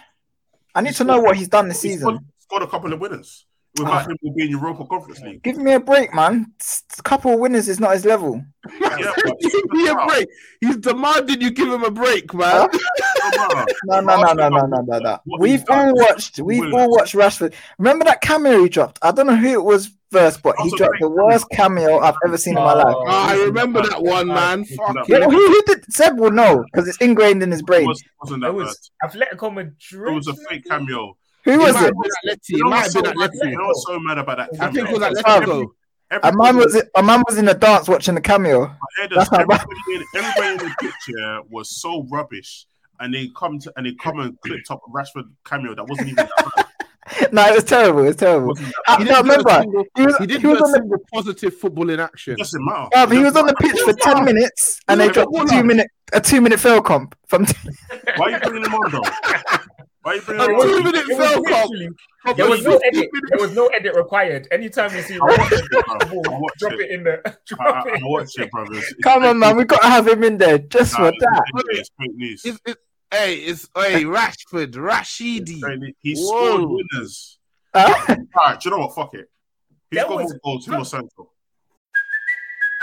I 0.74 0.82
need 0.82 0.94
to 0.96 1.04
know 1.06 1.20
what 1.22 1.38
he's 1.38 1.48
done 1.48 1.68
this 1.70 1.82
He 1.82 1.90
season. 1.90 2.02
scored, 2.02 2.20
scored 2.40 2.64
a 2.64 2.68
couple 2.68 2.92
of 2.94 3.00
winners. 3.00 3.46
Without 3.78 4.06
uh, 4.06 4.10
him, 4.10 4.18
we'll 4.22 4.34
be 4.34 4.44
in 4.44 4.50
Europa 4.52 4.86
Conference 4.86 5.20
League. 5.22 5.44
Give 5.44 5.58
me 5.58 5.74
a 5.74 5.80
break, 5.80 6.14
man. 6.14 6.54
A 6.98 7.02
couple 7.04 7.34
of 7.34 7.40
winners 7.40 7.68
is 7.68 7.80
not 7.80 7.94
his 7.94 8.06
level. 8.06 8.42
Yeah, 8.82 9.14
give 9.42 9.66
me 9.74 9.88
a 9.90 9.96
break. 10.08 10.28
He's 10.60 10.78
demanding 10.78 11.40
you 11.40 11.52
give 11.52 11.72
him 11.72 11.84
a 11.84 11.92
break, 11.92 12.34
man. 12.34 12.68
No, 13.86 14.00
no, 14.00 14.22
no, 14.22 14.34
no, 14.34 14.50
no, 14.50 14.66
no, 14.66 14.82
no, 14.82 15.00
no. 15.00 15.20
We've 15.40 15.64
all 15.70 15.94
watched. 15.96 16.40
We've 16.40 16.74
all 16.74 16.90
watched 16.90 17.16
Rashford. 17.16 17.54
Remember 17.80 18.06
that 18.06 18.22
cameo 18.22 18.62
he 18.64 18.70
dropped? 18.70 19.00
I 19.02 19.12
don't 19.12 19.28
know 19.28 19.36
who 19.36 19.48
it 19.50 19.64
was 19.64 19.92
first, 20.12 20.42
but 20.44 20.56
he 20.62 20.70
dropped 20.78 20.98
the 21.00 21.10
worst 21.10 21.46
cameo 21.52 22.00
I've 22.00 22.16
ever 22.26 22.38
seen 22.38 22.58
in 22.58 22.64
my 22.64 22.74
life. 22.74 22.96
Oh, 22.98 23.06
I 23.08 23.36
remember 23.44 23.82
that 23.82 24.02
one, 24.02 24.28
man. 24.28 24.64
Fuck 24.66 25.08
Yeah, 25.08 25.26
who, 25.26 25.32
who 25.32 25.62
did? 25.64 25.92
Seb 25.94 26.20
will 26.20 26.32
know 26.32 26.64
because 26.72 26.88
it's 26.88 26.98
ingrained 27.00 27.44
in 27.44 27.52
his 27.52 27.62
It 27.62 27.66
brain. 27.66 27.88
was, 27.88 28.02
wasn't 28.22 28.44
It 28.44 28.54
was 28.54 28.92
bad. 29.02 29.12
Atletico 29.12 29.54
Madrid. 29.54 30.12
It 30.12 30.16
was 30.16 30.28
a 30.28 30.36
fake 30.50 30.66
cameo. 30.70 31.18
Who 31.46 31.52
It 31.52 31.58
was 31.60 31.76
it? 31.82 31.94
been 31.94 32.12
Atleti. 32.34 32.60
It 32.60 32.64
might 32.66 32.78
have 32.82 32.92
so 32.92 33.02
been 33.02 33.18
mad? 33.18 33.30
Atleti. 33.32 33.50
You 33.52 33.58
know 33.58 33.72
so 33.74 34.00
mad 34.00 34.18
about 34.18 34.38
that 34.38 34.50
I 34.62 34.72
think 34.72 34.90
it 34.90 34.94
was 34.94 35.04
Um, 35.04 35.14
Atletico. 35.14 35.68
A 36.24 36.32
man 36.36 36.58
was 36.58 36.84
a 36.96 37.04
man 37.04 37.24
was 37.28 37.38
in 37.38 37.46
the 37.46 37.54
dance 37.54 37.88
watching 37.88 38.16
the 38.16 38.22
cameo. 38.22 38.64
I 38.66 39.08
That's 39.08 39.30
how 39.30 39.46
bad- 39.46 39.62
Everybody, 39.62 39.96
in, 39.96 40.04
everybody 40.16 40.48
in 40.50 40.58
the 40.58 40.76
picture 40.80 41.42
was 41.50 41.70
so 41.82 42.06
rubbish, 42.12 42.68
and 43.00 43.14
they 43.14 43.30
come 43.36 43.58
to 43.60 43.74
and 43.76 43.86
they 43.86 43.94
come 43.94 44.20
and 44.20 44.40
clipped 44.42 44.70
up 44.70 44.82
Rashford 44.94 45.30
cameo 45.44 45.74
that 45.76 45.88
wasn't 45.88 46.10
even. 46.10 46.16
That 46.18 46.30
bad. 46.56 46.66
no, 47.34 47.46
it 47.48 47.56
was 47.56 47.64
terrible. 47.64 48.02
It 48.04 48.08
was 48.08 48.16
terrible. 48.18 48.48
Wasn't 48.50 48.74
I 48.88 48.98
He 48.98 49.06
bad. 49.06 49.08
can't 49.08 49.08
didn't 49.08 49.08
do 49.08 49.14
a 49.14 49.22
remember. 49.24 49.62
single- 49.62 49.86
He 49.96 50.06
was, 50.06 50.18
He 50.18 50.40
he 50.40 50.48
was 50.48 50.62
on 50.62 50.72
the 50.90 51.00
positive 51.14 51.54
football 51.56 51.90
in 51.90 52.00
action. 52.00 52.36
Doesn't 52.38 52.66
matter. 52.66 52.88
yeah, 52.94 53.10
he 53.12 53.24
was 53.24 53.36
on 53.36 53.46
the 53.48 53.56
pitch 53.56 53.80
for 53.80 53.94
ten 53.94 54.24
minutes, 54.26 54.80
and 54.88 55.00
they 55.00 55.06
He's 55.08 55.12
a 55.12 55.14
dropped 55.26 55.52
a 55.52 55.56
two 55.56 55.64
minute 55.64 55.88
a 56.14 56.22
two 56.22 56.40
minute 56.42 56.60
fail 56.60 56.82
comp 56.82 57.16
from. 57.28 57.46
Why 58.18 58.26
are 58.28 58.30
you 58.32 58.40
bringing 58.40 58.64
him 58.64 58.74
on 58.76 58.92
though? 58.92 59.02
Why 60.06 60.12
are 60.12 60.16
you 60.18 60.22
bringing 60.22 60.56
A 60.56 60.62
two 60.62 60.84
minute 60.84 60.96
It 61.10 61.18
was 61.18 61.30
fail 61.32 61.44
cop. 61.44 62.38
There 62.38 62.48
was 62.48 62.64
no 62.64 62.78
edit. 62.78 63.10
There 63.30 63.40
was 63.40 63.56
no 63.56 63.66
edit 63.68 63.96
required. 63.96 64.48
Anytime 64.52 64.96
you 64.96 65.02
see 65.02 65.16
I'll 65.16 65.28
watch 65.28 65.52
it, 65.52 65.70
bro. 65.72 65.82
I'll 66.32 66.42
watch 66.42 66.54
drop 66.60 66.74
it. 66.74 66.80
it 66.82 66.92
in 66.92 67.04
the. 67.06 67.22
I, 67.28 67.34
Drop 67.48 67.86
I, 67.88 67.90
it. 67.90 67.96
I 67.96 68.00
watch 68.04 68.38
it, 68.38 68.52
brothers. 68.52 68.94
Come 69.02 69.26
on, 69.26 69.40
man, 69.40 69.56
news. 69.56 69.58
we 69.64 69.66
gotta 69.66 69.88
have 69.88 70.08
him 70.08 70.24
in 70.24 70.38
there 70.38 70.60
just 70.60 70.94
Nah, 70.94 71.06
for 71.06 71.08
it's 71.10 71.18
that. 71.22 71.44
fake. 71.56 71.80
It's 71.80 71.90
fake 72.00 72.16
news. 72.16 72.46
It's, 72.46 72.60
it's, 72.68 72.82
hey, 73.10 73.36
it's 73.38 73.68
hey 73.76 74.04
Rashford, 74.04 74.74
Rashidi. 74.74 75.42
It's 75.58 75.62
fake. 75.64 75.96
He 76.02 76.14
Whoa. 76.16 76.56
scored 76.58 76.70
winners. 76.94 77.40
Huh? 77.74 78.06
All 78.10 78.16
right, 78.46 78.60
do 78.60 78.70
you 78.70 78.76
know 78.76 78.82
what? 78.86 78.94
Fuck 78.94 79.16
it. 79.16 79.28
Who's 79.90 79.98
That 80.00 80.08
got 80.08 80.16
was- 80.18 80.30
more 80.32 80.40
goals? 80.44 80.68
Him 80.68 80.74
or 80.76 80.86
Sancho? 80.86 81.32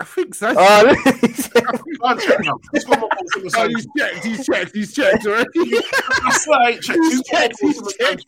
I 0.00 0.04
think 0.04 0.34
so. 0.34 0.54
Oh, 0.56 0.82
now. 0.84 2.54
He's 2.72 2.84
got 2.84 3.00
more 3.00 3.08
goals 3.08 3.30
than 3.34 3.42
the 3.42 3.46
Oh, 3.46 3.50
Sancho. 3.50 3.68
he's 3.76 3.86
checked. 3.96 4.24
He's 4.24 4.46
checked. 4.46 4.74
He's 4.76 4.94
checked 4.94 5.26
already. 5.26 5.48
I 6.24 6.38
swear, 6.42 6.58
I 6.60 6.72
checked. 6.78 6.98
He's 7.02 7.22
checked, 7.24 7.56
he's 7.60 7.94
checked. 7.96 8.24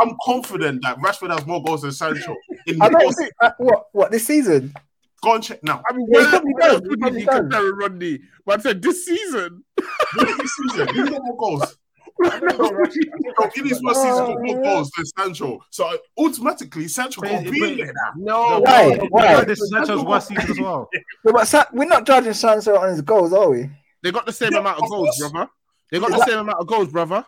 I'm 0.00 0.16
confident 0.24 0.82
that 0.82 0.98
Rashford 0.98 1.30
has 1.30 1.46
more 1.46 1.62
goals 1.62 1.82
than 1.82 1.92
Sancho. 1.92 2.34
In 2.66 2.80
I 2.80 2.88
don't 2.88 3.12
think 3.14 3.32
uh, 3.42 3.50
what 3.58 3.84
what 3.92 4.10
this 4.10 4.26
season. 4.26 4.74
Go 5.22 5.34
and 5.34 5.44
check 5.44 5.62
now. 5.62 5.82
I 5.88 5.94
mean, 5.94 6.08
Yeah, 6.10 6.18
he 6.18 6.24
where, 6.24 6.30
probably 6.30 6.52
where 6.54 6.62
does, 6.68 6.72
else 6.74 6.82
he 6.82 6.88
would 6.88 7.00
probably 7.00 7.20
he 7.20 7.26
does. 7.26 7.36
compare 7.40 7.72
Rodney? 7.74 8.18
But 8.44 8.58
I 8.58 8.62
said 8.62 8.82
this 8.82 9.04
season. 9.06 9.62
This 10.18 10.52
season, 10.56 10.88
he's 10.94 11.08
got 11.10 11.22
more 11.22 11.36
goals. 11.36 11.76
I 12.24 12.30
think 12.30 12.42
No, 12.58 12.70
Rashford- 12.70 12.86
I 12.88 12.90
think 12.90 13.24
No, 13.24 13.32
Rashford 13.44 13.56
in 13.58 13.66
his 13.68 13.80
got- 13.80 13.88
first 13.94 14.02
season, 14.02 14.26
got 14.26 14.42
more 14.42 14.62
goals 14.62 14.90
than 14.96 15.06
Sancho. 15.06 15.60
So 15.70 15.98
automatically, 16.18 16.88
Sancho 16.88 17.20
But- 17.20 17.30
can't 17.30 17.50
be 17.50 17.70
in 17.72 17.76
there. 17.78 17.92
No, 18.16 18.60
Why? 18.60 18.94
No, 19.00 19.06
Why? 19.10 19.44
This 19.44 19.60
is 19.60 19.70
Sancho's 19.70 20.04
worst 20.04 20.28
season 20.28 20.50
as 20.50 20.60
well. 20.60 20.88
Yeah, 20.94 21.00
but 21.32 21.46
Sa- 21.46 21.64
we're 21.72 21.84
not 21.86 22.04
judging 22.06 22.32
Sancho 22.34 22.76
on 22.76 22.88
his 22.90 23.00
goals, 23.02 23.32
are 23.32 23.48
we? 23.50 23.70
they 24.02 24.10
got 24.10 24.26
the 24.26 24.32
same 24.32 24.52
Yeah, 24.52 24.58
amount 24.60 24.78
of 24.78 24.84
of 24.84 24.90
goals, 24.90 25.18
brother. 25.18 25.48
They 25.90 26.00
got 26.00 26.10
the 26.10 26.24
same 26.24 26.38
amount 26.38 26.58
of 26.58 26.66
goals, 26.66 26.88
brother. 26.88 27.24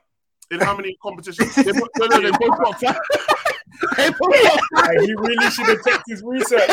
In 0.51 0.61
how 0.61 0.77
many 0.77 0.97
competitions? 1.03 1.55
They, 1.55 1.73
bo- 1.73 1.89
no, 1.99 2.07
no, 2.07 2.21
they 2.21 2.31
both 2.31 2.59
got 2.59 2.81
five. 2.81 2.97
they 3.97 4.09
both 4.11 4.21
got 4.21 4.61
Aye, 4.77 4.97
he 5.05 5.15
really 5.15 5.51
should 5.51 5.67
have 5.67 5.85
checked 5.85 6.05
his 6.09 6.23
research. 6.25 6.71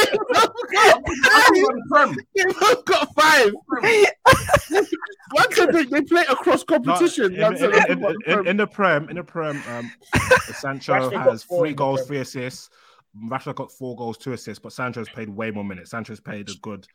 five. 1.90 2.16
They 2.36 2.44
both 2.60 2.86
got 2.86 3.08
five. 3.16 3.52
One 5.32 5.52
said 5.52 5.72
they, 5.74 5.84
they 5.86 6.02
play 6.02 6.24
across 6.30 6.64
No, 6.70 6.78
competition. 6.78 7.34
in, 7.36 7.56
in, 7.58 7.74
in, 7.92 8.16
in, 8.28 8.48
in 8.48 8.58
the 8.58 8.68
prem, 8.68 9.10
in 9.10 9.16
the 9.16 9.24
prem, 9.24 9.62
um, 9.70 9.92
Sancho 10.54 11.10
has 11.10 11.44
three 11.44 11.74
goals, 11.74 12.06
three 12.06 12.20
assists. 12.20 12.70
Rashford 13.30 13.56
got 13.56 13.72
four 13.72 13.96
goals, 13.96 14.18
two 14.18 14.34
assists, 14.34 14.62
but 14.62 14.72
Sancho's 14.72 15.10
played 15.10 15.30
way 15.30 15.52
more 15.52 15.66
minutes. 15.66 15.92
Sancho's 15.92 16.20
played 16.22 16.50
a 16.50 16.54
good 16.62 16.88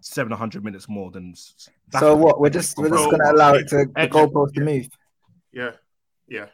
seven 0.00 0.32
hundred 0.32 0.64
minutes 0.64 0.88
more 0.88 1.10
than. 1.10 1.30
that's- 1.32 1.68
So 2.00 2.14
what? 2.16 2.40
We're 2.40 2.50
just 2.50 2.76
we're 2.76 2.90
just 2.90 3.10
gonna 3.10 3.32
allow 3.32 3.54
it 3.54 3.68
to 3.68 3.76
the 3.86 3.92
Ed- 3.96 4.10
goalpost 4.10 4.52
to 4.54 4.60
move. 4.60 4.88
Yeah, 5.52 5.70
yeah. 6.28 6.46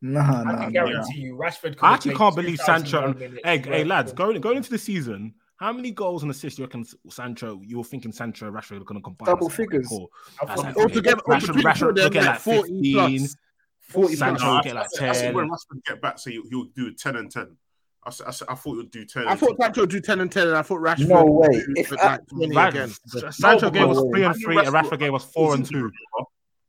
No, 0.00 0.20
no, 0.20 0.26
I 0.26 0.42
can 0.42 0.58
no. 0.64 0.70
guarantee 0.70 1.20
you, 1.20 1.34
Rashford. 1.36 1.76
could 1.76 1.82
I 1.84 1.94
actually 1.94 2.14
can't 2.14 2.36
believe 2.36 2.58
Sancho. 2.60 3.00
more 3.00 3.08
And, 3.10 3.18
minutes 3.18 3.40
hey, 3.44 3.58
hey, 3.58 3.84
lads, 3.84 4.12
going 4.12 4.40
going 4.40 4.56
into 4.58 4.70
the 4.70 4.78
season, 4.78 5.34
how 5.56 5.72
many 5.72 5.90
goals 5.90 6.22
and 6.22 6.30
assists 6.30 6.58
you 6.58 6.64
reckon 6.64 6.84
Sancho? 7.10 7.60
You 7.64 7.78
were 7.78 7.84
thinking 7.84 8.12
Sancho 8.12 8.46
and 8.46 8.54
Rashford 8.54 8.80
are 8.80 8.84
going 8.84 9.00
to 9.00 9.02
combine? 9.02 9.26
Double 9.26 9.48
That's 9.48 9.58
okay, 9.58 9.64
figures. 9.70 9.86
cool. 9.88 10.08
I 10.40 10.44
That's. 10.46 10.76
Altogether, 10.76 11.16
Rashford, 11.22 11.32
altogether, 11.34 11.62
Rashford 11.62 11.94
they're 11.96 12.04
will 12.04 12.10
get 12.10 12.20
like 12.24 12.26
like 12.26 12.38
40 12.40 12.60
fifteen. 12.74 13.18
plus. 13.20 13.36
40 13.80 14.16
Sancho. 14.16 14.44
No, 14.44 14.50
will 14.50 14.56
I, 14.58 14.62
get 14.62 14.76
I, 14.76 14.80
like 14.80 14.90
said- 14.90 15.08
I 15.08 15.12
said 15.12 15.34
when 15.34 15.44
ten. 15.48 15.50
Rashford 15.50 15.84
get 15.84 16.00
back, 16.02 16.18
so 16.20 16.30
he, 16.30 16.42
he 16.48 16.54
would 16.54 16.74
do 16.74 16.92
10 16.94 17.16
and 17.16 17.30
10. 17.30 17.56
I, 18.04 18.10
I, 18.10 18.28
I 18.28 18.32
thought 18.32 18.58
he 18.64 18.76
would 18.76 18.90
do 18.92 19.04
10 19.04 19.26
I 19.26 19.34
thought 19.34 19.48
10. 19.48 19.56
Sancho 19.60 19.80
would 19.80 19.90
do 19.90 20.00
10 20.00 20.20
and 20.20 20.30
10, 20.30 20.46
and 20.48 20.56
I 20.56 20.62
thought 20.62 20.78
Rashford 20.80 21.08
No 21.08 21.24
way. 21.24 21.48
would 21.50 21.64
do 21.64 21.74
If 21.76 21.90
like 21.90 22.20
20 22.28 22.54
Right, 22.54 22.68
again. 22.68 22.92
Sancho 23.32 23.66
No, 23.66 23.70
gave 23.72 23.88
us 23.88 23.98
three 24.12 24.22
and 24.24 24.36
knew 24.36 24.44
three, 24.44 24.58
and 24.58 24.68
Rashford- 24.68 24.90
Rashford 24.90 24.98
gave 25.00 25.14
us 25.14 25.24
four 25.32 25.54
and 25.54 25.66
two. 25.68 25.90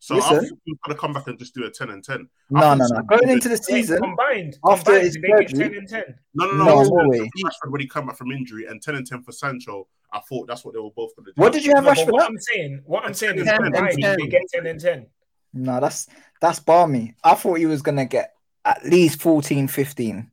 So 0.01 0.15
I 0.15 0.17
Listen. 0.17 0.35
thought 0.35 0.43
he 0.65 0.71
was 0.71 0.79
going 0.85 0.95
to 0.95 1.01
come 1.01 1.13
back 1.13 1.27
and 1.27 1.37
just 1.37 1.53
do 1.53 1.65
a 1.65 1.69
10 1.69 1.89
and 1.89 2.03
10. 2.03 2.27
No, 2.51 2.73
no, 2.73 2.85
no. 2.89 3.01
Going 3.01 3.29
into 3.29 3.49
the 3.49 3.57
season, 3.57 3.99
combined. 3.99 4.57
after 4.65 4.85
combined, 4.91 5.05
his 5.05 5.15
did 5.15 5.49
surgery- 5.49 5.69
10 5.69 5.77
and 5.77 5.87
10? 5.89 6.03
No, 6.35 6.45
no, 6.45 6.53
No, 6.53 6.65
no. 6.65 6.83
no 6.83 7.09
way. 7.09 7.19
Rashford, 7.19 7.71
when 7.71 7.81
he 7.81 7.87
came 7.87 8.07
back 8.07 8.15
from 8.17 8.31
injury, 8.31 8.65
and 8.65 8.81
10 8.81 8.95
and 8.95 9.05
10 9.05 9.23
for 9.23 9.33
Sancho, 9.33 9.87
I 10.13 10.21
thought 10.21 10.47
that's 10.47 10.63
what 10.63 10.73
they 10.73 10.79
were 10.79 10.89
both 10.95 11.13
going 11.17 11.25
to 11.25 11.31
do. 11.31 11.41
what 11.41 11.51
did 11.51 11.65
you 11.65 11.75
have 11.75 11.83
No, 11.83 11.91
Rashford 11.91 12.13
what 12.13 12.23
at? 12.23 12.29
I'm 12.29 12.37
saying, 12.39 12.81
what 12.85 13.03
I'm 13.05 13.13
saying 13.13 13.39
is 13.39 13.45
10 13.45 13.55
and 13.65 13.73
combined, 13.75 14.01
10. 14.01 14.17
they 14.19 14.27
get 14.27 14.41
10 14.53 14.65
and 14.67 14.79
10. 14.79 15.05
No, 15.53 15.79
that's 15.81 16.07
that's 16.39 16.59
balmy. 16.59 17.15
I 17.23 17.33
thought 17.33 17.55
he 17.55 17.65
was 17.65 17.81
gonna 17.81 18.05
get 18.05 18.35
at 18.65 18.85
least 18.85 19.19
14, 19.21 19.67
15. 19.67 20.29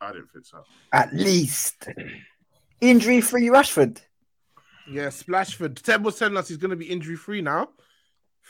I 0.00 0.12
didn't 0.12 0.28
think 0.32 0.46
so. 0.46 0.64
At 0.92 1.12
least. 1.12 1.88
Injury 2.80 3.20
free 3.20 3.48
Rashford. 3.48 3.98
Yeah, 4.90 5.06
Splashford. 5.08 5.80
Ted 5.82 6.04
was 6.04 6.18
telling 6.18 6.36
us 6.36 6.48
he's 6.48 6.56
going 6.58 6.70
to 6.70 6.76
be 6.76 6.84
injury 6.90 7.16
free 7.16 7.40
now. 7.40 7.70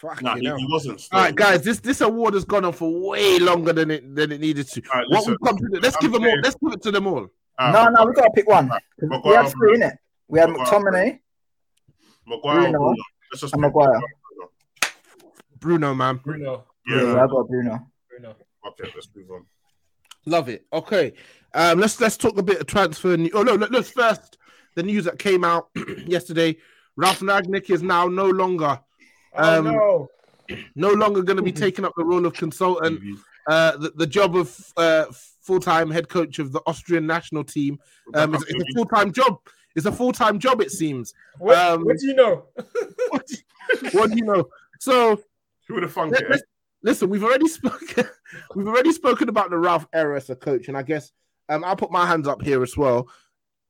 Fuck 0.05 0.23
No, 0.23 0.35
he, 0.35 0.43
know. 0.43 0.57
he 0.57 0.67
wasn't. 0.71 1.09
All 1.13 1.23
right, 1.23 1.35
guys, 1.35 1.63
this 1.63 1.81
this 1.81 2.01
award 2.03 2.35
has 2.35 2.45
gone 2.45 2.65
on 2.65 2.73
for 2.75 3.09
way 3.09 3.39
longer 3.39 3.73
than 3.73 3.91
it 3.91 4.15
than 4.15 4.33
it 4.33 4.41
needed 4.41 4.69
to. 4.69 4.83
All 4.93 5.01
right, 5.01 5.09
what 5.09 5.19
listen. 5.21 5.33
we've 5.41 5.49
come 5.49 5.57
to 5.59 5.69
do, 5.73 5.81
let's 5.81 5.97
I'm 5.97 6.01
give 6.03 6.13
them 6.13 6.25
all. 6.31 6.41
Let's 6.43 6.57
give 6.63 6.73
it 6.73 6.83
to 6.83 6.91
them 6.91 7.07
all. 7.07 7.27
Uh, 7.59 7.71
no, 7.73 7.89
no, 7.89 8.05
we 8.07 8.13
gotta 8.13 8.31
pick 8.35 8.47
one. 8.49 8.69
Maguire, 9.01 9.23
We 9.25 9.35
had 9.35 9.49
three 9.53 9.75
in 9.77 9.83
it. 9.83 9.95
We 10.29 10.39
had 10.41 10.51
Maguire, 10.51 10.67
McTominay. 10.67 11.19
Maguire, 12.27 12.61
Bruno. 12.61 12.79
Bruno. 12.79 13.51
And 13.53 13.61
Maguire. 13.61 14.01
Bruno. 14.01 14.51
Bruno, 15.59 15.95
man, 15.95 16.17
Bruno, 16.23 16.65
Yeah, 16.87 17.03
Yeah. 17.03 17.25
I 17.25 17.27
got 17.27 17.49
Bruno. 17.49 17.87
Bruno. 18.11 18.37
Okay, 18.67 18.91
let's 18.95 19.09
move 19.15 19.31
on. 19.31 19.47
love 20.27 20.49
it. 20.49 20.67
Okay, 20.73 21.13
um, 21.55 21.79
let's 21.81 22.01
let's 22.01 22.17
talk 22.17 22.37
a 22.39 22.43
bit 22.43 22.61
of 22.61 22.67
transfer. 22.67 23.17
New- 23.17 23.31
oh 23.35 23.43
no, 23.43 23.55
let, 23.55 23.75
us 23.75 23.91
first 23.91 24.37
the 24.75 24.83
news 24.83 25.05
that 25.05 25.19
came 25.19 25.45
out 25.45 25.69
yesterday. 26.07 26.57
Ralf 26.97 27.21
Rangnick 27.21 27.71
is 27.71 27.83
now 27.83 28.07
no 28.07 28.27
longer 28.29 28.79
Oh, 29.37 29.59
Um, 29.59 29.65
no. 29.65 30.09
no 30.75 30.91
longer 30.91 31.23
going 31.23 31.37
to 31.37 31.43
be 31.43 31.53
taking 31.53 31.85
up 31.85 31.93
the 31.97 32.05
role 32.05 32.25
of 32.27 32.35
consultant. 32.35 33.01
Uh, 33.47 33.77
the, 33.77 33.91
the 33.97 34.07
job 34.07 34.37
of 34.37 34.73
uh, 34.77 35.05
full 35.43 35.61
time 35.61 35.91
head 35.91 36.09
coach 36.09 36.39
of 36.39 36.53
the 36.53 36.61
Austrian 36.67 37.07
national 37.07 37.45
team. 37.45 37.79
Um, 38.15 38.35
it's, 38.35 38.45
it's 38.49 38.63
a 38.71 38.75
full 38.75 38.87
time 38.87 39.13
job. 39.13 39.39
It's 39.77 39.87
a 39.87 39.93
full 39.93 40.13
time 40.13 40.39
job. 40.39 40.61
It 40.61 40.71
seems. 40.71 41.13
What, 41.39 41.57
um, 41.59 41.85
what 41.85 41.99
do 41.99 42.07
you 42.07 42.15
know? 42.15 42.45
what, 43.11 43.27
do 43.27 43.35
you, 43.37 43.91
what 43.99 44.11
do 44.11 44.17
you 44.17 44.25
know? 44.25 44.49
So 44.81 45.21
Who 45.69 45.75
would 45.75 45.83
have 45.83 45.93
thunk 45.93 46.13
let- 46.13 46.31
it? 46.31 46.43
listen, 46.83 47.09
we've 47.11 47.25
already 47.25 47.49
spoken. 47.49 48.07
we've 48.55 48.69
already 48.69 48.93
spoken 48.93 49.29
about 49.29 49.51
the 49.51 49.59
Ralf 49.59 49.87
era 49.93 50.17
as 50.17 50.31
a 50.31 50.37
coach, 50.37 50.69
and 50.69 50.77
I 50.77 50.83
guess 50.83 51.13
um, 51.49 51.65
I'll 51.65 51.77
put 51.77 51.91
my 51.91 52.07
hands 52.07 52.27
up 52.29 52.41
here 52.43 52.63
as 52.63 52.77
well. 52.77 53.09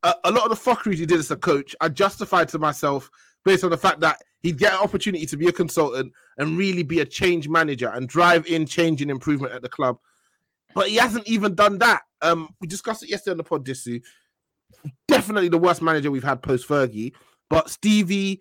A, 0.04 0.14
a 0.24 0.30
lot 0.30 0.48
of 0.48 0.50
the 0.50 0.70
fuckeries 0.70 0.98
he 0.98 1.06
did 1.06 1.18
as 1.18 1.30
a 1.30 1.36
coach, 1.36 1.74
I 1.80 1.88
justified 1.88 2.48
to 2.50 2.58
myself 2.58 3.10
based 3.45 3.64
on 3.64 3.70
the 3.70 3.76
fact 3.76 4.01
that 4.01 4.22
he'd 4.42 4.59
get 4.59 4.72
an 4.72 4.80
opportunity 4.80 5.26
to 5.26 5.36
be 5.36 5.49
a 5.49 5.53
consultant 5.53 6.12
and 6.38 6.59
really 6.59 6.82
be 6.82 7.01
a 7.01 7.05
change 7.05 7.49
manager 7.49 7.88
and 7.88 8.09
drive 8.09 8.47
in 8.47 8.66
change 8.66 9.03
and 9.03 9.11
improvement 9.11 9.53
at 9.53 9.62
the 9.62 9.68
club. 9.68 9.99
But 10.74 10.88
he 10.88 10.97
hasn't 10.97 11.28
even 11.28 11.55
done 11.55 11.78
that. 11.78 12.03
Um, 12.20 12.49
we 12.61 12.66
discussed 12.66 13.03
it 13.03 13.11
yesterday 13.11 13.32
on 13.32 13.36
the 13.38 13.45
pod, 13.45 13.64
Disu. 13.64 14.03
Definitely 15.09 15.49
the 15.49 15.59
worst 15.59 15.82
manager 15.82 16.11
we've 16.11 16.24
had 16.24 16.42
post 16.42 16.68
Fergie. 16.68 17.12
But 17.49 17.70
Stevie, 17.70 18.40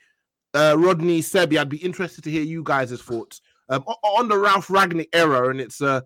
uh, 0.53 0.75
Rodney, 0.77 1.21
Sebi, 1.21 1.57
I'd 1.57 1.69
be 1.69 1.77
interested 1.77 2.23
to 2.23 2.31
hear 2.31 2.41
you 2.41 2.63
guys' 2.63 3.01
thoughts 3.01 3.41
um, 3.69 3.83
on 3.83 4.27
the 4.27 4.37
Ralf 4.37 4.67
Rangnick 4.67 5.09
era 5.13 5.49
and 5.49 5.61
it's 5.61 5.81
uh, 5.81 6.01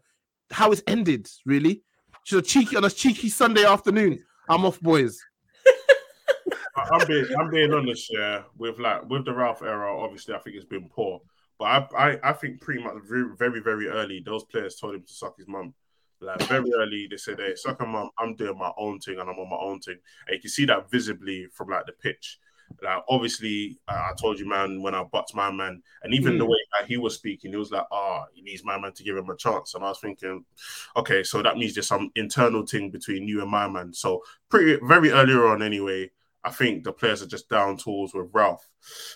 how 0.51 0.71
it's 0.71 0.83
ended. 0.87 1.27
Really, 1.45 1.81
just 2.25 2.45
a 2.45 2.49
cheeky 2.49 2.75
on 2.75 2.85
a 2.85 2.89
cheeky 2.89 3.29
Sunday 3.29 3.65
afternoon. 3.65 4.23
I'm 4.49 4.65
off, 4.65 4.79
boys. 4.81 5.19
I'm 6.77 7.07
being, 7.07 7.25
I'm 7.39 7.49
being 7.49 7.73
honest, 7.73 8.11
yeah. 8.13 8.43
With 8.57 8.79
like 8.79 9.09
with 9.09 9.25
the 9.25 9.33
Ralf 9.33 9.61
era, 9.61 9.95
obviously, 9.97 10.35
I 10.35 10.39
think 10.39 10.55
it's 10.55 10.65
been 10.65 10.89
poor. 10.89 11.21
But 11.59 11.91
I, 11.95 12.09
I, 12.11 12.19
I 12.29 12.33
think 12.33 12.61
pretty 12.61 12.83
much 12.83 12.95
very, 13.09 13.35
very, 13.35 13.61
very 13.61 13.87
early, 13.87 14.21
those 14.23 14.43
players 14.43 14.75
told 14.75 14.95
him 14.95 15.01
to 15.03 15.13
suck 15.13 15.37
his 15.37 15.47
mum. 15.47 15.73
Like 16.19 16.41
very 16.43 16.69
early, 16.79 17.07
they 17.09 17.17
said, 17.17 17.39
"Hey, 17.39 17.55
suck 17.55 17.79
your 17.79 17.89
mum. 17.89 18.09
I'm 18.17 18.35
doing 18.35 18.57
my 18.57 18.71
own 18.77 18.99
thing, 18.99 19.19
and 19.19 19.29
I'm 19.29 19.37
on 19.39 19.49
my 19.49 19.57
own 19.57 19.79
thing." 19.79 19.97
And 20.27 20.35
you 20.35 20.39
can 20.41 20.49
see 20.49 20.65
that 20.65 20.89
visibly 20.89 21.47
from 21.53 21.69
like 21.69 21.85
the 21.85 21.93
pitch. 21.93 22.39
Like 22.81 23.03
obviously, 23.09 23.77
uh, 23.87 24.09
I 24.09 24.13
told 24.19 24.39
you, 24.39 24.47
man, 24.47 24.81
when 24.81 24.93
I 24.93 25.03
butts 25.03 25.33
my 25.33 25.51
man, 25.51 25.81
and 26.03 26.13
even 26.13 26.37
the 26.37 26.43
Mm. 26.45 26.49
way 26.49 26.57
that 26.79 26.87
he 26.87 26.97
was 26.97 27.15
speaking, 27.15 27.51
he 27.51 27.57
was 27.57 27.71
like, 27.71 27.85
"Ah, 27.91 28.25
he 28.33 28.41
needs 28.41 28.63
my 28.63 28.79
man 28.79 28.93
to 28.93 29.03
give 29.03 29.15
him 29.17 29.29
a 29.29 29.37
chance." 29.37 29.73
And 29.73 29.83
I 29.83 29.89
was 29.89 29.99
thinking, 29.99 30.43
okay, 30.95 31.23
so 31.23 31.41
that 31.41 31.57
means 31.57 31.73
there's 31.73 31.87
some 31.87 32.11
internal 32.15 32.65
thing 32.65 32.91
between 32.91 33.27
you 33.27 33.41
and 33.41 33.49
my 33.49 33.67
man. 33.67 33.93
So 33.93 34.23
pretty 34.49 34.79
very 34.85 35.11
earlier 35.11 35.47
on, 35.47 35.61
anyway. 35.63 36.11
I 36.43 36.51
think 36.51 36.83
the 36.83 36.93
players 36.93 37.21
are 37.21 37.27
just 37.27 37.49
down 37.49 37.77
tools 37.77 38.13
with 38.13 38.29
Ralf. 38.31 38.67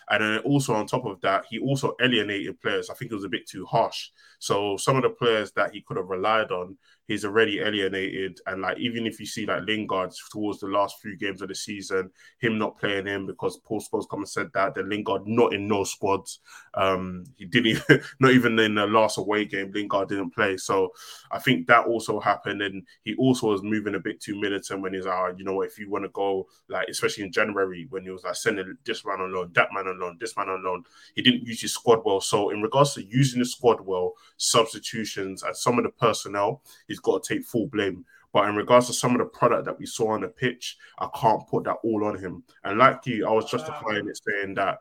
And 0.09 0.23
then 0.23 0.39
also 0.39 0.73
on 0.73 0.85
top 0.85 1.05
of 1.05 1.21
that, 1.21 1.45
he 1.49 1.59
also 1.59 1.95
alienated 2.01 2.59
players. 2.59 2.89
I 2.89 2.93
think 2.93 3.11
it 3.11 3.15
was 3.15 3.23
a 3.23 3.29
bit 3.29 3.47
too 3.47 3.65
harsh. 3.65 4.09
So 4.39 4.75
some 4.77 4.97
of 4.97 5.03
the 5.03 5.09
players 5.09 5.51
that 5.53 5.73
he 5.73 5.81
could 5.81 5.97
have 5.97 6.09
relied 6.09 6.51
on, 6.51 6.77
he's 7.07 7.25
already 7.25 7.59
alienated. 7.59 8.39
And 8.47 8.61
like 8.61 8.77
even 8.79 9.05
if 9.05 9.19
you 9.19 9.25
see 9.25 9.45
like 9.45 9.63
Lingard 9.63 10.11
towards 10.31 10.59
the 10.59 10.67
last 10.67 10.95
few 11.01 11.17
games 11.17 11.41
of 11.41 11.49
the 11.49 11.55
season, 11.55 12.09
him 12.39 12.57
not 12.57 12.77
playing 12.79 13.05
him 13.05 13.25
because 13.25 13.57
Paul 13.57 13.81
Scholes 13.81 14.09
come 14.09 14.19
and 14.19 14.29
said 14.29 14.49
that, 14.53 14.75
then 14.75 14.89
Lingard 14.89 15.27
not 15.27 15.53
in 15.53 15.67
no 15.67 15.83
squads. 15.83 16.39
Um, 16.73 17.25
he 17.37 17.45
didn't 17.45 17.67
even 17.67 18.01
not 18.19 18.31
even 18.31 18.57
in 18.59 18.75
the 18.75 18.87
last 18.87 19.17
away 19.17 19.45
game, 19.45 19.71
Lingard 19.73 20.09
didn't 20.09 20.31
play. 20.31 20.57
So 20.57 20.91
I 21.31 21.39
think 21.39 21.67
that 21.67 21.85
also 21.85 22.19
happened. 22.19 22.61
And 22.61 22.83
he 23.03 23.15
also 23.15 23.47
was 23.47 23.63
moving 23.63 23.95
a 23.95 23.99
bit 23.99 24.21
too 24.21 24.39
militant 24.39 24.81
when 24.81 24.93
he's 24.93 25.05
like, 25.05 25.17
oh, 25.17 25.35
you 25.37 25.43
know, 25.43 25.61
if 25.61 25.77
you 25.77 25.89
want 25.89 26.05
to 26.05 26.09
go, 26.09 26.47
like 26.69 26.87
especially 26.89 27.25
in 27.25 27.31
January 27.31 27.87
when 27.89 28.03
he 28.03 28.09
was 28.09 28.23
like 28.23 28.35
sending 28.35 28.77
this 28.85 29.05
man 29.05 29.21
on 29.21 29.33
loan, 29.33 29.51
that 29.53 29.69
man 29.73 29.87
on 29.87 29.99
loan, 29.99 30.17
this 30.19 30.37
man 30.37 30.49
on 30.49 30.63
loan, 30.63 30.83
he 31.15 31.21
didn't 31.21 31.45
use 31.45 31.61
his 31.61 31.73
squad 31.73 32.01
well. 32.05 32.21
So 32.21 32.49
in 32.51 32.61
regards 32.61 32.93
to 32.93 33.03
using 33.03 33.39
the 33.39 33.45
squad 33.45 33.81
well, 33.81 34.13
substitutions 34.37 35.43
and 35.43 35.55
some 35.55 35.77
of 35.77 35.83
the 35.83 35.89
personnel, 35.91 36.61
he's 36.91 36.99
got 36.99 37.23
to 37.23 37.33
take 37.33 37.45
full 37.45 37.67
blame. 37.67 38.05
But 38.33 38.47
in 38.47 38.55
regards 38.55 38.87
to 38.87 38.93
some 38.93 39.11
of 39.11 39.19
the 39.19 39.25
product 39.25 39.65
that 39.65 39.79
we 39.79 39.85
saw 39.85 40.11
on 40.11 40.21
the 40.21 40.27
pitch, 40.27 40.77
I 40.99 41.07
can't 41.19 41.47
put 41.47 41.65
that 41.65 41.77
all 41.83 42.05
on 42.05 42.17
him. 42.17 42.43
And 42.63 42.77
like 42.77 43.05
you, 43.05 43.27
I 43.27 43.31
was 43.31 43.49
justifying 43.49 44.07
it 44.07 44.19
saying 44.25 44.55
that 44.55 44.79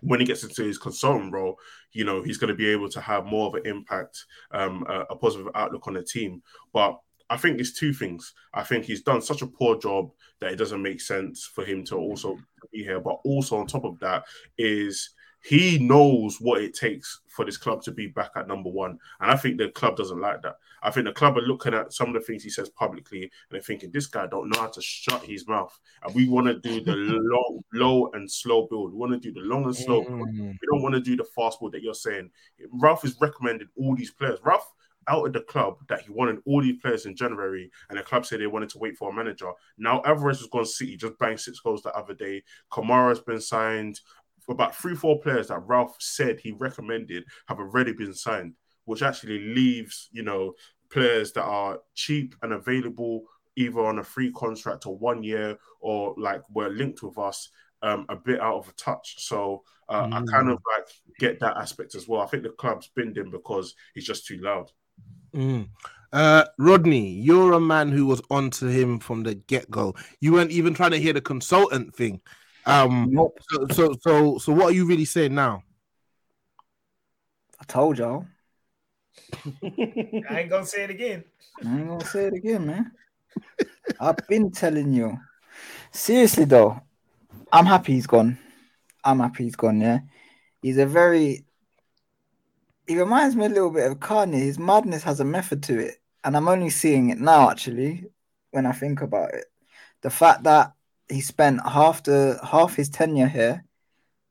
when 0.00 0.20
he 0.20 0.26
gets 0.26 0.44
into 0.44 0.62
his 0.62 0.78
consultant 0.78 1.32
role, 1.32 1.58
you 1.92 2.04
know, 2.04 2.22
he's 2.22 2.38
going 2.38 2.48
to 2.48 2.54
be 2.54 2.68
able 2.68 2.88
to 2.90 3.00
have 3.00 3.26
more 3.26 3.48
of 3.48 3.54
an 3.54 3.66
impact, 3.66 4.24
um, 4.52 4.86
a, 4.88 5.00
a 5.10 5.16
positive 5.16 5.48
outlook 5.54 5.86
on 5.88 5.94
the 5.94 6.02
team. 6.02 6.42
But 6.72 6.98
I 7.28 7.36
think 7.36 7.58
it's 7.58 7.72
two 7.72 7.92
things. 7.92 8.32
I 8.52 8.62
think 8.62 8.84
he's 8.84 9.02
done 9.02 9.20
such 9.20 9.42
a 9.42 9.46
poor 9.46 9.78
job 9.78 10.10
that 10.40 10.52
it 10.52 10.56
doesn't 10.56 10.82
make 10.82 11.00
sense 11.00 11.44
for 11.44 11.64
him 11.64 11.84
to 11.86 11.96
also 11.96 12.38
be 12.72 12.84
here. 12.84 13.00
But 13.00 13.18
also 13.24 13.56
on 13.56 13.66
top 13.66 13.84
of 13.84 13.98
that 14.00 14.24
is 14.58 15.10
he 15.44 15.78
knows 15.78 16.40
what 16.40 16.62
it 16.62 16.74
takes 16.74 17.20
for 17.28 17.44
this 17.44 17.58
club 17.58 17.82
to 17.82 17.90
be 17.90 18.06
back 18.06 18.30
at 18.34 18.48
number 18.48 18.70
one. 18.70 18.98
And 19.20 19.30
I 19.30 19.36
think 19.36 19.58
the 19.58 19.68
club 19.68 19.94
doesn't 19.94 20.20
like 20.20 20.40
that. 20.42 20.56
I 20.82 20.90
think 20.90 21.04
the 21.04 21.12
club 21.12 21.36
are 21.36 21.42
looking 21.42 21.74
at 21.74 21.92
some 21.92 22.08
of 22.08 22.14
the 22.14 22.20
things 22.20 22.42
he 22.42 22.48
says 22.48 22.70
publicly 22.70 23.22
and 23.24 23.30
they're 23.50 23.60
thinking 23.60 23.90
this 23.90 24.06
guy 24.06 24.26
don't 24.26 24.48
know 24.48 24.58
how 24.58 24.68
to 24.68 24.80
shut 24.80 25.22
his 25.22 25.46
mouth. 25.46 25.78
And 26.02 26.14
we 26.14 26.28
want 26.28 26.46
to 26.46 26.58
do 26.58 26.82
the 26.82 26.94
low, 26.96 27.62
low 27.74 28.10
and 28.14 28.30
slow 28.30 28.66
build. 28.68 28.92
We 28.92 28.98
want 28.98 29.12
to 29.12 29.18
do 29.18 29.38
the 29.38 29.46
long 29.46 29.64
and 29.64 29.76
slow. 29.76 30.02
build. 30.02 30.28
Mm-hmm. 30.28 30.48
We 30.48 30.68
don't 30.72 30.82
want 30.82 30.94
to 30.94 31.00
do 31.02 31.14
the 31.14 31.24
fast 31.24 31.60
build 31.60 31.72
that 31.72 31.82
you're 31.82 31.92
saying. 31.92 32.30
Ralf 32.72 33.02
has 33.02 33.14
recommended 33.20 33.68
all 33.76 33.94
these 33.94 34.12
players. 34.12 34.38
Ralf 34.42 34.72
out 35.08 35.26
of 35.26 35.32
the 35.32 35.40
club 35.40 35.76
that 35.88 36.00
he 36.00 36.10
wanted 36.10 36.38
all 36.46 36.62
these 36.62 36.80
players 36.80 37.06
in 37.06 37.14
January, 37.16 37.70
and 37.90 37.98
the 37.98 38.02
club 38.02 38.24
said 38.24 38.40
they 38.40 38.46
wanted 38.46 38.70
to 38.70 38.78
wait 38.78 38.96
for 38.96 39.10
a 39.10 39.12
manager. 39.12 39.50
Now 39.76 40.02
Alvarez 40.04 40.38
has 40.38 40.48
gone 40.48 40.64
City, 40.64 40.96
just 40.96 41.18
banged 41.18 41.40
six 41.40 41.60
goals 41.60 41.82
the 41.82 41.94
other 41.94 42.14
day. 42.14 42.42
Kamara's 42.72 43.20
been 43.20 43.40
signed. 43.40 44.00
About 44.48 44.76
three, 44.76 44.94
four 44.94 45.20
players 45.20 45.48
that 45.48 45.66
Ralf 45.66 45.96
said 46.00 46.38
he 46.38 46.52
recommended 46.52 47.24
have 47.48 47.58
already 47.58 47.92
been 47.92 48.14
signed, 48.14 48.54
which 48.84 49.02
actually 49.02 49.54
leaves, 49.54 50.08
you 50.12 50.22
know, 50.22 50.52
players 50.90 51.32
that 51.32 51.44
are 51.44 51.80
cheap 51.94 52.34
and 52.42 52.52
available 52.52 53.24
either 53.56 53.80
on 53.80 53.98
a 53.98 54.04
free 54.04 54.32
contract 54.32 54.86
or 54.86 54.96
one 54.98 55.22
year 55.22 55.56
or 55.80 56.14
like 56.18 56.42
were 56.50 56.68
linked 56.68 57.02
with 57.02 57.16
us 57.18 57.48
um, 57.82 58.06
a 58.08 58.16
bit 58.16 58.40
out 58.40 58.56
of 58.56 58.74
touch. 58.76 59.16
So 59.18 59.62
uh, 59.88 60.08
I 60.10 60.22
kind 60.30 60.48
of 60.48 60.58
like 60.76 60.88
get 61.18 61.40
that 61.40 61.56
aspect 61.56 61.94
as 61.94 62.08
well. 62.08 62.20
I 62.20 62.26
think 62.26 62.42
the 62.42 62.50
club's 62.50 62.90
binned 62.94 63.16
him 63.16 63.30
because 63.30 63.74
he's 63.94 64.06
just 64.06 64.26
too 64.26 64.38
loud. 64.38 64.70
Mm. 65.34 65.68
Uh, 66.12 66.44
Rodney, 66.58 67.10
you're 67.10 67.52
a 67.52 67.60
man 67.60 67.90
who 67.90 68.06
was 68.06 68.22
onto 68.30 68.68
him 68.68 69.00
from 69.00 69.24
the 69.24 69.34
get 69.34 69.70
go. 69.70 69.94
You 70.20 70.32
weren't 70.32 70.52
even 70.52 70.72
trying 70.72 70.92
to 70.92 71.00
hear 71.00 71.12
the 71.12 71.20
consultant 71.20 71.94
thing. 71.94 72.20
Um, 72.66 73.08
Nope. 73.10 73.38
so, 73.50 73.66
so, 73.72 73.94
so, 74.00 74.38
so, 74.38 74.52
what 74.52 74.66
are 74.66 74.72
you 74.72 74.86
really 74.86 75.04
saying 75.04 75.34
now? 75.34 75.62
I 77.60 77.64
told 77.64 77.98
y'all. 77.98 78.26
I 79.62 80.40
ain't 80.40 80.50
gonna 80.50 80.66
say 80.66 80.84
it 80.84 80.90
again. 80.90 81.24
I 81.64 81.78
ain't 81.78 81.88
gonna 81.88 82.04
say 82.04 82.26
it 82.26 82.34
again, 82.34 82.66
man. 82.66 82.92
I've 84.00 84.16
been 84.28 84.50
telling 84.50 84.92
you. 84.92 85.18
Seriously 85.92 86.44
though, 86.44 86.80
I'm 87.52 87.66
happy 87.66 87.92
he's 87.92 88.06
gone. 88.06 88.38
I'm 89.04 89.20
happy 89.20 89.44
he's 89.44 89.56
gone, 89.56 89.80
yeah. 89.80 90.00
He's 90.62 90.78
a 90.78 90.86
very 90.86 91.44
he 92.86 92.98
reminds 92.98 93.34
me 93.34 93.46
a 93.46 93.48
little 93.48 93.70
bit 93.70 93.90
of 93.90 93.98
Kanye. 93.98 94.34
His 94.34 94.58
madness 94.58 95.02
has 95.04 95.20
a 95.20 95.24
method 95.24 95.62
to 95.64 95.78
it. 95.78 96.00
And 96.22 96.36
I'm 96.36 96.48
only 96.48 96.70
seeing 96.70 97.10
it 97.10 97.18
now 97.18 97.50
actually, 97.50 98.06
when 98.50 98.66
I 98.66 98.72
think 98.72 99.00
about 99.02 99.34
it. 99.34 99.46
The 100.02 100.10
fact 100.10 100.42
that 100.44 100.72
he 101.08 101.20
spent 101.20 101.66
half 101.66 102.02
the 102.02 102.38
half 102.42 102.76
his 102.76 102.88
tenure 102.88 103.28
here 103.28 103.64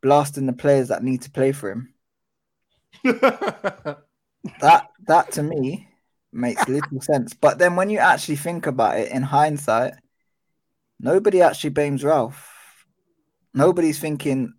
blasting 0.02 0.46
the 0.46 0.54
players 0.54 0.90
that 0.90 1.04
need 1.04 1.22
to 1.22 1.32
play 1.32 1.52
for 1.52 1.72
him. 1.72 1.94
that 3.04 4.88
that 5.08 5.32
to 5.32 5.44
me 5.44 5.88
makes 6.32 6.68
little 6.68 7.02
sense. 7.02 7.34
But 7.34 7.60
then 7.60 7.76
when 7.76 7.90
you 7.90 8.00
actually 8.00 8.36
think 8.36 8.68
about 8.68 8.98
it 8.98 9.12
in 9.12 9.24
hindsight, 9.24 9.94
nobody 11.00 11.42
actually 11.42 11.72
blames 11.72 12.04
Ralf. 12.04 12.50
Nobody's 13.54 14.00
thinking, 14.00 14.54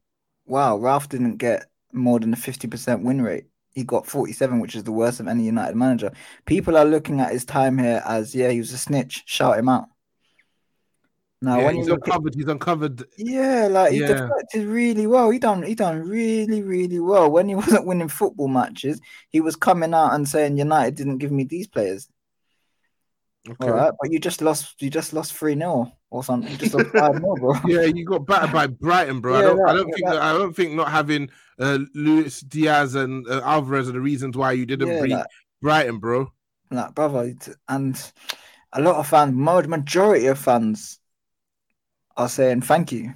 wow, 0.47 0.79
Ralf 0.79 1.09
didn't 1.09 1.39
get 1.39 1.67
more 1.93 2.21
than 2.21 2.33
a 2.33 2.37
50% 2.37 3.03
win 3.03 3.23
rate. 3.23 3.47
He 3.73 3.83
got 3.83 4.07
47, 4.07 4.61
which 4.61 4.77
is 4.77 4.85
the 4.85 4.93
worst 4.93 5.19
of 5.19 5.27
any 5.27 5.45
United 5.45 5.75
manager. 5.75 6.13
People 6.45 6.77
are 6.77 6.85
looking 6.85 7.21
at 7.21 7.33
his 7.33 7.45
time 7.45 7.77
here 7.77 8.03
as, 8.07 8.35
yeah, 8.35 8.51
he 8.51 8.61
was 8.61 8.73
a 8.73 8.79
snitch, 8.79 9.25
shout 9.27 9.59
him 9.59 9.69
out. 9.69 9.89
Now, 11.45 11.59
Yeah, 11.59 11.65
when 11.67 11.75
he's 11.77 11.89
look 11.89 12.01
at, 12.01 12.07
uncovered. 12.09 12.35
He's 12.35 12.47
uncovered. 12.49 13.05
yeah, 13.19 13.69
like 13.71 13.93
he 13.93 14.01
Yeah. 14.01 14.07
deflected 14.09 14.67
really 14.67 15.07
well. 15.07 15.29
He 15.31 15.39
done 15.39 15.63
he 15.63 15.75
done 15.75 16.01
really, 16.01 16.63
really 16.63 17.01
well. 17.01 17.31
When 17.31 17.49
he 17.49 17.55
wasn't 17.63 17.87
winning 17.87 18.09
football 18.09 18.49
matches, 18.49 19.01
he 19.29 19.41
was 19.41 19.55
coming 19.57 19.93
out 19.95 20.15
and 20.15 20.27
saying 20.29 20.57
United 20.57 20.95
didn't 20.97 21.19
give 21.19 21.33
me 21.33 21.45
these 21.45 21.69
players. 21.69 22.09
Okay. 23.49 23.69
All 23.69 23.75
right, 23.75 23.93
but 24.01 24.11
you 24.11 24.19
just 24.19 24.41
lost 24.41 24.81
you 24.81 24.89
just 24.89 25.13
lost 25.13 25.35
3 25.35 25.55
0 25.55 25.93
or 26.11 26.25
something. 26.25 26.51
You 26.51 26.57
just 26.57 26.73
lost 26.75 26.89
5 26.91 27.17
0, 27.19 27.35
bro. 27.37 27.53
Yeah, 27.67 27.83
you 27.83 28.07
got 28.07 28.25
battered 28.27 28.53
by 28.53 28.67
Brighton, 28.69 29.21
bro. 29.21 29.35
I 29.35 29.43
don't. 29.43 29.69
I 29.69 29.73
don't 29.75 29.89
yeah, 29.89 29.95
think. 29.95 30.07
that- 30.07 30.13
That, 30.15 30.23
I 30.23 30.33
don't 30.33 30.57
think 30.57 30.73
not 30.75 30.89
having 30.91 31.29
uh, 31.59 31.79
Luis 31.95 32.41
Diaz 32.41 32.95
and 32.95 33.29
uh, 33.29 33.43
Alvarez 33.45 33.89
are 33.89 33.93
the 33.93 34.01
reasons 34.01 34.35
why 34.37 34.53
you 34.53 34.65
didn't 34.65 34.89
Yeah, 34.89 35.03
beat 35.03 35.11
like- 35.13 35.27
Brighton, 35.61 35.99
bro. 35.99 36.33
like 36.71 36.95
brother 36.95 37.35
and 37.69 38.13
a 38.73 38.81
lot 38.81 38.97
of 38.97 39.07
fans 39.07 39.35
majority 39.69 40.27
of 40.27 40.39
fans 40.39 40.99
are 42.17 42.29
saying 42.29 42.63
thank 42.63 42.93
you. 42.93 43.15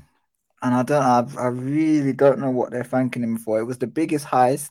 And 0.61 0.75
i 0.75 0.83
don't 0.83 1.03
I, 1.03 1.25
I 1.39 1.47
really 1.49 2.13
don't 2.13 2.41
know 2.41 2.51
what 2.51 2.71
they're 2.71 2.85
thanking 2.85 3.23
him 3.23 3.39
for. 3.39 3.61
It 3.61 3.65
was 3.65 3.79
the 3.79 3.87
biggest 3.87 4.27
heist 4.27 4.71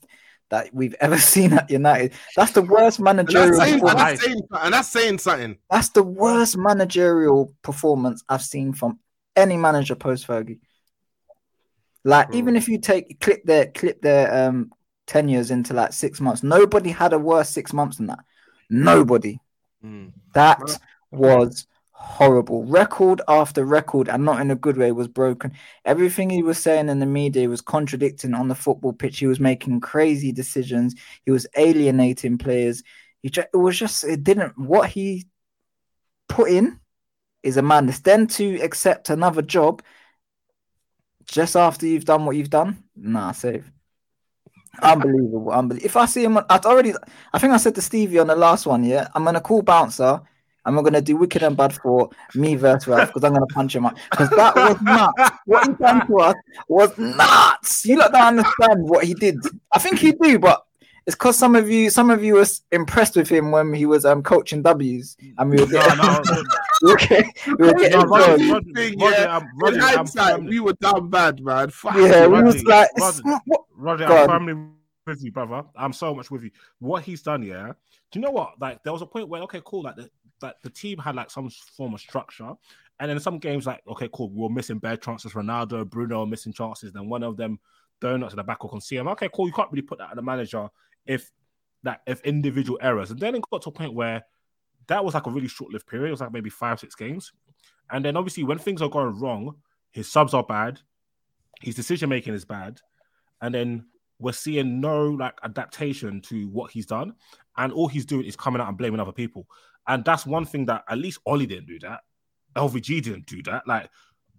that 0.50 0.74
we've 0.74 0.96
ever 1.00 1.18
seen 1.18 1.54
at 1.54 1.70
united. 1.70 2.14
That's 2.36 2.52
the 2.52 2.62
worst 2.62 3.00
And 3.00 3.06
managerial 3.06 3.58
that's, 3.58 3.60
saying, 3.60 3.74
and, 3.74 3.82
performance. 3.82 4.20
that's 4.20 4.26
saying, 4.26 4.42
and 4.52 4.74
that's 4.74 4.90
saying 4.90 5.18
something. 5.20 5.58
that's 5.70 5.90
the 5.90 6.04
worst 6.04 6.58
managerial 6.58 7.54
performance 7.62 8.24
i've 8.30 8.42
seen 8.44 8.74
from 8.74 9.00
any 9.36 9.56
manager 9.58 9.96
post 9.96 10.28
fergie. 10.28 10.60
Like 12.04 12.34
even 12.34 12.56
if 12.56 12.68
you 12.68 12.80
take 12.80 13.20
clip 13.20 13.44
their 13.44 13.68
clip 13.68 14.02
their 14.02 14.48
um 14.48 14.72
tenures 15.06 15.52
into 15.52 15.74
like 15.74 15.94
six 15.94 16.20
months 16.20 16.44
nobody 16.44 16.90
had 16.90 17.14
a 17.14 17.20
worse 17.20 17.50
six 17.50 17.72
months 17.72 17.98
than 17.98 18.08
that. 18.08 18.20
Nobody. 18.70 19.40
That 20.34 20.60
was 21.12 21.66
horrible. 22.00 22.64
Record 22.64 23.22
after 23.28 23.66
record, 23.66 24.08
and 24.08 24.24
not 24.24 24.40
in 24.40 24.52
a 24.52 24.56
good 24.56 24.78
way, 24.78 24.92
was 24.92 25.08
broken. 25.08 25.52
Everything 25.84 26.30
he 26.30 26.44
was 26.44 26.58
saying 26.58 26.90
in 26.90 27.00
the 27.00 27.06
media 27.06 27.50
was 27.50 27.62
contradicting 27.62 28.34
on 28.34 28.48
the 28.48 28.56
football 28.56 28.94
pitch. 28.94 29.20
He 29.20 29.28
was 29.28 29.40
making 29.40 29.82
crazy 29.82 30.32
decisions. 30.32 30.96
He 31.26 31.32
was 31.32 31.48
alienating 31.58 32.38
players. 32.38 32.84
He 33.22 33.30
ju- 33.30 33.44
it 33.52 33.58
was 33.58 33.78
just 33.78 34.04
it 34.04 34.24
didn't 34.24 34.58
what 34.58 34.90
he 34.90 35.28
put 36.30 36.52
in 36.52 36.80
is 37.42 37.58
a 37.58 37.62
madness. 37.62 38.00
Then 38.00 38.28
to 38.28 38.60
accept 38.62 39.10
another 39.10 39.42
job 39.42 39.82
just 41.26 41.56
after 41.56 41.88
you've 41.88 42.06
done 42.06 42.26
what 42.26 42.36
you've 42.36 42.50
done, 42.50 42.84
nah, 42.96 43.32
save. 43.32 43.72
Unbelievable, 44.82 45.52
unbelievable. 45.52 45.86
If 45.86 45.98
I 45.98 46.06
see 46.06 46.24
him, 46.24 46.38
I'd 46.38 46.66
already. 46.66 46.94
I 47.34 47.40
think 47.40 47.54
I 47.54 47.58
said 47.58 47.74
to 47.76 47.82
Stevie 47.82 48.20
on 48.20 48.28
the 48.28 48.36
last 48.36 48.68
one. 48.68 48.84
Yeah, 48.84 49.08
I'm 49.16 49.24
gonna 49.24 49.42
call 49.42 49.64
bouncer, 49.64 50.22
and 50.68 50.76
we're 50.76 50.84
gonna 50.84 51.02
do 51.02 51.16
wicked 51.18 51.42
and 51.42 51.56
bad 51.58 51.74
for 51.74 52.10
me 52.36 52.54
versus 52.56 52.88
Ralf 52.88 53.08
because 53.08 53.24
I'm 53.24 53.34
gonna 53.34 53.46
punch 53.48 53.76
him 53.76 53.86
up 53.86 53.96
because 54.12 54.30
that 54.32 54.56
was 54.56 54.80
nuts. 54.82 55.32
What 55.46 55.66
he 55.68 55.74
done 55.74 56.06
to 56.08 56.20
us 56.20 56.36
was 56.68 56.96
nuts. 56.98 57.86
You 57.86 57.98
lot 57.98 58.12
don't 58.12 58.22
understand 58.38 58.84
what 58.88 59.06
he 59.06 59.14
did. 59.14 59.38
I 59.74 59.80
think 59.80 60.04
you 60.04 60.14
do, 60.22 60.38
but 60.38 60.64
it's 61.06 61.16
because 61.16 61.38
some 61.38 61.56
of 61.56 61.70
you, 61.70 61.90
some 61.90 62.10
of 62.10 62.22
you 62.22 62.34
was 62.34 62.64
impressed 62.74 63.16
with 63.16 63.30
him 63.30 63.50
when 63.50 63.74
he 63.74 63.86
was 63.86 64.04
um 64.06 64.22
coaching 64.22 64.62
W's, 64.62 65.16
and 65.38 65.50
we 65.50 65.58
were 65.58 65.66
getting, 65.68 66.00
we 66.84 66.92
were 66.92 66.98
getting, 66.98 67.32
we 67.58 67.66
were 67.68 67.74
getting 67.74 68.00
No, 68.00 68.06
Rodney, 68.06 68.46
joy. 68.48 68.54
Rodney, 68.54 68.74
Thing, 68.74 69.00
Rodney, 69.00 69.18
yeah. 69.18 69.26
I'm- 69.38 69.44
In 69.44 69.58
Rodney, 69.58 69.80
hindsight, 69.80 70.44
we 70.44 70.60
were 70.60 70.74
down 70.74 71.10
bad, 71.10 71.40
man. 71.40 71.70
Fuck. 71.70 71.96
Yeah, 71.96 72.28
we 72.28 72.44
was 72.44 72.62
like, 72.66 72.90
it's 72.98 73.22
Rodney, 73.24 73.40
Roger, 73.78 74.06
Go 74.08 74.16
I'm 74.18 74.22
on. 74.24 74.28
firmly 74.28 74.68
with 75.06 75.24
you, 75.24 75.32
brother. 75.32 75.64
I'm 75.78 75.94
so 75.94 76.14
much 76.14 76.30
with 76.30 76.44
you. 76.44 76.52
What 76.80 77.04
he's 77.04 77.22
done, 77.22 77.42
yeah. 77.42 77.72
Do 78.12 78.20
you 78.20 78.26
know 78.26 78.32
what? 78.32 78.60
Like, 78.60 78.84
there 78.84 78.92
was 78.92 79.02
a 79.02 79.06
point 79.06 79.30
where, 79.30 79.42
okay, 79.44 79.62
cool. 79.64 79.84
Like, 79.84 79.96
the, 79.96 80.10
like 80.42 80.56
the 80.62 80.70
team 80.70 80.98
had 80.98 81.16
like 81.16 81.32
some 81.32 81.50
form 81.50 81.94
of 81.94 82.00
structure, 82.00 82.54
And 83.00 83.12
then 83.12 83.20
some 83.20 83.38
games 83.38 83.68
like, 83.68 83.82
okay, 83.88 84.10
cool, 84.12 84.30
we 84.30 84.46
are 84.46 84.50
missing 84.50 84.80
bad 84.80 85.02
chances. 85.02 85.34
Ronaldo, 85.34 85.88
Bruno 85.88 86.26
missing 86.26 86.54
chances. 86.54 86.92
Then 86.92 87.10
one 87.10 87.24
of 87.24 87.38
them 87.38 87.60
donuts 88.02 88.34
in 88.34 88.38
the 88.38 88.44
back 88.44 88.64
or 88.64 88.82
see 88.82 88.96
him. 88.98 89.08
Okay, 89.10 89.30
cool. 89.34 89.48
You 89.48 89.54
can't 89.54 89.72
really 89.72 89.84
put 89.84 90.00
that 90.00 90.10
on 90.10 90.16
the 90.16 90.22
manager 90.22 90.68
if 91.06 91.32
that 91.84 92.02
if 92.08 92.22
individual 92.22 92.80
errors. 92.82 93.12
And 93.12 93.20
then 93.20 93.36
it 93.36 93.44
got 93.52 93.62
to 93.64 93.70
a 93.70 93.72
point 93.72 93.94
where 93.94 94.24
that 94.88 95.04
was 95.04 95.14
like 95.14 95.28
a 95.28 95.32
really 95.32 95.48
short-lived 95.48 95.86
period. 95.86 96.08
It 96.08 96.12
was 96.12 96.22
like 96.22 96.32
maybe 96.34 96.50
five, 96.50 96.80
six 96.80 96.96
games. 96.96 97.34
And 97.92 98.04
then 98.04 98.18
obviously 98.18 98.44
when 98.44 98.58
things 98.58 98.82
are 98.82 98.90
going 98.90 99.20
wrong, 99.20 99.56
his 99.92 100.12
subs 100.12 100.34
are 100.34 100.44
bad, 100.44 100.80
his 101.62 101.76
decision 101.76 102.10
making 102.10 102.34
is 102.34 102.46
bad, 102.46 102.80
and 103.42 103.54
then 103.54 103.86
we're 104.20 104.34
seeing 104.34 104.82
no 104.82 105.10
like 105.10 105.38
adaptation 105.44 106.22
to 106.22 106.48
what 106.50 106.72
he's 106.72 106.86
done, 106.86 107.14
and 107.58 107.72
all 107.72 107.88
he's 107.88 108.06
doing 108.06 108.26
is 108.26 108.36
coming 108.36 108.62
out 108.62 108.68
and 108.68 108.78
blaming 108.78 109.00
other 109.00 109.12
people. 109.12 109.48
And 109.88 110.04
that's 110.04 110.26
one 110.26 110.46
thing 110.46 110.66
that 110.66 110.84
at 110.90 110.98
least 110.98 111.20
Ole 111.26 111.46
didn't 111.46 111.68
do 111.68 111.80
that. 111.80 112.02
LVG 112.56 113.04
didn't 113.04 113.26
do 113.26 113.42
that. 113.44 113.68
Like 113.68 113.90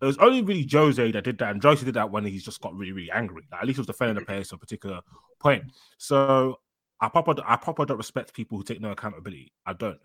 it 0.01 0.05
was 0.05 0.19
only 0.19 0.43
really 0.43 0.69
Jose 0.71 1.11
that 1.11 1.25
did 1.25 1.39
that, 1.39 1.51
and 1.51 1.63
Jose 1.63 1.85
did 1.85 1.95
that 1.95 2.11
when 2.11 2.25
he's 2.25 2.45
just 2.45 2.61
got 2.61 2.75
really, 2.75 2.93
really 2.93 3.11
angry. 3.11 3.45
Like, 3.51 3.63
at 3.63 3.67
least 3.67 3.79
he 3.79 3.81
was 3.81 3.87
defending 3.87 4.17
the 4.17 4.25
players 4.25 4.49
to 4.49 4.55
a 4.55 4.59
particular 4.59 5.01
point. 5.41 5.65
So 5.97 6.61
I 7.01 7.09
proper, 7.09 7.35
I 7.45 7.57
proper 7.57 7.85
don't 7.85 7.97
respect 7.97 8.35
people 8.35 8.59
who 8.59 8.65
take 8.65 8.81
no 8.81 8.93
accountability. 8.93 9.53
I 9.67 9.73
don't. 9.73 9.99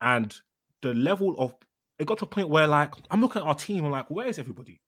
And 0.00 0.34
the 0.82 0.94
level 0.94 1.34
of 1.38 1.54
it 1.98 2.06
got 2.06 2.18
to 2.18 2.24
a 2.24 2.28
point 2.28 2.48
where 2.48 2.66
like 2.66 2.94
I'm 3.10 3.20
looking 3.20 3.42
at 3.42 3.48
our 3.48 3.54
team, 3.54 3.84
I'm 3.84 3.90
like, 3.90 4.10
where 4.10 4.26
is 4.26 4.38
everybody? 4.38 4.80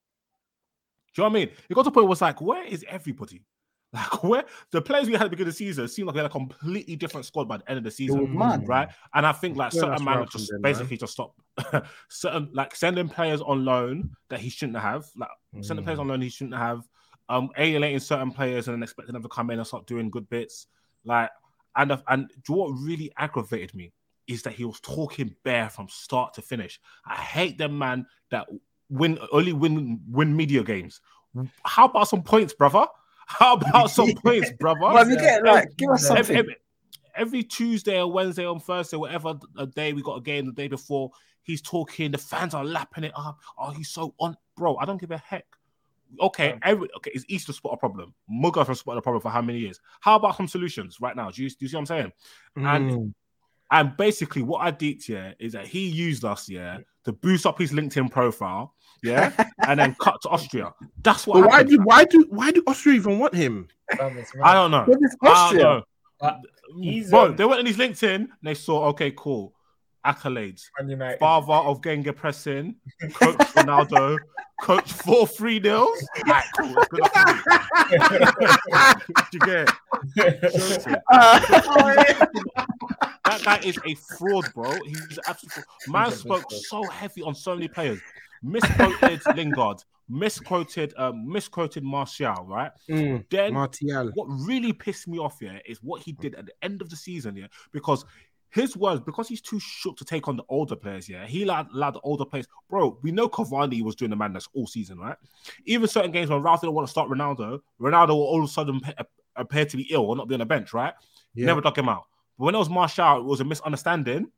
Do 1.15 1.23
you 1.23 1.25
know 1.25 1.31
what 1.31 1.37
I 1.37 1.45
mean? 1.45 1.51
It 1.69 1.75
got 1.75 1.83
to 1.83 1.89
a 1.89 1.93
point 1.93 2.07
where 2.07 2.13
it's 2.13 2.21
like, 2.21 2.41
where 2.41 2.65
is 2.65 2.85
everybody? 2.89 3.45
Like 3.93 4.23
where 4.23 4.45
the 4.71 4.81
players 4.81 5.09
we 5.09 5.15
had 5.15 5.23
at 5.23 5.25
the 5.25 5.31
beginning 5.31 5.49
of 5.49 5.55
the 5.55 5.59
season 5.59 5.89
seemed 5.89 6.07
like 6.07 6.15
they 6.15 6.21
had 6.21 6.31
a 6.31 6.33
completely 6.33 6.95
different 6.95 7.27
squad 7.27 7.49
by 7.49 7.57
the 7.57 7.69
end 7.69 7.79
of 7.79 7.83
the 7.83 7.91
season, 7.91 8.37
right? 8.65 8.89
And 9.15 9.27
I 9.27 9.33
think 9.33 9.57
like 9.57 9.73
yeah, 9.73 9.81
certain 9.81 10.05
man 10.05 10.27
just 10.31 10.49
then, 10.49 10.63
basically 10.63 10.97
just 10.97 11.13
stop 11.13 11.35
certain 12.09 12.51
like 12.53 12.77
sending 12.77 13.09
players 13.09 13.41
on 13.41 13.65
loan 13.65 14.11
that 14.29 14.39
he 14.39 14.49
shouldn't 14.49 14.79
have, 14.79 15.07
like 15.17 15.31
mm. 15.57 15.65
sending 15.65 15.85
players 15.85 15.99
on 15.99 16.07
loan 16.07 16.21
he 16.21 16.29
shouldn't 16.29 16.57
have, 16.57 16.89
um, 17.29 17.51
alienating 17.59 17.99
certain 17.99 18.31
players 18.31 18.69
and 18.69 18.77
then 18.77 18.83
expecting 18.85 19.13
them 19.13 19.23
to 19.23 19.29
come 19.29 19.51
in 19.51 19.59
and 19.59 19.67
start 19.67 19.89
doing 19.89 20.09
good 20.09 20.29
bits, 20.31 20.69
like 21.05 21.31
and 21.75 22.01
and 22.09 22.31
what 22.47 22.69
really 22.69 23.11
aggravated 23.17 23.75
me 23.75 23.93
is 24.29 24.43
that 24.43 24.53
he 24.53 24.65
was 24.65 24.79
talking 24.81 25.35
bare 25.43 25.69
from 25.69 25.89
start 25.89 26.35
to 26.35 26.43
finish. 26.43 26.81
I 27.05 27.17
hate 27.17 27.59
them 27.59 27.77
man 27.77 28.07
that 28.31 28.47
win 28.89 29.19
only 29.33 29.53
win 29.53 30.01
win 30.09 30.37
media 30.37 30.63
games. 30.63 31.01
How 31.65 31.87
about 31.87 32.09
some 32.09 32.23
points, 32.23 32.53
brother? 32.53 32.87
How 33.39 33.55
about 33.55 33.91
some 33.91 34.13
points, 34.15 34.51
brother? 34.59 34.81
Well, 34.81 35.09
you 35.09 35.17
get 35.17 35.45
like 35.45 35.77
give 35.77 35.91
us 35.91 36.07
something. 36.07 36.37
Every, 36.37 36.57
every, 37.15 37.43
Tuesday 37.45 38.01
or 38.01 38.11
Wednesday 38.11 38.45
or 38.45 38.59
Thursday, 38.59 38.97
whatever 38.97 39.39
a 39.57 39.67
day 39.67 39.93
we 39.93 40.03
got 40.03 40.19
a 40.19 40.21
game 40.21 40.47
the 40.47 40.53
day 40.53 40.67
before, 40.67 41.11
he's 41.43 41.63
talking. 41.63 42.11
The 42.11 42.19
fans 42.19 42.55
are 42.55 42.65
lapping 42.65 43.05
it 43.05 43.13
up. 43.17 43.39
Oh, 43.57 43.71
he's 43.71 43.89
so 43.89 44.15
on, 44.19 44.37
bro. 44.57 44.77
I 44.79 44.85
don't 44.85 45.01
give 45.01 45.13
a 45.13 45.19
heck. 45.19 45.47
Okay, 46.21 46.59
every 46.65 46.89
okay, 46.97 47.13
is 47.15 47.25
Easter 47.29 47.53
spot 47.53 47.75
a 47.75 47.77
problem? 47.77 48.13
Mugga 48.29 48.67
has 48.67 48.81
spotted 48.81 48.99
a 48.99 49.03
problem 49.03 49.23
for 49.23 49.31
how 49.31 49.41
many 49.41 49.61
years? 49.61 49.81
How 50.01 50.17
about 50.17 50.37
some 50.37 50.49
solutions 50.49 50.99
right 51.01 51.15
now? 51.15 51.31
Do 51.31 51.45
you, 51.45 51.49
do 51.49 51.57
you 51.61 51.69
see 51.69 51.77
what 51.77 51.83
I'm 51.83 51.87
saying? 51.87 52.13
Mm. 52.59 53.15
And 53.71 53.81
and 53.81 53.97
basically, 53.97 54.43
what 54.43 54.63
I 54.63 54.71
deeped 54.71 55.05
here 55.05 55.35
is 55.39 55.53
that 55.53 55.67
he 55.67 55.87
used 55.87 56.25
us, 56.25 56.49
yeah, 56.49 56.79
to 57.05 57.13
boost 57.13 57.47
up 57.47 57.59
his 57.59 57.73
LinkedIn 57.73 58.11
profile, 58.11 58.75
yeah, 59.03 59.33
and 59.67 59.81
then 59.81 59.95
cut 60.01 60.21
to 60.23 60.29
Austria. 60.29 60.73
That's 61.03 61.27
what. 61.27 61.47
why 61.47 61.63
do 61.63 61.79
why 61.83 62.05
do 62.05 62.27
why 62.31 62.51
do 62.51 62.63
Austria 62.67 62.97
even 62.97 63.19
want 63.19 63.35
him? 63.35 63.69
I 63.93 64.55
don't 64.55 64.71
know. 64.71 64.87
I 65.23 65.53
don't 65.53 65.63
know. 65.63 65.83
Uh, 66.21 66.37
Bro, 67.09 67.25
um... 67.27 67.37
they 67.37 67.45
went 67.45 67.61
on 67.61 67.67
his 67.67 67.77
LinkedIn 67.77 68.15
and 68.15 68.29
they 68.43 68.55
saw, 68.55 68.87
okay, 68.89 69.13
cool, 69.17 69.55
accolades, 70.07 70.63
father 71.19 71.53
of 71.53 71.81
gegenpressing, 71.81 72.75
coach 73.13 73.37
Ronaldo, 73.37 74.19
coach 74.61 74.93
four 74.93 75.27
three 75.27 75.59
nils. 75.59 76.07
Right, 76.27 76.45
cool. 76.59 76.77
you 79.33 79.41
get? 79.41 79.71
Uh, 81.13 81.41
that 83.25 83.43
guy 83.45 83.61
is 83.65 83.79
a 83.87 83.95
fraud, 84.17 84.45
bro. 84.55 84.73
He's 84.85 85.19
absolutely 85.29 85.63
man 85.89 86.11
spoke 86.11 86.45
so 86.51 86.83
heavy 86.85 87.23
on 87.23 87.35
so 87.35 87.55
many 87.55 87.69
players. 87.69 88.01
Misquoted 88.43 89.21
Lingard, 89.37 89.83
misquoted, 90.09 90.95
um, 90.97 91.31
misquoted 91.31 91.85
Martial, 91.85 92.45
right? 92.47 92.73
Mm, 92.89 93.25
then 93.31 93.55
Martial. 93.55 94.11
What 94.15 94.27
really 94.27 94.73
pissed 94.73 95.07
me 95.07 95.19
off 95.19 95.39
here 95.41 95.61
is 95.67 95.83
what 95.83 96.03
he 96.03 96.13
did 96.13 96.35
at 96.35 96.47
the 96.47 96.53
end 96.63 96.83
of 96.83 96.91
the 96.91 96.97
season, 96.97 97.37
yeah, 97.37 97.47
because 97.73 98.05
his 98.51 98.77
words, 98.77 99.01
because 99.01 99.29
he's 99.29 99.41
too 99.41 99.61
shook 99.61 99.97
to 99.97 100.05
take 100.05 100.27
on 100.29 100.37
the 100.37 100.43
older 100.49 100.77
players, 100.77 101.09
yeah, 101.09 101.27
he 101.27 101.45
allowed, 101.45 101.71
allowed 101.73 101.95
the 101.95 102.01
older 102.01 102.25
players. 102.25 102.47
Bro, 102.69 102.99
we 103.03 103.13
know 103.13 103.29
Cavani 103.29 103.83
was 103.83 103.95
doing 103.95 104.11
the 104.11 104.17
madness 104.17 104.49
all 104.55 104.67
season, 104.67 104.99
right? 104.99 105.17
Even 105.67 105.89
certain 105.89 106.11
games 106.11 106.31
when 106.31 106.43
Ralf 106.43 106.61
didn't 106.61 106.75
want 106.75 106.89
to 106.89 106.91
start 106.91 107.09
Ronaldo, 107.09 107.61
Ronaldo 107.81 108.09
will 108.09 108.23
all 108.23 108.43
of 108.43 108.49
a 108.49 108.53
sudden 108.53 108.81
appear 109.37 109.65
to 109.65 109.77
be 109.77 109.87
ill 109.91 110.03
or 110.03 110.17
not 110.17 110.29
be 110.29 110.35
on 110.35 110.41
the 110.41 110.47
bench, 110.47 110.73
right? 110.75 110.95
Yeah. 111.35 111.47
Never 111.47 111.61
dug 111.61 111.79
him 111.79 111.89
out. 111.89 112.05
But 112.39 112.47
when 112.47 112.55
it 112.55 112.59
was 112.59 112.69
Martial, 112.69 113.19
it 113.19 113.25
was 113.25 113.41
a 113.41 113.45
misunderstanding. 113.45 114.31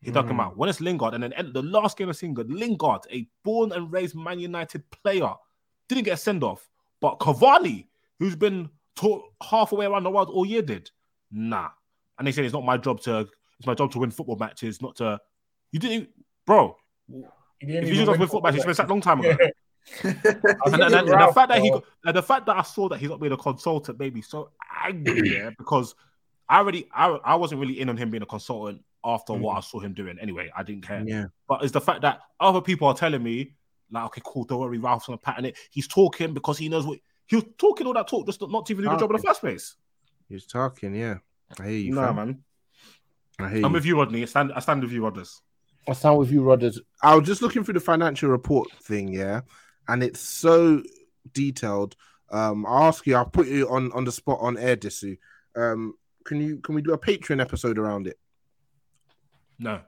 He 0.00 0.10
dug 0.10 0.26
mm. 0.26 0.30
him 0.30 0.40
out. 0.40 0.56
When 0.56 0.68
it's 0.68 0.80
Lingard, 0.80 1.14
and 1.14 1.22
then 1.22 1.32
the 1.52 1.62
last 1.62 1.98
game 1.98 2.08
of 2.08 2.22
Lingard, 2.22 2.50
Lingard, 2.50 3.02
a 3.10 3.26
born 3.44 3.72
and 3.72 3.92
raised 3.92 4.14
Man 4.14 4.38
United 4.38 4.88
player, 4.90 5.32
didn't 5.88 6.04
get 6.04 6.14
a 6.14 6.16
send 6.16 6.42
off. 6.44 6.70
But 7.00 7.18
Cavani, 7.18 7.86
who's 8.18 8.36
been 8.36 8.70
taught 8.96 9.24
halfway 9.42 9.86
around 9.86 10.04
the 10.04 10.10
world 10.10 10.30
all 10.30 10.46
year, 10.46 10.62
did. 10.62 10.90
Nah. 11.30 11.68
And 12.18 12.26
they 12.26 12.32
said 12.32 12.44
it's 12.44 12.54
not 12.54 12.64
my 12.64 12.76
job 12.76 13.00
to. 13.02 13.28
It's 13.58 13.66
my 13.66 13.74
job 13.74 13.90
to 13.92 13.98
win 13.98 14.10
football 14.10 14.36
matches, 14.36 14.80
not 14.80 14.96
to. 14.96 15.20
You 15.72 15.80
didn't, 15.80 16.10
bro. 16.46 16.76
if 17.60 17.88
you 17.88 17.94
just 17.94 18.10
win 18.10 18.20
football 18.20 18.42
matches, 18.42 18.64
it's 18.64 18.78
a 18.78 18.86
long 18.86 19.00
time 19.00 19.20
ago. 19.20 19.36
and, 20.02 20.16
and, 20.24 20.82
and, 20.82 20.94
and 20.94 21.08
the 21.08 21.32
fact 21.34 21.48
that 21.48 21.62
he, 21.62 21.70
got, 21.70 21.84
the 22.04 22.22
fact 22.22 22.46
that 22.46 22.56
I 22.56 22.62
saw 22.62 22.88
that 22.88 22.98
he's 22.98 23.08
not 23.08 23.20
being 23.20 23.32
a 23.32 23.36
consultant 23.36 23.98
made 23.98 24.14
me 24.14 24.22
so 24.22 24.50
angry, 24.84 25.30
yeah, 25.30 25.50
because 25.58 25.94
I 26.48 26.58
already, 26.58 26.88
I, 26.92 27.08
I 27.24 27.34
wasn't 27.36 27.60
really 27.60 27.80
in 27.80 27.88
on 27.88 27.96
him 27.96 28.10
being 28.10 28.22
a 28.22 28.26
consultant 28.26 28.82
after 29.04 29.32
mm. 29.32 29.40
what 29.40 29.56
I 29.56 29.60
saw 29.60 29.80
him 29.80 29.94
doing. 29.94 30.18
Anyway, 30.20 30.50
I 30.56 30.62
didn't 30.62 30.86
care. 30.86 31.02
Yeah. 31.06 31.26
But 31.48 31.62
it's 31.62 31.72
the 31.72 31.80
fact 31.80 32.02
that 32.02 32.20
other 32.40 32.60
people 32.60 32.88
are 32.88 32.94
telling 32.94 33.22
me, 33.22 33.54
like, 33.90 34.04
okay, 34.06 34.22
cool, 34.24 34.44
don't 34.44 34.60
worry, 34.60 34.78
Ralf's 34.78 35.06
gonna 35.06 35.18
pattern 35.18 35.46
it. 35.46 35.56
He's 35.70 35.88
talking 35.88 36.34
because 36.34 36.58
he 36.58 36.68
knows 36.68 36.86
what 36.86 36.98
he 37.26 37.36
was 37.36 37.44
talking 37.58 37.86
all 37.86 37.94
that 37.94 38.08
talk, 38.08 38.26
just 38.26 38.40
not 38.40 38.66
to 38.66 38.72
even 38.72 38.84
do 38.84 38.90
the 38.90 38.96
job 38.96 39.10
in 39.10 39.16
the 39.16 39.22
first 39.22 39.40
place. 39.40 39.76
He's 40.28 40.46
talking, 40.46 40.94
yeah. 40.94 41.18
I 41.58 41.68
hear 41.68 41.78
you. 41.78 41.94
Nah, 41.94 42.12
man. 42.12 42.42
I 43.38 43.48
hear 43.48 43.66
I'm 43.66 43.72
with 43.72 43.84
you, 43.84 43.96
Rodney. 43.98 44.22
I 44.22 44.26
stand, 44.26 44.52
I 44.54 44.60
stand 44.60 44.82
with 44.82 44.92
you, 44.92 45.04
Rodgers. 45.04 45.40
I 45.88 45.92
stand 45.92 46.18
with 46.18 46.30
you, 46.30 46.42
Rodgers. 46.42 46.80
I 47.02 47.14
was 47.14 47.26
just 47.26 47.40
looking 47.40 47.64
through 47.64 47.74
the 47.74 47.80
financial 47.80 48.28
report 48.28 48.68
thing, 48.82 49.08
yeah, 49.08 49.42
and 49.86 50.02
it's 50.02 50.20
so 50.20 50.82
detailed. 51.32 51.96
Um, 52.30 52.66
I'll 52.66 52.84
ask 52.84 53.06
you, 53.06 53.16
I'll 53.16 53.24
put 53.24 53.48
you 53.48 53.68
on 53.70 53.92
on 53.92 54.04
the 54.04 54.12
spot 54.12 54.38
on 54.40 54.58
air, 54.58 54.76
Disu. 54.76 55.16
Um, 55.56 55.94
can 56.24 56.40
you 56.40 56.58
can 56.58 56.74
we 56.74 56.82
do 56.82 56.92
a 56.92 56.98
Patreon 56.98 57.40
episode 57.40 57.78
around 57.78 58.06
it? 58.06 58.18
No. 59.58 59.80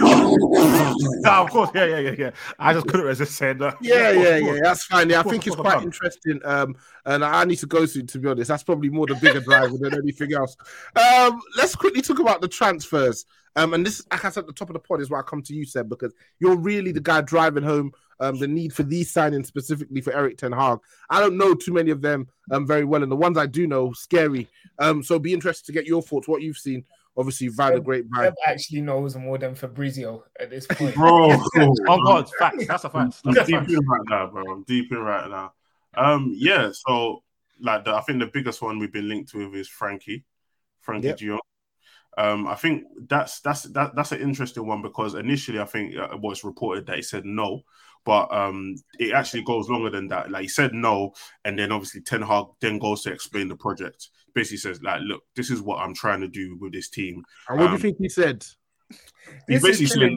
No, 0.00 1.42
of 1.42 1.50
course, 1.50 1.70
yeah, 1.74 1.84
yeah, 1.86 1.98
yeah, 1.98 2.14
yeah. 2.18 2.30
I 2.58 2.72
just 2.72 2.86
couldn't 2.86 3.06
resist 3.06 3.34
saying 3.34 3.58
that. 3.58 3.76
Yeah, 3.80 4.10
yeah, 4.10 4.36
yeah. 4.36 4.58
That's 4.62 4.84
fine. 4.84 5.10
Yeah, 5.10 5.20
I 5.20 5.22
think 5.24 5.46
it's 5.46 5.56
quite 5.56 5.82
interesting. 5.82 6.40
Um, 6.44 6.76
and 7.04 7.24
I 7.24 7.44
need 7.44 7.56
to 7.56 7.66
go 7.66 7.84
to 7.84 8.02
to 8.02 8.18
be 8.18 8.28
honest. 8.28 8.48
That's 8.48 8.62
probably 8.62 8.90
more 8.90 9.06
the 9.06 9.16
bigger 9.16 9.40
driver 9.40 9.76
than 9.78 9.94
anything 9.94 10.32
else. 10.34 10.56
Um, 10.94 11.40
let's 11.56 11.74
quickly 11.74 12.02
talk 12.02 12.20
about 12.20 12.40
the 12.40 12.48
transfers. 12.48 13.26
Um, 13.56 13.74
and 13.74 13.84
this, 13.84 14.06
like 14.12 14.24
I 14.24 14.30
said 14.30 14.42
at 14.42 14.46
the 14.46 14.52
top 14.52 14.70
of 14.70 14.74
the 14.74 14.80
pod, 14.80 15.00
is 15.00 15.10
why 15.10 15.18
I 15.18 15.22
come 15.22 15.42
to 15.42 15.54
you, 15.54 15.64
Seb, 15.64 15.88
because 15.88 16.12
you're 16.38 16.56
really 16.56 16.92
the 16.92 17.00
guy 17.00 17.20
driving 17.22 17.64
home 17.64 17.92
um, 18.20 18.38
the 18.38 18.48
need 18.48 18.72
for 18.72 18.82
these 18.82 19.12
signings 19.12 19.46
specifically 19.46 20.00
for 20.00 20.12
Eric 20.12 20.38
Ten 20.38 20.52
Hag. 20.52 20.78
I 21.10 21.20
don't 21.20 21.36
know 21.36 21.54
too 21.54 21.72
many 21.72 21.90
of 21.90 22.02
them 22.02 22.28
um, 22.50 22.66
very 22.66 22.84
well, 22.84 23.02
and 23.02 23.10
the 23.10 23.16
ones 23.16 23.38
I 23.38 23.46
do 23.46 23.66
know, 23.66 23.92
scary. 23.92 24.48
Um, 24.78 25.02
so 25.02 25.18
be 25.18 25.32
interested 25.32 25.66
to 25.66 25.72
get 25.72 25.86
your 25.86 26.02
thoughts, 26.02 26.28
what 26.28 26.42
you've 26.42 26.58
seen. 26.58 26.84
Obviously, 27.18 27.48
via 27.48 27.74
the 27.74 27.80
great 27.80 28.04
Seb 28.14 28.34
actually 28.46 28.80
knows 28.80 29.16
more 29.16 29.38
than 29.38 29.56
Fabrizio 29.56 30.24
at 30.38 30.50
this 30.50 30.68
point. 30.68 30.94
Bro, 30.94 31.32
oh 31.56 32.04
God, 32.04 32.30
facts. 32.38 32.66
That's 32.68 32.84
a 32.84 32.90
fact. 32.90 33.20
I'm 33.26 33.34
deep 33.34 33.68
in 33.68 33.86
right 33.86 34.06
now, 34.08 34.26
bro. 34.28 34.44
I'm 34.52 34.62
deep 34.62 34.92
in 34.92 34.98
right 34.98 35.28
now. 35.28 35.52
Um, 35.96 36.32
yeah. 36.36 36.70
So, 36.72 37.24
like, 37.60 37.84
the, 37.84 37.94
I 37.94 38.02
think 38.02 38.20
the 38.20 38.30
biggest 38.32 38.62
one 38.62 38.78
we've 38.78 38.92
been 38.92 39.08
linked 39.08 39.34
with 39.34 39.52
is 39.56 39.68
Frenkie, 39.68 40.22
Frenkie 40.86 41.04
yep. 41.04 41.18
Gio. 41.18 41.38
Um, 42.16 42.46
I 42.46 42.54
think 42.54 42.84
that's 43.08 43.40
that's 43.40 43.64
that, 43.64 43.96
that's 43.96 44.12
an 44.12 44.20
interesting 44.20 44.66
one 44.66 44.80
because 44.80 45.14
initially 45.14 45.58
I 45.58 45.64
think 45.64 45.96
uh, 45.96 46.10
it 46.12 46.20
was 46.20 46.44
reported 46.44 46.86
that 46.86 46.96
he 46.96 47.02
said 47.02 47.24
no, 47.24 47.62
but 48.04 48.32
um, 48.32 48.76
it 48.98 49.12
actually 49.12 49.42
goes 49.42 49.68
longer 49.68 49.90
than 49.90 50.08
that. 50.08 50.30
Like 50.30 50.42
he 50.42 50.48
said 50.48 50.72
no, 50.74 51.12
and 51.44 51.58
then 51.58 51.72
obviously 51.72 52.00
Ten 52.00 52.22
Hag 52.22 52.46
then 52.60 52.78
goes 52.78 53.02
to 53.02 53.12
explain 53.12 53.48
the 53.48 53.56
project. 53.56 54.08
Basically 54.34 54.58
says 54.58 54.82
like, 54.82 55.00
look, 55.02 55.22
this 55.36 55.50
is 55.50 55.62
what 55.62 55.78
I'm 55.78 55.94
trying 55.94 56.20
to 56.20 56.28
do 56.28 56.56
with 56.60 56.72
this 56.72 56.88
team. 56.88 57.24
And 57.48 57.58
what 57.58 57.70
um, 57.70 57.70
do 57.70 57.72
you 57.72 57.76
um, 57.76 57.80
think 57.80 57.96
he 57.98 58.08
said? 58.08 58.44
He 59.46 59.58
basically 59.58 59.86
said, 59.86 60.10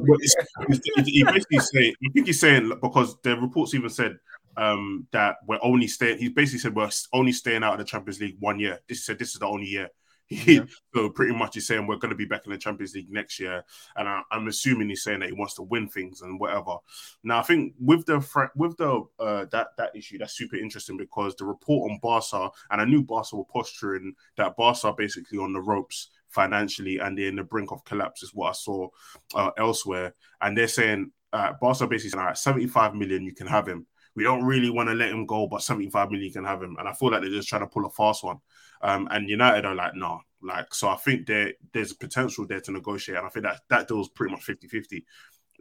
he 1.06 1.24
basically 1.24 1.60
saying, 1.60 1.94
I 2.06 2.10
think 2.14 2.28
he's 2.28 2.40
saying 2.40 2.72
because 2.82 3.20
the 3.22 3.38
reports 3.38 3.74
even 3.74 3.90
said 3.90 4.18
um, 4.56 5.08
that 5.12 5.38
we're 5.48 5.60
only 5.62 5.88
staying. 5.88 6.20
He 6.20 6.30
basically 6.30 6.60
said 6.60 6.76
we're 6.76 6.90
only 7.14 7.34
staying 7.34 7.64
out 7.64 7.74
of 7.74 7.80
the 7.80 7.86
Champions 7.86 8.20
League 8.22 8.38
one 8.40 8.60
year. 8.60 8.80
This 8.88 9.06
said 9.06 9.20
this 9.20 9.34
is 9.34 9.40
the 9.40 9.48
only 9.48 9.68
year 9.68 9.90
He, 10.32 10.62
So 10.94 11.10
pretty 11.10 11.34
much 11.34 11.54
he's 11.54 11.68
saying 11.68 11.88
we're 11.88 11.96
going 11.96 12.10
to 12.10 12.18
be 12.18 12.26
back 12.26 12.46
in 12.46 12.52
the 12.52 12.58
Champions 12.58 12.94
League 12.94 13.10
next 13.10 13.40
year, 13.40 13.64
and 13.96 14.10
I, 14.10 14.22
am 14.32 14.48
assuming 14.48 14.90
he's 14.90 15.04
saying 15.04 15.22
that 15.22 15.30
he 15.30 15.34
wants 15.34 15.54
to 15.56 15.62
win 15.62 15.88
things 15.88 16.22
and 16.22 16.40
whatever. 16.40 16.76
Now 17.24 17.40
I 17.40 17.44
think 17.44 17.76
with 17.80 18.06
the 18.06 18.20
with 18.56 18.76
the 18.78 19.04
uh, 19.20 19.46
that 19.52 19.68
that 19.78 19.96
issue 19.96 20.18
that's 20.18 20.34
super 20.34 20.58
interesting 20.58 20.98
because 20.98 21.36
the 21.36 21.46
report 21.46 21.90
on 21.90 22.00
Barca 22.02 22.50
and 22.70 22.82
I 22.82 22.86
knew 22.86 23.04
Barca 23.04 23.38
were 23.38 23.46
posturing 23.46 24.16
that 24.36 24.58
Barca 24.58 24.94
basically 24.98 25.38
on 25.38 25.54
the 25.54 25.62
ropes 25.62 26.10
financially 26.28 27.00
and 27.00 27.18
they're 27.18 27.28
in 27.28 27.36
the 27.38 27.44
brink 27.44 27.72
of 27.72 27.86
collapse 27.86 28.24
is 28.24 28.34
what 28.34 28.50
I 28.50 28.54
saw 28.54 28.90
uh, 29.34 29.52
elsewhere, 29.58 30.14
and 30.42 30.58
they're 30.58 30.68
saying 30.68 31.12
uh, 31.34 31.54
Barca 31.62 31.88
basically 31.88 32.10
saying, 32.10 32.22
all 32.22 32.28
right, 32.28 32.38
75 32.38 32.96
million 32.96 33.24
you 33.24 33.34
can 33.34 33.48
have 33.48 33.68
him. 33.68 33.86
We 34.16 34.24
don't 34.24 34.44
really 34.44 34.70
want 34.70 34.90
to 34.90 34.96
let 34.96 35.12
him 35.12 35.26
go, 35.26 35.48
but 35.48 35.64
75 35.64 36.12
million 36.12 36.34
can 36.34 36.46
have 36.46 36.62
him, 36.62 36.76
and 36.78 36.88
I 36.88 36.94
feel 36.94 37.12
like 37.12 37.22
they're 37.22 37.30
just 37.30 37.48
trying 37.48 37.62
to 37.62 37.68
pull 37.68 37.86
a 37.86 37.90
fast 37.90 38.24
one. 38.24 38.40
Um, 38.82 39.08
and 39.12 39.30
United 39.30 39.66
are 39.66 39.76
like, 39.76 39.96
no, 39.96 40.22
like, 40.42 40.74
so 40.74 40.90
I 40.90 40.96
think 40.96 41.28
there 41.28 41.54
there's 41.72 41.94
potential 41.94 42.46
there 42.48 42.62
to 42.62 42.72
negotiate. 42.72 43.18
And 43.18 43.28
I 43.28 43.30
think 43.30 43.46
that 43.46 43.62
that 43.70 43.88
deal's 43.88 44.10
pretty 44.10 44.34
much 44.34 44.44
50 44.44 44.68
50. 44.68 45.06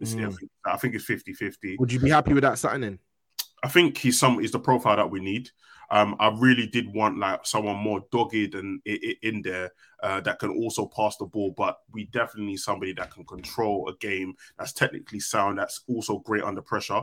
Mm. 0.03 0.26
I, 0.26 0.30
think, 0.30 0.51
I 0.64 0.76
think 0.78 0.94
it's 0.94 1.05
50 1.05 1.34
50. 1.34 1.76
Would 1.78 1.92
you 1.92 2.01
be 2.01 2.11
happy 2.11 2.32
with 2.32 2.42
that 2.42 2.59
signing? 2.59 2.98
I 3.62 3.68
think 3.68 3.98
he's 3.98 4.18
some 4.18 4.40
is 4.40 4.53
the 4.53 4.59
profile 4.59 4.96
that 4.96 5.11
we 5.11 5.20
need. 5.20 5.51
Um, 5.90 6.16
I 6.20 6.28
really 6.28 6.66
did 6.66 6.94
want 6.94 7.18
like 7.18 7.44
someone 7.44 7.76
more 7.76 8.05
dogged 8.12 8.55
and 8.55 8.80
in 8.86 9.42
there 9.42 9.72
uh, 10.03 10.20
that 10.20 10.38
can 10.38 10.51
also 10.51 10.86
pass 10.86 11.16
the 11.16 11.26
ball, 11.26 11.53
but 11.57 11.80
we 11.92 12.05
definitely 12.07 12.53
need 12.53 12.59
somebody 12.59 12.92
that 12.92 13.11
can 13.11 13.24
control 13.24 13.88
a 13.88 13.96
game 13.96 14.34
that's 14.57 14.72
technically 14.72 15.18
sound, 15.18 15.59
that's 15.59 15.80
also 15.88 16.18
great 16.18 16.44
under 16.44 16.62
pressure 16.62 17.03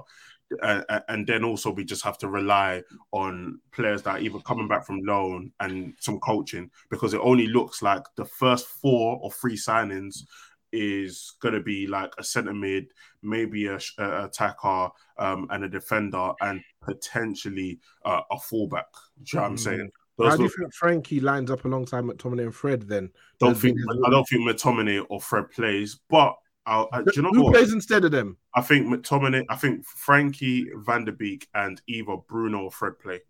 uh, 0.61 0.99
and 1.09 1.27
then 1.27 1.43
also 1.43 1.71
we 1.71 1.83
just 1.83 2.03
have 2.03 2.17
to 2.17 2.29
rely 2.29 2.81
on 3.11 3.59
players 3.71 4.01
that 4.03 4.15
are 4.15 4.19
either 4.19 4.39
coming 4.39 4.67
back 4.67 4.85
from 4.85 5.01
loan 5.03 5.51
and 5.59 5.93
some 5.99 6.19
coaching 6.19 6.69
because 6.89 7.13
it 7.13 7.21
only 7.21 7.47
looks 7.47 7.81
like 7.81 8.03
the 8.15 8.25
first 8.25 8.67
four 8.67 9.19
or 9.21 9.31
three 9.31 9.57
signings 9.57 10.23
is 10.71 11.33
going 11.41 11.53
to 11.53 11.61
be 11.61 11.87
like 11.87 12.13
a 12.17 12.23
centre 12.23 12.53
mid, 12.53 12.87
maybe 13.21 13.67
a, 13.67 13.79
a 13.99 14.25
attacker 14.25 14.89
um, 15.17 15.47
and 15.49 15.63
a 15.63 15.69
defender, 15.69 16.31
and 16.41 16.61
potentially 16.81 17.79
uh, 18.05 18.21
a 18.31 18.39
fullback. 18.39 18.87
Do 19.23 19.23
you 19.23 19.37
know 19.37 19.43
what 19.43 19.51
I'm 19.51 19.57
saying? 19.57 19.79
Mm. 19.79 19.91
Those 20.17 20.29
How 20.29 20.37
do 20.37 20.43
you 20.43 20.49
think 20.49 20.73
Frenkie 20.73 21.21
lines 21.21 21.51
up 21.51 21.65
alongside 21.65 22.03
McTominay 22.03 22.43
and 22.43 22.55
Fred? 22.55 22.87
Then 22.87 23.11
don't 23.39 23.55
think 23.55 23.77
I 24.05 24.09
don't 24.09 24.27
think 24.27 24.49
McTominay 24.49 25.05
or 25.09 25.21
Fred 25.21 25.51
plays, 25.51 25.99
but 26.09 26.35
I'll, 26.67 26.89
uh, 26.91 27.01
do 27.01 27.11
you 27.15 27.21
know 27.21 27.29
Who 27.31 27.45
what? 27.45 27.53
plays 27.53 27.71
instead 27.71 28.03
of 28.03 28.11
them? 28.11 28.37
I 28.53 28.61
think 28.61 28.87
McTominay, 28.87 29.45
I 29.49 29.55
think 29.55 29.85
Frenkie 29.87 30.65
Van 30.85 31.05
der 31.05 31.13
Beek 31.13 31.47
and 31.55 31.81
either 31.87 32.17
Bruno 32.27 32.63
or 32.63 32.71
Fred 32.71 32.99
play. 32.99 33.21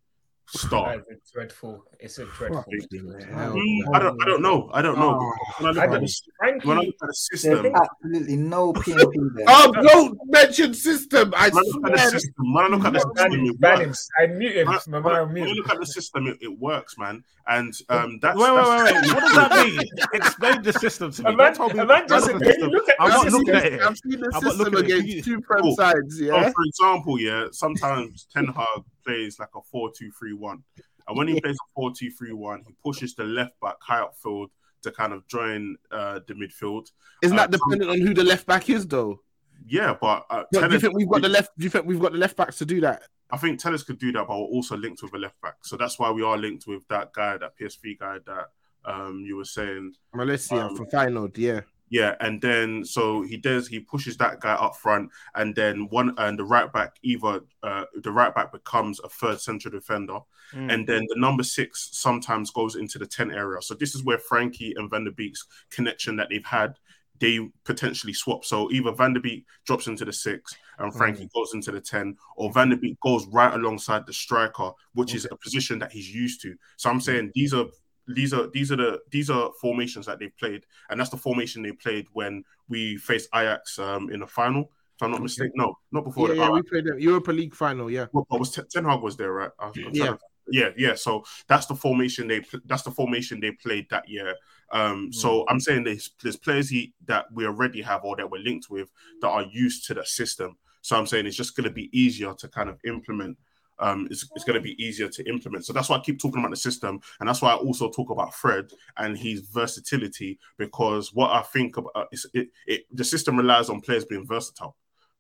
Start. 0.50 1.04
It's 1.10 1.32
dreadful. 1.32 1.84
It's 2.00 2.20
a 2.20 2.26
dreadful. 2.26 2.64
Mm, 2.64 3.80
I 3.93 4.00
don't. 4.00 4.22
I 4.22 4.26
don't 4.26 4.41
know. 4.41 4.70
I 4.74 4.82
don't 4.82 4.98
know. 4.98 5.20
Oh, 5.20 5.34
when, 5.60 5.78
I 5.78 5.86
look 5.88 5.95
at 5.95 6.02
the, 6.02 6.60
when 6.64 6.78
I 6.78 6.82
look 6.82 6.95
at 7.02 7.08
the 7.08 7.14
system, 7.14 7.66
absolutely 7.76 8.38
no 8.38 8.72
PMP 8.74 9.36
there. 9.36 9.45
oh, 9.50 9.72
don't 9.74 10.18
mention 10.28 10.74
system. 10.74 11.34
I 11.36 11.50
when 11.50 11.64
I 11.66 11.68
look 11.68 11.86
at 11.86 11.91
the 11.91 12.10
system, 12.12 12.54
when 12.54 12.64
I 12.64 12.68
look 12.70 12.86
at 12.86 12.93
the 12.93 13.00
system, 13.00 13.45
it 13.45 13.60
works. 13.60 14.10
I 14.18 14.28
muted. 14.28 14.68
When, 14.68 15.04
when, 15.04 15.34
when 15.34 15.43
I 15.50 15.52
look 15.52 15.70
at 15.70 15.80
the 15.80 15.86
system, 15.86 16.28
it, 16.28 16.38
it 16.39 16.60
works, 16.60 16.98
man. 16.98 17.26
And 17.50 17.74
um, 17.89 18.20
that's 18.22 18.38
wait, 18.38 18.48
that's, 18.48 18.70
wait, 18.70 18.93
wait, 18.93 19.02
wait. 19.04 19.14
What 19.14 19.22
does 19.22 19.36
that 19.36 19.66
mean? 19.68 19.80
Explain 20.14 20.62
the 20.64 20.74
system 20.74 21.12
to 21.12 21.24
me. 21.24 21.34
A 21.34 21.36
man, 21.36 21.56
a 21.56 21.86
man 21.86 22.08
just 22.08 22.26
said, 22.26 22.41
you 22.41 22.70
look 22.70 22.89
at 22.89 22.95
I'm 23.00 23.10
not 23.10 23.32
looking 23.32 23.56
at 23.56 23.66
it. 23.66 23.82
I've 23.82 23.98
seen 23.98 24.20
the 24.20 24.32
I'm 24.34 24.41
system 24.41 24.74
looking 24.74 24.91
at 24.91 24.98
it. 24.98 25.04
against 25.04 25.26
two 25.26 25.41
prem 25.41 25.72
sides. 25.74 26.22
Yeah. 26.22 26.52
for 26.52 26.64
example, 26.66 27.20
yeah, 27.20 27.48
sometimes 27.52 28.28
Ten 28.34 28.48
Hag 28.48 28.84
plays 29.08 29.39
like 29.39 29.49
a 29.55 29.62
4 29.72 29.91
2 29.97 30.12
3 30.12 30.34
1. 30.34 30.64
And 31.08 31.18
when 31.18 31.28
he 31.28 31.39
plays 31.39 31.55
a 31.55 31.68
4 31.76 31.91
2 31.97 32.12
3 32.12 32.34
1, 32.34 32.64
he 32.68 32.74
pushes 32.84 33.16
the 33.16 33.24
left 33.24 33.60
back 33.62 33.76
high 33.82 34.03
upfield 34.05 34.47
to 34.84 34.91
kind 34.91 35.14
of 35.14 35.26
join 35.28 35.76
uh, 35.91 36.20
the 36.28 36.34
midfield. 36.34 36.91
Isn't 37.24 37.38
Uh, 37.39 37.47
that 37.47 37.51
dependent 37.51 37.89
on 37.89 37.99
who 37.99 38.14
the 38.14 38.24
left 38.24 38.45
back 38.45 38.70
is, 38.70 38.86
though? 38.88 39.22
Yeah, 39.66 39.95
but 39.99 40.26
uh, 40.30 40.43
Do 40.51 40.60
you 40.60 40.80
think 40.80 40.95
we've 40.95 41.10
got 41.10 41.22
the 41.22 41.30
left? 41.30 41.58
Do 41.58 41.64
you 41.64 41.70
think 41.70 41.86
we've 41.86 41.99
got 41.99 42.12
the 42.12 42.18
left 42.20 42.36
backs 42.38 42.58
to 42.60 42.66
do 42.66 42.80
that? 42.82 43.03
I 43.32 43.38
think 43.38 43.60
Telles 43.60 43.84
could 43.84 43.97
do 43.99 44.12
that, 44.14 44.26
but 44.28 44.38
we're 44.38 44.45
also 44.45 44.78
linked 44.78 45.01
with 45.01 45.14
a 45.14 45.18
left 45.18 45.41
back. 45.41 45.55
So 45.64 45.76
that's 45.76 45.97
why 45.99 46.12
we 46.12 46.24
are 46.24 46.38
linked 46.38 46.66
with 46.68 46.88
that 46.89 47.12
guy, 47.14 47.38
that 47.38 47.58
PSV 47.60 47.99
guy 47.99 48.20
that 48.26 48.45
um, 48.86 49.24
you 49.26 49.36
were 49.36 49.45
saying. 49.45 49.93
Malacia 50.16 50.70
Um, 50.70 50.78
for 50.78 50.86
final, 50.86 51.28
yeah. 51.36 51.62
Yeah, 51.90 52.16
and 52.20 52.42
then 52.42 52.84
so 52.84 53.22
he 53.22 53.38
does 53.38 53.68
he 53.68 53.80
pushes 53.80 54.18
that 54.18 54.42
guy 54.42 54.54
up 54.54 54.76
front, 54.76 55.10
and 55.36 55.56
then 55.56 55.88
one 55.90 56.14
and 56.18 56.38
the 56.38 56.44
right 56.44 56.72
back 56.72 56.96
either 57.02 57.42
uh, 57.64 57.86
the 58.04 58.12
right 58.12 58.34
back 58.36 58.52
becomes 58.52 59.00
a 59.02 59.10
third 59.10 59.40
central 59.40 59.72
defender, 59.72 60.20
Mm. 60.54 60.74
and 60.74 60.88
then 60.88 61.06
the 61.10 61.20
number 61.20 61.44
six 61.44 61.90
sometimes 61.92 62.52
goes 62.52 62.76
into 62.78 62.98
the 62.98 63.06
ten 63.06 63.32
area. 63.32 63.62
So 63.62 63.74
this 63.74 63.94
is 63.96 64.04
where 64.04 64.18
Frenkie 64.18 64.72
and 64.78 64.90
Van 64.90 65.04
der 65.04 65.12
Beek's 65.12 65.46
connection 65.70 66.16
that 66.18 66.28
they've 66.30 66.46
had. 66.46 66.76
They 67.20 67.50
potentially 67.66 68.14
swap. 68.14 68.46
So 68.46 68.72
either 68.72 68.94
Van 68.94 69.12
der 69.14 69.20
Beek 69.20 69.46
drops 69.66 69.88
into 69.88 70.06
the 70.06 70.14
six 70.14 70.56
and 70.80 70.94
Frenkie 70.94 71.28
goes 71.34 71.54
into 71.54 71.72
the 71.72 71.82
10, 71.82 72.16
or 72.36 72.54
Van 72.54 72.70
der 72.70 72.76
Beek 72.78 72.98
goes 73.02 73.26
right 73.28 73.54
alongside 73.54 74.06
the 74.06 74.14
striker, 74.14 74.72
which 74.94 75.16
is 75.16 75.28
a 75.32 75.36
position 75.36 75.80
that 75.80 75.92
he's 75.92 76.14
used 76.14 76.42
to. 76.44 76.56
So 76.78 76.90
I'm 76.92 77.02
saying 77.02 77.32
these 77.34 77.54
are 77.54 77.66
these 78.08 78.34
are 78.34 78.47
these 78.47 78.72
are 78.72 78.76
the 78.78 78.99
these 79.12 79.30
are 79.30 79.51
formations 79.62 80.05
that 80.05 80.20
they've 80.20 80.36
played, 80.38 80.66
and 80.89 80.99
that's 80.99 81.10
the 81.10 81.18
formation 81.18 81.62
they 81.62 81.72
played 81.74 82.08
when 82.14 82.43
we 82.70 82.97
faced 82.97 83.30
Ajax 83.34 83.80
um, 83.80 84.10
in 84.10 84.20
the 84.22 84.28
final. 84.28 84.72
If 84.95 85.03
I'm 85.03 85.12
not 85.12 85.22
mistaken, 85.22 85.51
no, 85.55 85.76
not 85.91 86.05
before 86.05 86.30
Yeah, 86.30 86.34
the 86.34 86.39
yeah, 86.39 86.49
we 86.49 86.62
played 86.64 86.86
the 86.86 86.95
Europa 86.99 87.32
League 87.32 87.53
final, 87.53 87.91
yeah. 87.91 88.08
well, 88.14 88.26
I 88.32 88.38
was 88.38 88.51
Ten 88.51 88.86
Hag 88.86 89.01
was 89.01 89.16
there, 89.16 89.32
right? 89.32 89.51
I 89.60 89.72
Yeah. 89.76 90.05
to- 90.08 90.20
yeah, 90.49 90.70
yeah. 90.78 90.95
So 90.95 91.24
that's 91.47 91.66
the 91.66 91.76
formation 91.76 92.28
they 92.28 92.41
that's 92.66 92.84
the 92.84 92.91
formation 92.91 93.39
they 93.39 93.51
played 93.51 93.88
that 93.89 94.08
year. 94.08 94.34
Um, 94.72 95.12
so 95.12 95.45
I'm 95.49 95.60
saying 95.60 95.84
there's 95.84 96.12
there's 96.24 96.38
players 96.38 96.70
he, 96.70 96.93
that 97.05 97.26
we 97.34 97.45
already 97.45 97.82
have 97.82 98.03
or 98.03 98.16
that 98.16 98.30
we're 98.30 98.41
linked 98.41 98.70
with 98.70 98.89
that 99.22 99.30
are 99.30 99.43
used 99.43 99.86
to 99.88 99.93
the 99.93 100.05
system. 100.05 100.58
So 100.82 100.97
I'm 100.97 101.05
saying 101.05 101.26
it's 101.26 101.36
just 101.36 101.55
going 101.55 101.66
to 101.66 101.74
be 101.74 101.89
easier 101.97 102.34
to 102.34 102.47
kind 102.47 102.70
of 102.70 102.80
implement. 102.86 103.38
Um, 103.80 104.08
it's, 104.10 104.28
it's 104.36 104.44
going 104.44 104.56
to 104.56 104.62
be 104.62 104.82
easier 104.84 105.08
to 105.08 105.30
implement. 105.30 105.66
So 105.66 105.74
that's 105.74 105.90
why 105.90 105.98
I 105.98 106.00
keep 106.00 106.20
talking 106.20 106.40
about 106.40 106.52
the 106.52 106.58
system, 106.58 107.00
and 107.20 107.30
that's 107.30 107.42
why 107.42 107.52
I 107.52 107.56
also 107.56 107.90
talk 107.90 108.10
about 108.10 108.34
Fred 108.34 108.72
and 108.98 109.18
his 109.18 109.42
versatility 109.42 110.40
because 110.58 111.14
what 111.14 111.32
I 111.32 111.42
think 111.42 111.78
about 111.78 112.08
is 112.12 112.26
it, 112.34 112.50
it 112.66 112.86
the 112.92 113.04
system 113.04 113.38
relies 113.38 113.70
on 113.70 113.82
players 113.82 114.06
being 114.06 114.26
versatile 114.26 114.76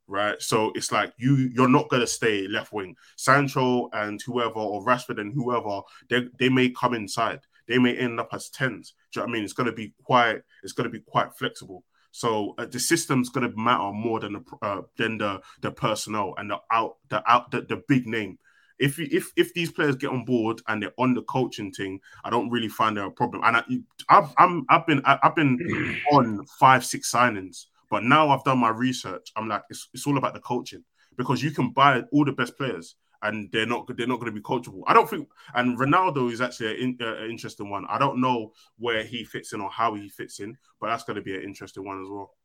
right? 0.07 0.41
So 0.41 0.71
it's 0.75 0.91
like 0.91 1.13
you 1.17 1.35
you're 1.53 1.67
not 1.67 1.89
gonna 1.89 2.07
stay 2.07 2.47
left 2.47 2.73
wing. 2.73 2.95
Sancho 3.15 3.89
and 3.93 4.21
whoever 4.21 4.59
or 4.59 4.85
Rashford 4.85 5.19
and 5.19 5.33
whoever 5.33 5.81
they 6.09 6.27
they 6.39 6.49
may 6.49 6.69
come 6.69 6.93
inside. 6.93 7.41
They 7.67 7.77
may 7.77 7.95
end 7.97 8.19
up 8.19 8.29
as 8.31 8.49
tens. 8.49 8.93
Do 9.11 9.19
you 9.19 9.21
know 9.21 9.25
what 9.25 9.29
I 9.29 9.33
mean? 9.33 9.43
It's 9.43 9.53
gonna 9.53 9.73
be 9.73 9.93
quite 10.03 10.41
it's 10.63 10.73
gonna 10.73 10.89
be 10.89 11.01
quite 11.01 11.35
flexible. 11.37 11.83
So 12.11 12.55
uh, 12.57 12.65
the 12.65 12.79
system's 12.79 13.29
gonna 13.29 13.51
matter 13.55 13.91
more 13.91 14.19
than 14.19 14.33
the 14.33 14.43
uh, 14.61 14.81
than 14.97 15.17
the 15.17 15.41
the 15.61 15.71
personnel 15.71 16.33
and 16.37 16.49
the 16.49 16.59
out 16.71 16.97
the 17.09 17.21
out 17.29 17.51
the, 17.51 17.61
the 17.61 17.83
big 17.87 18.07
name. 18.07 18.39
If 18.79 18.99
if 18.99 19.31
if 19.35 19.53
these 19.53 19.71
players 19.71 19.95
get 19.95 20.11
on 20.11 20.25
board 20.25 20.61
and 20.67 20.81
they're 20.81 20.93
on 20.97 21.13
the 21.13 21.23
coaching 21.23 21.71
thing, 21.71 21.99
I 22.23 22.29
don't 22.29 22.49
really 22.49 22.67
find 22.69 22.95
there 22.95 23.05
a 23.05 23.11
problem. 23.11 23.41
And 23.43 23.57
I, 23.57 23.63
I've 24.09 24.33
I'm 24.37 24.65
I've 24.69 24.85
been 24.85 25.01
I've 25.05 25.35
been 25.35 25.99
on 26.11 26.45
five 26.59 26.85
six 26.85 27.11
signings, 27.11 27.65
but 27.89 28.03
now 28.03 28.29
I've 28.29 28.43
done 28.43 28.59
my 28.59 28.69
research. 28.69 29.31
I'm 29.35 29.47
like 29.47 29.63
it's, 29.69 29.89
it's 29.93 30.05
all 30.05 30.17
about 30.17 30.33
the 30.33 30.39
coaching 30.41 30.83
because 31.17 31.41
you 31.41 31.51
can 31.51 31.71
buy 31.71 32.03
all 32.11 32.23
the 32.25 32.31
best 32.31 32.55
players 32.57 32.95
and 33.23 33.49
they're 33.51 33.65
not 33.65 33.87
they're 33.97 34.07
not 34.07 34.19
going 34.19 34.31
to 34.31 34.39
be 34.39 34.41
coachable. 34.41 34.83
I 34.85 34.93
don't 34.93 35.09
think. 35.09 35.27
And 35.55 35.77
Ronaldo 35.77 36.31
is 36.31 36.41
actually 36.41 36.83
an 36.83 36.97
uh, 37.01 37.15
an 37.15 37.31
interesting 37.31 37.69
one. 37.69 37.85
I 37.89 37.97
don't 37.97 38.21
know 38.21 38.53
where 38.77 39.03
he 39.03 39.23
fits 39.23 39.53
in 39.53 39.61
or 39.61 39.69
how 39.71 39.95
he 39.95 40.09
fits 40.09 40.39
in, 40.39 40.55
but 40.79 40.87
that's 40.87 41.03
going 41.03 41.15
to 41.15 41.21
be 41.21 41.35
an 41.35 41.41
interesting 41.43 41.85
one 41.85 42.01
as 42.01 42.07
well. 42.09 42.35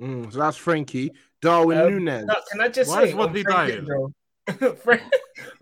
Mm, 0.00 0.32
so 0.32 0.38
that's 0.38 0.58
Frenkie. 0.58 1.10
Darwin 1.42 1.78
Um, 1.78 1.90
Núñez. 1.92 2.24
no, 2.24 2.34
can 2.50 2.60
I 2.62 2.68
just 2.68 2.90
Why 2.90 3.04
say, 3.04 3.08
is 3.10 3.14
Rodney 3.14 3.40
on 3.40 3.52
Frenkie, 3.52 3.86
dying? 3.86 4.76
Frank, 4.76 5.02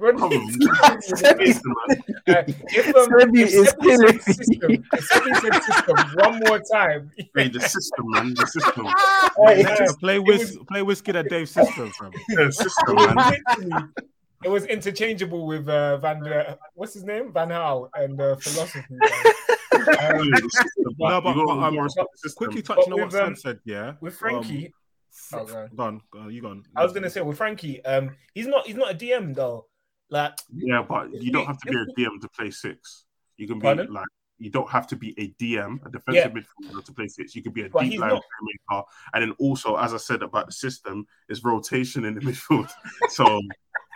Rodney, 0.01 0.39
Listen, 0.39 1.63
man. 1.89 1.99
uh, 2.29 2.43
if 2.47 2.97
um, 2.97 3.09
Sebi 3.11 3.43
is 3.45 3.75
killing 3.83 4.19
said 4.19 4.23
system, 4.23 4.85
if 4.95 5.65
system 5.65 5.97
one 6.15 6.41
more 6.47 6.59
time, 6.73 7.11
Hey, 7.37 7.49
the 7.49 7.61
system, 7.61 8.05
man, 8.09 8.35
the 8.35 8.47
system, 8.47 8.87
Hey, 9.47 9.61
Yeah, 9.61 9.87
play 10.01 10.19
whis- 10.19 10.57
play 10.69 10.83
whiskey 10.83 11.13
that 11.13 11.29
Dave 11.29 11.49
system 11.49 11.91
from. 11.91 12.13
the 12.29 12.51
system, 12.51 12.99
it 12.99 13.15
was 13.15 13.69
man. 13.69 13.93
it 14.45 14.49
was 14.49 14.65
interchangeable 14.67 15.47
with 15.47 15.69
uh, 15.69 15.99
Van. 15.99 16.23
Der, 16.23 16.57
what's 16.75 16.95
his 16.95 17.05
name? 17.05 17.33
Van 17.33 17.49
Gaal 17.51 17.89
and 17.95 18.21
uh, 18.21 18.37
philosophy. 18.37 18.83
Um, 19.73 19.87
No, 19.87 19.91
but, 20.99 20.99
You 20.99 20.99
but, 20.99 21.23
gotta- 21.23 21.39
um, 21.53 21.75
you 21.75 21.79
gotta 21.79 21.83
respect 21.83 22.09
the 22.13 22.19
system. 22.29 22.37
quickly 22.37 22.63
touching 22.63 22.93
on 22.93 22.99
what 23.01 23.07
with, 23.13 23.15
um, 23.21 23.35
Sam 23.35 23.37
said, 23.37 23.61
yeah. 23.65 23.93
with 24.01 24.19
Frenkie, 24.19 24.67
Um, 24.67 24.73
Oh, 25.33 25.45
go 25.45 25.57
on. 25.57 25.69
go 25.75 25.83
on, 25.85 26.01
go 26.11 26.29
you 26.29 26.43
gone. 26.43 26.65
I 26.77 26.83
was 26.85 26.93
gonna 26.93 27.09
say 27.11 27.21
with 27.23 27.39
Frenkie, 27.39 27.81
um, 27.85 28.17
he's 28.35 28.47
not 28.47 28.67
he's 28.67 28.77
not 28.77 28.93
a 28.93 28.95
DM 28.95 29.35
though. 29.35 29.67
Like 30.11 30.33
Yeah, 30.53 30.83
but 30.89 31.13
you 31.23 31.31
don't 31.33 31.47
have 31.47 31.59
to 31.61 31.71
be 31.71 31.77
a 31.79 31.87
DM 32.09 32.21
to 32.21 32.29
play 32.29 32.51
six. 32.51 33.05
You 33.37 33.47
can 33.47 33.59
be 33.59 33.63
Pardon? 33.63 33.93
like 33.93 34.07
you 34.39 34.49
don't 34.51 34.71
have 34.71 34.87
to 34.87 34.97
be 34.97 35.11
a 35.19 35.29
DM, 35.43 35.79
a 35.85 35.85
Yeah. 35.85 35.91
defensive 35.93 36.33
midfielder 36.33 36.85
to 36.85 36.93
play 36.93 37.09
six. 37.09 37.37
You 37.37 37.43
could 37.43 37.53
be 37.55 37.63
a 37.65 37.69
But 37.69 37.85
deep 37.85 38.01
line 38.01 38.11
not- 38.11 38.23
playmaker, 38.71 38.85
and 39.13 39.23
then 39.23 39.33
also, 39.39 39.77
as 39.77 39.93
I 39.93 39.99
said 39.99 40.23
about 40.23 40.47
the 40.47 40.53
system, 40.53 41.07
is 41.29 41.45
rotation 41.45 42.05
in 42.07 42.15
the 42.15 42.21
midfield. 42.29 42.71
So 43.11 43.41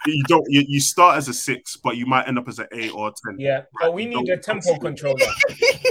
you 0.06 0.22
don't 0.28 0.44
you, 0.48 0.62
you 0.68 0.80
start 0.80 1.16
as 1.16 1.28
a 1.28 1.34
six, 1.34 1.76
but 1.76 1.96
you 1.96 2.04
might 2.06 2.28
end 2.28 2.38
up 2.38 2.46
as 2.46 2.58
an 2.58 2.66
eight 2.72 2.92
or 2.92 3.08
a 3.08 3.12
ten. 3.26 3.38
yeah, 3.40 3.62
but 3.80 3.94
we 3.94 4.04
need 4.06 4.28
a 4.28 4.36
tempo 4.36 4.76
controller. 4.78 5.16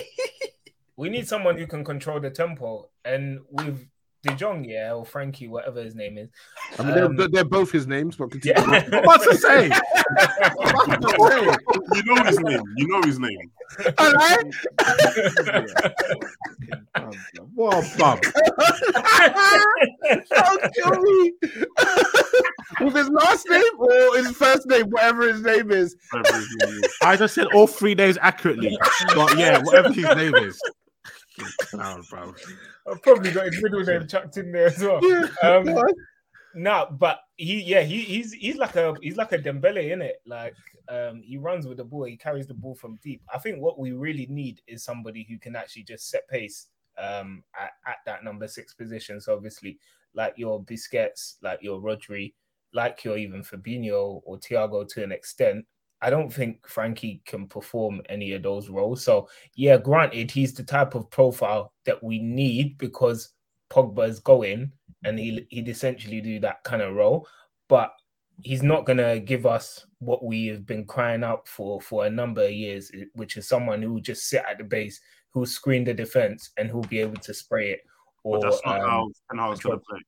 we 0.96 1.10
need 1.10 1.28
someone 1.28 1.58
who 1.58 1.66
can 1.68 1.84
control 1.84 2.20
the 2.20 2.30
tempo. 2.30 2.90
And 3.04 3.40
with 3.50 3.88
De 4.24 4.34
Jong, 4.36 4.64
yeah, 4.64 4.94
or 4.94 5.04
Frenkie, 5.04 5.50
whatever 5.50 5.84
his 5.84 5.96
name 5.96 6.18
is. 6.18 6.30
I 6.80 6.84
mean, 6.84 6.98
um, 6.98 7.16
they're, 7.18 7.28
they're 7.28 7.44
both 7.44 7.72
his 7.72 7.88
names, 7.88 8.16
but 8.16 8.32
continue. 8.32 8.58
Yeah. 8.58 8.84
I'm 8.94 9.04
about 9.04 9.22
to 9.24 9.36
say. 9.36 9.70
You 11.94 12.04
know 12.06 12.24
his 12.24 12.40
name. 12.40 12.62
You 12.78 12.88
know 12.88 13.02
his 13.04 13.20
name. 13.20 13.52
All 13.98 14.12
right. 14.14 14.46
what 17.54 17.78
a 17.78 17.98
bum. 17.98 18.20
How 20.32 20.58
can 20.58 21.02
we? 21.02 21.34
With 22.82 22.96
his 22.96 23.10
last 23.10 23.48
name 23.50 23.64
or 23.78 24.18
his 24.18 24.32
first 24.32 24.68
name, 24.68 24.90
whatever 24.90 25.28
his 25.28 25.42
name 25.42 25.72
is. 25.72 25.96
Whatever 26.12 26.38
his 26.38 26.56
name 26.62 26.84
is. 26.84 26.94
I 27.02 27.16
just 27.16 27.36
said 27.36 27.48
all 27.54 27.68
three 27.68 27.96
names 27.96 28.18
accurately. 28.22 28.78
But 29.16 29.38
yeah, 29.38 29.60
whatever 29.62 29.92
his 29.92 30.06
name 30.16 30.36
is. 30.36 30.60
Clown, 31.60 32.04
bro. 32.10 32.34
I've 32.90 33.02
probably 33.02 33.32
got 33.32 33.46
his 33.46 33.62
middle 33.62 33.84
name 33.84 34.08
chucked 34.08 34.38
in 34.38 34.52
there 34.52 34.68
as 34.68 34.80
well. 34.80 35.00
Um, 35.42 35.84
no, 36.56 36.88
but 36.92 37.22
he, 37.36 37.62
yeah, 37.62 37.82
he, 37.82 38.02
he's 38.02 38.34
he's 38.34 38.58
like 38.58 38.76
a 38.76 38.94
he's 39.02 39.18
like 39.18 39.32
a 39.32 39.40
Dembele 39.40 39.92
in 39.92 40.02
it. 40.02 40.22
Like 40.26 40.56
um, 40.90 41.22
he 41.24 41.38
runs 41.38 41.66
with 41.66 41.78
the 41.78 41.84
ball, 41.84 42.04
he 42.04 42.18
carries 42.18 42.48
the 42.48 42.54
ball 42.54 42.76
from 42.76 43.00
deep. 43.02 43.22
I 43.34 43.40
think 43.40 43.60
what 43.60 43.80
we 43.80 43.92
really 43.92 44.28
need 44.28 44.62
is 44.68 44.84
somebody 44.84 45.26
who 45.28 45.40
can 45.40 45.56
actually 45.56 45.84
just 45.84 46.10
set 46.10 46.28
pace 46.28 46.68
um, 46.98 47.44
at, 47.60 47.72
at 47.88 47.98
that 48.06 48.24
number 48.24 48.48
six 48.48 48.74
position. 48.74 49.20
So 49.20 49.34
obviously, 49.34 49.80
like 50.14 50.34
your 50.38 50.64
Busquets, 50.64 51.36
like 51.42 51.60
your 51.62 51.82
Rodri, 51.82 52.34
like 52.74 53.04
your 53.04 53.18
even 53.18 53.44
Fabinho 53.44 54.22
or 54.24 54.38
Thiago 54.38 54.88
to 54.90 55.04
an 55.04 55.12
extent. 55.12 55.66
I 56.04 56.10
don't 56.10 56.32
think 56.32 56.68
Frenkie 56.68 57.24
can 57.26 57.48
perform 57.48 58.02
any 58.10 58.34
of 58.34 58.44
those 58.44 58.70
roles. 58.70 59.04
So 59.04 59.30
yeah, 59.56 59.78
granted, 59.78 60.30
he's 60.30 60.54
the 60.54 60.64
type 60.64 60.96
of 60.96 61.10
profile 61.10 61.72
that 61.86 62.04
we 62.04 62.20
need 62.20 62.78
because 62.78 63.30
Pogba's 63.72 64.20
going 64.20 64.72
and 65.06 65.18
he 65.18 65.48
he'd 65.50 65.70
essentially 65.70 66.20
do 66.20 66.40
that 66.42 66.64
kind 66.66 66.82
of 66.82 66.94
role, 66.94 67.26
but 67.70 67.94
he's 68.42 68.64
not 68.64 68.86
gonna 68.86 69.18
give 69.18 69.46
us 69.46 69.86
what 70.00 70.26
we 70.26 70.48
have 70.48 70.66
been 70.66 70.86
crying 70.86 71.24
out 71.24 71.48
for 71.48 71.80
for 71.80 72.06
a 72.06 72.10
number 72.10 72.44
of 72.44 72.52
years, 72.52 72.92
which 73.14 73.38
is 73.38 73.48
someone 73.48 73.82
who 73.82 73.94
will 73.94 74.02
just 74.02 74.28
sit 74.28 74.44
at 74.50 74.58
the 74.58 74.64
base, 74.66 75.00
who'll 75.32 75.46
screen 75.46 75.86
the 75.86 75.94
defense, 75.94 76.52
and 76.58 76.70
who'll 76.70 76.82
be 76.84 77.00
able 77.00 77.22
to 77.22 77.34
spray 77.34 77.72
it. 77.72 77.80
Or 78.24 78.40
But 78.40 78.52
that's 78.52 78.62
not 78.66 78.82
um, 78.82 78.90
how 78.90 79.12
Ten 79.30 79.40
Hag's 79.40 79.60
going 79.62 79.80
to 79.80 79.86
play. 79.90 80.00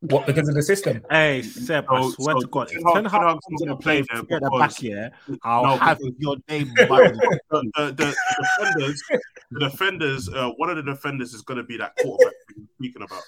What 0.00 0.26
because 0.26 0.48
of 0.48 0.54
the 0.54 0.62
system. 0.62 1.02
Hey, 1.10 1.42
Seb, 1.42 1.84
I 1.90 2.00
swear 2.10 2.36
so 2.36 2.40
to 2.42 2.46
God, 2.46 2.68
if 2.70 2.74
Ten 2.74 2.84
Hag- 2.84 2.94
Ten 2.94 3.02
Ten 3.02 3.10
Hag 3.10 3.20
Hag's 3.20 3.44
comes 3.46 3.60
gonna 3.60 3.64
in 3.64 3.70
and 3.70 3.80
play 3.80 4.02
play 4.02 4.06
there 4.12 4.22
the 4.38 4.48
because- 4.50 4.60
back 4.60 4.76
here, 4.78 5.10
I'll 5.42 5.62
No, 5.64 5.76
have 5.76 5.98
because- 5.98 6.14
your 6.18 6.36
name. 6.48 6.68
the- 6.76 7.40
the, 7.50 7.62
the, 7.74 7.94
the 7.96 8.14
defenders, 8.60 9.02
the 9.50 9.60
defenders, 9.60 10.28
uh, 10.28 10.50
one 10.56 10.70
of 10.70 10.76
the 10.76 10.84
defenders 10.84 11.34
is 11.34 11.42
going 11.42 11.56
to 11.58 11.64
be 11.64 11.76
that 11.78 11.96
quarterback 12.00 12.34
you're 12.56 12.66
speaking 12.78 13.02
about. 13.02 13.22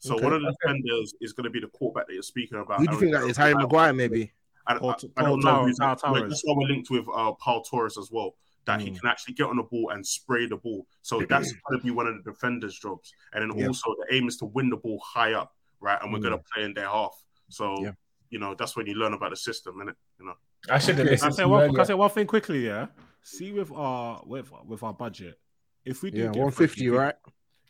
So 0.00 0.14
Okay. 0.16 0.24
one 0.24 0.32
of 0.32 0.42
the 0.42 0.52
defenders 0.60 1.14
is 1.20 1.32
going 1.32 1.44
to 1.44 1.50
be 1.50 1.60
the 1.60 1.68
quarterback 1.68 2.08
that 2.08 2.14
you're 2.14 2.22
speaking 2.24 2.58
about. 2.58 2.80
Who 2.80 2.86
do 2.88 2.92
you 2.94 2.98
think 3.00 3.12
that 3.12 3.22
is? 3.24 3.36
Harry 3.36 3.54
Maguire, 3.54 3.92
maybe? 3.92 4.32
I, 4.66 4.74
I, 4.74 4.78
Paul- 4.78 4.90
I 5.16 5.22
don't 5.22 5.30
Paul 5.30 5.36
know. 5.36 5.42
Torres, 5.58 5.66
who's 5.68 5.78
Paul 5.78 5.88
that. 5.94 5.98
Torres. 6.00 6.22
That's 6.30 6.42
why 6.44 6.54
we're 6.56 6.66
linked 6.68 6.90
with 6.90 7.06
uh, 7.14 7.32
Pau 7.34 7.62
Torres 7.70 7.96
as 7.98 8.10
well. 8.10 8.34
That 8.64 8.80
he 8.80 8.90
Mm. 8.90 8.98
can 8.98 9.08
actually 9.08 9.34
get 9.34 9.46
on 9.46 9.58
the 9.58 9.62
ball 9.62 9.90
and 9.90 10.04
spray 10.04 10.46
the 10.48 10.56
ball. 10.56 10.88
So 11.02 11.20
that's 11.28 11.52
going 11.68 11.78
to 11.78 11.84
be 11.84 11.92
one 11.92 12.08
of 12.08 12.16
the 12.16 12.28
defenders' 12.32 12.76
jobs. 12.76 13.14
And 13.32 13.48
then 13.48 13.56
Yeah. 13.56 13.68
also 13.68 13.94
the 14.00 14.12
aim 14.16 14.26
is 14.26 14.36
to 14.38 14.46
win 14.46 14.70
the 14.70 14.76
ball 14.76 15.00
high 15.06 15.34
up, 15.34 15.54
right? 15.86 15.98
And 16.02 16.12
we're 16.12 16.18
going 16.18 16.36
to 16.36 16.44
play 16.52 16.64
in 16.64 16.74
their 16.74 16.88
half. 16.88 17.14
So 17.48 17.82
Yeah. 17.82 17.92
you 18.30 18.38
know 18.38 18.54
that's 18.54 18.76
when 18.76 18.86
you 18.86 18.94
learn 18.94 19.14
about 19.14 19.30
the 19.30 19.36
system, 19.36 19.76
innit? 19.76 19.94
You 20.18 20.26
know. 20.26 20.34
I 20.68 20.78
should 20.78 20.98
have 20.98 21.06
Okay. 21.06 21.16
Can 21.16 21.24
I 21.24 21.28
listened 21.28 21.34
say 21.36 21.44
one? 21.44 21.70
Can 21.70 21.80
I 21.80 21.84
say 21.84 21.94
one 21.94 22.10
thing 22.10 22.26
quickly? 22.26 22.66
Yeah. 22.66 22.86
See 23.22 23.52
with 23.52 23.70
our 23.72 24.22
with 24.26 24.50
with 24.66 24.82
our 24.82 24.92
budget, 24.92 25.38
if 25.84 26.02
we 26.02 26.10
do 26.10 26.18
Yeah, 26.18 26.32
get 26.32 26.42
150, 26.42 26.84
Frenkie, 26.86 26.98
right? 26.98 27.14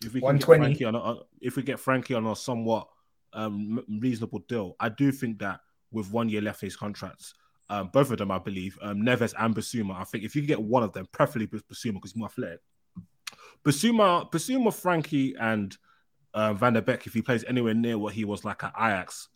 If 0.05 0.15
we 0.15 0.21
can 0.21 0.37
get 0.39 0.49
120. 0.49 0.75
Frenkie 0.75 0.89
on 0.89 0.95
a, 0.95 1.21
if 1.41 1.57
we 1.57 1.63
get 1.63 1.79
Frenkie 1.79 2.17
on 2.17 2.27
a 2.27 2.35
somewhat 2.37 2.89
um, 3.33 3.85
reasonable 4.01 4.41
deal, 4.49 4.77
I 4.81 4.89
do 4.89 5.13
think 5.13 5.39
that 5.41 5.61
with 5.93 6.11
one 6.11 6.29
year 6.29 6.41
left 6.43 6.63
in 6.63 6.67
his 6.67 6.77
contracts, 6.77 7.35
um, 7.69 7.91
both 7.93 8.11
of 8.11 8.19
them, 8.19 8.31
I 8.31 8.39
believe, 8.39 8.79
um, 8.83 8.99
Neves 9.03 9.35
and 9.39 9.55
Bissouma. 9.55 9.95
I 10.01 10.05
think 10.05 10.25
if 10.25 10.35
you 10.37 10.43
can 10.43 10.49
get 10.49 10.63
one 10.63 10.83
of 10.83 10.93
them, 10.93 11.07
preferably 11.13 11.49
with 11.51 11.67
Bissouma 11.69 11.95
because 11.95 12.13
he's 12.13 12.17
more 12.17 12.29
athletic. 12.29 12.61
Bissouma, 13.65 14.31
Bissouma, 14.31 14.69
Frenkie, 14.69 15.33
and 15.41 15.77
uh, 16.37 16.53
Van 16.53 16.75
der 16.75 16.83
Beek, 16.83 17.07
if 17.07 17.15
he 17.15 17.23
plays 17.23 17.45
anywhere 17.45 17.75
near 17.75 17.99
what 17.99 18.13
he 18.13 18.25
was 18.25 18.45
like 18.45 18.63
at 18.63 18.75
Ajax, 18.79 19.29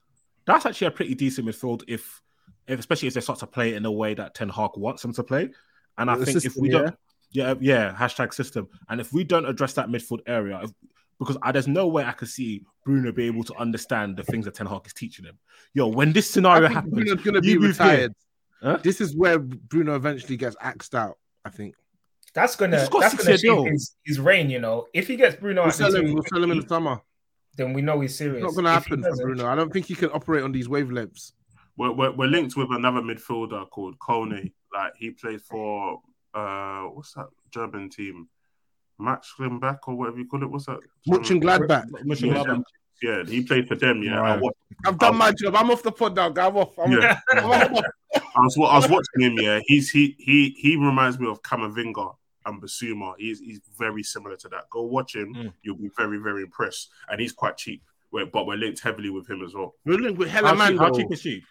that's 0.45 0.67
actually 0.67 0.89
a 0.89 0.91
pretty 0.91 1.15
decent 1.15 1.49
midfield. 1.49 1.83
If, 1.89 2.23
if 2.69 2.79
especially 2.79 3.09
if 3.09 3.15
they 3.15 3.21
start 3.23 3.39
to 3.41 3.47
play 3.47 3.75
in 3.75 3.87
a 3.87 3.91
way 3.91 4.13
that 4.15 4.35
Ten 4.35 4.51
Hag 4.51 4.73
wants 4.77 5.03
them 5.03 5.15
to 5.15 5.25
play, 5.25 5.51
and 5.97 6.11
I 6.11 6.17
think 6.17 6.45
if 6.45 6.57
we 6.57 6.71
yeah. 6.71 6.79
don't, 6.79 6.95
yeah, 7.33 7.55
yeah, 7.61 7.97
hashtag 7.99 8.35
system, 8.35 8.69
and 8.89 9.01
if 9.01 9.13
we 9.13 9.25
don't 9.25 9.47
address 9.47 9.73
that 9.75 9.89
midfield 9.89 10.21
area, 10.27 10.61
if, 10.63 10.71
because 11.19 11.39
I, 11.43 11.53
there's 11.53 11.69
no 11.69 11.89
way 11.89 12.05
I 12.05 12.13
could 12.13 12.29
see 12.29 12.65
Bruno 12.85 13.13
be 13.13 13.25
able 13.25 13.45
to 13.45 13.55
understand 13.57 14.17
the 14.17 14.23
things 14.23 14.45
that 14.45 14.55
Ten 14.55 14.67
Hag 14.67 14.83
is 14.85 14.93
teaching 14.93 15.25
him. 15.25 15.39
Yo, 15.73 15.87
when 15.87 16.13
this 16.13 16.29
scenario 16.29 16.69
happens, 16.69 16.93
Bruno's 16.93 17.23
going 17.23 17.35
to 17.35 17.41
be 17.41 17.53
you 17.53 17.61
move 17.61 17.79
here. 17.79 17.87
retired. 17.87 18.15
Huh? 18.63 18.79
This 18.83 19.01
is 19.01 19.17
where 19.17 19.39
Bruno 19.39 19.97
eventually 19.97 20.37
gets 20.37 20.57
axed 20.61 20.95
out, 20.95 21.17
I 21.47 21.51
think. 21.51 21.77
That's 22.35 22.55
gonna 22.57 22.79
He's 22.81 22.89
that's 22.89 23.15
gonna 23.15 23.31
years 23.31 23.41
shape 23.41 23.67
his, 23.73 23.97
his 24.05 24.21
reign, 24.21 24.51
you 24.51 24.61
know. 24.61 24.87
If 24.95 25.09
he 25.09 25.17
gets 25.17 25.37
Bruno 25.37 25.63
We'll 25.63 25.69
out 25.69 25.75
sell 25.75 25.95
him, 25.95 26.15
we'll 26.15 26.23
sell 26.33 26.43
him 26.45 26.53
in 26.53 26.61
the 26.61 26.69
summer. 26.69 27.01
then 27.57 27.73
we 27.73 27.83
know 27.83 28.01
he's 28.01 28.17
serious. 28.17 28.45
It's 28.45 28.57
not 28.57 28.63
going 28.63 28.73
to 28.73 28.79
If 28.79 28.85
happen 28.85 29.03
for 29.17 29.23
Bruno. 29.25 29.47
I 29.49 29.55
don't 29.57 29.73
think 29.73 29.87
he 29.87 29.95
can 29.97 30.11
operate 30.13 30.45
on 30.45 30.53
these 30.53 30.69
wavelengths. 30.69 31.33
We're, 31.77 31.91
we're, 31.93 32.13
we're 32.13 32.27
linked 32.29 32.57
with 32.57 32.69
another 32.71 33.01
midfielder 33.01 33.69
called 33.71 33.99
Kone. 33.99 34.53
Like 34.73 34.93
he 34.97 35.11
played 35.11 35.41
for 35.43 36.01
uh 36.35 36.83
what's 36.85 37.15
that 37.15 37.27
German 37.51 37.91
team? 37.91 38.29
Max 39.01 39.35
Gladbach 39.39 39.79
or 39.89 39.97
whatever 39.97 40.19
you 40.19 40.29
call 40.29 40.43
it. 40.43 40.51
What's 40.51 40.67
that? 40.67 40.79
Mönchengladbach. 41.09 41.85
Yeah, 42.05 42.61
yeah, 43.03 43.25
he 43.25 43.43
played 43.43 43.67
for 43.67 43.75
them. 43.77 44.03
Yeah, 44.03 44.17
Right. 44.19 44.33
I, 44.33 44.41
wa- 44.41 44.51
I've 44.87 44.99
done 44.99 45.17
my 45.17 45.33
job. 45.33 45.57
I'm 45.57 45.71
off 45.71 45.83
the 45.83 45.91
pod 45.91 46.15
now. 46.15 46.27
I'm 46.29 46.57
off. 46.57 46.79
I'm 46.79 46.93
Yeah. 46.93 47.19
off. 47.35 47.85
I 48.15 48.41
was 48.41 48.57
I 48.59 48.77
was 48.77 48.89
watching 48.89 49.21
him. 49.23 49.35
Yeah, 49.41 49.59
he's 49.65 49.91
he 49.91 50.15
he 50.19 50.51
he 50.59 50.77
reminds 50.77 51.19
me 51.19 51.29
of 51.29 51.43
Camavinga 51.43 52.15
and 52.47 52.63
Bissouma. 52.63 53.15
He's 53.19 53.41
he's 53.41 53.61
very 53.79 54.03
similar 54.03 54.37
to 54.37 54.49
that. 54.51 54.71
Go 54.71 54.83
watch 54.83 55.15
him. 55.15 55.35
Mm. 55.35 55.53
You'll 55.63 55.77
be 55.77 55.91
very 55.97 56.19
very 56.19 56.43
impressed. 56.43 56.91
And 57.09 57.21
he's 57.21 57.33
quite 57.33 57.57
cheap. 57.57 57.83
We're, 58.13 58.27
but 58.27 58.47
we're 58.47 58.57
linked 58.57 58.81
heavily 58.81 59.11
with 59.11 59.29
him 59.31 59.43
as 59.45 59.55
well. 59.55 59.75
We're 59.85 59.99
linked 59.99 60.19
with 60.19 60.31
hella 60.31 60.49
How 60.49 60.55
man. 60.55 60.73
cheap, 60.73 60.81
how 60.81 60.91
cheap 60.91 61.13
is 61.13 61.23
cheap? 61.23 61.45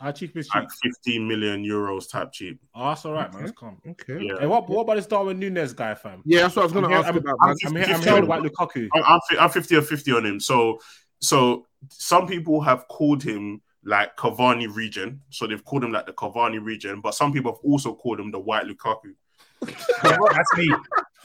How 0.00 0.12
cheap 0.12 0.36
is 0.36 0.48
cheap? 0.48 0.62
Like 0.62 0.70
15 0.82 1.26
million 1.26 1.64
euros 1.64 2.10
type 2.10 2.30
cheap. 2.32 2.60
Oh, 2.74 2.88
that's 2.88 3.06
all 3.06 3.12
right, 3.12 3.32
man. 3.32 3.42
That's 3.44 3.56
calm. 3.56 3.80
Okay. 3.88 4.18
Yeah. 4.20 4.34
Hey, 4.40 4.46
what, 4.46 4.68
what 4.68 4.82
about 4.82 4.96
this 4.96 5.06
Darwin 5.06 5.40
Núñez 5.40 5.74
guy, 5.74 5.94
fam? 5.94 6.22
Yeah, 6.26 6.42
that's 6.42 6.56
what 6.56 6.62
I 6.62 6.64
was 6.66 6.72
going 6.72 6.84
I'm 6.84 6.90
to 6.90 6.96
here, 6.96 7.04
ask 7.04 7.08
I'm, 7.08 7.16
about. 7.16 7.36
I'm, 7.40 7.48
man. 7.48 7.56
I'm 7.64 7.74
here, 7.76 7.84
I'm 7.84 8.00
50 8.00 8.04
here 8.04 8.14
on 8.14 8.20
with 8.20 8.24
him. 8.24 8.28
White 8.28 8.52
Lukaku. 8.52 8.88
I'm, 8.94 9.02
I'm 9.06 9.20
I'm 9.40 9.50
50 9.50 9.76
or 9.76 9.82
50 9.82 10.12
on 10.12 10.26
him. 10.26 10.40
So 10.40 10.78
so 11.20 11.66
some 11.88 12.26
people 12.26 12.60
have 12.60 12.86
called 12.88 13.22
him 13.22 13.62
like 13.84 14.16
Cavani 14.16 14.74
regen. 14.74 15.20
So 15.30 15.46
they've 15.46 15.64
called 15.64 15.84
him 15.84 15.92
like 15.92 16.06
the 16.06 16.12
Cavani 16.12 16.62
regen, 16.62 17.00
but 17.00 17.14
some 17.14 17.32
people 17.32 17.52
have 17.52 17.60
also 17.62 17.94
called 17.94 18.20
him 18.20 18.30
the 18.30 18.38
white 18.38 18.66
Lukaku. 18.66 19.14
That's 20.02 20.56
me. 20.56 20.74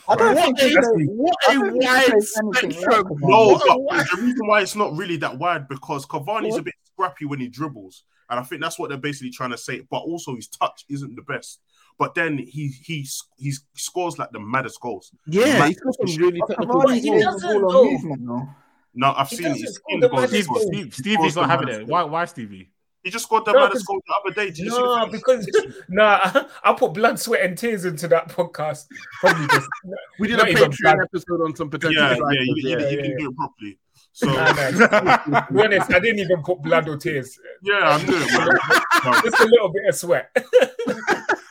I 0.08 0.16
don't 0.16 0.36
What 0.36 0.44
think 0.46 0.60
he 0.60 0.76
a, 0.76 0.82
plays- 0.82 1.08
what 1.12 1.36
I 1.48 1.52
a 1.52 1.56
don't 1.56 1.72
think 1.72 1.84
he 1.84 1.88
wide 1.88 2.24
spectrum. 2.24 3.06
No, 3.22 3.54
but 3.88 4.08
the 4.12 4.18
reason 4.22 4.48
why 4.48 4.62
it's 4.62 4.76
not 4.76 4.96
really 4.98 5.18
that 5.18 5.38
wide 5.38 5.68
because 5.68 6.06
Cavani's 6.06 6.52
What? 6.54 6.60
a 6.62 6.64
bit 6.64 6.74
scrappy 6.94 7.26
when 7.26 7.40
he 7.40 7.48
dribbles, 7.48 8.04
and 8.30 8.40
I 8.40 8.44
think 8.44 8.62
that's 8.62 8.80
what 8.80 8.90
they're 8.90 8.98
basically 8.98 9.30
trying 9.32 9.52
to 9.52 9.58
say. 9.58 9.82
But 9.90 10.00
also 10.00 10.36
his 10.36 10.48
touch 10.48 10.86
isn't 10.90 11.16
the 11.16 11.22
best. 11.22 11.60
But 12.00 12.16
then 12.16 12.38
he 12.38 12.70
he 12.84 13.06
he 13.38 13.54
scores 13.76 14.18
like 14.18 14.32
the 14.32 14.40
maddest 14.40 14.80
goals. 14.82 15.12
Yeah, 15.28 15.60
Man- 15.60 15.68
he's 15.68 15.80
got 15.80 15.94
some 15.96 16.16
really 16.24 16.42
technical 16.48 16.82
Cavani's 16.82 17.04
he 17.04 17.20
doesn't 17.20 17.48
the 17.54 17.60
know. 17.60 17.68
on 17.68 17.92
movement, 17.94 18.26
though. 18.26 18.50
No, 18.96 19.14
I've 19.16 19.30
He 19.30 19.36
seen 19.36 19.46
doesn't 19.50 19.58
he's 19.60 19.80
seen 19.90 20.00
the 20.00 20.08
the 20.08 20.16
goals. 20.16 20.32
maddest 20.32 20.50
Steve. 20.50 20.62
Steve, 20.64 20.86
He 20.86 20.92
Stevie's 20.92 21.36
not 21.36 21.42
the 21.44 21.48
having 21.50 21.68
it. 21.70 21.88
Why, 21.88 22.04
why 22.04 22.26
Stevie? 22.26 22.72
He 23.10 23.12
just 23.12 23.26
scored 23.26 23.44
the 23.46 23.54
No, 23.54 23.62
maddest 23.62 23.88
'cause- 23.88 23.88
goal 23.88 24.02
the 24.06 24.14
other 24.30 24.36
day. 24.36 24.46
Did 24.52 24.60
you 24.60 24.70
see 24.70 24.78
No, 24.78 25.08
because 25.08 25.50
nah, 25.90 26.20
I 26.64 26.74
put 26.74 26.94
blood, 26.94 27.20
sweat, 27.20 27.42
and 27.44 27.58
tears 27.58 27.84
into 27.86 28.08
that 28.10 28.30
podcast. 28.30 28.86
Probably 29.20 29.48
just 29.48 29.68
We 30.20 30.28
did 30.28 30.38
Not 30.38 30.48
a 30.48 30.52
even 30.52 30.70
Patreon 30.70 30.84
bad. 30.84 30.98
episode 31.06 31.42
on 31.44 31.56
some 31.56 31.72
potential 31.72 32.04
yeah, 32.04 32.10
yeah, 32.12 32.42
you, 32.42 32.54
you- 32.58 32.70
yeah, 32.70 32.90
you 32.90 32.98
can 33.02 33.12
yeah. 33.12 33.18
do 33.18 33.30
it 33.32 33.36
properly. 33.36 33.80
So 34.12 34.28
Nah, 34.28 34.52
nah. 34.52 35.18
to 35.48 35.54
be 35.54 35.64
honest, 35.64 35.92
I 35.92 36.00
didn't 36.00 36.20
even 36.20 36.44
put 36.44 36.62
blood 36.62 36.88
or 36.88 36.98
tears. 36.98 37.40
yeah, 37.64 37.80
I'm 37.98 38.06
doing 38.06 38.22
it. 38.22 38.32
man. 39.06 39.22
Just 39.24 39.40
a 39.40 39.46
little 39.46 39.70
bit 39.74 39.84
of 39.90 39.96
sweat. 39.96 40.30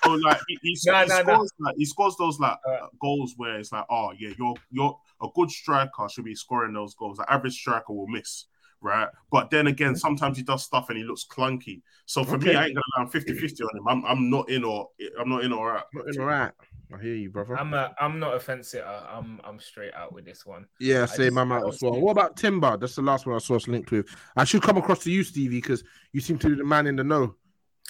So 0.04 0.12
like 0.12 0.38
he, 0.48 0.58
he, 0.62 0.76
Nah, 0.86 1.02
he 1.02 1.08
nah, 1.08 1.16
scores 1.22 1.52
nah. 1.58 1.66
like 1.68 1.74
he 1.76 1.84
scores 1.84 2.16
those 2.18 2.38
like 2.38 2.56
Uh, 2.68 2.86
goals 3.00 3.34
where 3.36 3.58
it's 3.58 3.72
like, 3.72 3.84
oh 3.90 4.12
yeah, 4.18 4.30
you're 4.38 4.54
you're 4.70 4.96
a 5.22 5.26
good 5.34 5.50
striker 5.50 6.08
should 6.08 6.24
be 6.24 6.34
scoring 6.36 6.72
those 6.72 6.94
goals. 6.94 7.18
The 7.18 7.30
average 7.32 7.54
striker 7.58 7.92
will 7.92 8.06
miss, 8.06 8.44
right? 8.80 9.08
But 9.30 9.50
then 9.50 9.66
again, 9.66 9.96
sometimes 9.96 10.36
he 10.36 10.42
does 10.42 10.64
stuff 10.64 10.88
and 10.88 10.98
he 10.98 11.04
looks 11.04 11.24
clunky. 11.30 11.82
So 12.06 12.24
for 12.24 12.38
me, 12.38 12.54
I 12.54 12.66
ain't 12.66 12.74
gonna 12.74 12.84
lie, 12.96 13.02
I'm 13.04 13.10
50-50 13.10 13.60
on 13.62 13.78
him. 13.78 13.88
I'm 13.88 14.04
I'm 14.06 14.30
not 14.30 14.48
in 14.48 14.64
or 14.64 14.88
I'm 15.20 15.28
not 15.28 15.44
in 15.44 15.52
or 15.52 15.76
out. 15.76 15.86
Not 15.92 16.06
in 16.14 16.20
right. 16.22 16.52
I 16.92 17.02
hear 17.02 17.14
you, 17.14 17.28
brother. 17.28 17.58
I'm 17.58 17.74
a, 17.74 17.94
I'm 18.00 18.18
not 18.18 18.34
a 18.34 18.40
fence 18.40 18.70
sitter. 18.70 18.86
I'm 18.86 19.40
I'm 19.44 19.60
straight 19.60 19.92
out 19.94 20.12
with 20.12 20.24
this 20.24 20.46
one. 20.46 20.66
Yeah, 20.80 21.04
same. 21.04 21.26
just- 21.26 21.36
I'm 21.38 21.52
out 21.52 21.68
as 21.68 21.78
well. 21.82 22.00
What 22.00 22.12
about 22.12 22.36
Timber? 22.36 22.76
That's 22.78 22.94
the 22.94 23.02
last 23.02 23.26
one 23.26 23.36
I 23.36 23.38
saw 23.40 23.56
us 23.56 23.68
linked 23.68 23.90
with. 23.90 24.06
I 24.36 24.44
should 24.44 24.62
come 24.62 24.78
across 24.78 25.00
to 25.04 25.10
you, 25.10 25.22
Stevie, 25.22 25.56
because 25.56 25.84
you 26.12 26.20
seem 26.20 26.38
to 26.38 26.48
be 26.48 26.54
the 26.54 26.64
man 26.64 26.86
in 26.86 26.96
the 26.96 27.04
know. 27.04 27.34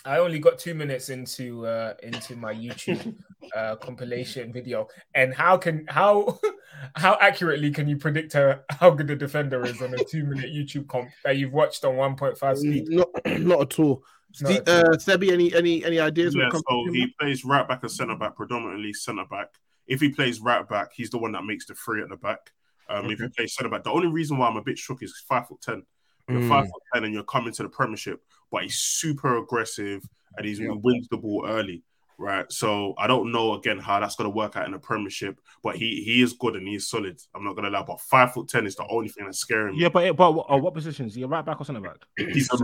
I 0.04 0.18
only 0.18 0.38
got 0.38 0.58
two 0.58 0.74
minutes 0.74 1.10
into 1.10 1.66
uh, 1.66 1.94
into 2.02 2.34
my 2.34 2.54
YouTube 2.54 3.14
uh, 3.54 3.76
compilation 3.76 4.52
video, 4.52 4.88
and 5.14 5.32
how 5.34 5.56
can 5.56 5.84
how 5.88 6.38
how 6.94 7.16
accurately 7.20 7.70
can 7.70 7.88
you 7.88 7.96
predict 7.96 8.32
her, 8.34 8.64
how 8.70 8.90
good 8.90 9.10
a 9.10 9.16
defender 9.16 9.64
is 9.64 9.80
on 9.82 9.94
a 9.94 10.04
two 10.10 10.24
minute 10.24 10.52
YouTube 10.52 10.88
comp 10.88 11.08
that 11.24 11.36
you've 11.36 11.52
watched 11.52 11.84
on 11.84 11.96
one 11.96 12.16
point 12.16 12.38
five 12.38 12.58
speed? 12.58 12.88
Not, 12.88 13.08
not 13.40 13.60
at 13.62 13.78
all. 13.78 14.02
Not 14.42 14.50
Steve, 14.50 14.62
at 14.68 14.84
all. 14.86 14.94
uh, 14.94 14.96
Sebi, 14.96 15.30
any 15.32 15.54
any 15.54 15.84
any 15.84 15.98
ideas? 16.00 16.34
when 16.36 16.44
Yeah, 16.44 16.50
so 16.52 16.62
he 16.92 17.00
Timber? 17.00 17.12
plays 17.20 17.44
right 17.44 17.66
back 17.66 17.82
and 17.82 17.90
centre 17.90 18.16
back, 18.16 18.36
predominantly 18.36 18.92
centre 18.92 19.24
back. 19.30 19.48
If 19.86 20.00
he 20.00 20.10
plays 20.10 20.40
right 20.40 20.68
back, 20.68 20.88
he's 20.94 21.10
the 21.10 21.18
one 21.18 21.32
that 21.32 21.44
makes 21.44 21.66
the 21.66 21.74
three 21.74 22.02
at 22.02 22.08
the 22.10 22.16
back. 22.16 22.52
Um, 22.90 23.10
If 23.10 23.18
he 23.20 23.28
plays 23.28 23.54
centre 23.54 23.70
back, 23.70 23.84
the 23.84 23.90
only 23.90 24.08
reason 24.08 24.36
why 24.38 24.48
I'm 24.48 24.56
a 24.56 24.62
bit 24.62 24.78
shook 24.78 25.02
is 25.02 25.24
five 25.28 25.46
foot 25.48 25.60
ten. 25.62 25.82
You're 26.28 26.40
Mm. 26.42 26.48
five 26.48 26.64
foot 26.66 26.82
ten 26.92 27.04
and 27.04 27.14
you're 27.14 27.24
coming 27.24 27.52
to 27.54 27.62
the 27.62 27.68
Premiership, 27.70 28.20
but 28.52 28.62
he's 28.62 28.76
super 28.76 29.38
aggressive 29.38 30.02
and 30.36 30.46
he's, 30.46 30.58
he 30.58 30.68
wins 30.68 31.08
the 31.08 31.16
ball 31.16 31.46
early, 31.48 31.82
right? 32.18 32.50
So 32.52 32.94
I 32.98 33.06
don't 33.06 33.32
know 33.32 33.54
again 33.54 33.78
how 33.78 34.00
that's 34.00 34.16
going 34.16 34.30
to 34.30 34.34
work 34.36 34.56
out 34.56 34.66
in 34.66 34.72
the 34.72 34.78
Premiership, 34.78 35.40
but 35.62 35.76
he 35.76 36.02
he 36.04 36.20
is 36.22 36.32
good 36.34 36.56
and 36.56 36.66
he's 36.66 36.88
solid. 36.88 37.18
I'm 37.34 37.44
not 37.44 37.52
going 37.54 37.64
to 37.64 37.70
lie, 37.70 37.84
but 37.86 38.00
five 38.00 38.32
foot 38.32 38.48
ten 38.48 38.66
is 38.66 38.74
the 38.76 38.86
only 38.90 39.08
thing 39.08 39.24
that's 39.24 39.38
scaring 39.38 39.76
me. 39.76 39.82
Yeah, 39.82 39.88
but 39.88 40.16
but 40.16 40.32
what, 40.34 40.46
uh, 40.50 40.56
what 40.58 40.74
positions? 40.74 41.16
You're 41.16 41.28
right 41.28 41.44
back 41.44 41.60
or 41.60 41.64
centre 41.64 41.80
back? 41.80 41.96
He's 42.16 42.50
a, 42.52 42.58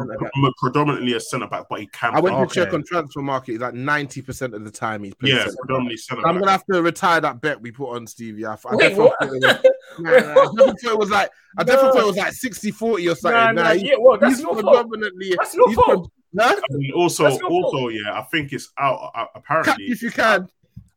predominantly 0.59 1.15
a 1.15 1.21
centre 1.21 1.47
back, 1.47 1.67
but 1.71 1.81
he 1.81 1.87
can. 1.87 2.15
I 2.15 2.21
went 2.21 2.37
play. 2.37 2.47
to 2.47 2.55
check 2.55 2.75
on 2.75 2.83
Transfermarkt. 2.83 3.49
It's 3.49 3.61
like 3.61 3.75
ninety 3.75 4.23
percent 4.23 4.55
of 4.55 4.65
the 4.65 4.71
time 4.71 5.05
he's 5.05 5.15
playing. 5.15 5.37
Yeah, 5.37 5.45
centre 5.45 5.57
predominantly 5.61 5.95
back. 5.97 6.01
centre 6.01 6.27
I'm 6.27 6.39
gonna 6.39 6.51
have 6.51 6.67
to 6.67 6.83
retire 6.83 7.21
that 7.21 7.41
bet 7.41 7.61
we 7.61 7.71
put 7.71 7.95
on 7.95 8.07
Stevie. 8.07 8.45
I, 8.47 8.53
I 8.55 8.57
Wait, 8.77 8.89
definitely 8.91 9.05
what? 9.05 9.19
thought 9.21 9.29
it 9.29 9.41
was, 9.41 9.71
Nah, 9.99 10.11
nah, 10.11 10.17
I 10.19 10.45
definitely 10.45 10.75
thought 10.83 10.93
it 10.93 10.99
was 10.99 11.11
like 11.11 11.31
I 11.57 11.63
definitely 11.65 11.87
No. 11.89 11.93
thought 11.95 12.03
it 12.03 12.07
was 12.07 12.17
like 12.17 12.33
60 12.33 12.71
40 12.73 13.09
or 13.09 13.15
something. 13.15 13.41
Nah, 13.41 13.53
Nah, 13.53 13.63
nah, 13.63 13.75
he- 13.75 13.89
yeah, 13.91 13.95
well, 13.99 14.19
that's 14.19 14.35
he's 14.35 14.41
your 14.43 14.55
fault. 14.55 14.65
predominantly 14.65 15.35
That's 15.39 15.55
your 15.55 15.69
he's 15.69 15.77
fault. 15.77 16.11
Huh? 16.39 16.57
I 16.70 16.74
mean, 16.76 16.93
also, 16.93 17.24
That's 17.24 17.39
your 17.41 17.49
fault. 17.51 17.74
also, 17.74 17.89
yeah, 17.89 18.18
I 18.18 18.22
think 18.22 18.53
it's 18.53 18.70
out. 18.78 19.11
Uh, 19.14 19.24
Catch 19.24 19.30
apparently, 19.37 19.85
if 19.87 20.03
you 20.03 20.11
can. 20.11 20.49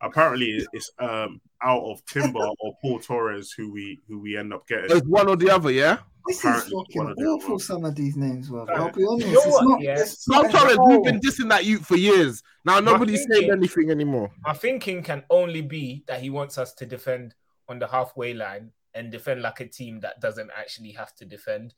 apparently, 0.02 0.66
it's 0.74 0.92
um 1.00 1.42
out 1.64 1.82
of 1.84 2.04
Timber 2.06 2.48
or 2.60 2.78
Pau 2.84 3.00
Torres 3.00 3.52
who 3.52 3.72
we 3.72 4.00
who 4.08 4.20
we 4.20 4.38
end 4.38 4.54
up 4.54 4.68
getting. 4.68 4.96
It's 4.96 5.08
one 5.08 5.28
or 5.28 5.36
the 5.36 5.50
other, 5.50 5.72
yeah. 5.72 5.98
This 6.28 6.38
is 6.40 6.44
Apparently, 6.46 6.76
one 6.76 6.86
fucking 7.14 7.26
awful. 7.26 7.50
ones. 7.52 7.66
Some 7.66 7.86
of 7.86 7.96
these 7.96 8.18
names 8.18 8.50
were. 8.52 8.70
I'll 8.72 8.92
be 8.92 9.06
honest. 9.06 9.28
You 9.28 9.34
know 9.34 9.42
it's 9.44 9.46
what, 9.48 9.64
not. 9.70 9.82
yeah? 9.82 10.00
It's 10.00 10.26
Paul 10.26 10.44
not 10.44 10.52
Torres, 10.52 10.78
we've 10.86 10.98
all. 10.98 11.04
been 11.04 11.20
dissing 11.22 11.50
that 11.50 11.64
youth 11.66 11.86
for 11.86 11.96
years. 11.96 12.44
Now 12.66 12.80
nobody's 12.80 13.26
saying 13.32 13.50
anything 13.50 13.90
anymore. 13.92 14.30
My 14.46 14.54
thinking 14.54 15.04
can 15.04 15.24
only 15.30 15.62
be 15.62 16.04
that 16.08 16.20
he 16.22 16.30
wants 16.30 16.58
us 16.58 16.74
to 16.76 16.86
defend 16.86 17.34
on 17.70 17.80
the 17.80 17.88
halfway 17.88 18.34
line 18.34 18.72
and 18.94 19.12
defend 19.12 19.42
like 19.42 19.60
a 19.62 19.68
team 19.68 20.00
that 20.02 20.20
doesn't 20.20 20.50
actually 20.58 20.92
have 20.92 21.14
to 21.16 21.26
defend. 21.26 21.74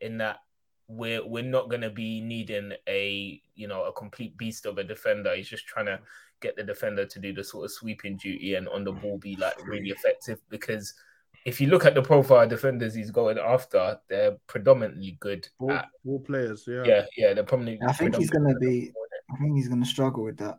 In 0.00 0.18
that 0.18 0.38
we're 0.96 1.26
we're 1.26 1.42
not 1.42 1.70
gonna 1.70 1.90
be 1.90 2.20
needing 2.20 2.72
a 2.88 3.40
you 3.54 3.66
know 3.66 3.84
a 3.84 3.92
complete 3.92 4.36
beast 4.36 4.66
of 4.66 4.78
a 4.78 4.84
defender. 4.84 5.34
He's 5.34 5.48
just 5.48 5.66
trying 5.66 5.86
to 5.86 5.98
get 6.40 6.56
the 6.56 6.62
defender 6.62 7.06
to 7.06 7.18
do 7.18 7.32
the 7.32 7.42
sort 7.42 7.64
of 7.64 7.70
sweeping 7.70 8.16
duty 8.16 8.54
and 8.54 8.68
on 8.68 8.84
the 8.84 8.92
mm. 8.92 9.00
ball 9.00 9.18
be 9.18 9.36
like 9.36 9.66
really 9.66 9.90
effective. 9.90 10.40
Because 10.50 10.92
if 11.46 11.60
you 11.60 11.68
look 11.68 11.86
at 11.86 11.94
the 11.94 12.02
profile 12.02 12.42
of 12.42 12.50
defenders 12.50 12.94
he's 12.94 13.10
going 13.10 13.38
after, 13.38 13.98
they're 14.08 14.36
predominantly 14.46 15.16
good. 15.20 15.48
Ball, 15.58 15.72
At, 15.72 15.88
ball 16.04 16.20
players, 16.20 16.64
yeah. 16.66 16.82
yeah, 16.84 17.04
yeah, 17.16 17.34
they're 17.34 17.44
probably. 17.44 17.78
I 17.86 17.92
think 17.92 18.16
he's 18.16 18.30
gonna 18.30 18.58
be. 18.58 18.92
I 19.32 19.38
think 19.38 19.56
he's 19.56 19.68
gonna 19.68 19.86
struggle 19.86 20.24
with 20.24 20.36
that. 20.38 20.58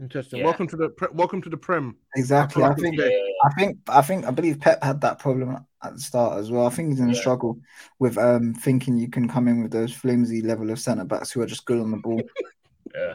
Interesting. 0.00 0.40
Yeah. 0.40 0.46
Welcome 0.46 0.68
to 0.68 0.76
the 0.76 0.88
pre- 0.90 1.08
welcome 1.12 1.42
to 1.42 1.48
the 1.48 1.56
Prem. 1.56 1.96
Exactly. 2.16 2.64
I 2.64 2.74
think. 2.74 2.98
Yeah, 2.98 3.06
yeah, 3.06 3.18
I 3.44 3.54
think. 3.54 3.78
I 3.88 4.02
think. 4.02 4.26
I 4.26 4.30
believe 4.30 4.60
Pep 4.60 4.82
had 4.82 5.00
that 5.02 5.18
problem 5.18 5.64
at 5.82 5.94
the 5.94 6.00
start 6.00 6.38
as 6.38 6.50
well. 6.50 6.66
I 6.66 6.70
think 6.70 6.90
he's 6.90 6.98
gonna 7.00 7.12
Yeah. 7.12 7.20
struggle 7.20 7.58
with 7.98 8.18
um 8.18 8.54
thinking 8.54 8.96
you 8.98 9.08
can 9.08 9.28
come 9.28 9.48
in 9.48 9.62
with 9.62 9.70
those 9.72 9.92
flimsy 9.92 10.42
level 10.42 10.70
of 10.70 10.78
centre 10.80 11.04
backs 11.04 11.30
who 11.30 11.40
are 11.40 11.46
just 11.46 11.64
good 11.66 11.80
on 11.80 11.90
the 11.90 11.96
ball. 11.98 12.20
yeah. 12.94 13.14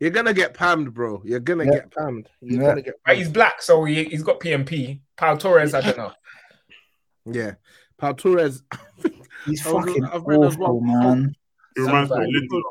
You're 0.00 0.10
gonna 0.10 0.34
get 0.34 0.54
pammed, 0.54 0.92
bro. 0.92 1.22
You're 1.24 1.40
gonna 1.40 1.64
Yeah. 1.64 1.70
get 1.72 1.90
pammed. 1.90 2.26
You're 2.40 2.62
Yeah. 2.62 2.68
gonna 2.68 2.82
get 2.82 2.94
But 3.06 3.16
he's 3.16 3.28
black, 3.30 3.62
so 3.62 3.84
he, 3.84 4.04
he's 4.04 4.22
got 4.22 4.40
PMP. 4.40 5.00
Pau 5.16 5.34
Torres, 5.36 5.72
I 5.74 5.80
don't 5.80 5.96
know. 5.96 6.12
Yeah. 7.26 7.52
Pau 7.96 8.12
Torres 8.12 8.62
He's 9.46 9.62
fucking 9.62 10.04
I've 10.04 10.14
as 10.16 10.22
awful, 10.56 10.80
well. 10.80 10.80
man. 10.80 11.34
It 11.76 11.80
reminds 11.80 12.10
me 12.10 12.16
of 12.16 12.22
Somebody- 12.24 12.48
Lindelof. 12.48 12.62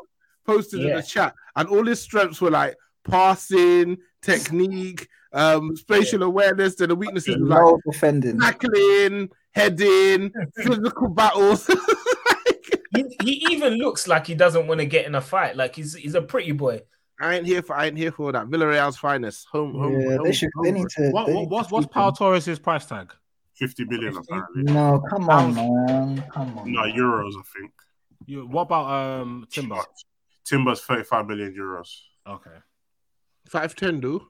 posted 0.46 0.80
in 0.84 0.94
the 0.96 1.02
chat, 1.02 1.34
and 1.56 1.68
all 1.68 1.84
his 1.86 2.00
strengths 2.00 2.40
were 2.40 2.50
like 2.50 2.76
passing, 3.04 3.98
technique, 4.22 5.08
um, 5.34 5.76
spatial 5.76 6.22
awareness, 6.22 6.80
and 6.80 6.90
the 6.90 6.94
weaknesses 6.96 7.36
were 7.38 7.46
like 7.46 7.60
No 7.60 7.78
defending. 7.90 8.40
tackling, 8.40 9.28
heading, 9.52 10.32
physical 10.56 11.08
battles. 11.08 11.68
He, 12.96 13.04
he 13.24 13.46
even 13.50 13.72
looks 13.74 14.06
like 14.06 14.24
he 14.28 14.36
doesn't 14.36 14.68
want 14.68 14.78
to 14.78 14.86
get 14.86 15.04
in 15.04 15.16
a 15.16 15.20
fight. 15.20 15.56
Like 15.56 15.74
he's 15.74 15.94
he's 15.94 16.14
a 16.14 16.22
pretty 16.22 16.52
boy. 16.52 16.82
I 17.20 17.34
ain't 17.34 17.44
here 17.46 17.60
for 17.60 17.74
I 17.74 17.86
ain't 17.86 17.98
here 17.98 18.12
for 18.12 18.30
that. 18.30 18.46
Villarreal's 18.46 18.96
finest. 18.96 19.48
Home, 19.50 19.72
home, 19.74 19.98
Yeah, 20.00 20.16
home, 20.16 20.24
they 20.24 20.32
should. 20.32 20.50
They 20.62 20.70
need 20.70 20.88
to. 20.90 21.10
What, 21.10 21.26
they 21.26 21.32
what 21.34 21.40
need 21.40 21.50
what's 21.50 21.70
what's 21.72 21.86
Paul 21.88 22.10
him. 22.10 22.14
Torres' 22.14 22.58
price 22.60 22.86
tag? 22.86 23.12
50 23.56 23.84
million 23.86 24.16
apparently. 24.16 24.62
No, 24.72 25.02
come 25.10 25.28
on, 25.28 25.54
man. 25.56 26.24
Come 26.32 26.56
on. 26.58 26.70
No, 26.72 26.82
euros, 26.82 27.32
I 27.36 27.42
think. 27.58 27.72
You, 28.26 28.46
what 28.46 28.62
about 28.62 28.86
um 29.20 29.46
Timber? 29.50 29.80
Timber's 30.44 30.80
35 30.82 31.26
million 31.26 31.52
euros. 31.52 31.88
Okay. 32.28 32.58
Five 33.48 33.74
ten, 33.74 33.98
do. 33.98 34.28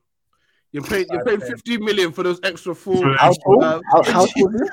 You 0.75 0.83
paid 0.83 1.07
you 1.11 1.21
paid 1.25 1.39
5'10". 1.41 1.47
fifty 1.49 1.79
million 1.79 2.11
for 2.13 2.25
those 2.25 2.41
extra 2.43 2.75
four. 2.75 3.15
How 3.17 3.33
tall? 3.33 3.63
Uh, 3.65 3.81
How, 3.93 4.03
how 4.03 4.27
tall 4.27 4.55
is 4.55 4.61
it? 4.61 4.71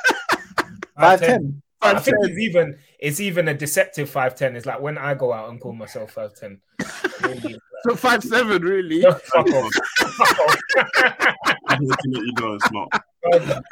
Five 1.00 1.20
ten. 1.22 1.62
I 1.84 2.00
think 2.00 2.18
it's 2.22 2.40
even 2.40 2.78
it's 3.00 3.20
even 3.20 3.48
a 3.48 3.54
deceptive 3.54 4.10
five 4.10 4.34
ten. 4.36 4.56
It's 4.56 4.66
like 4.66 4.82
when 4.82 4.98
I 4.98 5.14
go 5.14 5.32
out 5.32 5.50
and 5.50 5.62
call 5.62 5.74
myself 5.74 6.12
five 6.14 6.34
ten. 6.36 6.60
So 7.84 7.96
five 7.96 8.22
seven, 8.24 8.62
really. 8.62 9.02
Fuck 9.34 9.48
off. 9.50 9.72
Fuck 9.98 10.40
off. 10.40 11.36
Unfortunately, 11.70 12.30
no, 12.40 12.54
it's 12.54 12.72
not. 12.72 12.90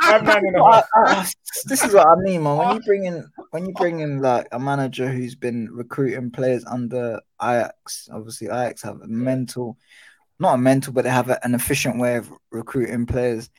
Five 0.01 0.23
nine 0.23 0.47
and 0.47 0.55
a 0.55 0.63
I- 0.63 0.75
half. 0.75 0.85
I- 0.95 1.29
this 1.67 1.83
is 1.83 1.93
what 1.93 2.07
I 2.07 2.15
mean, 2.15 2.41
man. 2.41 2.57
When 2.57 2.75
you 2.75 2.81
bring 2.81 3.05
in 3.05 3.27
when 3.51 3.65
you 3.67 3.73
bring 3.73 3.99
in 3.99 4.19
like 4.19 4.47
a 4.51 4.59
manager 4.59 5.09
who's 5.09 5.35
been 5.35 5.69
recruiting 5.71 6.31
players 6.31 6.65
under 6.65 7.19
Ajax, 7.39 8.09
obviously 8.11 8.47
Ajax 8.47 8.81
have 8.81 8.99
a 9.01 9.07
mental, 9.07 9.77
not 10.39 10.55
a 10.55 10.57
mental, 10.57 10.93
but 10.93 11.03
they 11.03 11.09
have 11.09 11.29
a, 11.29 11.43
an 11.45 11.53
efficient 11.53 11.99
way 11.99 12.15
of 12.15 12.31
recruiting 12.51 13.05
players. 13.05 13.49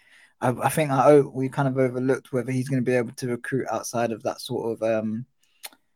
I, 0.41 0.49
I 0.51 0.68
think 0.70 0.91
I 0.91 1.11
o- 1.11 1.33
we 1.35 1.49
kind 1.49 1.68
of 1.68 1.76
overlooked 1.78 2.33
whether 2.33 2.51
he's 2.51 2.68
going 2.68 2.83
to 2.83 2.91
be 2.91 2.97
able 2.97 3.12
to 3.12 3.28
recruit 3.28 3.66
outside 3.70 4.12
of 4.12 4.22
that 4.22 4.41
sort 4.41 4.72
of 4.72 4.83
um 4.83 5.26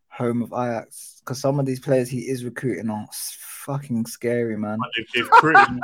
home 0.08 0.42
of 0.42 0.52
Ajax 0.52 1.20
because 1.20 1.40
some 1.40 1.58
of 1.58 1.66
these 1.66 1.80
players 1.80 2.08
he 2.08 2.20
is 2.20 2.44
recruiting 2.44 2.90
are 2.90 3.06
fucking 3.12 4.06
scary, 4.06 4.56
man. 4.56 4.78
They've, 4.96 5.06
they've 5.14 5.30
created, 5.30 5.80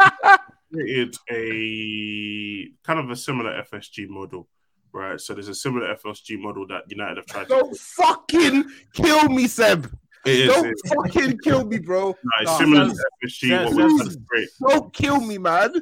created 0.73 1.17
a 1.31 2.69
kind 2.85 3.01
of 3.01 3.11
a 3.11 3.17
similar 3.17 3.63
FSG 3.73 4.09
model, 4.09 4.49
right? 4.93 5.21
So 5.21 5.35
there's 5.35 5.49
a 5.49 5.55
similar 5.55 5.97
FSG 5.97 6.39
model 6.39 6.67
that 6.69 6.85
United 6.89 7.17
have 7.17 7.27
tried 7.27 7.45
to. 7.45 7.49
Don't 7.49 7.77
fucking 7.77 8.65
kill 8.93 9.29
me, 9.31 9.47
Seb. 9.49 9.91
It 10.27 10.41
is. 10.41 10.49
Don't 10.49 10.66
it 10.66 10.75
is. 10.85 10.93
fucking 10.95 11.39
kill 11.39 11.64
me, 11.64 11.79
bro. 11.79 12.09
No, 12.09 12.14
it's 12.43 12.59
similar 12.59 12.89
to 12.89 13.05
FSG. 13.25 13.49
Seb- 13.49 13.64
what 13.66 13.75
we're 13.75 13.89
trying 13.89 14.11
to 14.11 14.21
create. 14.29 14.49
Don't 14.68 14.93
kill 14.93 15.21
me, 15.21 15.39
man. 15.39 15.73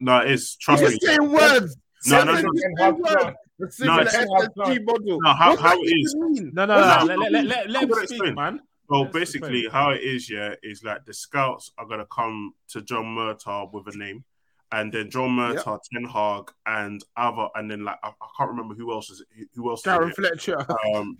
No, 0.00 0.18
it 0.18 0.30
is. 0.32 0.56
Trust 0.56 0.82
You're 0.82 0.90
me. 0.90 0.98
just 0.98 1.06
saying 1.06 1.30
words. 1.32 1.76
No, 2.06 2.24
no, 2.24 2.32
You're 2.32 2.42
no. 2.42 2.52
just 2.52 2.64
And 2.64 2.78
saying 2.78 2.98
words. 2.98 3.36
The 3.58 3.72
similar 3.72 4.02
it's- 4.02 4.14
FSG 4.14 4.84
model. 4.84 5.18
No, 5.22 5.32
how- 5.32 5.56
how 5.56 5.76
it 5.80 5.84
is? 5.86 6.14
mean? 6.14 6.50
No, 6.52 6.66
no, 6.66 6.74
no. 6.78 7.04
Let, 7.04 7.18
let, 7.18 7.32
let, 7.32 7.44
let, 7.46 7.70
let 7.70 7.82
him 7.84 7.90
speak, 7.94 8.02
explain. 8.10 8.34
man. 8.34 8.60
So 8.90 9.00
Let's 9.00 9.12
basically, 9.14 9.60
explain. 9.64 9.82
how 9.82 9.90
it 9.90 10.02
is, 10.02 10.30
yeah, 10.30 10.54
is 10.62 10.84
like 10.84 11.04
the 11.06 11.14
scouts 11.14 11.72
are 11.78 11.86
gonna 11.86 12.06
come 12.06 12.52
to 12.68 12.82
John 12.82 13.04
Murtough 13.06 13.72
with 13.72 13.92
a 13.92 13.98
name, 13.98 14.24
and 14.70 14.92
then 14.92 15.10
John 15.10 15.30
Murtough, 15.30 15.80
Ten 15.92 16.04
Hag, 16.04 16.52
and 16.66 17.02
other, 17.16 17.48
and 17.56 17.68
then 17.70 17.82
like 17.84 17.96
I, 18.04 18.08
I 18.10 18.26
can't 18.38 18.50
remember 18.50 18.74
who 18.74 18.92
else 18.92 19.10
is 19.10 19.24
who 19.56 19.70
else. 19.70 19.80
is 19.80 19.86
Darren. 19.86 20.14
Fletcher. 20.14 20.64
Um, 20.94 21.16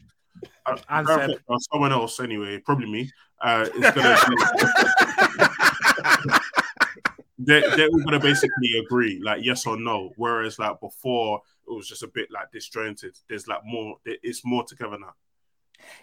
And 0.89 1.07
Seb. 1.07 1.31
Or 1.47 1.59
someone 1.73 1.93
else 1.93 2.19
anyway, 2.21 2.59
probably 2.59 2.91
me. 2.91 3.11
Uh, 3.41 3.69
is 3.75 3.91
gonna 3.93 4.19
they're, 7.39 7.77
they're 7.77 7.89
all 7.89 8.03
gonna 8.05 8.19
basically 8.19 8.79
agree, 8.79 9.21
like 9.23 9.45
yes 9.45 9.67
or 9.67 9.79
no. 9.79 10.13
Whereas 10.17 10.59
like 10.59 10.81
before, 10.81 11.43
it 11.69 11.73
was 11.73 11.87
just 11.89 12.03
a 12.03 12.09
bit 12.09 12.31
like 12.31 12.51
disjointed. 12.51 13.17
There's 13.29 13.47
like 13.47 13.61
more. 13.65 13.99
It's 14.05 14.45
more 14.45 14.65
together 14.65 14.99
now. 14.99 15.15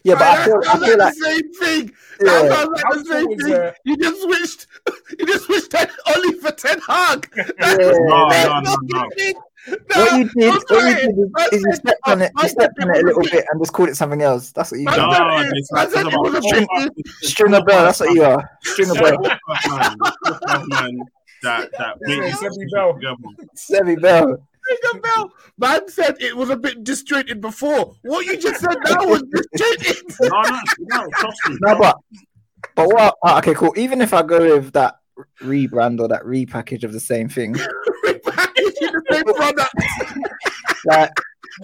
Yeah, 0.03 0.15
but 0.15 0.23
I 0.23 0.45
feel, 0.45 0.59
That 0.61 0.67
I 0.67 0.71
sounds 0.73 0.85
feel 0.85 0.97
like 0.97 0.99
like 0.99 1.13
the 1.15 1.25
same 1.25 1.53
thing. 1.53 1.91
Yeah. 2.21 2.41
That 2.43 2.51
sounds 2.51 2.69
like 2.83 2.93
the 2.93 3.05
same 3.05 3.37
thing. 3.39 3.53
uh, 3.53 3.71
You 3.85 3.97
just 3.97 4.21
switched. 4.21 4.67
You 5.19 5.25
just 5.27 5.45
switched 5.45 5.71
ten, 5.71 5.87
only 6.13 6.39
for 6.39 6.51
Ten 6.51 6.79
Hag. 6.81 7.29
Yeah, 7.35 7.43
No, 7.55 8.29
that- 8.29 8.63
no, 8.63 8.75
no, 8.81 8.99
no. 8.99 9.07
what 9.07 10.11
you 10.17 10.29
did, 10.29 10.53
what 10.69 10.83
you 10.83 10.95
did 10.95 11.09
is, 11.19 11.53
is 11.53 11.63
you 11.63 11.73
stepped 11.73 12.01
on 12.07 12.21
it, 12.21 12.31
you 12.41 12.49
stepped 12.49 12.73
on 12.81 12.89
it 12.93 13.03
a 13.03 13.05
little 13.05 13.21
bit 13.23 13.45
and 13.49 13.61
just 13.61 13.71
called 13.71 13.89
it 13.89 13.95
something 13.95 14.21
else. 14.21 14.51
That's 14.51 14.71
what 14.71 14.79
you 14.81 14.87
did. 14.87 14.95
said 14.95 15.01
No, 15.07 15.37
it- 15.39 15.51
it's 15.55 15.71
I 15.71 15.75
like 15.83 15.89
said 15.91 16.05
it 16.07 16.13
was 16.17 16.33
a 16.35 16.41
String, 16.41 16.67
bit- 16.95 17.07
stringer 17.21 17.63
bell. 17.63 17.83
That's 17.85 17.99
what 18.01 18.11
you 18.13 18.23
are. 18.23 18.49
Stringer 18.63 18.93
bell. 18.95 19.21
man, 19.21 20.67
man 20.67 20.99
that 21.43 21.71
that 21.77 21.97
Yeah, 22.07 22.31
Sebby 22.31 22.71
Bell. 22.73 22.93
together. 22.93 23.95
Bell. 24.01 24.47
Ring 24.69 24.77
a 24.95 24.97
bell. 24.99 25.31
Man 25.57 25.87
said 25.89 26.15
it 26.19 26.35
was 26.35 26.49
a 26.49 26.55
bit 26.57 26.83
disjointed 26.83 27.41
before. 27.41 27.95
What 28.03 28.25
you 28.25 28.37
just 28.37 28.61
said 28.61 28.75
now 28.85 29.05
was 29.05 29.23
disjointed. 29.23 30.03
No, 30.21 30.41
no, 30.41 30.59
no, 30.79 31.07
trust 31.17 31.39
me. 31.49 31.57
No, 31.61 31.77
but 31.79 31.97
But 32.75 32.87
what? 32.87 33.15
ah, 33.23 33.37
Okay, 33.39 33.53
cool. 33.53 33.73
Even 33.77 34.01
if 34.01 34.13
I 34.13 34.21
go 34.21 34.57
with 34.57 34.73
that 34.73 34.95
rebrand 35.41 35.99
or 35.99 36.07
that 36.07 36.23
repackage 36.23 36.83
of 36.83 36.93
the 36.93 36.99
same 36.99 37.29
thing, 37.29 37.51
the 38.03 39.03
same 39.11 39.23
product. 39.35 39.73
like 40.85 41.11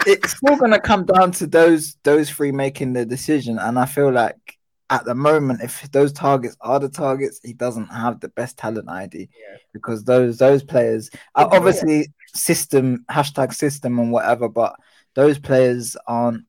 it's 0.05 0.37
still 0.37 0.55
gonna 0.57 0.79
come 0.79 1.05
down 1.05 1.31
to 1.31 1.47
those 1.47 1.97
those 2.03 2.29
three 2.29 2.51
making 2.51 2.93
the 2.93 3.05
decision. 3.05 3.57
And 3.59 3.79
I 3.79 3.85
feel 3.85 4.11
like 4.11 4.35
at 4.91 5.05
the 5.05 5.15
moment, 5.15 5.61
if 5.61 5.89
those 5.91 6.11
targets 6.11 6.57
are 6.61 6.79
the 6.79 6.89
targets, 6.89 7.39
he 7.43 7.53
doesn't 7.53 7.87
have 7.87 8.19
the 8.19 8.29
best 8.29 8.57
talent 8.57 8.89
ID 8.89 9.29
because 9.73 10.03
those 10.03 10.37
those 10.37 10.63
players 10.63 11.09
are 11.35 11.45
But 11.45 11.53
you 11.53 11.59
know 11.59 11.65
what? 11.65 11.75
obviously 11.75 12.13
system 12.35 13.05
hashtag 13.09 13.53
system 13.53 13.99
and 13.99 14.11
whatever, 14.11 14.49
but 14.49 14.75
those 15.15 15.39
players 15.39 15.95
aren't 16.07 16.45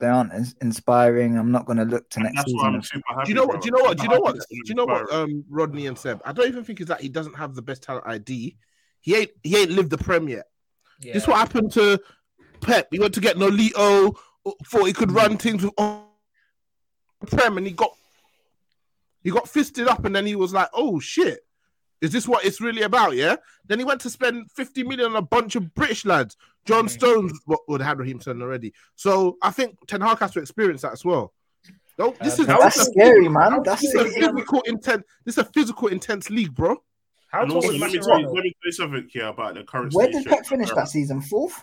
they 0.00 0.06
aren't 0.06 0.32
ins- 0.32 0.54
inspiring. 0.60 1.38
I'm 1.38 1.52
not 1.52 1.66
gonna 1.66 1.84
look 1.84 2.08
to 2.10 2.20
next 2.20 2.36
That's 2.36 2.52
why 2.52 2.60
season. 2.60 2.74
I'm 2.74 2.82
super 2.82 3.02
happy. 3.08 3.24
Do 3.24 3.28
you 3.30 3.34
know 3.34 3.46
what? 3.46 3.60
Do 3.60 3.66
you 3.66 3.72
know 3.72 3.82
what? 3.82 3.96
Do 3.96 4.02
you 4.02 4.08
know 4.08 4.20
what? 4.20 4.36
Do 4.36 4.56
you 4.66 4.74
know 4.74 4.84
what? 4.84 5.12
Um, 5.12 5.44
Rodney 5.48 5.86
and 5.86 5.98
Seb. 5.98 6.20
I 6.24 6.32
don't 6.32 6.48
even 6.48 6.64
think 6.64 6.80
it's 6.80 6.88
that 6.88 7.00
he 7.00 7.08
doesn't 7.08 7.34
have 7.34 7.54
the 7.54 7.62
best 7.62 7.82
talent 7.82 8.06
ID. 8.06 8.56
He 9.00 9.16
ain't. 9.16 9.30
He 9.42 9.56
ain't 9.56 9.70
lived 9.70 9.90
the 9.90 9.98
prem 9.98 10.28
yet. 10.28 10.46
This 11.00 11.22
is 11.22 11.28
what 11.28 11.38
happened 11.38 11.72
to 11.72 12.00
Pep. 12.60 12.88
He 12.90 12.98
went 12.98 13.14
to 13.14 13.20
get 13.20 13.36
Nolito, 13.36 14.16
thought 14.66 14.84
he 14.84 14.92
could 14.92 15.12
run 15.12 15.36
things 15.36 15.62
with 15.62 15.74
oh, 15.78 16.06
prem, 17.26 17.58
and 17.58 17.66
he 17.66 17.72
got 17.72 17.92
he 19.22 19.30
got 19.30 19.48
fisted 19.48 19.88
up, 19.88 20.04
and 20.04 20.14
then 20.14 20.26
he 20.26 20.36
was 20.36 20.52
like, 20.52 20.68
"Oh 20.72 21.00
shit." 21.00 21.43
Is 22.04 22.12
this 22.12 22.28
what 22.28 22.44
it's 22.44 22.60
really 22.60 22.82
about? 22.82 23.16
Yeah. 23.16 23.36
Then 23.66 23.78
he 23.78 23.84
went 23.84 24.00
to 24.02 24.10
spend 24.10 24.50
50 24.52 24.84
million 24.84 25.10
on 25.12 25.16
a 25.16 25.22
bunch 25.22 25.56
of 25.56 25.74
British 25.74 26.04
lads. 26.04 26.36
John 26.66 26.88
Stones 26.88 27.32
well, 27.46 27.60
would 27.68 27.80
have 27.80 27.98
Raheem 27.98 28.20
Sterling 28.20 28.42
already. 28.42 28.72
So 28.94 29.36
I 29.42 29.50
think 29.50 29.78
Ten 29.86 30.00
Hag 30.02 30.18
has 30.18 30.32
to 30.32 30.40
experience 30.40 30.82
that 30.82 30.92
as 30.92 31.04
well. 31.04 31.32
No, 31.98 32.14
this 32.20 32.38
is 32.38 32.46
That's 32.46 32.76
this 32.76 32.86
is- 32.88 32.92
scary, 32.92 33.28
man. 33.28 33.62
That's 33.64 33.80
this 33.80 33.94
is 33.94 34.00
a 34.00 34.04
physical 34.10 34.60
intense. 34.66 35.04
This 35.24 35.38
is 35.38 35.38
a 35.38 35.44
physical 35.44 35.88
intense 35.88 36.28
league, 36.28 36.54
bro. 36.54 36.76
How 37.30 37.42
And 37.42 37.50
tall 37.50 37.56
also, 37.56 37.70
is 37.72 37.80
let 37.80 37.90
me, 37.90 37.98
Mascherano? 37.98 38.04
tell 38.06 38.20
you, 38.20 38.26
let 38.26 38.34
me 38.44 38.50
tell 38.50 38.66
you 38.66 38.72
something 38.72 39.08
here 39.10 39.26
about 39.26 39.54
the 39.54 39.64
current. 39.64 39.92
Where 39.94 40.08
did 40.10 40.26
Pep 40.26 40.44
finish 40.46 40.70
that 40.72 40.88
season? 40.88 41.20
Fourth. 41.22 41.62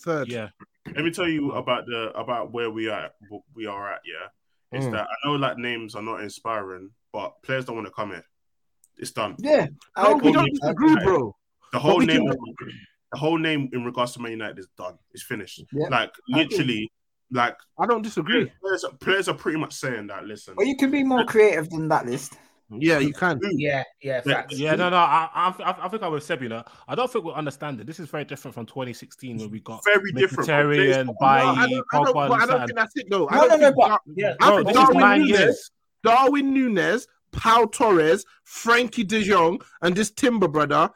Third. 0.00 0.28
Yeah. 0.30 0.48
Let 0.94 1.04
me 1.04 1.10
tell 1.10 1.28
you 1.28 1.52
about 1.52 1.86
the 1.86 2.12
about 2.14 2.52
where 2.52 2.70
we 2.70 2.88
are 2.88 3.10
we 3.54 3.66
are 3.66 3.92
at. 3.92 4.00
Yeah, 4.04 4.78
is 4.78 4.86
Mm. 4.86 4.92
that 4.92 5.06
I 5.08 5.28
know 5.28 5.34
like 5.36 5.58
names 5.58 5.94
are 5.94 6.02
not 6.02 6.22
inspiring, 6.22 6.90
but 7.12 7.40
players 7.42 7.64
don't 7.64 7.76
want 7.76 7.86
to 7.88 7.92
come 7.92 8.10
here. 8.10 8.24
It's 8.98 9.10
done. 9.12 9.36
Yeah, 9.38 9.66
I 9.96 10.10
No, 10.10 10.16
we 10.16 10.32
don't 10.32 10.50
disagree, 10.52 10.96
bro. 11.04 11.34
The 11.72 11.78
whole 11.78 12.00
name, 12.00 12.26
can- 12.28 12.54
the 13.12 13.18
whole 13.18 13.38
name 13.38 13.68
in 13.72 13.84
regards 13.84 14.12
to 14.12 14.20
Man 14.20 14.32
United 14.32 14.58
is 14.58 14.68
done. 14.76 14.98
It's 15.12 15.22
finished. 15.22 15.62
Yeah. 15.72 15.88
Like 15.88 16.10
I 16.34 16.38
literally, 16.38 16.90
like 17.30 17.56
I 17.78 17.86
don't 17.86 18.02
disagree. 18.02 18.50
players, 18.60 18.84
players 19.00 19.28
are 19.28 19.34
pretty 19.34 19.58
much 19.58 19.74
saying 19.74 20.06
that. 20.08 20.24
Listen, 20.24 20.54
Well, 20.56 20.66
you 20.66 20.76
can 20.76 20.90
be 20.90 21.02
more 21.04 21.24
creative 21.24 21.68
than 21.70 21.88
that 21.88 22.06
list. 22.06 22.34
Yeah, 22.70 22.98
you 22.98 23.14
can. 23.14 23.38
Mm. 23.40 23.48
Yeah, 23.54 23.82
yeah, 24.02 24.20
facts. 24.20 24.58
Yeah, 24.58 24.74
no, 24.74 24.90
no. 24.90 24.96
I, 24.98 25.26
I, 25.34 25.54
I- 25.62 25.86
I 25.86 25.88
think 25.88 26.02
I 26.02 26.08
was 26.08 26.26
Seb. 26.26 26.42
You 26.42 26.62
I 26.86 26.94
don't 26.94 27.10
think 27.10 27.24
we 27.24 27.32
understand 27.32 27.80
it. 27.80 27.86
This 27.86 27.98
is 27.98 28.10
very 28.10 28.26
different 28.26 28.54
from 28.54 28.66
2016 28.66 29.38
when 29.38 29.50
we 29.50 29.60
got 29.60 29.82
very 29.86 30.12
different. 30.12 30.48
Mkhitaryan, 30.50 31.06
No, 31.06 31.14
I 31.26 31.40
don't, 31.40 31.58
I 31.58 31.66
don't, 31.68 32.06
Pogba, 32.14 32.28
but 32.28 32.40
I 32.42 32.46
don't 32.46 32.66
think 32.66 32.76
that's 32.78 32.92
it, 32.96 33.06
though. 33.08 33.26
I 33.30 33.36
No, 33.36 33.48
don't 33.48 33.60
no, 33.60 33.68
no, 33.70 33.74
but- 33.74 33.88
Dar- 33.88 34.00
Yeah, 34.14 34.34
I 34.40 34.48
Bro, 34.48 34.56
think 34.56 34.68
this 34.68 34.76
is 34.76 34.82
Darwin 34.82 35.00
nine 35.00 35.22
Núñez, 35.22 35.28
years. 35.28 35.70
Darwin 36.04 36.54
Núñez, 36.54 37.06
Pau 37.32 37.66
Torres, 37.66 38.24
Frenkie 38.46 39.06
De 39.06 39.22
Jong, 39.22 39.60
and 39.82 39.94
this 39.96 40.10
Timber 40.10 40.48
brother. 40.48 40.90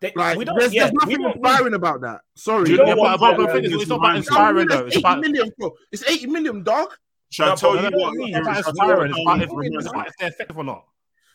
They- 0.00 0.12
Like, 0.16 0.36
we 0.36 0.44
don't, 0.44 0.58
there's, 0.58 0.74
yeah, 0.74 0.82
there's 0.82 0.92
we 0.92 0.98
nothing 0.98 1.16
don't 1.18 1.26
need- 1.28 1.36
inspiring 1.36 1.74
about 1.74 2.00
that. 2.02 2.20
Sorry. 2.36 2.70
You 2.70 2.76
know 2.78 2.86
Yeah, 2.86 2.94
what, 2.94 3.20
but, 3.20 3.36
but, 3.36 3.40
yeah, 3.40 3.46
the 3.46 3.52
thing 3.62 3.64
is, 3.64 3.80
it's 3.82 3.88
not 3.88 3.96
about 4.00 4.16
inspiring 4.16 4.68
though. 4.68 4.74
Darwin 4.74 4.88
It's 4.88 4.96
Núñez, 4.96 5.00
about 5.00 5.18
80 5.24 5.32
million, 5.32 5.52
bro. 5.58 5.70
It's 5.92 6.02
80 6.08 6.26
million, 6.26 6.62
dog. 6.62 6.88
Should 7.30 7.44
I 7.44 7.48
No, 7.50 7.56
tell 7.56 7.70
you 7.70 7.76
we 7.76 7.90
don't 7.90 8.00
what? 8.00 8.14
need- 8.14 8.36
it's 8.36 8.38
about 8.46 8.54
shall 8.54 8.58
I 8.58 8.62
tell 8.62 8.88
you 8.88 8.96
what 8.96 9.06
It's 9.06 9.16
Darwin 9.24 9.42
about, 9.42 9.48
Núñez 9.48 9.78
it's 9.78 9.86
about 9.88 10.06
if 10.08 10.12
they're 10.18 10.28
effective 10.28 10.58
or 10.58 10.64
not. 10.64 10.84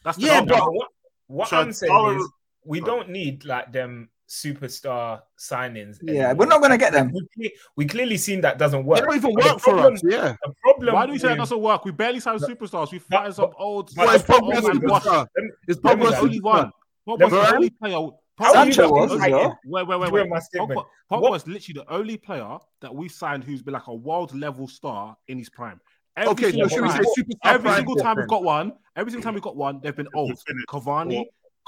That's 0.04 0.18
the 0.18 0.26
Yeah, 0.28 0.34
argument. 0.40 0.60
But 0.64 0.74
what, 0.74 0.88
what 1.28 1.54
I 1.54 1.62
I'm 1.62 1.74
saying 1.74 2.20
is 2.20 2.30
we 2.64 2.80
don't 2.82 3.10
need 3.10 3.44
like 3.46 3.72
them 3.72 4.10
superstar 4.30 5.22
signings. 5.38 5.98
Yeah, 6.02 6.30
anymore. 6.30 6.36
we're 6.36 6.46
not 6.46 6.62
gonna 6.62 6.78
get 6.78 6.94
them. 6.94 7.12
We, 7.36 7.52
we 7.76 7.86
clearly 7.86 8.18
seen 8.18 8.42
that 8.42 8.58
doesn't 8.60 8.86
work. 8.86 9.00
They 9.00 9.02
work. 9.02 9.10
don't 9.10 9.18
even 9.18 9.34
But 9.36 9.44
the 9.44 9.50
work 9.50 9.60
for 9.60 9.72
problem- 9.74 9.94
us. 9.96 10.02
Yeah. 10.08 10.36
The 10.44 10.54
problem. 10.62 10.96
Why 10.96 11.06
do 11.08 11.12
we 11.14 11.20
say 11.20 11.30
that 11.30 11.38
doesn't 11.38 11.60
work? 11.60 11.84
We 11.86 11.92
barely 11.92 12.20
sign 12.20 12.38
superstars. 12.38 12.92
We 12.92 13.00
But- 13.10 13.24
find 13.24 13.34
some 13.34 13.52
old. 13.58 13.90
but 13.96 14.06
Well, 14.06 14.16
it's 14.16 14.24
the 14.24 14.34
probably 14.34 14.58
a 14.58 14.62
problem 14.62 14.82
superstar. 14.84 15.28
It's 15.68 15.80
let 15.84 15.98
probably 15.98 16.14
a 16.16 16.20
only 16.20 16.40
superstar. 16.40 16.44
one. 16.44 16.72
Pogba's 17.08 17.32
the 17.32 17.56
only 17.56 17.70
player. 17.72 17.94
How 18.38 18.54
Pogba's 18.54 18.56
are 18.56 18.66
you 18.68 18.74
Sancho 18.74 18.92
was 18.92 19.12
as 19.12 19.18
excited? 19.18 19.36
well. 19.36 19.60
Wait, 19.66 19.88
wait, 19.88 20.00
wait, 20.00 20.12
wait. 20.14 20.30
my 20.30 20.40
statement. 20.40 20.80
Pogba, 20.80 20.86
Pogba 21.12 21.22
What- 21.22 21.32
was 21.32 21.48
literally 21.48 21.82
the 21.84 21.92
only 21.94 22.18
player 22.18 22.58
that 22.82 22.94
we 22.96 23.10
signed 23.10 23.44
who's 23.44 23.62
been 23.62 23.74
like 23.74 23.88
a 23.88 23.94
world 23.96 24.34
level 24.36 24.68
star 24.68 25.18
in 25.28 25.38
his 25.40 25.50
prime. 25.50 25.82
Every 26.16 26.32
Okay, 26.32 26.52
single 26.52 26.70
should 26.70 26.82
we 26.84 26.90
time, 26.90 27.04
say 27.04 27.22
superstar 27.22 27.38
every 27.54 27.72
single 27.74 27.96
time 27.96 28.18
we've 28.18 28.28
got 28.28 28.44
one, 28.44 28.74
every 28.96 29.12
single 29.12 29.24
time 29.24 29.34
we've 29.34 29.44
got 29.44 29.56
one, 29.56 29.80
they've 29.82 29.96
been 29.96 30.08
old. 30.14 30.38
finished. 30.48 30.68
Cavani, 30.68 31.18
Or- 31.20 31.26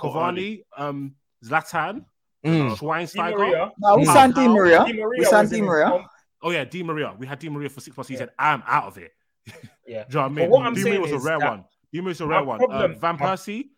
or 0.10 0.14
Cavani, 0.14 0.64
um, 0.78 1.16
Zlatan, 1.44 2.06
Mm. 2.46 2.76
Schweinsteiger. 2.78 3.38
Maria. 3.38 3.72
No, 3.80 3.98
we 3.98 4.04
Mm. 4.06 4.14
signed 4.14 4.34
Di 4.36 4.48
Maria. 4.48 4.84
Di 4.86 5.04
We 5.18 5.26
signed 5.26 5.50
Di 5.52 5.62
Maria. 5.62 6.06
Oh 6.42 6.50
yeah, 6.52 6.64
Di 6.64 6.82
Maria. 6.84 7.14
We 7.18 7.28
had 7.28 7.38
Di 7.40 7.50
Maria 7.50 7.70
for 7.70 7.82
six 7.82 7.96
months. 7.96 8.08
He 8.10 8.16
Yeah. 8.16 8.20
said, 8.22 8.30
"I'm 8.40 8.64
out 8.68 8.86
of 8.86 8.98
it." 8.98 9.12
Yeah. 9.88 10.06
Do 10.06 10.10
you 10.10 10.16
know 10.16 10.22
what 10.22 10.26
I 10.26 10.28
But 10.28 10.32
mean? 10.42 10.50
what 10.50 10.66
I'm 10.66 10.74
Di 10.74 10.84
Maria 10.84 11.00
was 11.02 11.12
a 11.12 11.20
rare 11.20 11.40
one. 11.40 11.66
Di 11.92 12.00
Maria 12.00 12.10
was 12.10 12.22
a 12.22 12.28
rare 12.28 12.44
one. 12.44 12.58
problem- 12.60 12.92
uh, 12.92 13.00
Van 13.00 13.18
Persie 13.18 13.70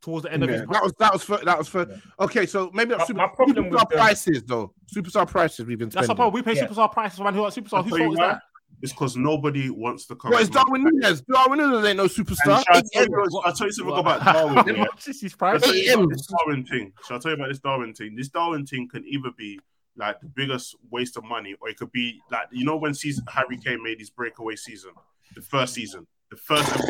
towards 0.00 0.22
the 0.24 0.32
end 0.32 0.42
of 0.44 0.48
his 0.48 0.60
that 0.62 0.82
was 0.82 0.92
that 0.98 1.12
was 1.12 1.22
for, 1.24 1.36
that 1.44 1.58
was 1.58 1.68
for 1.68 1.86
okay. 2.20 2.46
So 2.46 2.70
maybe 2.72 2.90
not 2.90 3.00
My- 3.00 3.04
super, 3.06 3.18
my 3.18 3.28
problem 3.28 3.56
superstar 3.66 3.70
with 3.70 3.80
the- 3.90 3.96
prices 3.96 4.42
though. 4.44 4.72
Superstar 4.94 5.28
prices 5.28 5.66
we've 5.66 5.78
been 5.78 5.88
That's 5.88 6.06
spending. 6.06 6.08
the 6.08 6.14
problem. 6.14 6.34
We 6.34 6.42
pay 6.42 6.54
Yeah. 6.58 6.66
superstar 6.66 6.90
prices 6.90 7.18
for 7.18 7.24
man 7.24 7.34
who 7.34 7.44
are 7.44 7.50
superstars. 7.50 7.72
I'll 7.74 7.82
Whose 7.82 7.90
tell 7.92 7.98
you 8.00 8.04
fault 8.06 8.12
is 8.14 8.18
that? 8.18 8.42
It's 8.80 8.92
because 8.92 9.16
nobody 9.16 9.70
wants 9.70 10.06
to 10.06 10.14
come. 10.14 10.30
What 10.30 10.42
is 10.42 10.48
Darwin 10.50 10.84
Núñez? 10.84 11.24
Darwin 11.26 11.58
Núñez 11.58 11.84
ain't 11.88 11.96
no 11.96 12.04
superstar. 12.06 12.62
shall 12.64 12.64
I 12.70 12.78
Eight 12.78 12.84
tell 12.92 13.02
you, 13.04 13.08
Euros. 13.10 13.42
I'll 13.44 13.52
tell 13.52 13.66
you 13.66 13.72
something 13.72 13.96
about 13.98 14.24
Darwin. 14.24 14.76
yeah? 14.76 14.84
This 15.04 15.22
is 15.24 15.32
I'll 15.34 15.38
prime. 15.38 15.60
tell 15.60 15.74
you 15.74 15.94
about 15.94 16.08
this 16.10 16.26
Darwin 16.26 16.64
thing. 16.64 16.92
Shall 17.06 17.16
I 17.16 17.20
tell 17.20 17.30
you 17.32 17.36
about 17.36 17.48
this 17.48 17.58
Darwin 17.58 17.92
thing? 17.94 18.14
This 18.16 18.28
Darwin 18.28 18.64
thing 18.66 18.88
can 18.88 19.04
either 19.04 19.30
be 19.36 19.58
like 19.96 20.20
the 20.20 20.28
biggest 20.28 20.76
waste 20.90 21.16
of 21.16 21.24
money, 21.24 21.56
or 21.60 21.68
it 21.68 21.76
could 21.76 21.90
be 21.90 22.20
like 22.30 22.46
you 22.52 22.64
know 22.64 22.76
when 22.76 22.94
season 22.94 23.24
Harry 23.28 23.56
Kane 23.58 23.82
made 23.82 23.98
his 23.98 24.10
breakaway 24.10 24.54
season, 24.54 24.92
the 25.34 25.42
first 25.42 25.74
season, 25.74 26.06
the 26.30 26.36
first. 26.36 26.70
ever- 26.72 26.84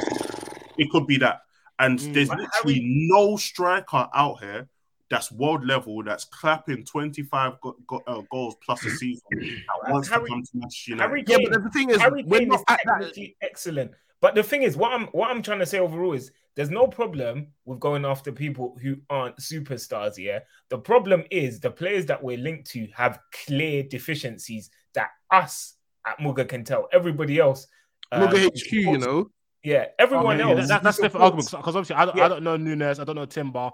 It 0.76 0.90
could 0.90 1.06
be 1.06 1.16
that, 1.18 1.40
and 1.78 1.98
Mm. 1.98 2.12
there's 2.14 2.28
But 2.28 2.38
literally 2.38 2.80
no 3.10 3.36
striker 3.38 4.08
out 4.14 4.40
here 4.40 4.68
that's 5.10 5.32
world 5.32 5.64
level 5.64 6.02
that's 6.02 6.24
clapping 6.26 6.84
25 6.84 7.60
go- 7.62 7.76
go- 7.86 8.02
uh, 8.06 8.20
goals 8.30 8.56
plus 8.64 8.84
a 8.84 8.90
season 8.90 9.22
that 9.30 9.90
wants 9.92 10.08
Harry- 10.08 10.24
to 10.24 10.28
come 10.30 10.42
to 10.42 10.50
Manchester 10.54 10.96
Harry 10.96 11.20
United. 11.20 11.42
Yeah, 11.42 11.48
but 11.50 11.62
the 11.64 11.70
thing 11.70 11.90
is, 11.90 11.96
Harry 12.00 12.24
we're 12.26 12.40
Kane 12.40 12.48
not 12.48 12.58
is 12.58 12.64
at 12.68 12.80
that. 12.84 13.28
excellent. 13.42 13.92
But 14.20 14.34
the 14.34 14.42
thing 14.42 14.62
is, 14.62 14.76
what 14.76 14.92
I'm 14.92 15.06
what 15.08 15.30
I'm 15.30 15.42
trying 15.42 15.60
to 15.60 15.66
say 15.66 15.78
overall 15.78 16.12
is 16.12 16.32
there's 16.56 16.70
no 16.70 16.88
problem 16.88 17.46
with 17.64 17.78
going 17.78 18.04
after 18.04 18.32
people 18.32 18.76
who 18.82 18.96
aren't 19.08 19.36
superstars. 19.36 20.18
Yeah, 20.18 20.40
the 20.70 20.78
problem 20.78 21.22
is 21.30 21.60
the 21.60 21.70
players 21.70 22.04
that 22.06 22.20
we're 22.22 22.36
linked 22.36 22.68
to 22.72 22.88
have 22.96 23.20
clear 23.46 23.84
deficiencies 23.84 24.70
that 24.94 25.10
us 25.30 25.74
at 26.06 26.18
Muga 26.18 26.48
can 26.48 26.64
tell. 26.64 26.88
Everybody 26.92 27.38
else, 27.38 27.68
um, 28.10 28.28
Muga 28.28 28.46
HQ, 28.48 28.72
you 28.72 28.98
know. 28.98 29.30
yeah, 29.62 29.86
everyone 30.00 30.40
Okay, 30.40 30.48
yeah, 30.52 30.58
else. 30.58 30.68
that- 30.68 30.82
that's 30.82 30.96
who 30.96 31.04
different 31.04 31.22
argument 31.24 31.50
because 31.52 31.76
obviously 31.76 31.94
I 31.96 32.04
don't, 32.04 32.16
Yeah. 32.16 32.24
I 32.24 32.28
don't 32.28 32.42
know 32.42 32.56
Núñez, 32.58 32.98
I 33.00 33.04
don't 33.04 33.14
know 33.16 33.26
Timber, 33.26 33.70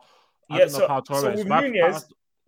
I 0.51 0.55
Yeah, 0.59 0.65
don't 0.65 0.73
know 0.73 0.79
so, 0.79 0.87
Pau 0.89 1.03
so 1.21 1.35
with 1.35 1.49
but 1.49 1.65
I- 1.65 1.69
Núñez, 1.69 2.05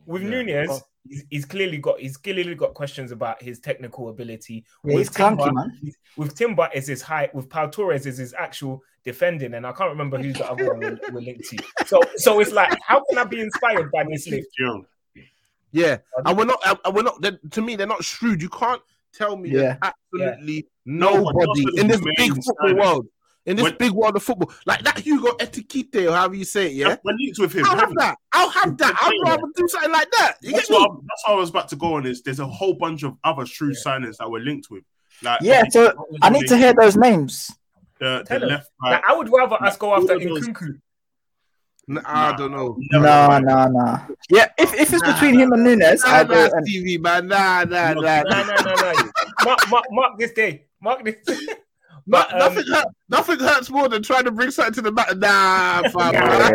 with 0.07 0.22
Yeah. 0.22 0.28
Núñez, 0.30 0.82
he's, 1.09 1.24
he's 1.31 1.44
clearly 1.44 1.78
got 1.78 1.98
he's 2.01 2.16
clearly 2.16 2.55
got 2.55 2.74
questions 2.74 3.12
about 3.12 3.43
his 3.43 3.60
technical 3.60 4.09
ability. 4.09 4.64
Yeah, 4.85 4.98
he's 4.98 5.09
with 5.09 5.16
Timber, 5.16 5.43
clunky, 5.44 5.55
man. 5.55 5.93
with 6.16 6.35
Timber 6.36 6.68
is 6.74 6.86
his 6.86 7.02
height, 7.02 7.35
with 7.35 7.48
Pau 7.48 7.66
Torres 7.66 8.06
is 8.06 8.18
his 8.18 8.35
actual 8.39 8.82
defending, 9.05 9.55
and 9.55 9.66
I 9.66 9.73
can't 9.73 9.90
remember 9.90 10.18
who's 10.18 10.35
the 10.35 10.51
other 10.51 10.66
one 10.66 10.81
we're, 10.81 10.98
we're 11.12 11.20
linked 11.20 11.48
to. 11.51 11.59
So, 11.86 12.01
so 12.16 12.40
it's 12.40 12.51
like, 12.52 12.77
how 12.85 13.02
can 13.09 13.18
I 13.18 13.24
be 13.24 13.40
inspired 13.40 13.90
by 13.93 14.05
this 14.05 14.27
list? 14.28 14.48
Yeah, 15.73 15.98
and 16.24 16.36
we're 16.39 16.44
not. 16.47 16.60
And 16.85 16.94
we're 16.94 17.02
not. 17.02 17.23
To 17.51 17.62
me, 17.62 17.77
they're 17.77 17.86
not 17.86 18.02
shrewd. 18.05 18.40
You 18.40 18.48
can't 18.48 18.81
tell 19.12 19.36
me 19.36 19.51
Yeah. 19.51 19.77
there's 19.82 19.93
absolutely 20.23 20.66
No, 20.86 21.24
but 21.24 21.35
nobody 21.47 21.81
in 21.81 21.86
this 21.89 22.01
big 22.16 22.32
football 22.35 22.74
world. 22.77 23.06
In 23.47 23.56
this 23.56 23.62
When- 23.62 23.77
big 23.78 23.93
world 23.93 24.16
of 24.16 24.23
football, 24.24 24.52
like 24.66 24.82
that 24.82 24.98
Hugo 24.98 25.28
Ekitike, 25.39 26.09
or 26.10 26.14
however 26.14 26.35
you 26.35 26.44
say 26.44 26.66
it, 26.66 26.73
yeah. 26.73 26.97
We're 27.05 27.14
linked 27.14 27.39
with 27.39 27.52
him. 27.52 27.64
I'll 27.66 27.77
have 27.78 27.94
that. 27.94 28.18
I'll 28.32 28.51
have 28.51 28.77
that. 28.78 28.94
I'd 29.01 29.12
Yeah. 29.24 29.31
rather 29.31 29.43
do 29.55 29.68
something 29.68 29.93
like 29.93 30.10
that. 30.18 30.36
You 30.43 30.52
That's 30.52 30.68
get 30.68 30.74
what, 30.74 30.90
I'm- 30.90 31.01
that's 31.09 31.23
what 31.27 31.32
I 31.32 31.36
was 31.36 31.51
about 31.51 31.68
to 31.68 31.77
go 31.77 31.94
on. 31.94 32.06
Is 32.06 32.23
there's 32.23 32.40
a 32.40 32.47
whole 32.47 32.74
bunch 32.74 33.05
of 33.05 33.16
other 33.23 33.47
shrewd 33.47 33.77
signings 33.77 34.16
that 34.16 34.28
we're 34.31 34.40
linked 34.43 34.68
with. 34.70 34.82
Like 35.23 35.40
Yeah, 35.43 35.62
so 35.70 35.94
I 36.23 36.31
need 36.31 36.47
to 36.48 36.56
hear 36.56 36.74
those 36.74 36.97
names. 36.97 37.51
the, 38.01 38.18
the 38.18 38.24
Tell 38.24 38.43
him. 38.43 38.48
left 38.51 38.70
Like. 38.82 39.02
I 39.09 39.14
would 39.14 39.31
rather 39.32 39.62
us 39.62 39.77
go 39.77 39.94
after 39.94 40.14
All 40.14 40.18
Nkunku. 40.18 40.81
Nah, 41.89 42.01
I 42.05 42.36
don't 42.36 42.51
know. 42.51 42.77
No, 42.90 43.39
no, 43.39 43.68
no. 43.68 44.01
Yeah, 44.28 44.48
if, 44.59 44.74
if 44.74 44.93
it's 44.93 45.02
between 45.06 45.39
him 45.39 45.52
and 45.52 45.64
Núñez, 45.64 46.05
Nah, 46.05 46.12
I 46.16 46.24
go 46.24 46.35
nah, 46.35 46.51
and 46.56 46.66
TV 46.66 47.01
man. 47.01 47.28
Nah, 47.28 47.62
nah, 47.62 47.93
nah. 47.94 48.23
nah, 48.23 48.43
nah, 48.43 48.56
no, 48.60 48.74
no. 48.74 49.10
Mark, 49.44 49.60
mark, 49.70 49.85
mark 49.93 50.18
this 50.18 50.32
day. 50.32 50.66
Mark 50.82 51.05
this. 51.05 51.16
No- 52.09 52.19
But, 52.19 52.33
um, 52.33 52.39
nothing, 52.39 52.65
hurt, 52.73 52.87
nothing 53.09 53.39
hurts 53.41 53.69
more 53.70 53.89
than 53.89 54.03
trying 54.03 54.24
to 54.24 54.31
bring 54.31 54.51
something 54.51 54.74
to 54.74 54.83
the 54.83 54.93
matter. 54.93 55.15
Nah, 55.16 55.83
fam. 55.89 56.12
Yeah, 56.15 56.51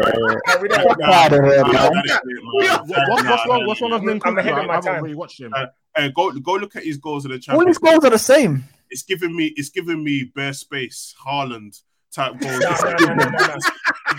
we 0.61 0.68
don't- 0.69 0.88
Fuck 0.88 1.02
out 1.03 1.34
of 1.34 1.44
here, 1.45 1.61
Nah, 1.61 1.72
man. 1.72 2.03
that 2.07 2.22
is 2.26 2.38
it, 2.38 2.44
man. 2.44 2.88
What, 2.88 2.88
what, 2.88 3.26
what's 3.26 3.48
wrong? 3.48 3.65
What's 3.68 3.82
wrong 3.82 3.91
with 3.91 4.03
I'm- 4.10 4.22
I'm 4.26 4.38
ahead 4.38 4.57
of 4.57 4.65
my 4.65 4.76
haven't 4.76 4.94
time. 4.94 5.03
really 5.03 5.15
watched 5.15 5.40
him. 5.40 5.53
Uh, 5.56 5.65
Hey, 5.94 6.10
go 6.15 6.32
go 6.32 6.53
look 6.53 6.78
at 6.78 6.86
his 6.86 6.95
goals 6.95 7.26
in 7.26 7.32
the 7.32 7.45
all 7.53 7.65
his 7.68 7.78
goals 7.78 8.06
are 8.06 8.11
the 8.11 8.18
same. 8.18 8.64
It's 8.90 9.03
giving 9.03 9.36
me 9.36 9.52
it's 9.57 9.68
giving 9.69 10.02
me 10.02 10.23
bare 10.23 10.53
space. 10.53 11.14
Haaland 11.28 11.82
type 12.15 12.40
goals. 12.40 12.64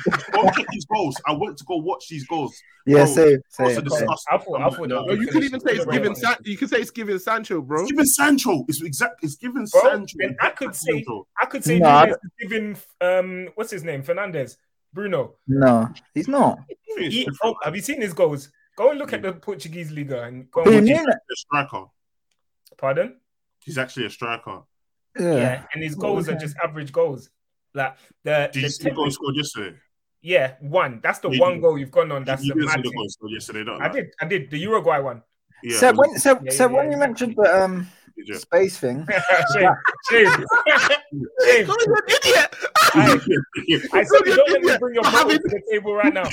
No, 0.07 0.13
no, 0.17 0.17
no, 0.17 0.23
no, 0.23 0.43
no, 0.43 0.43
no. 0.43 0.51
Go 0.51 0.51
check 0.57 0.67
these 0.73 0.85
goals. 0.87 1.21
I 1.27 1.33
went 1.33 1.57
to 1.59 1.65
go 1.65 1.77
watch 1.77 2.09
these 2.09 2.27
goals. 2.27 2.55
Yeah, 2.87 3.05
Bro, 3.05 3.07
same, 3.15 3.39
same, 3.49 3.89
same. 3.89 4.09
I 4.31 4.39
thought, 4.39 4.61
I 4.61 4.71
thought 4.71 4.89
No, 4.89 5.09
you 5.11 5.29
can 5.29 5.45
even 5.45 5.61
say 5.61 5.73
it's 5.75 5.87
given. 5.87 6.15
San- 6.17 6.37
you 6.45 6.57
can 6.57 6.69
say 6.69 6.79
it's 6.79 6.91
given 6.91 7.19
Sancho, 7.19 7.61
bro. 7.63 7.83
It's 7.83 7.93
given 7.93 8.07
Sancho. 8.07 8.65
It's 8.69 8.83
exact. 8.83 9.23
It's 9.23 9.37
given 9.37 9.67
Bro, 9.71 9.83
Sancho. 9.83 10.17
then 10.19 10.37
I 10.41 10.51
could 10.51 10.75
say, 10.75 10.93
Sancho. 10.95 11.27
I 11.41 11.47
could 11.47 11.65
say, 11.65 11.79
No, 11.79 11.89
I 11.89 12.13
giving 12.41 12.77
um, 13.01 13.49
what's 13.55 13.71
his 13.71 13.85
name, 13.85 14.03
Fernandes, 14.03 14.57
Bruno. 14.93 15.35
No, 15.47 15.89
he's 16.15 16.27
not. 16.29 16.59
He, 16.99 17.29
oh, 17.45 17.55
have 17.63 17.77
you 17.77 17.83
seen 17.83 18.01
his 18.01 18.13
goals? 18.13 18.51
Go 18.77 18.91
and 18.91 18.99
look 18.99 19.13
at 19.13 19.23
the 19.23 19.33
Portuguese 19.35 19.91
Liga 19.93 20.23
and 20.25 20.51
go. 20.51 20.65
Who, 20.65 20.73
And 20.79 20.89
watch 20.89 20.97
Núñez? 20.99 21.09
it. 21.09 21.09
a 21.09 21.37
striker. 21.37 21.85
Pardon? 22.79 23.17
He's 23.61 23.79
actually 23.79 24.07
a 24.07 24.11
striker. 24.11 24.63
Yeah. 25.19 25.35
Yeah, 25.35 25.63
and 25.75 25.83
his 25.85 25.95
goals 25.95 26.29
are 26.29 26.35
just 26.37 26.57
average 26.65 26.91
goals. 26.91 27.31
Like 27.75 27.97
the, 28.25 28.51
Did 28.53 28.63
you 28.63 28.69
see 28.71 28.85
the 28.85 28.91
goal 28.91 29.05
he 29.05 29.11
scored 29.13 29.37
yesterday? 29.37 29.77
Yeah, 30.23 30.55
one. 30.61 31.01
That's 31.03 31.19
the 31.19 31.31
You 31.31 31.41
one 31.41 31.51
didn't- 31.53 31.63
goal 31.63 31.79
you've 31.79 31.91
gone 31.91 32.11
on. 32.13 32.25
That's 32.25 32.43
you 32.45 32.55
the 32.55 32.61
didn't 32.67 32.83
the 32.85 32.91
goal 32.93 33.31
yesterday, 33.31 33.65
don't 33.65 33.83
I 33.83 33.87
you? 33.89 33.93
did, 33.93 34.07
I 34.21 34.25
did 34.27 34.51
the 34.51 34.59
Uruguay 34.59 35.01
one. 35.01 35.23
Yeah. 35.63 35.77
so 35.79 35.93
when 35.95 36.19
so, 36.19 36.41
Yeah, 36.43 36.51
so 36.53 36.67
yeah, 36.69 36.77
when 36.77 36.87
yeah. 36.87 36.93
you 36.93 36.97
mentioned 36.99 37.35
the 37.37 37.63
um 37.65 37.87
Did 38.17 38.29
you? 38.29 38.35
space 38.35 38.79
thing, 38.79 39.07
shame, 39.55 39.71
shame, 40.11 40.27
shame. 41.45 41.71
idiot. 42.09 42.55
I, 42.95 43.19
I 43.93 44.03
said 44.03 44.27
you 44.27 44.37
don't 44.37 44.51
let 44.53 44.63
me 44.63 44.77
bring 44.79 44.95
your 44.95 45.05
bottle 45.05 45.31
to 45.31 45.39
the 45.39 45.63
table 45.71 45.95
right 45.95 46.13
now. 46.13 46.29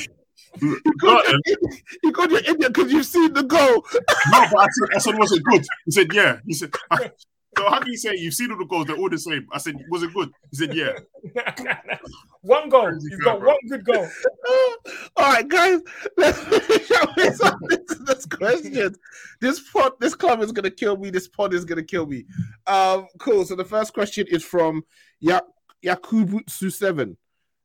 You 0.61 0.79
called 0.99 1.25
you, 1.45 1.57
you 2.03 2.11
called 2.11 2.31
you 2.31 2.37
idiot 2.37 2.73
because 2.73 2.91
you've 2.91 3.05
seen 3.05 3.33
the 3.33 3.43
goal. 3.43 3.85
No, 4.31 4.45
but 4.51 4.57
I 4.57 4.67
said, 4.67 4.95
I 4.95 4.97
said, 4.99 5.17
was 5.19 5.31
it 5.31 5.43
good? 5.43 5.63
He 5.85 5.91
said, 5.91 6.07
yeah. 6.13 6.39
He 6.45 6.53
said, 6.53 6.73
so 7.57 7.69
how 7.69 7.79
can 7.79 7.87
you 7.91 7.97
say 7.97 8.15
you've 8.15 8.33
seen 8.33 8.51
all 8.51 8.57
the 8.57 8.65
goals? 8.65 8.87
They're 8.87 8.95
all 8.97 9.09
the 9.09 9.17
same. 9.17 9.47
I 9.51 9.57
said, 9.57 9.75
was 9.89 10.03
it 10.03 10.13
good? 10.13 10.29
He 10.51 10.57
said, 10.57 10.73
yeah. 10.73 10.93
one 12.41 12.69
goal. 12.69 12.87
Crazy 12.89 13.09
He's 13.09 13.19
guy, 13.19 13.25
got 13.25 13.39
bro. 13.39 13.49
one 13.49 13.57
good 13.67 13.85
goal. 13.85 14.07
All 15.17 15.33
right, 15.33 15.47
guys, 15.47 15.81
let's 16.15 16.39
finish 16.39 16.91
up 16.91 17.09
with 17.17 17.35
some 17.35 17.59
listeners' 17.69 18.25
questions. 18.25 18.97
This 19.41 19.59
pod, 19.71 19.93
this 19.99 20.15
club 20.15 20.41
is 20.41 20.51
gonna 20.53 20.69
kill 20.71 20.95
me. 20.95 21.09
This 21.09 21.27
pod 21.27 21.53
is 21.53 21.65
gonna 21.65 21.83
kill 21.83 22.05
me. 22.05 22.25
Um, 22.65 23.07
cool. 23.19 23.43
So 23.45 23.55
the 23.55 23.65
first 23.65 23.93
question 23.93 24.25
is 24.29 24.43
from 24.43 24.83
ya- 25.19 25.41
Yakubutsu 25.85 26.71
Seven. 26.71 27.17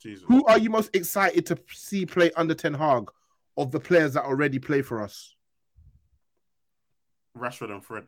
Jesus. 0.02 0.24
Who 0.27 0.44
are 0.47 0.59
you 0.59 0.70
most 0.70 0.90
excited 0.94 1.47
to 1.47 1.59
see 1.73 2.05
play 2.05 2.31
under 2.36 2.55
Ten 2.55 2.74
Hag 2.74 3.11
of 3.56 3.70
the 3.70 3.81
players 3.81 4.15
that 4.15 4.24
already 4.24 4.59
play 4.59 4.82
for 4.82 5.01
us? 5.02 5.35
Rashford 7.39 7.70
and 7.70 7.85
Fred. 7.85 8.05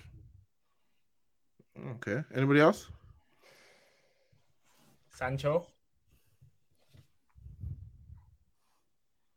Okay. 1.97 2.23
Anybody 2.35 2.61
else? 2.61 2.89
Sancho. 5.15 5.67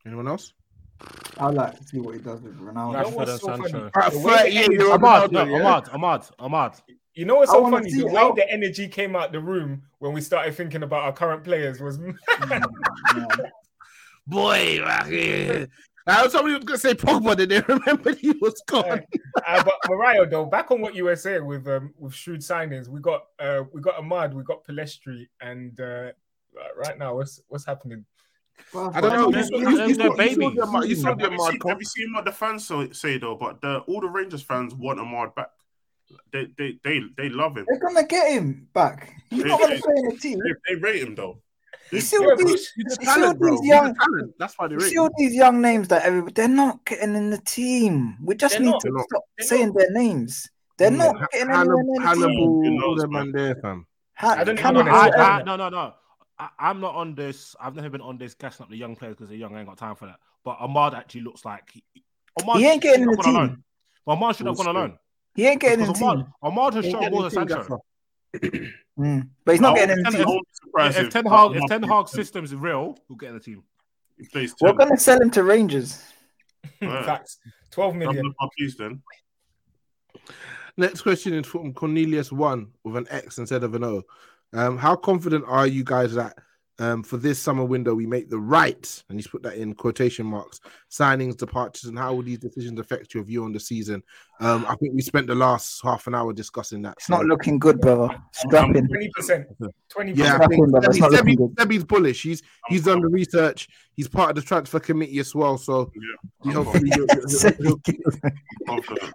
Anyone 0.06 0.28
else? 0.28 0.54
I'd 1.38 1.54
like 1.54 1.78
to 1.78 1.84
see 1.86 2.00
what 2.00 2.16
he 2.16 2.22
does 2.22 2.42
with 2.42 2.60
Ronaldo. 2.60 2.98
You 3.06 3.12
know 3.12 3.16
what's 3.16 3.40
so 3.42 3.48
funny? 3.56 3.74
All 3.74 3.90
right, 3.96 4.12
The 4.12 4.18
way 4.20 4.24
the 4.24 4.38
38 4.40 4.54
year 4.54 4.82
energy- 4.82 5.04
Amad, 5.04 5.32
no, 5.32 5.46
Amad, 5.46 5.90
Amad, 5.90 6.32
Amad. 6.40 6.82
You 7.14 7.26
know 7.26 7.36
what's 7.36 7.52
so 7.52 7.70
funny? 7.70 7.92
The 7.92 8.06
way 8.06 8.14
how- 8.14 8.34
the 8.34 8.50
energy 8.52 8.88
came 8.88 9.16
out 9.16 9.32
the 9.32 9.40
room 9.40 9.84
when 10.00 10.14
we 10.14 10.22
started 10.22 10.54
thinking 10.56 10.84
about 10.84 11.04
our 11.04 11.14
current 11.14 11.44
players 11.44 11.80
was 11.80 11.98
Boy, 14.28 14.80
I 16.12 16.24
was 16.24 16.32
somebody 16.32 16.56
was 16.56 16.64
gonna 16.64 16.78
say 16.78 16.94
Pogba, 16.94 17.36
then 17.36 17.50
they 17.50 17.60
remembered 17.68 18.18
he 18.18 18.32
was 18.42 18.62
gone. 18.68 19.02
uh, 19.48 19.64
but 19.64 19.74
Mariah, 19.88 20.26
though, 20.28 20.46
back 20.46 20.72
on 20.72 20.82
what 20.82 20.96
you 20.96 21.06
were 21.06 21.16
saying 21.16 21.46
with 21.46 21.68
um 21.68 21.94
with 21.98 22.14
shrewd 22.14 22.42
signings, 22.42 22.88
we 22.88 23.00
got 23.00 23.26
uh 23.40 23.64
we 23.74 23.82
got 23.82 23.96
Amad, 23.96 24.34
we 24.34 24.44
got 24.44 24.66
Pellistri, 24.66 25.28
and 25.42 25.80
uh 25.80 26.12
right 26.76 26.98
now 26.98 27.16
what's 27.16 27.42
what's 27.48 27.66
happening? 27.66 28.06
I 28.74 29.02
don't 29.02 29.32
know. 29.32 29.38
You, 29.38 29.44
saw- 29.44 29.58
you, 29.58 29.70
you, 29.70 29.78
saw- 29.78 29.88
you 29.88 29.96
saw 29.96 30.50
the 30.50 30.62
Amad- 30.62 30.88
you 30.88 30.96
saw 30.96 31.14
the 31.14 31.24
Have 31.24 31.32
you, 31.34 31.40
Amad 31.40 31.52
seen, 31.52 31.62
have 31.68 31.80
you 31.80 31.86
seen 31.86 32.14
what 32.14 32.26
the 32.26 32.32
fans 32.32 32.68
so, 32.68 32.92
say 32.92 33.18
though? 33.18 33.36
But 33.36 33.62
the, 33.62 33.80
all 33.80 34.02
the 34.02 34.08
Rangers 34.10 34.42
fans 34.42 34.76
want 34.76 35.00
Amad 35.00 35.36
back. 35.36 35.50
They 36.32 36.48
they 36.58 36.80
they, 36.84 37.02
they 37.18 37.30
love 37.30 37.58
him. 37.58 37.66
They're 37.68 37.80
gonna 37.80 38.06
get 38.06 38.32
him 38.32 38.68
back. 38.74 39.14
He's 39.30 39.46
not 39.46 39.60
gonna 39.60 39.80
play 39.80 39.94
in 39.98 40.10
the 40.10 40.18
team. 40.18 40.40
They, 40.40 40.74
they 40.74 40.82
rate 40.82 41.04
him 41.04 41.16
though. 41.16 41.42
You 41.92 42.02
see 42.02 42.18
all 42.18 42.36
these, 42.38 42.72
you 42.76 42.86
see 42.90 43.08
all 43.08 43.16
talent, 43.16 43.42
these 43.42 43.66
young. 43.68 43.96
That's 44.38 44.58
why 44.58 44.68
they're 44.68 44.80
see 44.80 44.98
all 44.98 45.10
these 45.18 45.34
young 45.34 45.62
names 45.62 45.88
that 45.88 46.04
everybody, 46.04 46.34
they're 46.34 46.48
not 46.48 46.86
getting 46.86 47.16
in 47.16 47.30
the 47.30 47.40
team. 47.40 48.18
We 48.24 48.36
just 48.36 48.54
They're 48.54 48.62
need 48.62 48.72
not. 48.72 48.82
to 48.82 48.86
They're 48.86 48.94
not. 48.94 49.06
stop 49.06 49.24
saying 49.40 49.74
their 49.74 49.92
names. 49.92 50.50
They're 50.78 50.92
mm, 50.92 50.98
not 50.98 51.32
getting 51.32 51.50
anywhere 51.50 51.66
Hannibal, 51.66 51.84
near 51.84 52.02
the 52.02 52.16
team. 52.16 52.24
Hannibal, 52.24 52.62
Who 52.64 52.84
all 52.86 52.96
them 52.96 53.12
man? 53.12 53.32
man 53.32 53.32
there, 53.34 53.56
fam. 53.56 53.88
Ha- 54.16 54.36
I 54.38 54.44
don't 54.44 54.58
Cam- 54.58 54.78
even 54.78 54.88
I, 54.88 55.10
I, 55.10 55.44
no, 55.44 55.56
no, 55.56 55.70
no. 55.70 55.94
I, 56.38 56.50
I'm 56.60 56.80
not 56.80 56.96
on 56.96 57.16
this. 57.16 57.56
I've 57.60 57.76
never 57.76 57.90
been 57.90 58.02
on 58.02 58.18
this 58.18 58.34
gassing 58.34 58.64
up 58.64 58.70
the 58.70 58.78
young 58.78 58.96
players 58.96 59.16
because 59.16 59.30
they're 59.30 59.38
young. 59.38 59.56
I 59.56 59.60
ain't 59.60 59.68
got 59.68 59.78
time 59.78 59.96
for 59.96 60.06
that. 60.06 60.20
But 60.44 60.60
Amad 60.60 60.94
actually 60.94 61.22
looks 61.22 61.44
like 61.44 61.70
he, 61.72 61.84
Amad 62.40 62.60
He 62.60 62.68
ain't 62.68 62.82
getting 62.82 63.04
in 63.04 63.10
should 63.10 63.18
the 63.18 63.24
team. 63.24 63.36
alone. 63.36 63.64
But 64.06 64.16
Amad 64.16 64.38
should 64.38 64.46
have 64.48 64.58
gone 64.58 64.68
alone. 64.68 64.98
He 65.36 65.48
ain't 65.48 65.60
getting 65.60 65.82
in 65.82 65.88
the 65.88 65.94
team. 65.94 66.08
Amad, 66.08 66.28
Amad 66.44 66.74
has 66.76 66.86
shown 66.86 67.02
getting 67.02 67.12
more 67.12 67.30
than 67.30 67.32
the 67.32 67.46
team, 67.46 67.50
Sancho. 67.50 67.80
Mm. 68.36 69.30
But 69.46 69.52
he's 69.54 69.62
not 69.62 69.74
I 69.78 69.80
getting 69.86 69.98
in 69.98 70.04
the 70.04 70.12
team. 70.12 70.22
I 70.22 70.26
won't 70.26 70.46
be 70.48 70.52
surprised 70.54 70.98
If 70.98 71.10
Ten 71.10 71.26
Hag, 71.26 71.32
Amad 71.52 71.56
if 71.56 71.70
Ten 71.70 71.82
plays- 71.82 71.92
Hag 71.92 72.08
system 72.10 72.44
is 72.44 72.54
real, 72.54 72.98
he'll 73.08 73.18
get 73.18 73.30
in 73.30 73.36
the 73.36 73.40
team. 73.40 73.64
he 74.18 74.50
We're 74.62 74.74
gonna 74.74 74.98
sell 74.98 75.22
him 75.22 75.30
to 75.32 75.44
Rangers. 75.44 76.04
Alright. 76.84 77.06
Facts. 77.06 77.40
Twelve 77.72 77.94
Double 77.94 78.08
million. 78.14 78.28
up 78.28 78.36
our 78.42 78.50
piece 78.58 78.76
then. 78.76 79.02
Next 80.78 81.02
question 81.02 81.34
is 81.34 81.46
from 81.48 81.74
Cornelius 81.74 82.32
One 82.32 82.72
with 82.84 82.96
an 82.98 83.08
X 83.10 83.38
instead 83.38 83.64
of 83.64 83.74
an 83.76 83.84
O. 83.84 84.04
Um, 84.54 84.78
how 84.78 84.96
confident 84.96 85.46
are 85.48 85.68
you 85.68 85.84
guys 85.84 86.14
that 86.16 86.38
um, 86.80 87.04
for 87.04 87.18
this 87.18 87.40
summer 87.40 87.64
window 87.64 87.94
we 87.94 88.06
make 88.06 88.30
the 88.30 88.40
right, 88.40 89.04
and 89.10 89.18
he's 89.18 89.28
put 89.28 89.44
that 89.44 89.56
in 89.58 89.74
quotation 89.74 90.26
marks, 90.26 90.62
signings, 90.90 91.38
departures, 91.38 91.90
and 91.90 91.98
how 92.00 92.14
will 92.14 92.24
these 92.24 92.40
decisions 92.40 92.80
affect 92.80 93.14
your 93.14 93.24
view 93.24 93.44
on 93.44 93.52
the 93.54 93.60
season? 93.60 94.02
Um, 94.40 94.66
I 94.68 94.76
think 94.76 94.94
we 94.96 95.02
spent 95.02 95.28
the 95.28 95.36
last 95.36 95.82
half 95.84 96.08
an 96.08 96.16
hour 96.16 96.32
discussing 96.34 96.82
that. 96.84 96.94
It's 96.98 97.10
not 97.10 97.26
looking 97.26 97.60
good, 97.60 97.82
brother. 97.82 98.10
Strap 98.34 98.76
in. 98.76 98.88
Twenty 98.88 99.10
percent. 99.16 99.48
Twenty 99.90 100.14
Yeah, 100.14 100.36
I 100.36 100.38
percent. 100.38 100.52
think 100.52 100.52
Strap 100.52 100.52
in, 100.66 100.72
brother. 100.72 100.90
It's 100.90 101.00
not 101.00 101.12
looking 101.12 101.36
good. 101.36 101.56
Sebi's 101.56 101.84
bullish. 101.84 102.24
He's 102.24 102.42
he's 102.70 102.84
done 102.86 103.02
the 103.02 103.08
research. 103.10 103.68
He's 103.94 104.08
part 104.08 104.30
of 104.32 104.36
the 104.38 104.42
transfer 104.42 104.80
committee 104.80 105.20
as 105.20 105.36
well. 105.36 105.58
So 105.58 105.92
Yeah. 105.96 106.02
he 106.44 106.52
hopefully 106.52 106.90
he'll- 106.96 107.06
he'll- 107.60 107.80
he'll- 108.66 109.10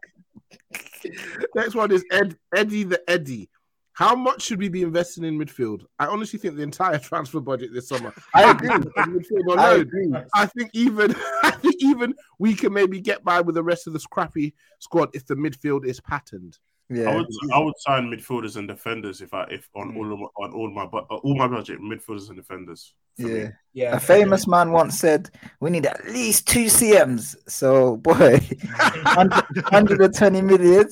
Next 1.54 1.74
one 1.74 1.92
is 1.92 2.04
Ed 2.10 2.36
Eddie 2.54 2.84
the 2.84 3.02
Eddie. 3.10 3.48
How 3.94 4.16
much 4.16 4.42
should 4.42 4.58
we 4.58 4.68
be 4.68 4.82
investing 4.82 5.24
in 5.24 5.38
midfield? 5.38 5.84
I 6.00 6.06
honestly 6.06 6.38
think 6.38 6.56
the 6.56 6.62
entire 6.62 6.98
transfer 7.10 7.40
budget 7.40 7.70
this 7.72 7.88
summer. 7.88 8.12
I 8.34 8.50
agree. 8.50 8.70
In 8.70 8.82
midfield 8.82 9.56
I 9.56 9.74
agree. 9.76 10.12
I 10.34 10.46
think 10.46 10.70
even 10.74 11.14
I 11.42 11.52
think 11.52 11.76
even 11.78 12.14
we 12.38 12.54
can 12.54 12.72
maybe 12.72 13.00
get 13.00 13.24
by 13.24 13.40
with 13.40 13.54
the 13.54 13.62
rest 13.62 13.86
of 13.86 13.92
the 13.92 14.00
scrappy 14.00 14.54
squad 14.80 15.10
if 15.14 15.26
the 15.26 15.34
midfield 15.34 15.86
is 15.86 16.00
patterned. 16.00 16.58
Yeah, 16.90 17.10
I 17.10 17.16
would 17.16 17.26
I 17.54 17.58
would 17.60 17.74
sign 17.78 18.10
midfielders 18.10 18.56
and 18.56 18.68
defenders 18.68 19.22
if 19.22 19.32
I 19.32 19.44
if 19.44 19.70
on 19.74 19.96
all 19.96 20.12
of 20.12 20.18
my, 20.18 20.26
on 20.44 20.52
all 20.52 20.70
my 20.70 20.84
bu- 20.84 20.98
uh, 20.98 21.16
all 21.16 21.34
my 21.34 21.48
budget 21.48 21.80
midfielders 21.80 22.28
and 22.28 22.36
defenders. 22.36 22.92
for 23.16 23.26
me. 23.26 23.40
Yeah. 23.40 23.48
Yeah. 23.72 23.96
A 23.96 24.00
famous 24.00 24.46
man 24.46 24.70
once 24.70 24.98
said, 24.98 25.30
"We 25.60 25.70
need 25.70 25.86
at 25.86 26.04
least 26.04 26.46
two 26.46 26.66
CMs." 26.66 27.36
So, 27.48 27.96
boy, 27.96 28.38
100 28.76 29.62
120 29.62 30.42
million. 30.42 30.88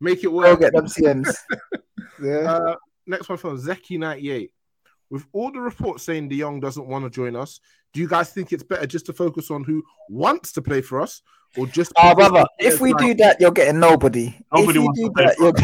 Make 0.00 0.20
it 0.20 0.28
Go 0.28 0.32
work. 0.32 0.60
get 0.60 0.72
them 0.72 0.86
CMs. 0.86 1.34
Yeah. 2.22 2.52
Uh, 2.52 2.76
next 3.06 3.30
one 3.30 3.38
from 3.38 3.58
Zeki98. 3.58 4.50
With 5.08 5.24
all 5.32 5.50
the 5.50 5.60
reports 5.60 6.04
saying 6.04 6.28
De 6.28 6.38
Jong 6.38 6.60
doesn't 6.60 6.86
want 6.86 7.04
to 7.04 7.10
join 7.10 7.34
us, 7.34 7.60
do 7.94 8.00
you 8.00 8.06
guys 8.06 8.30
think 8.30 8.52
it's 8.52 8.62
better 8.62 8.86
just 8.86 9.06
to 9.06 9.14
focus 9.14 9.50
on 9.50 9.64
who 9.64 9.82
wants 10.10 10.52
to 10.52 10.62
play 10.62 10.82
for 10.82 11.00
us 11.00 11.22
or 11.56 11.66
just. 11.66 11.92
Ah, 11.96 12.14
brother, 12.14 12.44
if 12.58 12.80
we 12.80 12.92
do 12.94 13.14
that, 13.14 13.40
you're 13.40 13.50
getting 13.50 13.80
nobody. 13.80 14.34
Nobody 14.52 14.68
if 14.68 14.74
you 14.74 14.82
wants 14.82 15.00
do 15.00 15.06
to 15.06 15.12
play 15.12 15.24
that, 15.24 15.36
for 15.36 15.42
you're... 15.42 15.54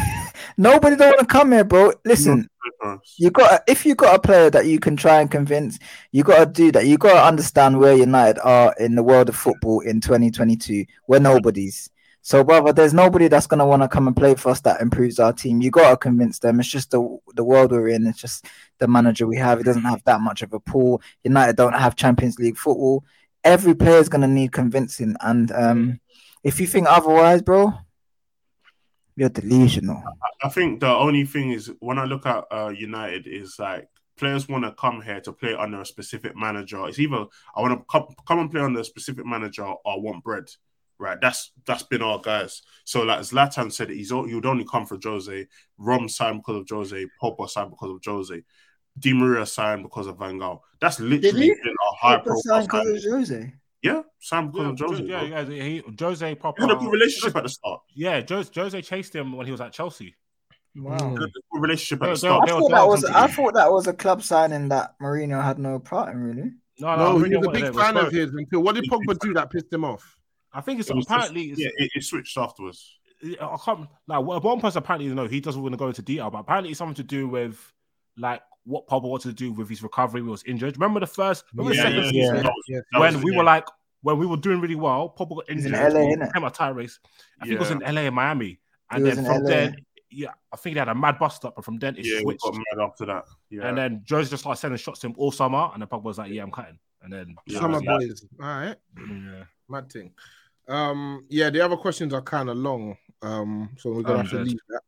nobody 0.57 0.97
don't 0.97 1.09
want 1.09 1.21
to 1.21 1.27
come 1.27 1.53
here, 1.53 1.65
bro. 1.65 1.93
Listen, 2.05 2.49
you 3.19 3.31
got 3.31 3.63
if 3.69 3.87
you 3.87 3.95
got 3.95 4.17
a 4.17 4.19
player 4.19 4.51
that 4.51 4.67
you 4.67 4.81
can 4.81 4.97
try 4.97 5.21
and 5.21 5.31
convince, 5.31 5.79
you 6.11 6.25
got 6.25 6.39
to 6.39 6.47
do 6.47 6.73
that. 6.73 6.87
You 6.87 6.99
got 6.99 7.15
to 7.15 7.25
understand 7.25 7.79
where 7.79 7.95
United 7.95 8.41
are 8.43 8.75
in 8.79 8.95
the 8.95 9.03
world 9.03 9.29
of 9.29 9.37
football 9.37 9.81
in 9.81 10.01
2022. 10.01 10.85
We're 11.07 11.21
nobodies. 11.21 11.91
So, 12.27 12.43
brother, 12.43 12.73
there's 12.73 12.93
nobody 12.93 13.29
that's 13.29 13.47
gonna 13.47 13.65
want 13.65 13.83
to 13.83 13.89
come 13.89 14.09
and 14.09 14.17
play 14.17 14.35
for 14.35 14.49
us 14.49 14.61
that 14.63 14.81
improves 14.81 15.21
our 15.21 15.33
team. 15.33 15.63
You 15.63 15.71
got 15.71 15.91
to 15.91 15.97
convince 15.97 16.41
them. 16.41 16.59
It's 16.59 16.69
just 16.69 16.91
the 16.91 17.19
the 17.35 17.45
world 17.45 17.71
we're 17.71 17.87
in. 17.87 18.05
It's 18.05 18.21
just 18.21 18.47
the 18.79 18.89
manager 18.89 19.29
we 19.29 19.37
have. 19.37 19.59
He 19.59 19.65
doesn't 19.65 19.85
have 19.85 20.03
that 20.07 20.21
much 20.21 20.43
of 20.43 20.53
a 20.53 20.59
pool. 20.59 21.01
United 21.23 21.55
don't 21.55 21.75
have 21.75 21.95
Champions 21.95 22.41
League 22.41 22.57
football. 22.57 23.05
Every 23.45 23.77
player 23.77 23.99
is 23.99 24.09
gonna 24.09 24.27
need 24.27 24.51
convincing, 24.51 25.15
and 25.21 25.53
um, 25.53 26.01
if 26.43 26.59
you 26.59 26.67
think 26.67 26.89
otherwise, 26.91 27.43
bro, 27.43 27.75
you're 29.15 29.29
delusional. 29.29 30.03
I 30.43 30.49
think 30.49 30.81
the 30.81 30.89
only 30.89 31.27
thing 31.27 31.53
is 31.53 31.71
when 31.79 32.01
I 32.01 32.07
look 32.07 32.27
at 32.27 32.43
uh, 32.51 32.73
United 32.77 33.29
is 33.29 33.57
like 33.61 33.89
players 34.17 34.49
want 34.49 34.65
to 34.65 34.73
come 34.73 35.01
here 35.01 35.21
to 35.21 35.33
play 35.33 35.55
under 35.55 35.81
a 35.81 35.87
specific 35.87 36.35
manager. 36.35 36.89
It's 36.89 36.99
either 36.99 37.27
I 37.55 37.61
want 37.61 37.79
to 37.79 37.85
come, 37.89 38.09
come 38.27 38.41
and 38.41 38.51
play 38.51 38.63
under 38.63 38.81
a 38.81 38.85
specific 38.85 39.25
manager 39.25 39.65
or 39.65 39.79
I 39.87 39.97
want 39.99 40.25
bread. 40.25 40.47
Right, 40.99 41.21
that's 41.21 41.53
that's 41.67 41.83
been 41.83 42.01
our 42.03 42.19
guys. 42.21 42.63
So 42.85 43.03
like 43.03 43.21
Zlatan 43.21 43.71
said, 43.71 43.91
he's 43.91 44.11
o- 44.13 44.25
he 44.25 44.35
would 44.35 44.47
only 44.47 44.65
come 44.65 44.87
for 44.87 44.99
Jose. 45.03 45.47
Rom 45.77 46.09
signed 46.09 46.39
because 46.39 46.63
of 46.63 46.67
Jose. 46.71 47.07
Pogba 47.23 47.49
signed 47.51 47.71
because 47.71 47.91
of 47.91 48.01
Jose. 48.05 48.43
Di 48.99 49.13
Maria 49.13 49.45
signed 49.45 49.83
because 49.83 50.07
of 50.07 50.19
Van 50.19 50.39
Gaal. 50.39 50.61
That's 50.81 50.97
Did 50.97 51.23
literally 51.23 51.47
he? 51.49 51.55
been 51.63 51.75
a 51.75 51.97
high 51.97 52.17
profile 52.17 52.41
sign 52.43 52.63
because 52.65 53.05
of 53.05 53.13
Jose. 53.13 53.53
Yeah, 53.83 54.03
signed 54.21 54.53
because 54.53 54.65
Yeah, 54.81 54.87
of 54.87 54.91
Jose. 54.91 55.05
yeah, 55.05 55.23
yeah, 55.43 55.63
he, 55.65 55.83
Jose 56.01 56.35
proper. 56.37 56.63
They 56.63 56.69
had 56.69 56.77
a 56.77 56.81
good 56.81 56.93
relationship 56.93 57.37
at 57.37 57.43
the 57.43 57.49
start. 57.51 57.81
Yeah, 57.95 58.23
Jose, 58.27 58.51
Jose 58.55 58.81
chased 58.83 59.15
him 59.15 59.33
when 59.37 59.45
he 59.45 59.53
was 59.53 59.61
at 59.61 59.73
Chelsea. 59.75 60.17
Wow. 60.75 60.97
Had 60.97 61.13
a 61.13 61.17
good 61.19 61.61
relationship 61.61 62.03
at 62.05 62.11
the 62.11 62.17
start. 62.17 62.49
I 62.49 62.53
thought 62.53 62.71
that 62.71 62.87
was 62.89 63.05
I 63.05 63.27
thought 63.27 63.53
that 63.55 63.71
was 63.71 63.87
a 63.87 63.93
club 63.93 64.23
signing 64.23 64.69
that 64.71 64.95
Mourinho 65.01 65.43
had 65.45 65.59
no 65.59 65.79
part 65.79 66.15
in 66.15 66.23
really. 66.23 66.51
No, 66.79 66.97
No, 66.97 67.23
I 67.23 67.29
he 67.29 67.37
was 67.37 67.47
a 67.47 67.51
big 67.51 67.75
fan 67.75 67.97
of 67.99 68.11
his 68.13 68.31
until 68.33 68.63
what 68.63 68.75
did 68.75 68.85
Pogba 68.91 69.19
do 69.19 69.35
that 69.35 69.51
pissed 69.51 69.71
him 69.73 69.85
off? 69.85 70.16
I 70.57 70.61
think 70.63 70.81
it's 70.81 70.89
It 70.91 70.97
was 70.97 71.05
just- 71.07 71.15
apparently. 71.17 71.51
it's- 71.53 71.59
yeah, 71.61 71.85
it, 71.85 71.91
it 71.95 72.03
switched 72.05 72.37
afterwards. 72.39 72.99
I 73.23 73.57
can't 73.65 73.89
like 74.07 74.25
one 74.25 74.43
one 74.43 74.61
person 74.61 74.79
apparently 74.79 75.07
you 75.09 75.15
know 75.15 75.27
he 75.27 75.41
doesn't 75.41 75.61
want 75.63 75.73
to 75.73 75.79
go 75.79 75.89
into 75.89 76.03
detail, 76.03 76.31
but 76.31 76.39
apparently 76.39 76.71
it's 76.71 76.79
something 76.79 76.95
to 76.97 77.03
do 77.03 77.27
with 77.29 77.59
like 78.19 78.43
what 78.65 78.87
Pogba 78.89 79.03
wanted 79.09 79.29
to 79.29 79.35
do 79.35 79.53
with 79.53 79.69
his 79.69 79.83
recovery. 79.83 80.21
When 80.21 80.29
he 80.29 80.33
was 80.33 80.45
injured. 80.45 80.77
Remember 80.77 81.01
the 81.01 81.07
first, 81.07 81.45
remember 81.55 81.75
the 81.77 81.81
second 81.83 81.97
yeah, 82.05 82.11
season 82.11 82.37
yeah. 82.37 82.43
That 82.43 82.53
was- 82.53 83.01
when 83.01 83.15
was 83.15 83.25
we 83.25 83.31
the 83.33 83.37
were 83.39 83.45
like 83.45 83.67
when 84.03 84.19
we 84.19 84.27
were 84.27 84.37
doing 84.37 84.61
really 84.61 84.75
well. 84.75 85.15
Pogba 85.19 85.37
got 85.37 85.51
He's 85.51 85.65
injured. 85.65 85.81
in 85.81 85.95
LA, 85.95 86.01
he 86.09 86.17
innit? 86.17 86.33
Came 86.35 86.45
a 86.45 86.51
tie 86.51 86.69
race. 86.71 86.99
I 87.41 87.45
think 87.47 87.55
it 87.57 87.59
was 87.61 87.71
in 87.71 87.79
LA 87.81 88.03
and 88.03 88.15
Miami, 88.15 88.61
and 88.91 89.05
then 89.07 89.17
from 89.17 89.43
LA. 89.43 89.49
then, 89.49 89.77
yeah, 90.11 90.33
I 90.53 90.57
think 90.57 90.75
they 90.75 90.79
had 90.81 90.89
a 90.89 90.95
mad 90.95 91.19
bust 91.19 91.45
up, 91.45 91.57
but 91.57 91.65
from 91.65 91.79
then 91.79 91.97
it 91.97 92.05
Yeah, 92.07 92.21
switched. 92.21 92.43
got 92.43 92.55
mad 92.55 92.85
after 92.85 93.07
that. 93.07 93.25
Yeah, 93.51 93.67
And 93.69 93.77
then 93.79 94.05
Jose 94.09 94.31
just 94.31 94.43
started 94.43 94.61
sending 94.61 94.79
shots 94.79 95.01
to 95.01 95.07
him 95.09 95.15
all 95.17 95.33
summer, 95.33 95.71
and 95.73 95.81
then 95.83 95.89
Pogba 95.89 96.03
was 96.05 96.19
like, 96.19 96.31
"Yeah, 96.33 96.43
I'm 96.43 96.51
cutting." 96.53 96.79
And 97.03 97.13
then 97.13 97.35
Yeah, 97.47 97.61
Summer 97.61 97.81
yeah, 97.83 97.97
boys. 97.99 98.25
All 98.41 98.47
right. 98.47 98.77
yeah. 98.99 99.45
Mad 99.69 99.91
thing. 99.91 100.13
Um, 100.69 101.25
yeah, 101.29 101.51
the 101.51 101.61
other 101.61 101.77
questions 101.77 102.13
are 102.13 102.23
kind 102.23 102.49
of 102.51 102.57
long. 102.57 102.97
Um, 103.23 103.71
so 103.79 103.91
we're 103.93 104.03
gonna 104.03 104.23
have 104.23 104.31
to 104.31 104.41
leave 104.41 104.59
that. 104.69 104.83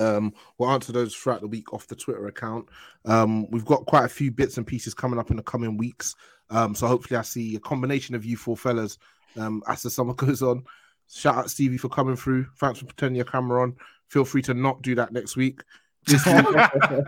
Um, 0.00 0.32
we'll 0.58 0.70
answer 0.70 0.92
those 0.92 1.14
throughout 1.14 1.40
the 1.40 1.46
week 1.46 1.72
off 1.72 1.86
the 1.86 1.94
Twitter 1.94 2.26
account. 2.26 2.68
Um, 3.04 3.48
we've 3.50 3.64
got 3.64 3.86
quite 3.86 4.04
a 4.04 4.08
few 4.08 4.30
bits 4.30 4.56
and 4.56 4.66
pieces 4.66 4.92
coming 4.94 5.18
up 5.18 5.30
in 5.30 5.36
the 5.36 5.42
coming 5.42 5.76
weeks. 5.76 6.16
Um, 6.50 6.74
so 6.74 6.86
hopefully 6.86 7.16
I 7.18 7.22
see 7.22 7.54
a 7.56 7.60
combination 7.60 8.14
of 8.14 8.24
you 8.24 8.36
four 8.36 8.56
fellas 8.56 8.98
um 9.36 9.62
as 9.66 9.82
the 9.82 9.90
summer 9.90 10.14
goes 10.14 10.42
on. 10.42 10.64
Shout 11.10 11.36
out 11.36 11.50
Stevie 11.50 11.78
for 11.78 11.88
coming 11.88 12.16
through. 12.16 12.46
Thanks 12.58 12.80
for 12.80 12.86
turning 12.96 13.16
your 13.16 13.24
camera 13.24 13.62
on. 13.62 13.76
Feel 14.08 14.24
free 14.24 14.42
to 14.42 14.54
not 14.54 14.82
do 14.82 14.94
that 14.96 15.12
next 15.12 15.36
week. 15.36 15.62
This 16.06 16.26
week, 16.26 16.44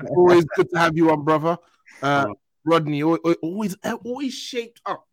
always 0.08 0.46
good 0.56 0.70
to 0.70 0.78
have 0.78 0.96
you 0.96 1.10
on, 1.10 1.22
brother. 1.22 1.58
Uh, 2.00 2.28
Rodney, 2.64 3.02
al- 3.02 3.18
al- 3.26 3.34
always, 3.42 3.76
always 3.84 4.32
shaped 4.32 4.80
up, 4.86 5.06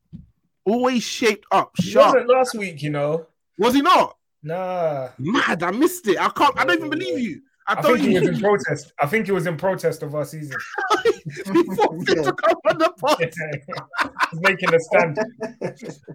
always 0.66 1.04
shaped 1.04 1.46
up, 1.52 1.72
He 1.78 1.96
wasn't 1.96 2.28
last 2.30 2.56
week, 2.56 2.82
you 2.82 2.90
know. 2.90 3.28
Was 3.58 3.74
he 3.74 3.82
not? 3.82 4.18
Nah. 4.42 5.10
Mad, 5.20 5.64
I 5.64 5.72
missed 5.72 6.08
it. 6.08 6.20
I 6.20 6.30
can't. 6.30 6.58
I 6.60 6.66
don't 6.66 6.78
even 6.78 6.90
believe 6.90 7.20
you. 7.20 7.42
I, 7.66 7.76
I 7.78 7.82
don't 7.82 7.98
think 7.98 8.10
he 8.10 8.20
was 8.20 8.28
in 8.28 8.40
protest. 8.42 8.94
I 9.02 9.06
think 9.08 9.26
he 9.26 9.32
was 9.32 9.48
in 9.48 9.56
protest 9.56 10.04
of 10.04 10.14
our 10.16 10.26
season. 10.26 10.58
before 11.54 12.04
fit 12.04 12.24
to 12.24 12.34
come 12.34 12.58
on 12.70 12.78
the 12.78 12.90
pod. 13.00 13.20
He's 14.32 14.42
making 14.42 14.74
a 14.74 14.80
stand. 14.80 15.18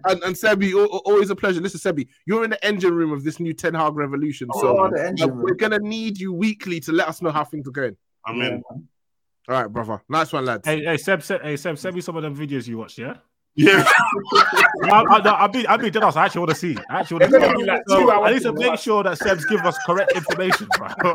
And, 0.05 0.21
and 0.23 0.35
Sebi, 0.35 0.73
al- 0.73 0.81
al- 0.81 1.01
always 1.05 1.31
a 1.31 1.35
pleasure. 1.35 1.59
Listen, 1.59 1.79
Sebi, 1.79 2.07
you're 2.27 2.43
in 2.43 2.51
the 2.51 2.63
engine 2.63 2.93
room 2.93 3.11
of 3.11 3.23
this 3.23 3.39
new 3.39 3.53
Ten 3.53 3.73
Hag 3.73 3.95
revolution. 3.95 4.47
So 4.53 4.77
Oh, 4.79 4.89
the 4.91 5.07
engine 5.07 5.31
uh, 5.31 5.33
we're 5.33 5.55
gonna 5.55 5.79
need 5.79 6.19
you 6.19 6.31
weekly 6.33 6.79
to 6.81 6.91
let 6.91 7.07
us 7.07 7.21
know 7.23 7.31
how 7.31 7.43
things 7.43 7.67
are 7.67 7.71
going. 7.71 7.97
I'm 8.25 8.39
in. 8.41 8.61
All 8.69 8.83
right, 9.47 9.67
brother. 9.67 10.03
Nice 10.07 10.31
one, 10.31 10.45
lads. 10.45 10.67
Hey, 10.67 10.83
hey, 10.83 10.97
Seb, 10.97 11.23
Seb, 11.23 11.41
hey, 11.41 11.57
Seb, 11.57 11.79
send 11.79 11.95
me 11.95 12.01
some 12.01 12.15
of 12.15 12.21
them 12.21 12.35
videos 12.35 12.67
you 12.67 12.77
watched, 12.77 12.99
yeah? 12.99 13.15
Yeah, 13.55 13.83
I, 14.83 15.03
I, 15.09 15.21
no, 15.21 15.31
I'll 15.33 15.47
be, 15.49 15.67
I'll 15.67 15.77
be 15.77 15.89
dead 15.89 16.03
ass. 16.03 16.15
I 16.15 16.25
actually 16.25 16.39
want 16.39 16.49
to 16.51 16.55
see. 16.55 16.77
I 16.89 16.99
actually 17.01 17.19
want 17.27 17.33
to 17.33 17.57
see. 17.57 17.65
like 17.65 17.81
So, 17.89 18.11
I 18.23 18.31
need 18.31 18.41
to 18.43 18.43
to 18.43 18.53
make 18.53 18.79
sure 18.79 19.03
that 19.03 19.17
Seb's 19.17 19.43
giving 19.45 19.65
us 19.65 19.77
correct 19.85 20.13
information, 20.15 20.67
bro. 20.77 20.87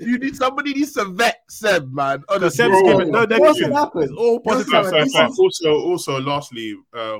you 0.00 0.18
need 0.18 0.36
somebody 0.36 0.72
needs 0.74 0.92
to 0.94 1.04
vet 1.06 1.42
Seb, 1.50 1.92
man. 1.92 2.20
Because 2.20 2.58
Honestly, 2.58 2.64
Seb's 2.64 2.82
Bro, 2.82 2.92
giving 2.98 3.10
no 3.12 3.18
what's 3.20 3.60
negative. 3.60 3.72
happened? 3.72 4.04
It's 4.04 4.12
all 4.12 4.38
What's 4.42 4.64
positive. 4.70 4.90
Fair, 4.90 5.06
fair, 5.06 5.22
happened? 5.22 5.36
Also, 5.38 5.70
also, 5.74 6.20
lastly, 6.20 6.76
uh, 6.96 7.18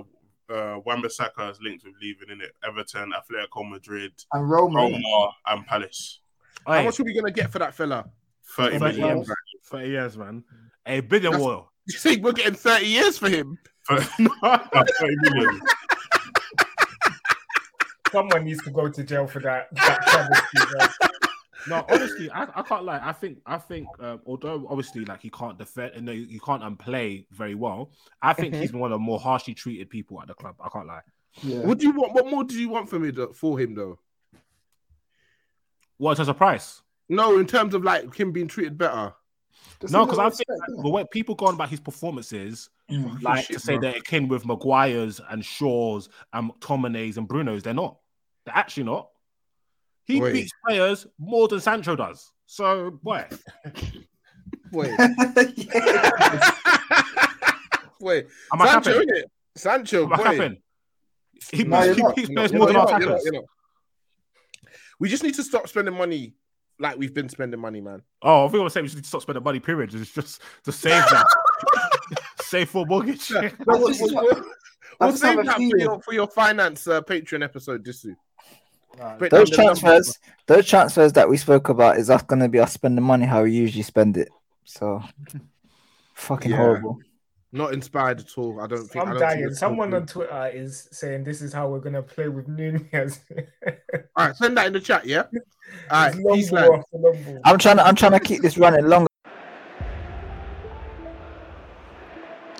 uh, 0.48 0.78
Wan-Bissaka 0.86 1.50
is 1.50 1.58
linked 1.60 1.84
with 1.84 1.94
leaving 2.00 2.30
in 2.30 2.40
it. 2.40 2.52
Everton, 2.66 3.12
Atletico 3.12 3.68
Madrid, 3.68 4.12
And 4.32 4.48
Roma. 4.48 4.78
Roma, 4.80 5.30
and 5.48 5.66
Palace. 5.66 6.20
how 6.66 6.82
much 6.82 6.98
are 7.00 7.04
we 7.04 7.14
gonna 7.14 7.30
get 7.32 7.50
for 7.52 7.58
that 7.58 7.74
fella? 7.74 8.06
Thirty 8.56 8.78
Thirty 8.78 8.98
million. 9.00 9.16
years. 9.18 9.30
30 9.70 9.88
years, 9.88 10.16
man. 10.16 10.44
A 10.86 11.00
billion 11.00 11.32
That's- 11.32 11.46
oil. 11.46 11.72
You 11.88 11.98
think 11.98 12.22
we're 12.24 12.32
getting 12.32 12.54
30 12.54 12.86
years 12.86 13.18
for 13.18 13.28
him? 13.28 13.58
Thirty 13.88 15.16
million. 15.22 15.60
Someone 18.10 18.44
needs 18.44 18.62
to 18.64 18.70
go 18.70 18.88
to 18.88 19.04
jail 19.04 19.26
for 19.26 19.40
that. 19.40 19.68
that 19.74 20.02
travesty. 20.52 20.92
No, 21.68 21.84
honestly, 21.88 22.30
I, 22.30 22.46
I 22.54 22.62
can't 22.62 22.84
lie. 22.84 23.00
I 23.02 23.12
think 23.12 23.38
I 23.44 23.58
think 23.58 23.88
um, 23.98 24.20
although 24.24 24.68
obviously 24.70 25.04
like 25.04 25.20
he 25.20 25.30
can't 25.30 25.58
defend 25.58 25.94
and 25.96 26.08
he 26.08 26.38
can't 26.46 26.62
unplay 26.62 27.26
very 27.32 27.56
well, 27.56 27.90
I 28.22 28.34
think 28.34 28.54
Mhm. 28.54 28.60
he's 28.60 28.70
been 28.70 28.78
one 28.78 28.92
of 28.92 29.00
the 29.00 29.02
more 29.04 29.18
harshly 29.18 29.52
treated 29.52 29.90
people 29.90 30.22
at 30.22 30.28
the 30.28 30.34
club. 30.34 30.54
I 30.60 30.68
can't 30.68 30.86
lie. 30.86 31.00
Yeah. 31.42 31.58
What 31.66 31.78
do 31.78 31.88
you 31.88 31.92
want? 31.92 32.12
What 32.12 32.28
more 32.30 32.44
do 32.44 32.54
you 32.56 32.68
want 32.68 32.88
from 32.88 33.02
me 33.02 33.10
though, 33.10 33.32
for 33.32 33.58
him 33.58 33.74
though? 33.74 33.98
What 35.96 36.20
as 36.20 36.28
a 36.28 36.34
price? 36.34 36.82
No, 37.08 37.36
in 37.36 37.46
terms 37.48 37.74
of 37.74 37.82
like 37.82 38.14
him 38.14 38.30
being 38.30 38.46
treated 38.46 38.78
better. 38.78 39.14
Just 39.80 39.92
No, 39.92 40.04
because 40.06 40.18
I 40.18 40.30
think 40.30 40.48
respect, 40.48 40.70
innit? 40.70 40.82
the 40.82 40.88
way 40.90 41.04
people 41.10 41.34
go 41.34 41.46
on 41.46 41.54
about 41.54 41.68
his 41.70 41.80
performances, 41.80 42.70
Mm. 42.90 43.20
like 43.22 43.46
shit, 43.46 43.54
to 43.56 43.60
say 43.60 43.72
bro. 43.74 43.80
they're 43.82 43.96
akin 43.98 44.28
with 44.28 44.46
Maguire's 44.46 45.20
and 45.30 45.44
Shaw's 45.44 46.08
and 46.32 46.50
McTominay's 46.52 47.18
and 47.18 47.26
Bruno's, 47.28 47.62
they're 47.62 47.74
not. 47.74 47.98
They're 48.44 48.56
actually 48.56 48.84
not. 48.84 49.08
He 50.04 50.20
Wait. 50.20 50.32
beats 50.32 50.52
players 50.64 51.06
more 51.18 51.48
than 51.48 51.58
Sancho 51.60 51.96
does. 51.96 52.30
So, 52.46 52.92
boy, 53.02 53.26
Wait, 54.72 54.90
wait. 58.00 58.26
am 58.52 58.62
I 58.62 58.66
Sancho, 58.68 58.92
capping? 58.92 59.22
Sancho, 59.56 60.04
Am 60.04 60.12
I 60.12 60.36
boy. 60.36 60.56
He, 61.52 61.64
No, 61.64 61.82
you're 61.84 61.94
he 61.94 62.02
not. 62.02 62.16
beats 62.16 62.28
You're 62.28 62.36
players 62.36 62.52
not, 62.52 62.58
more 62.58 62.66
than 62.66 62.74
you're 62.76 62.82
our 62.82 62.90
not, 62.90 63.00
you're 63.00 63.08
not, 63.10 63.14
attackers. 63.16 63.24
you're 63.24 63.32
not. 63.34 63.44
We 64.98 65.08
just 65.08 65.22
need 65.22 65.34
to 65.34 65.42
stop 65.42 65.68
spending 65.68 65.94
money 65.94 66.34
like 66.78 66.98
we've 66.98 67.14
been 67.14 67.28
spending 67.28 67.60
money, 67.60 67.80
man. 67.80 68.02
Oh, 68.22 68.44
I 68.46 68.48
think 68.48 68.60
I 68.60 68.64
was 68.64 68.72
saying 68.72 68.84
we 68.84 68.90
should 68.90 69.06
stop 69.06 69.22
spending 69.22 69.42
money. 69.44 69.60
Period. 69.60 69.94
It's 69.94 70.12
just 70.12 70.40
to 70.64 70.72
save 70.72 71.02
that, 71.10 71.26
save 72.42 72.68
for 72.70 72.84
mortgage. 72.86 73.30
Yeah, 73.30 73.40
I 73.50 73.50
we'll, 73.66 73.80
we'll- 73.80 73.96
we'll- 74.14 74.44
we'll 75.00 75.12
save 75.16 75.44
that 75.44 75.56
for 75.56 75.62
your, 75.78 76.00
for 76.02 76.12
your 76.14 76.26
finance 76.28 76.86
uh, 76.86 77.00
Patreon 77.02 77.42
episode, 77.44 77.84
Disu. 77.84 78.14
Break 79.18 79.30
Those 79.30 79.50
down 79.50 79.56
the 79.58 79.62
numbers. 79.74 79.80
transfers, 79.80 80.18
those 80.46 80.66
transfers 80.66 81.12
that 81.14 81.28
we 81.28 81.36
spoke 81.36 81.68
about, 81.68 81.98
is 81.98 82.06
that 82.06 82.26
going 82.26 82.40
to 82.40 82.48
be 82.48 82.58
us 82.60 82.72
spending 82.72 83.04
money 83.04 83.26
how 83.26 83.42
we 83.42 83.52
usually 83.52 83.82
spend 83.82 84.16
it? 84.16 84.28
So, 84.64 85.02
fucking 86.14 86.50
Yeah. 86.52 86.56
horrible. 86.56 86.98
Not 87.56 87.72
inspired 87.72 88.20
at 88.20 88.36
all. 88.36 88.60
I 88.60 88.66
don't 88.66 88.86
think. 88.86 88.96
I 88.96 89.00
I'm 89.00 89.10
don't 89.12 89.20
dying. 89.20 89.44
it's 89.44 89.58
Someone 89.58 89.94
on 89.94 90.06
Twitter 90.06 90.50
is 90.52 90.88
saying 90.92 91.24
this 91.24 91.40
is 91.40 91.54
how 91.54 91.70
we're 91.70 91.80
gonna 91.80 92.02
play 92.02 92.28
with 92.28 92.46
Núñez. 92.48 93.20
All 94.14 94.26
right, 94.26 94.36
send 94.36 94.58
that 94.58 94.66
in 94.66 94.74
the 94.74 94.80
chat. 94.80 95.06
Yeah. 95.06 95.22
All 95.90 96.02
right. 96.02 96.14
It's 96.14 96.18
long 96.18 96.36
Peace, 96.36 96.50
ball 96.50 96.84
long. 96.92 97.40
I'm 97.44 97.56
trying 97.56 97.78
to, 97.78 97.86
I'm 97.86 97.94
trying 97.94 98.12
to 98.12 98.20
keep 98.20 98.42
this 98.42 98.58
running 98.58 98.86
longer. 98.86 99.08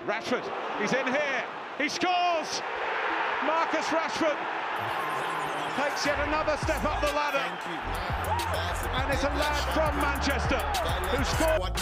Rashford, 0.07 0.43
he's 0.81 0.93
in 0.93 1.05
here. 1.05 1.43
He 1.77 1.89
scores. 1.89 2.63
Marcus 3.45 3.85
Rashford 3.85 4.37
takes 5.77 6.07
yet 6.07 6.27
another 6.27 6.57
step 6.57 6.83
up 6.83 7.01
the 7.01 7.13
ladder. 7.13 7.37
And 8.95 9.13
it's 9.13 9.23
a 9.23 9.27
lad 9.27 9.61
from 9.75 9.95
Manchester 10.01 10.57
who 11.15 11.23
scored. 11.23 11.77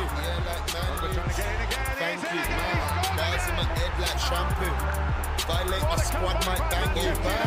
You. 0.00 0.06
Man 0.06 0.40
Man. 0.44 0.88
Thank 2.00 2.22
you. 2.22 2.40
Bars 3.16 3.44
in 3.48 3.54
my 3.56 3.64
head 3.76 3.92
like 4.00 4.18
shampoo. 4.18 4.72
Violate 5.46 5.82
my 5.82 5.96
squad. 5.96 6.36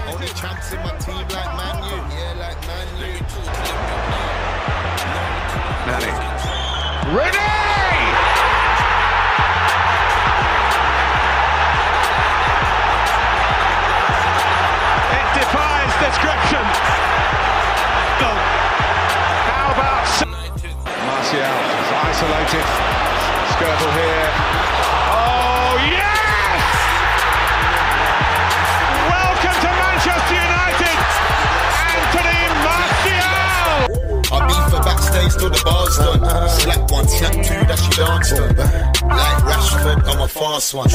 Only 0.07 0.27
chance 0.27 0.71
in 0.73 0.79
my 0.81 0.91
team 0.97 1.27
like 1.29 1.51
Man 1.57 1.77
U. 1.89 1.97
Yeah, 2.13 2.33
like 2.37 2.59
Man 2.67 2.87
U. 2.99 3.05
It 15.17 15.27
defies 15.33 15.93
description. 16.05 16.65
How 19.49 19.71
about 19.71 20.05
Martial 21.07 21.72
isolated. 22.13 22.65
Skirtle 23.53 23.91
here. 23.97 24.29
Oh 25.09 25.73
yes! 25.81 26.61
Welcome 29.09 29.57
to 29.63 29.71
Manchester 29.81 30.37
United, 30.45 30.97
Anthony 31.89 32.41
Martial. 32.61 33.33
I 34.29 34.37
beat 34.45 34.65
for 34.69 34.81
backstage 34.85 35.33
till 35.39 35.49
the 35.49 35.61
bar's 35.65 35.97
done. 35.97 36.21
Slap 36.49 36.91
one, 36.91 37.07
slap 37.07 37.33
two, 37.33 37.65
that 37.65 37.79
she 37.81 37.89
danced 37.97 38.37
on. 38.37 38.49
Like 39.09 39.41
Rashford, 39.49 40.05
Rashford, 40.05 40.13
I'm 40.13 40.21
a 40.21 40.27
fast 40.27 40.73
one. 40.75 40.89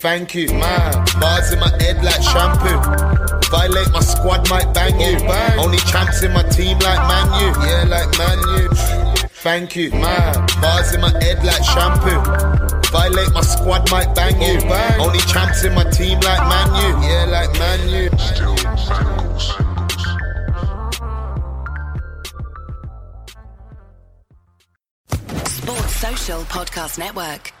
Thank 0.00 0.34
you, 0.34 0.48
man. 0.54 1.06
Bars 1.20 1.52
in 1.52 1.60
my 1.60 1.70
head 1.80 2.02
like 2.02 2.22
shampoo. 2.22 2.80
Violate 3.50 3.92
my 3.92 4.00
squad, 4.00 4.50
might 4.50 4.74
bang 4.74 4.98
you. 5.00 5.18
Only 5.62 5.78
champs 5.78 6.22
in 6.24 6.32
my 6.32 6.42
team 6.42 6.78
like 6.80 6.98
Man 7.06 7.26
U. 7.42 7.46
Yeah, 7.64 7.84
like 7.88 8.10
Man 8.18 8.38
U. 8.58 9.07
Thank 9.40 9.76
you, 9.76 9.90
man. 9.90 10.34
Bars 10.60 10.94
in 10.94 11.00
my 11.00 11.10
head 11.22 11.44
like 11.44 11.62
shampoo. 11.62 12.20
Violate 12.90 13.32
my 13.32 13.40
squad, 13.42 13.88
might 13.90 14.12
bang 14.14 14.40
you. 14.42 14.58
Oh, 14.64 15.06
Only 15.06 15.20
champs 15.20 15.62
in 15.64 15.74
my 15.74 15.84
team 15.90 16.18
like 16.20 16.40
Man 16.40 16.68
U. 16.74 17.08
Yeah, 17.08 17.24
like 17.26 17.52
Man 17.58 17.88
U. 17.88 19.18
Sports 25.46 25.94
Social 25.96 26.40
Podcast 26.44 26.98
Network. 26.98 27.52